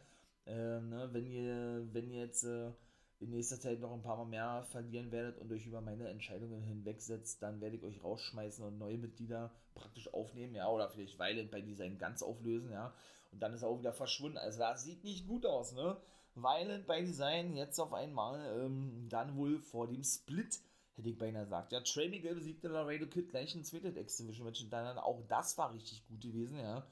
äh, 0.45 0.81
ne, 0.81 1.09
wenn 1.11 1.27
ihr, 1.27 1.87
wenn 1.91 2.09
ihr 2.09 2.21
jetzt 2.21 2.43
äh, 2.43 2.71
in 3.19 3.31
nächster 3.31 3.59
Zeit 3.59 3.79
noch 3.81 3.91
ein 3.91 4.01
paar 4.01 4.17
Mal 4.17 4.25
mehr 4.25 4.63
verlieren 4.71 5.11
werdet 5.11 5.37
und 5.39 5.51
euch 5.51 5.65
über 5.65 5.81
meine 5.81 6.07
Entscheidungen 6.07 6.63
hinwegsetzt, 6.63 7.41
dann 7.41 7.59
werde 7.59 7.75
ich 7.75 7.83
euch 7.83 8.03
rausschmeißen 8.03 8.63
und 8.63 8.77
neue 8.77 8.97
Mitglieder 8.97 9.51
praktisch 9.75 10.13
aufnehmen, 10.13 10.55
ja, 10.55 10.69
oder 10.69 10.89
vielleicht 10.89 11.19
Violent 11.19 11.51
bei 11.51 11.61
Design 11.61 11.97
ganz 11.97 12.23
auflösen, 12.23 12.71
ja, 12.71 12.93
und 13.31 13.41
dann 13.41 13.53
ist 13.53 13.61
er 13.61 13.67
auch 13.67 13.79
wieder 13.79 13.93
verschwunden. 13.93 14.37
Also 14.37 14.59
das 14.59 14.83
sieht 14.83 15.03
nicht 15.03 15.27
gut 15.27 15.45
aus, 15.45 15.73
ne? 15.73 15.97
Violent 16.35 16.87
bei 16.87 17.01
Design 17.01 17.55
jetzt 17.55 17.79
auf 17.79 17.93
einmal, 17.93 18.39
ähm, 18.57 19.07
dann 19.09 19.35
wohl 19.35 19.59
vor 19.59 19.87
dem 19.87 20.03
Split, 20.03 20.59
hätte 20.95 21.09
ich 21.09 21.17
beinahe 21.17 21.43
gesagt. 21.43 21.73
Ja, 21.73 21.81
Trey 21.81 22.07
Miguel 22.07 22.35
besiegte 22.35 22.69
Laredo 22.69 23.05
Kid 23.07 23.29
gleich 23.29 23.53
ein 23.53 23.65
zweites 23.65 23.97
Exhibition-Match 23.97 24.63
und 24.63 24.69
dann 24.69 24.97
auch 24.97 25.21
das 25.27 25.57
war 25.57 25.73
richtig 25.73 26.07
gut 26.07 26.21
gewesen, 26.21 26.57
ja. 26.59 26.87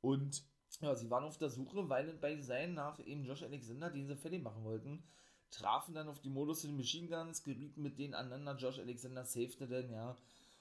Und 0.00 0.42
ja, 0.80 0.94
sie 0.94 1.10
waren 1.10 1.24
auf 1.24 1.36
der 1.36 1.50
Suche, 1.50 1.88
Violent 1.88 2.20
bei 2.22 2.34
Design 2.34 2.72
nach 2.72 2.98
eben 3.00 3.26
Josh 3.26 3.42
Alexander, 3.42 3.90
den 3.90 4.06
sie 4.06 4.16
fertig 4.16 4.42
machen 4.42 4.64
wollten 4.64 5.02
trafen 5.50 5.94
dann 5.94 6.08
auf 6.08 6.20
die 6.20 6.30
Modus 6.30 6.64
in 6.64 6.70
den 6.70 6.76
Machine 6.76 7.08
Guns, 7.08 7.42
gerieten 7.42 7.82
mit 7.82 7.98
denen 7.98 8.14
aneinander. 8.14 8.56
Josh 8.56 8.78
Alexander 8.78 9.24
safete 9.24 9.66
dann, 9.66 9.90
ja. 9.90 10.16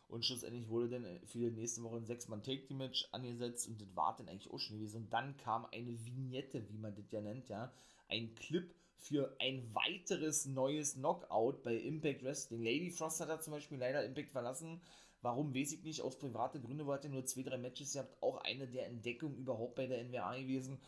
Und 0.08 0.24
schlussendlich 0.24 0.70
wurde 0.70 0.90
dann 0.90 1.20
für 1.26 1.40
die 1.40 1.52
nächste 1.52 1.82
Woche 1.84 1.98
ein 1.98 2.06
6-Mann-Take-Team-Match 2.06 3.10
angesetzt 3.12 3.68
und 3.68 3.82
das 3.82 3.96
war 3.96 4.16
dann 4.16 4.30
eigentlich 4.30 4.52
auch 4.54 4.60
schon 4.60 4.78
gewesen. 4.78 4.98
Und 4.98 5.14
dann 5.14 5.36
kam 5.38 5.66
eine 5.72 6.06
Vignette, 6.06 6.70
wie 6.70 6.78
man 6.78 6.96
das 6.96 7.12
ja 7.12 7.22
nennt, 7.22 7.50
ja. 7.50 7.72
Ein 8.08 8.36
Clip 8.36 8.72
für 8.98 9.36
ein 9.40 9.74
weiteres 9.74 10.46
neues 10.46 10.94
Knockout 10.94 11.64
bei 11.64 11.76
Impact 11.76 12.24
Wrestling. 12.24 12.64
Lady 12.64 12.92
Frost 12.92 13.20
hat 13.20 13.30
da 13.30 13.40
zum 13.40 13.54
Beispiel 13.54 13.78
leider 13.78 14.06
Impact 14.06 14.32
verlassen. 14.32 14.80
Warum, 15.22 15.56
weiß 15.56 15.74
ich 15.74 15.84
nicht. 15.84 16.02
Aus 16.02 16.20
privaten 16.20 16.62
Gründen, 16.62 16.86
weil 16.86 17.00
nur 17.10 17.26
zwei, 17.26 17.42
drei 17.42 17.58
Matches 17.58 17.94
gehabt. 17.94 18.22
Auch 18.22 18.38
eine 18.38 18.68
der 18.68 18.88
Entdeckungen 18.88 19.38
überhaupt 19.38 19.76
bei 19.76 19.88
der 19.88 20.04
NWA 20.04 20.38
gewesen 20.38 20.80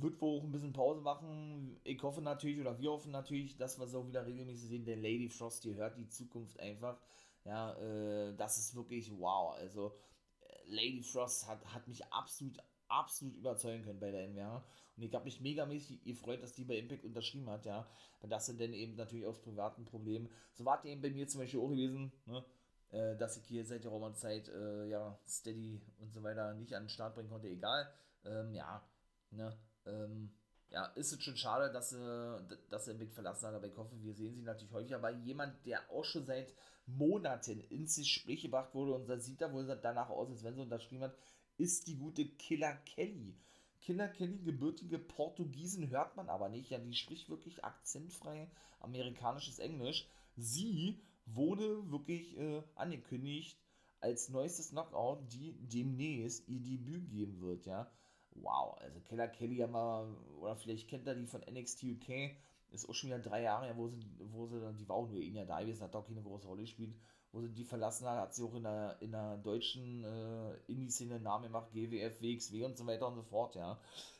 wird 0.00 0.20
wohl 0.20 0.38
auch 0.38 0.44
ein 0.44 0.52
bisschen 0.52 0.72
Pause 0.72 1.00
machen. 1.00 1.80
Ich 1.84 2.02
hoffe 2.02 2.20
natürlich, 2.20 2.60
oder 2.60 2.78
wir 2.78 2.90
hoffen 2.90 3.12
natürlich, 3.12 3.56
dass 3.56 3.78
wir 3.78 3.86
so 3.86 4.06
wieder 4.06 4.26
regelmäßig 4.26 4.68
sehen. 4.68 4.84
Der 4.84 4.96
Lady 4.96 5.28
Frost, 5.28 5.64
die 5.64 5.74
hört 5.74 5.98
die 5.98 6.08
Zukunft 6.08 6.58
einfach. 6.60 7.00
Ja, 7.44 7.74
äh, 7.78 8.34
das 8.36 8.58
ist 8.58 8.74
wirklich 8.74 9.12
wow. 9.18 9.54
Also, 9.54 9.98
äh, 10.40 10.74
Lady 10.74 11.02
Frost 11.02 11.48
hat, 11.48 11.64
hat 11.72 11.88
mich 11.88 12.04
absolut, 12.12 12.58
absolut 12.88 13.36
überzeugen 13.36 13.84
können 13.84 14.00
bei 14.00 14.10
der 14.10 14.28
NWA. 14.28 14.64
Und 14.96 15.02
ich 15.02 15.14
habe 15.14 15.24
mich 15.24 15.40
megamäßig 15.40 16.02
gefreut, 16.04 16.42
dass 16.42 16.52
die 16.52 16.64
bei 16.64 16.76
Impact 16.76 17.04
unterschrieben 17.04 17.48
hat, 17.48 17.64
ja. 17.66 17.86
Weil 18.20 18.30
das 18.30 18.46
sind 18.46 18.60
dann 18.60 18.72
eben 18.72 18.96
natürlich 18.96 19.26
aus 19.26 19.40
privaten 19.40 19.84
Problemen. 19.84 20.28
So 20.54 20.64
war 20.64 20.78
es 20.78 20.84
eben 20.84 21.00
bei 21.00 21.10
mir 21.10 21.28
zum 21.28 21.40
Beispiel 21.40 21.60
auch 21.60 21.68
gewesen, 21.68 22.12
ne? 22.26 22.44
Äh, 22.90 23.16
dass 23.16 23.36
ich 23.36 23.44
hier 23.44 23.64
seit 23.66 23.84
der 23.84 23.90
Romanzeit, 23.90 24.48
äh, 24.48 24.88
ja, 24.88 25.18
Steady 25.26 25.80
und 26.00 26.12
so 26.12 26.22
weiter 26.22 26.54
nicht 26.54 26.74
an 26.74 26.84
den 26.84 26.88
Start 26.88 27.14
bringen 27.14 27.28
konnte, 27.28 27.48
egal. 27.48 27.86
Ähm, 28.24 28.54
ja, 28.54 28.82
ne, 29.30 29.56
ähm, 29.88 30.30
ja, 30.70 30.86
ist 30.96 31.12
es 31.12 31.22
schon 31.22 31.36
schade, 31.36 31.72
dass 31.72 31.90
sie, 31.90 32.58
dass 32.70 32.88
er 32.88 32.94
Big 32.94 33.12
verlassen 33.12 33.46
hat, 33.46 33.54
aber 33.54 33.66
ich 33.66 33.76
hoffe, 33.76 33.96
wir 34.02 34.14
sehen 34.14 34.34
sie 34.34 34.42
natürlich 34.42 34.72
häufig. 34.72 34.94
Aber 34.94 35.10
jemand, 35.10 35.64
der 35.64 35.90
auch 35.90 36.04
schon 36.04 36.26
seit 36.26 36.52
Monaten 36.86 37.60
ins 37.70 37.96
Gespräch 37.96 38.42
gebracht 38.42 38.74
wurde 38.74 38.94
und 38.94 39.08
das 39.08 39.24
sieht 39.24 39.40
da 39.40 39.52
wohl 39.52 39.66
danach 39.82 40.10
aus, 40.10 40.30
als 40.30 40.44
wenn 40.44 40.54
sie 40.54 40.62
unterschrieben 40.62 41.04
hat, 41.04 41.16
ist 41.56 41.86
die 41.86 41.96
gute 41.96 42.26
Killer 42.26 42.74
Kelly. 42.84 43.34
Killer 43.80 44.08
Kelly, 44.08 44.38
gebürtige 44.38 44.98
Portugiesen, 44.98 45.88
hört 45.88 46.16
man 46.16 46.28
aber 46.28 46.48
nicht. 46.48 46.70
Ja, 46.70 46.78
die 46.78 46.94
spricht 46.94 47.30
wirklich 47.30 47.64
akzentfrei 47.64 48.50
amerikanisches 48.80 49.58
Englisch. 49.58 50.06
Sie 50.36 51.00
wurde 51.26 51.90
wirklich 51.90 52.36
äh, 52.36 52.62
angekündigt 52.74 53.58
als 54.00 54.28
neuestes 54.28 54.70
Knockout, 54.70 55.32
die 55.32 55.54
demnächst 55.66 56.46
ihr 56.48 56.60
Debüt 56.60 57.10
geben 57.10 57.40
wird, 57.40 57.66
ja 57.66 57.90
wow, 58.42 58.76
also 58.80 59.00
Keller 59.00 59.28
Kelly 59.28 59.58
haben 59.58 59.72
wir, 59.72 60.08
oder 60.40 60.56
vielleicht 60.56 60.88
kennt 60.88 61.06
er 61.06 61.14
die 61.14 61.26
von 61.26 61.40
NXT 61.40 61.84
UK, 61.84 62.32
ist 62.70 62.88
auch 62.88 62.94
schon 62.94 63.10
wieder 63.10 63.18
drei 63.18 63.42
Jahre, 63.42 63.76
wo 63.76 63.88
sie, 63.88 64.04
wo 64.32 64.46
sie 64.46 64.60
dann, 64.60 64.76
die 64.76 64.88
war 64.88 64.96
auch 64.96 65.08
nur 65.08 65.20
in 65.20 65.34
ja 65.34 65.44
da 65.44 65.60
gewesen, 65.60 65.82
hat 65.82 65.96
auch 65.96 66.06
keine 66.06 66.22
große 66.22 66.46
Rolle 66.46 66.62
gespielt, 66.62 66.94
wo 67.32 67.40
sie 67.40 67.48
die 67.48 67.64
verlassen 67.64 68.06
hat, 68.06 68.18
hat 68.18 68.34
sie 68.34 68.42
auch 68.42 68.54
in 68.54 68.64
der, 68.64 68.96
in 69.00 69.12
der 69.12 69.38
deutschen 69.38 70.04
äh, 70.04 70.54
Indie-Szene 70.66 71.20
Namen 71.20 71.44
gemacht, 71.44 71.70
GWF, 71.72 72.20
WXW 72.20 72.64
und 72.64 72.76
so 72.76 72.86
weiter 72.86 73.08
und 73.08 73.14
so 73.14 73.22
fort, 73.22 73.54
ja. 73.54 73.78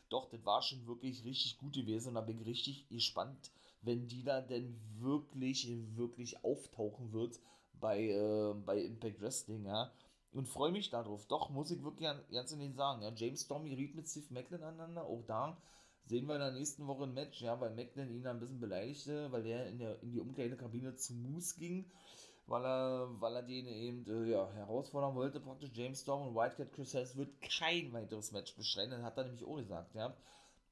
Doch, 0.08 0.28
das 0.30 0.44
war 0.46 0.62
schon 0.62 0.86
wirklich 0.86 1.24
richtig 1.24 1.58
gut 1.58 1.74
gewesen 1.74 2.08
und 2.08 2.14
da 2.14 2.20
bin 2.22 2.40
ich 2.40 2.46
richtig 2.46 2.88
gespannt, 2.88 3.50
wenn 3.82 4.08
die 4.08 4.22
da 4.22 4.40
denn 4.40 4.78
wirklich, 4.98 5.68
wirklich 5.96 6.42
auftauchen 6.44 7.12
wird 7.12 7.38
bei, 7.80 8.08
äh, 8.08 8.54
bei 8.64 8.78
Impact 8.78 9.20
Wrestling, 9.20 9.66
ja 9.66 9.92
und 10.33 10.49
freue 10.49 10.72
mich 10.72 10.91
darauf. 10.91 11.26
Doch, 11.26 11.51
muss 11.51 11.70
ich 11.70 11.83
wirklich 11.83 12.09
ganz 12.31 12.53
in 12.53 12.61
den 12.61 12.74
sagen. 12.74 13.03
Ja, 13.03 13.12
James 13.14 13.43
Storm 13.43 13.64
geriet 13.64 13.95
mit 13.95 14.09
Steve 14.09 14.26
Macklin 14.31 14.62
aneinander. 14.62 15.05
Auch 15.05 15.22
da 15.26 15.57
sehen 16.07 16.26
wir 16.26 16.35
in 16.35 16.41
der 16.41 16.53
nächsten 16.53 16.87
Woche 16.87 17.05
ein 17.05 17.14
Match, 17.14 17.41
ja, 17.41 17.61
weil 17.61 17.74
Macklin 17.74 18.11
ihn 18.11 18.26
ein 18.26 18.41
bisschen 18.41 18.61
beleidigte, 18.61 19.31
weil 19.31 19.47
er 19.47 19.66
in, 19.66 19.79
der, 19.79 20.03
in 20.03 20.12
die 20.12 20.20
Umkleidekabine 20.20 20.95
zu 20.97 21.14
Moose 21.14 21.59
ging, 21.59 21.91
weil 22.47 22.64
er, 22.64 23.09
weil 23.20 23.37
er 23.37 23.43
den 23.43 23.66
eben 23.66 24.07
äh, 24.07 24.31
ja, 24.31 24.51
herausfordern 24.53 25.14
wollte, 25.14 25.41
praktisch 25.41 25.70
James 25.74 26.01
Storm 26.01 26.29
und 26.29 26.35
Wildcat 26.35 26.72
Chris 26.72 26.95
Harris 26.95 27.16
wird 27.16 27.41
kein 27.41 27.93
weiteres 27.93 28.33
Match 28.33 28.57
bestreiten. 28.57 29.03
Hat 29.03 29.18
er 29.18 29.24
nämlich 29.24 29.45
auch 29.45 29.57
gesagt, 29.57 29.95
ja. 29.95 30.16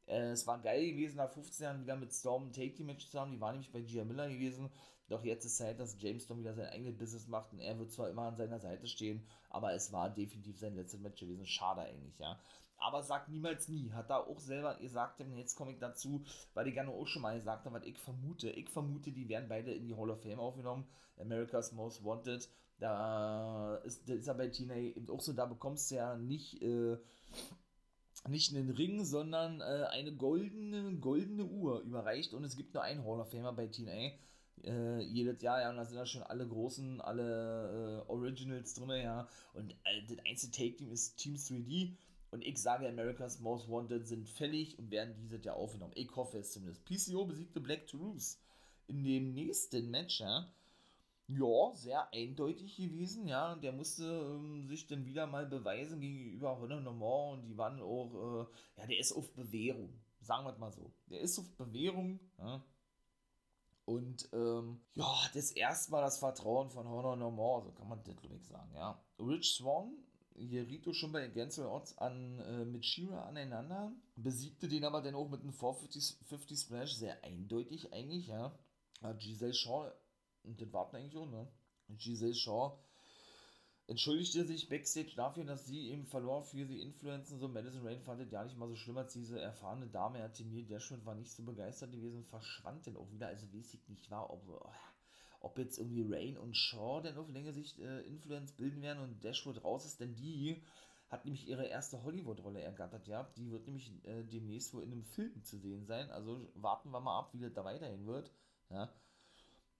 Äh, 0.06 0.30
es 0.30 0.46
war 0.46 0.60
geil 0.60 0.92
gewesen, 0.92 1.16
nach 1.16 1.30
15 1.30 1.64
Jahren 1.64 1.82
wieder 1.82 1.96
mit 1.96 2.12
Storm 2.12 2.46
ein 2.46 2.52
Take-Team-Match 2.52 3.10
zu 3.10 3.20
haben. 3.20 3.32
Die 3.32 3.40
war 3.40 3.52
nämlich 3.52 3.72
bei 3.72 3.80
Gia 3.80 4.04
Miller 4.04 4.28
gewesen. 4.28 4.70
Doch 5.08 5.24
jetzt 5.24 5.44
ist 5.44 5.56
Zeit, 5.56 5.78
dass 5.78 5.96
James 6.00 6.24
Storm 6.24 6.40
wieder 6.40 6.54
sein 6.54 6.68
eigenes 6.68 6.96
Business 6.96 7.28
macht 7.28 7.52
und 7.52 7.60
er 7.60 7.78
wird 7.78 7.92
zwar 7.92 8.10
immer 8.10 8.22
an 8.22 8.36
seiner 8.36 8.58
Seite 8.58 8.86
stehen, 8.86 9.24
aber 9.50 9.72
es 9.72 9.92
war 9.92 10.10
definitiv 10.10 10.58
sein 10.58 10.74
letztes 10.74 11.00
Match 11.00 11.20
gewesen. 11.20 11.46
Schade 11.46 11.82
eigentlich, 11.82 12.18
ja. 12.18 12.38
Aber 12.78 13.02
sagt 13.02 13.28
niemals 13.28 13.68
nie. 13.68 13.90
Hat 13.92 14.10
da 14.10 14.18
auch 14.18 14.40
selber 14.40 14.74
gesagt, 14.76 15.20
jetzt 15.36 15.56
komme 15.56 15.72
ich 15.72 15.78
dazu, 15.78 16.24
weil 16.54 16.66
ich 16.66 16.74
gerne 16.74 16.90
auch 16.90 17.06
schon 17.06 17.22
mal 17.22 17.36
gesagt 17.36 17.64
habe, 17.64 17.76
was 17.76 17.86
ich 17.86 17.98
vermute. 17.98 18.50
Ich 18.50 18.68
vermute, 18.68 19.12
die 19.12 19.28
werden 19.28 19.48
beide 19.48 19.72
in 19.72 19.86
die 19.86 19.94
Hall 19.94 20.10
of 20.10 20.22
Fame 20.22 20.40
aufgenommen. 20.40 20.86
America's 21.18 21.72
Most 21.72 22.04
Wanted. 22.04 22.48
Da 22.78 23.76
ist, 23.76 24.06
ist 24.08 24.28
er 24.28 24.34
bei 24.34 24.48
TNA 24.48 24.76
eben 24.76 25.08
auch 25.08 25.20
so, 25.20 25.32
da 25.32 25.46
bekommst 25.46 25.90
du 25.90 25.94
ja 25.94 26.16
nicht, 26.16 26.60
äh, 26.60 26.98
nicht 28.28 28.54
einen 28.54 28.70
Ring, 28.70 29.02
sondern 29.04 29.62
äh, 29.62 29.86
eine 29.90 30.12
goldene, 30.12 30.96
goldene 30.98 31.44
Uhr 31.44 31.80
überreicht 31.80 32.34
und 32.34 32.44
es 32.44 32.56
gibt 32.56 32.74
nur 32.74 32.82
einen 32.82 33.02
Hall 33.02 33.20
of 33.20 33.30
Famer 33.30 33.54
bei 33.54 33.66
TNA 33.66 34.10
äh, 34.64 35.00
jedes 35.00 35.42
Jahr, 35.42 35.60
ja, 35.60 35.70
und 35.70 35.76
da 35.76 35.84
sind 35.84 35.96
da 35.96 36.06
schon 36.06 36.22
alle 36.22 36.46
großen, 36.46 37.00
alle 37.00 38.04
äh, 38.06 38.10
Originals 38.10 38.74
drin, 38.74 38.90
ja, 38.90 39.28
und 39.54 39.72
äh, 39.84 40.02
das 40.08 40.18
einzige 40.26 40.52
Take-Team 40.52 40.92
ist 40.92 41.16
Team 41.16 41.34
3D 41.34 41.92
und 42.30 42.44
ich 42.44 42.58
sage, 42.58 42.88
America's 42.88 43.40
Most 43.40 43.70
Wanted 43.70 44.06
sind 44.06 44.28
fällig 44.28 44.78
und 44.78 44.90
werden 44.90 45.14
dieses 45.16 45.44
Jahr 45.44 45.56
aufgenommen. 45.56 45.92
Ich 45.94 46.14
hoffe 46.16 46.38
es 46.38 46.52
zumindest. 46.52 46.84
PCO 46.84 47.24
besiegte 47.24 47.60
Black 47.60 47.86
Toulouse 47.86 48.38
in 48.88 49.04
dem 49.04 49.34
nächsten 49.34 49.90
Match, 49.90 50.20
ja. 50.20 50.46
Ja, 51.28 51.72
sehr 51.74 52.12
eindeutig 52.12 52.76
gewesen, 52.76 53.26
ja. 53.26 53.56
Der 53.56 53.72
musste 53.72 54.04
ähm, 54.04 54.66
sich 54.68 54.86
dann 54.86 55.06
wieder 55.06 55.26
mal 55.26 55.46
beweisen 55.46 56.00
gegenüber 56.00 56.58
Honor 56.60 56.80
No 56.80 57.32
und 57.32 57.46
die 57.46 57.56
waren 57.56 57.80
auch, 57.80 58.12
äh, 58.14 58.80
ja, 58.80 58.86
der 58.86 58.98
ist 58.98 59.12
auf 59.12 59.32
Bewährung. 59.32 59.90
Sagen 60.20 60.46
wir 60.46 60.56
mal 60.58 60.72
so. 60.72 60.90
Der 61.10 61.20
ist 61.20 61.38
auf 61.38 61.50
Bewährung, 61.56 62.20
ja. 62.38 62.62
Und 63.86 64.28
ähm, 64.32 64.80
ja, 64.94 65.06
das 65.32 65.52
erste 65.52 65.92
Mal 65.92 66.02
das 66.02 66.18
Vertrauen 66.18 66.70
von 66.70 66.88
Honor 66.88 67.16
No 67.16 67.30
More, 67.30 67.62
so 67.62 67.70
kann 67.70 67.88
man 67.88 68.02
das 68.02 68.16
glaube 68.16 68.36
ich 68.36 68.46
sagen, 68.46 68.74
ja. 68.74 69.00
Rich 69.18 69.54
Swan 69.54 69.92
geriet 70.34 70.94
schon 70.94 71.12
bei 71.12 71.24
Against 71.24 71.58
Odds 71.60 71.96
an 71.98 72.38
äh, 72.40 72.64
mit 72.64 72.84
Shira 72.84 73.24
aneinander, 73.26 73.92
besiegte 74.16 74.68
den 74.68 74.84
aber 74.84 75.00
dann 75.02 75.14
auch 75.14 75.28
mit 75.28 75.40
einem 75.40 75.52
450 75.52 76.58
Splash, 76.58 76.94
sehr 76.94 77.22
eindeutig 77.24 77.92
eigentlich, 77.92 78.26
ja. 78.26 78.52
Giselle 79.18 79.54
Shaw, 79.54 79.92
und 80.42 80.60
das 80.60 80.72
warten 80.72 80.96
eigentlich 80.96 81.16
auch, 81.16 81.26
ne? 81.26 81.46
Giselle 81.88 82.34
Shaw 82.34 82.76
entschuldigte 83.88 84.44
sich 84.44 84.68
Backstage 84.68 85.14
dafür, 85.14 85.44
dass 85.44 85.66
sie 85.66 85.90
eben 85.90 86.06
verlor 86.06 86.42
für 86.42 86.64
die 86.64 86.80
Influenzen. 86.80 87.38
So, 87.38 87.48
Madison 87.48 87.86
Rain 87.86 88.00
fand 88.02 88.20
es 88.20 88.32
ja 88.32 88.44
nicht 88.44 88.58
mal 88.58 88.68
so 88.68 88.74
schlimm 88.74 88.98
als 88.98 89.12
diese 89.12 89.40
erfahrene 89.40 89.86
Dame. 89.86 90.18
Er 90.18 90.28
der 90.28 90.80
schon 90.80 91.04
war 91.06 91.14
nicht 91.14 91.32
so 91.32 91.44
begeistert 91.44 91.92
gewesen, 91.92 92.24
verschwand 92.24 92.86
denn 92.86 92.96
auch 92.96 93.10
wieder. 93.12 93.28
Also 93.28 93.46
weiß 93.52 93.74
ich 93.74 93.88
nicht, 93.88 94.10
war, 94.10 94.30
ob, 94.30 94.42
ob 95.40 95.58
jetzt 95.58 95.78
irgendwie 95.78 96.12
Rain 96.12 96.36
und 96.36 96.56
Shaw 96.56 97.00
denn 97.00 97.16
auf 97.16 97.28
längere 97.28 97.52
Sicht 97.52 97.78
äh, 97.78 98.00
Influence 98.02 98.52
bilden 98.52 98.82
werden 98.82 99.02
und 99.02 99.24
Dashwood 99.24 99.62
raus 99.62 99.86
ist, 99.86 100.00
denn 100.00 100.14
die 100.16 100.62
hat 101.08 101.24
nämlich 101.24 101.46
ihre 101.46 101.66
erste 101.66 102.02
Hollywood-Rolle 102.02 102.60
ergattert, 102.60 103.06
ja. 103.06 103.30
Die 103.36 103.52
wird 103.52 103.66
nämlich 103.66 103.92
äh, 104.04 104.24
demnächst 104.24 104.74
wohl 104.74 104.82
in 104.82 104.90
einem 104.90 105.04
Film 105.04 105.44
zu 105.44 105.56
sehen 105.58 105.86
sein. 105.86 106.10
Also 106.10 106.50
warten 106.54 106.90
wir 106.90 106.98
mal 106.98 107.16
ab, 107.16 107.32
wie 107.32 107.38
das 107.38 107.52
da 107.52 107.64
weiterhin 107.64 108.06
wird, 108.06 108.32
ja. 108.70 108.92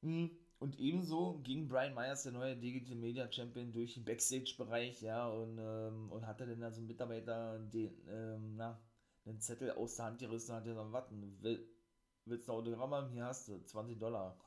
Mhm 0.02 0.45
und 0.58 0.78
ebenso 0.78 1.38
ging 1.42 1.68
Brian 1.68 1.94
Myers, 1.94 2.22
der 2.22 2.32
neue 2.32 2.56
Digital 2.56 2.96
Media 2.96 3.30
Champion, 3.30 3.72
durch 3.72 3.94
den 3.94 4.04
Backstage-Bereich, 4.04 5.02
ja, 5.02 5.28
und, 5.28 5.58
ähm, 5.58 6.10
und 6.10 6.26
hatte 6.26 6.46
dann 6.46 6.62
also 6.62 6.78
einen 6.78 6.86
Mitarbeiter 6.86 7.58
den, 7.58 7.92
ähm, 8.08 8.56
na, 8.56 8.80
einen 9.26 9.40
Zettel 9.40 9.72
aus 9.72 9.96
der 9.96 10.06
Hand 10.06 10.18
gerissen 10.18 10.52
und 10.52 10.56
hat 10.56 10.64
gesagt, 10.64 10.92
was, 10.92 11.04
will, 11.42 11.68
willst 12.24 12.48
du 12.48 12.52
ein 12.52 12.58
Autogramm 12.58 12.94
haben? 12.94 13.10
Hier 13.10 13.26
hast 13.26 13.48
du, 13.48 13.62
20 13.62 13.98
Dollar. 13.98 14.38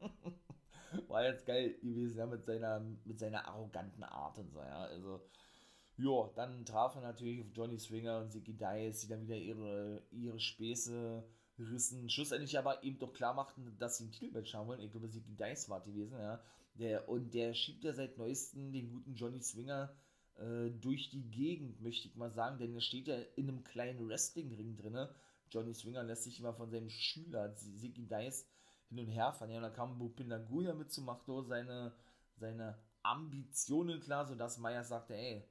War 1.08 1.24
jetzt 1.24 1.46
geil 1.46 1.74
gewesen, 1.80 2.18
ja, 2.18 2.26
mit 2.26 2.44
seiner, 2.44 2.80
mit 3.04 3.18
seiner 3.18 3.46
arroganten 3.46 4.02
Art 4.02 4.38
und 4.38 4.52
so, 4.52 4.60
ja, 4.60 4.84
also, 4.84 5.22
ja, 5.96 6.30
dann 6.34 6.64
traf 6.66 6.96
er 6.96 7.02
natürlich 7.02 7.40
auf 7.40 7.50
Johnny 7.54 7.78
Swinger 7.78 8.20
und 8.20 8.32
Ziggy 8.32 8.56
Dice, 8.56 9.00
die 9.00 9.08
dann 9.08 9.22
wieder 9.22 9.36
ihre, 9.36 10.02
ihre 10.10 10.40
Späße 10.40 11.24
rissen, 11.60 12.08
schlussendlich 12.08 12.58
aber 12.58 12.82
eben 12.82 12.98
doch 12.98 13.12
klar 13.12 13.34
machten, 13.34 13.76
dass 13.78 13.98
sie 13.98 14.04
ein 14.04 14.12
Titelmatch 14.12 14.54
haben 14.54 14.68
wollen. 14.68 14.80
Ich 14.80 14.90
glaube, 14.90 15.10
Ziggy 15.10 15.34
Dice 15.34 15.68
war 15.68 15.80
gewesen, 15.80 16.18
ja. 16.18 16.40
Der, 16.74 17.08
und 17.08 17.34
der 17.34 17.52
schiebt 17.52 17.84
ja 17.84 17.92
seit 17.92 18.16
neuestem 18.16 18.72
den 18.72 18.90
guten 18.90 19.14
Johnny 19.14 19.40
Swinger 19.40 19.92
äh, 20.38 20.70
durch 20.70 21.10
die 21.10 21.28
Gegend, 21.30 21.80
möchte 21.82 22.08
ich 22.08 22.16
mal 22.16 22.30
sagen, 22.30 22.58
denn 22.58 22.74
er 22.74 22.80
steht 22.80 23.08
ja 23.08 23.16
in 23.36 23.48
einem 23.48 23.64
kleinen 23.64 24.08
Wrestling-Ring 24.08 24.76
drin. 24.76 25.08
Johnny 25.50 25.74
Swinger 25.74 26.02
lässt 26.02 26.24
sich 26.24 26.38
immer 26.38 26.54
von 26.54 26.70
seinem 26.70 26.88
Schüler 26.88 27.54
Ziggy 27.54 28.06
Dice 28.06 28.46
hin 28.88 29.00
und 29.00 29.08
her 29.08 29.32
fahren. 29.32 29.50
Ja, 29.50 29.56
und 29.56 29.62
da 29.62 29.70
kam 29.70 29.98
Bupindaguya 29.98 30.74
mit 30.74 30.92
zu 30.92 31.02
Machto 31.02 31.42
seine, 31.42 31.92
seine 32.36 32.78
Ambitionen 33.02 34.00
klar, 34.00 34.26
sodass 34.26 34.58
Meyer 34.58 34.84
sagte, 34.84 35.14
ey, 35.14 35.44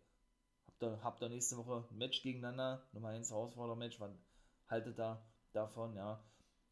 habt 0.68 0.84
ihr, 0.84 1.04
habt 1.04 1.22
ihr 1.22 1.30
nächste 1.30 1.58
Woche 1.58 1.86
ein 1.92 1.98
Match 1.98 2.22
gegeneinander, 2.22 2.84
Nummer 2.94 3.10
1 3.10 3.30
Herausforderer-Match, 3.30 4.00
haltet 4.68 4.98
da 4.98 5.22
davon, 5.54 5.96
ja, 5.96 6.24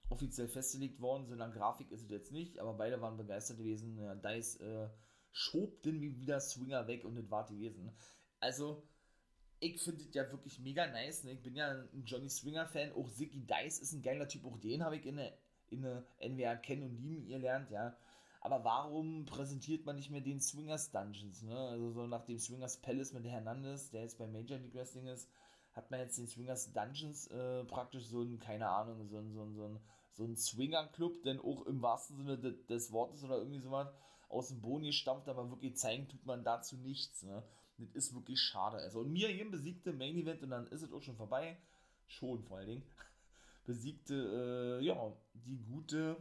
offiziell 0.10 0.48
festgelegt 0.48 1.02
worden. 1.02 1.26
So 1.28 1.34
eine 1.34 1.52
Grafik 1.52 1.92
ist 1.92 2.04
es 2.04 2.10
jetzt 2.10 2.32
nicht, 2.32 2.60
aber 2.60 2.74
beide 2.74 3.02
waren 3.02 3.18
begeistert 3.18 3.58
gewesen. 3.58 3.98
Ja, 3.98 4.16
Dice 4.16 4.60
äh, 4.60 4.90
schob 5.32 5.82
den 5.84 6.02
wieder 6.02 6.40
Swinger 6.40 6.88
weg 6.88 7.06
und 7.06 7.16
das 7.16 7.30
war 7.30 7.46
gewesen. 7.46 7.92
Also, 8.40 8.84
ich 9.60 9.82
finde 9.82 10.04
es 10.04 10.14
ja 10.14 10.30
wirklich 10.32 10.60
mega 10.60 10.86
nice. 10.88 11.24
Ne? 11.24 11.32
Ich 11.32 11.42
bin 11.42 11.56
ja 11.56 11.72
ein 11.72 12.04
Johnny 12.06 12.30
Swinger-Fan. 12.30 12.94
Auch 12.94 13.10
Ziggy 13.10 13.46
Dice 13.46 13.80
ist 13.80 13.94
ein 13.94 14.02
geiler 14.02 14.28
Typ. 14.28 14.46
Auch 14.46 14.58
den 14.60 14.84
habe 14.84 14.98
ich 14.98 15.06
in 15.06 15.18
der, 15.18 15.34
in 15.70 15.82
NWA 15.82 16.56
kennen 16.58 16.84
und 16.84 16.98
lieben 16.98 17.28
gelernt, 17.28 17.72
ja. 17.72 17.98
Aber 18.42 18.64
warum 18.64 19.26
präsentiert 19.26 19.86
man 19.86 19.96
nicht 19.96 20.12
mehr 20.12 20.22
den 20.22 20.40
Swingers 20.40 20.92
Dungeons? 20.92 21.42
Ne? 21.42 21.58
Also 21.58 21.92
so 21.92 22.06
nach 22.06 22.24
dem 22.24 22.38
Swingers 22.38 22.78
Palace 22.78 23.12
mit 23.14 23.26
Hernandez, 23.26 23.90
der 23.90 24.04
jetzt 24.04 24.18
bei 24.18 24.28
Major 24.28 24.60
League 24.60 24.76
Wrestling 24.76 25.08
ist, 25.08 25.28
hat 25.78 25.92
man 25.92 26.00
jetzt 26.00 26.18
den 26.18 26.28
Swingers 26.28 26.74
Dungeons 26.74 27.28
äh, 27.28 27.64
praktisch 27.66 28.08
so 28.08 28.24
ein, 28.24 28.40
keine 28.40 28.68
Ahnung, 28.68 29.08
so 29.08 29.18
ein, 29.18 29.32
so 29.32 29.44
ein, 29.44 29.54
so 29.54 29.66
ein, 29.66 29.80
so 30.14 30.24
ein 30.26 30.36
Swinger-Club, 30.36 31.22
denn 31.22 31.40
auch 31.40 31.68
im 31.68 31.84
wahrsten 31.84 32.18
Sinne 32.18 32.40
des, 32.40 32.66
des 32.66 32.92
Wortes 32.92 33.24
oder 33.24 33.38
irgendwie 33.38 33.60
sowas 33.60 33.88
aus 34.28 34.48
dem 34.48 34.60
Boden 34.60 34.86
gestampft, 34.86 35.30
aber 35.30 35.50
wirklich 35.52 35.78
zeigen 35.78 36.10
tut 36.10 36.26
man 36.26 36.44
dazu 36.44 36.78
nichts. 36.78 37.22
Ne? 37.22 37.44
Das 37.78 37.90
ist 37.94 38.16
wirklich 38.16 38.42
schade. 38.42 38.78
Also, 38.78 39.02
und 39.02 39.12
mir 39.12 39.30
hier 39.30 39.50
besiegte 39.50 39.94
Main 39.94 40.18
Event 40.18 40.42
und 40.42 40.50
dann 40.50 40.66
ist 40.68 40.82
es 40.82 40.92
auch 40.92 41.04
schon 41.04 41.16
vorbei. 41.16 41.58
Schon 42.08 42.44
vor 42.44 42.58
allen 42.58 42.68
Dingen. 42.68 42.84
Besiegte, 43.68 44.80
äh, 44.82 44.84
ja, 44.84 45.14
die 45.34 45.60
gute, 45.60 46.18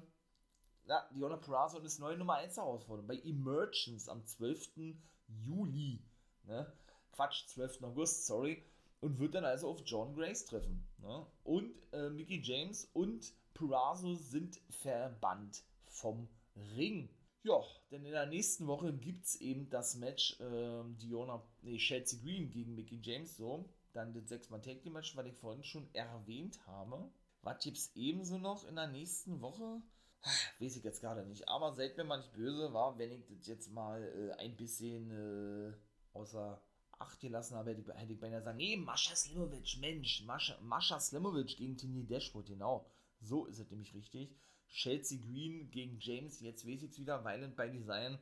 ja, 0.86 1.08
Diona 1.14 1.38
Peraza 1.38 1.78
und 1.78 1.84
ist 1.86 1.98
neue 1.98 2.18
Nummer 2.18 2.34
1 2.34 2.58
Herausforderung 2.58 3.08
bei 3.08 3.18
Emergence 3.20 4.10
am 4.10 4.26
12. 4.26 4.96
Juli. 5.28 6.04
Ne? 6.44 6.70
Quatsch, 7.12 7.46
12. 7.46 7.84
August, 7.84 8.26
sorry 8.26 8.62
und 9.06 9.20
wird 9.20 9.36
dann 9.36 9.44
also 9.44 9.68
auf 9.68 9.82
John 9.86 10.14
Grace 10.14 10.44
treffen. 10.46 10.84
Ne? 10.98 11.26
Und 11.44 11.72
äh, 11.92 12.10
Mickey 12.10 12.40
James 12.42 12.90
und 12.92 13.32
Purazo 13.54 14.16
sind 14.16 14.60
verbannt 14.68 15.62
vom 15.86 16.28
Ring. 16.76 17.08
Ja, 17.44 17.62
denn 17.92 18.04
in 18.04 18.10
der 18.10 18.26
nächsten 18.26 18.66
Woche 18.66 18.92
gibt 18.92 19.26
es 19.26 19.36
eben 19.36 19.70
das 19.70 19.94
Match 19.94 20.40
äh, 20.40 20.82
Diona, 21.00 21.40
nee, 21.62 21.76
Chelsea 21.76 22.20
Green 22.20 22.50
gegen 22.50 22.74
Mickey 22.74 22.98
James, 23.00 23.36
so. 23.36 23.70
Dann 23.92 24.12
das 24.12 24.24
6-Mal-Take-Match, 24.24 25.16
was 25.16 25.26
ich 25.26 25.34
vorhin 25.34 25.62
schon 25.62 25.88
erwähnt 25.94 26.66
habe. 26.66 27.08
Was 27.42 27.62
gibt 27.62 27.76
es 27.76 27.94
ebenso 27.94 28.38
noch 28.38 28.66
in 28.66 28.74
der 28.74 28.88
nächsten 28.88 29.40
Woche? 29.40 29.80
Weiß 30.58 30.76
ich 30.76 30.82
jetzt 30.82 31.00
gerade 31.00 31.24
nicht. 31.24 31.48
Aber 31.48 31.72
seid 31.72 31.96
mir 31.96 32.02
mal 32.02 32.16
nicht 32.16 32.32
böse, 32.32 32.72
war, 32.72 32.98
wenn 32.98 33.12
ich 33.12 33.24
das 33.26 33.46
jetzt 33.46 33.70
mal 33.70 34.02
äh, 34.02 34.32
ein 34.42 34.56
bisschen 34.56 35.12
äh, 35.12 35.72
außer 36.12 36.60
Acht 36.98 37.20
gelassen 37.20 37.56
habe, 37.56 37.70
hätte 37.70 37.82
ich, 37.82 37.88
hätte 37.88 38.12
ich 38.12 38.20
beinahe 38.20 38.42
sagen, 38.42 38.56
nee, 38.56 38.76
Mascha 38.76 39.14
Slimovic, 39.14 39.78
Mensch, 39.80 40.22
Mascha, 40.24 40.58
Mascha 40.62 40.98
Slimovic 40.98 41.56
gegen 41.56 41.76
Tini 41.76 42.06
Dashwood, 42.06 42.46
genau. 42.46 42.86
So 43.20 43.46
ist 43.46 43.58
es 43.58 43.70
nämlich 43.70 43.94
richtig. 43.94 44.34
Chelsea 44.68 45.18
Green 45.18 45.70
gegen 45.70 45.98
James, 46.00 46.40
jetzt 46.40 46.66
weiß 46.66 46.82
ich 46.82 46.90
es 46.90 46.98
wieder, 46.98 47.24
Violent 47.24 47.56
by 47.56 47.70
Design, 47.70 48.18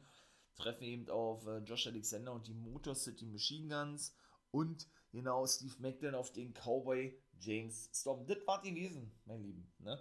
treffen 0.56 0.84
eben 0.84 1.08
auf 1.08 1.46
äh, 1.46 1.58
Josh 1.58 1.86
Alexander 1.86 2.32
und 2.32 2.46
die 2.46 2.54
Motor 2.54 2.94
City 2.94 3.26
Machine 3.26 3.68
Guns 3.68 4.14
und 4.50 4.88
genau 5.12 5.46
Steve 5.46 5.74
Macklin 5.78 6.14
auf 6.14 6.32
den 6.32 6.52
Cowboy 6.52 7.16
James 7.40 7.90
Storm. 7.92 8.26
Das 8.26 8.46
war 8.46 8.62
gewesen, 8.62 9.10
mein 9.24 9.42
Lieben. 9.42 9.72
Ne? 9.78 9.98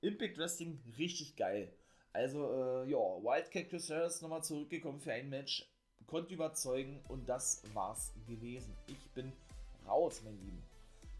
Impact 0.00 0.38
Wrestling 0.38 0.80
richtig 0.98 1.36
geil. 1.36 1.72
Also, 2.12 2.50
äh, 2.50 2.90
ja, 2.90 2.96
Wildcat 2.96 3.68
Chris 3.68 3.90
Harris 3.90 4.22
nochmal 4.22 4.42
zurückgekommen 4.42 5.00
für 5.00 5.12
ein 5.12 5.28
Match 5.28 5.68
konnte 6.06 6.34
überzeugen 6.34 7.00
und 7.08 7.28
das 7.28 7.62
war's 7.74 8.12
gewesen. 8.26 8.76
Ich 8.86 9.10
bin 9.10 9.32
raus, 9.86 10.22
mein 10.24 10.38
Lieben. 10.40 10.62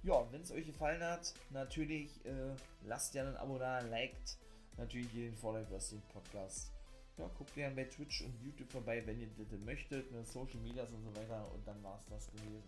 Ja, 0.02 0.24
wenn 0.30 0.42
es 0.42 0.52
euch 0.52 0.66
gefallen 0.66 1.02
hat, 1.02 1.34
natürlich 1.50 2.24
äh, 2.24 2.54
lasst 2.84 3.12
gerne 3.12 3.30
ein 3.30 3.36
Abo 3.36 3.58
da, 3.58 3.80
liked 3.80 4.38
natürlich 4.76 5.10
den 5.12 5.34
For 5.36 5.54
Life 5.54 5.70
Wrestling 5.72 6.02
Podcast. 6.12 6.72
Ja, 7.18 7.28
guckt 7.38 7.54
gerne 7.54 7.74
bei 7.74 7.84
Twitch 7.84 8.22
und 8.22 8.34
YouTube 8.42 8.70
vorbei, 8.70 9.02
wenn 9.06 9.20
ihr 9.20 9.28
das 9.38 9.58
möchtet, 9.60 10.12
ne, 10.12 10.22
Social 10.24 10.60
Medias 10.60 10.90
und 10.92 11.02
so 11.02 11.16
weiter 11.16 11.50
und 11.52 11.66
dann 11.66 11.82
war's 11.82 12.04
das 12.10 12.30
gewesen. 12.30 12.62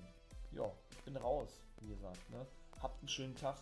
Ja, 0.52 0.72
ich 0.90 1.04
bin 1.04 1.16
raus, 1.16 1.60
wie 1.80 1.88
gesagt. 1.88 2.30
Ne? 2.30 2.46
Habt 2.80 2.98
einen 3.00 3.08
schönen 3.08 3.36
Tag. 3.36 3.58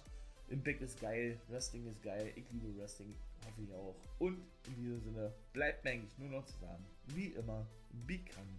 Impact 0.48 0.80
ist 0.80 1.00
geil, 1.00 1.40
Wrestling 1.48 1.86
ist 1.88 2.00
geil, 2.02 2.32
ich 2.36 2.44
liebe 2.52 2.78
Wrestling, 2.78 3.12
hoffe 3.44 3.62
ich 3.62 3.72
auch. 3.74 3.96
Und 4.20 4.40
in 4.68 4.76
diesem 4.76 5.00
Sinne 5.00 5.34
bleibt 5.52 5.82
mir 5.84 5.90
eigentlich 5.90 6.16
nur 6.18 6.30
noch 6.30 6.46
zu 6.46 6.56
sagen, 6.60 6.86
wie 7.06 7.28
immer, 7.28 7.66
become 7.90 8.58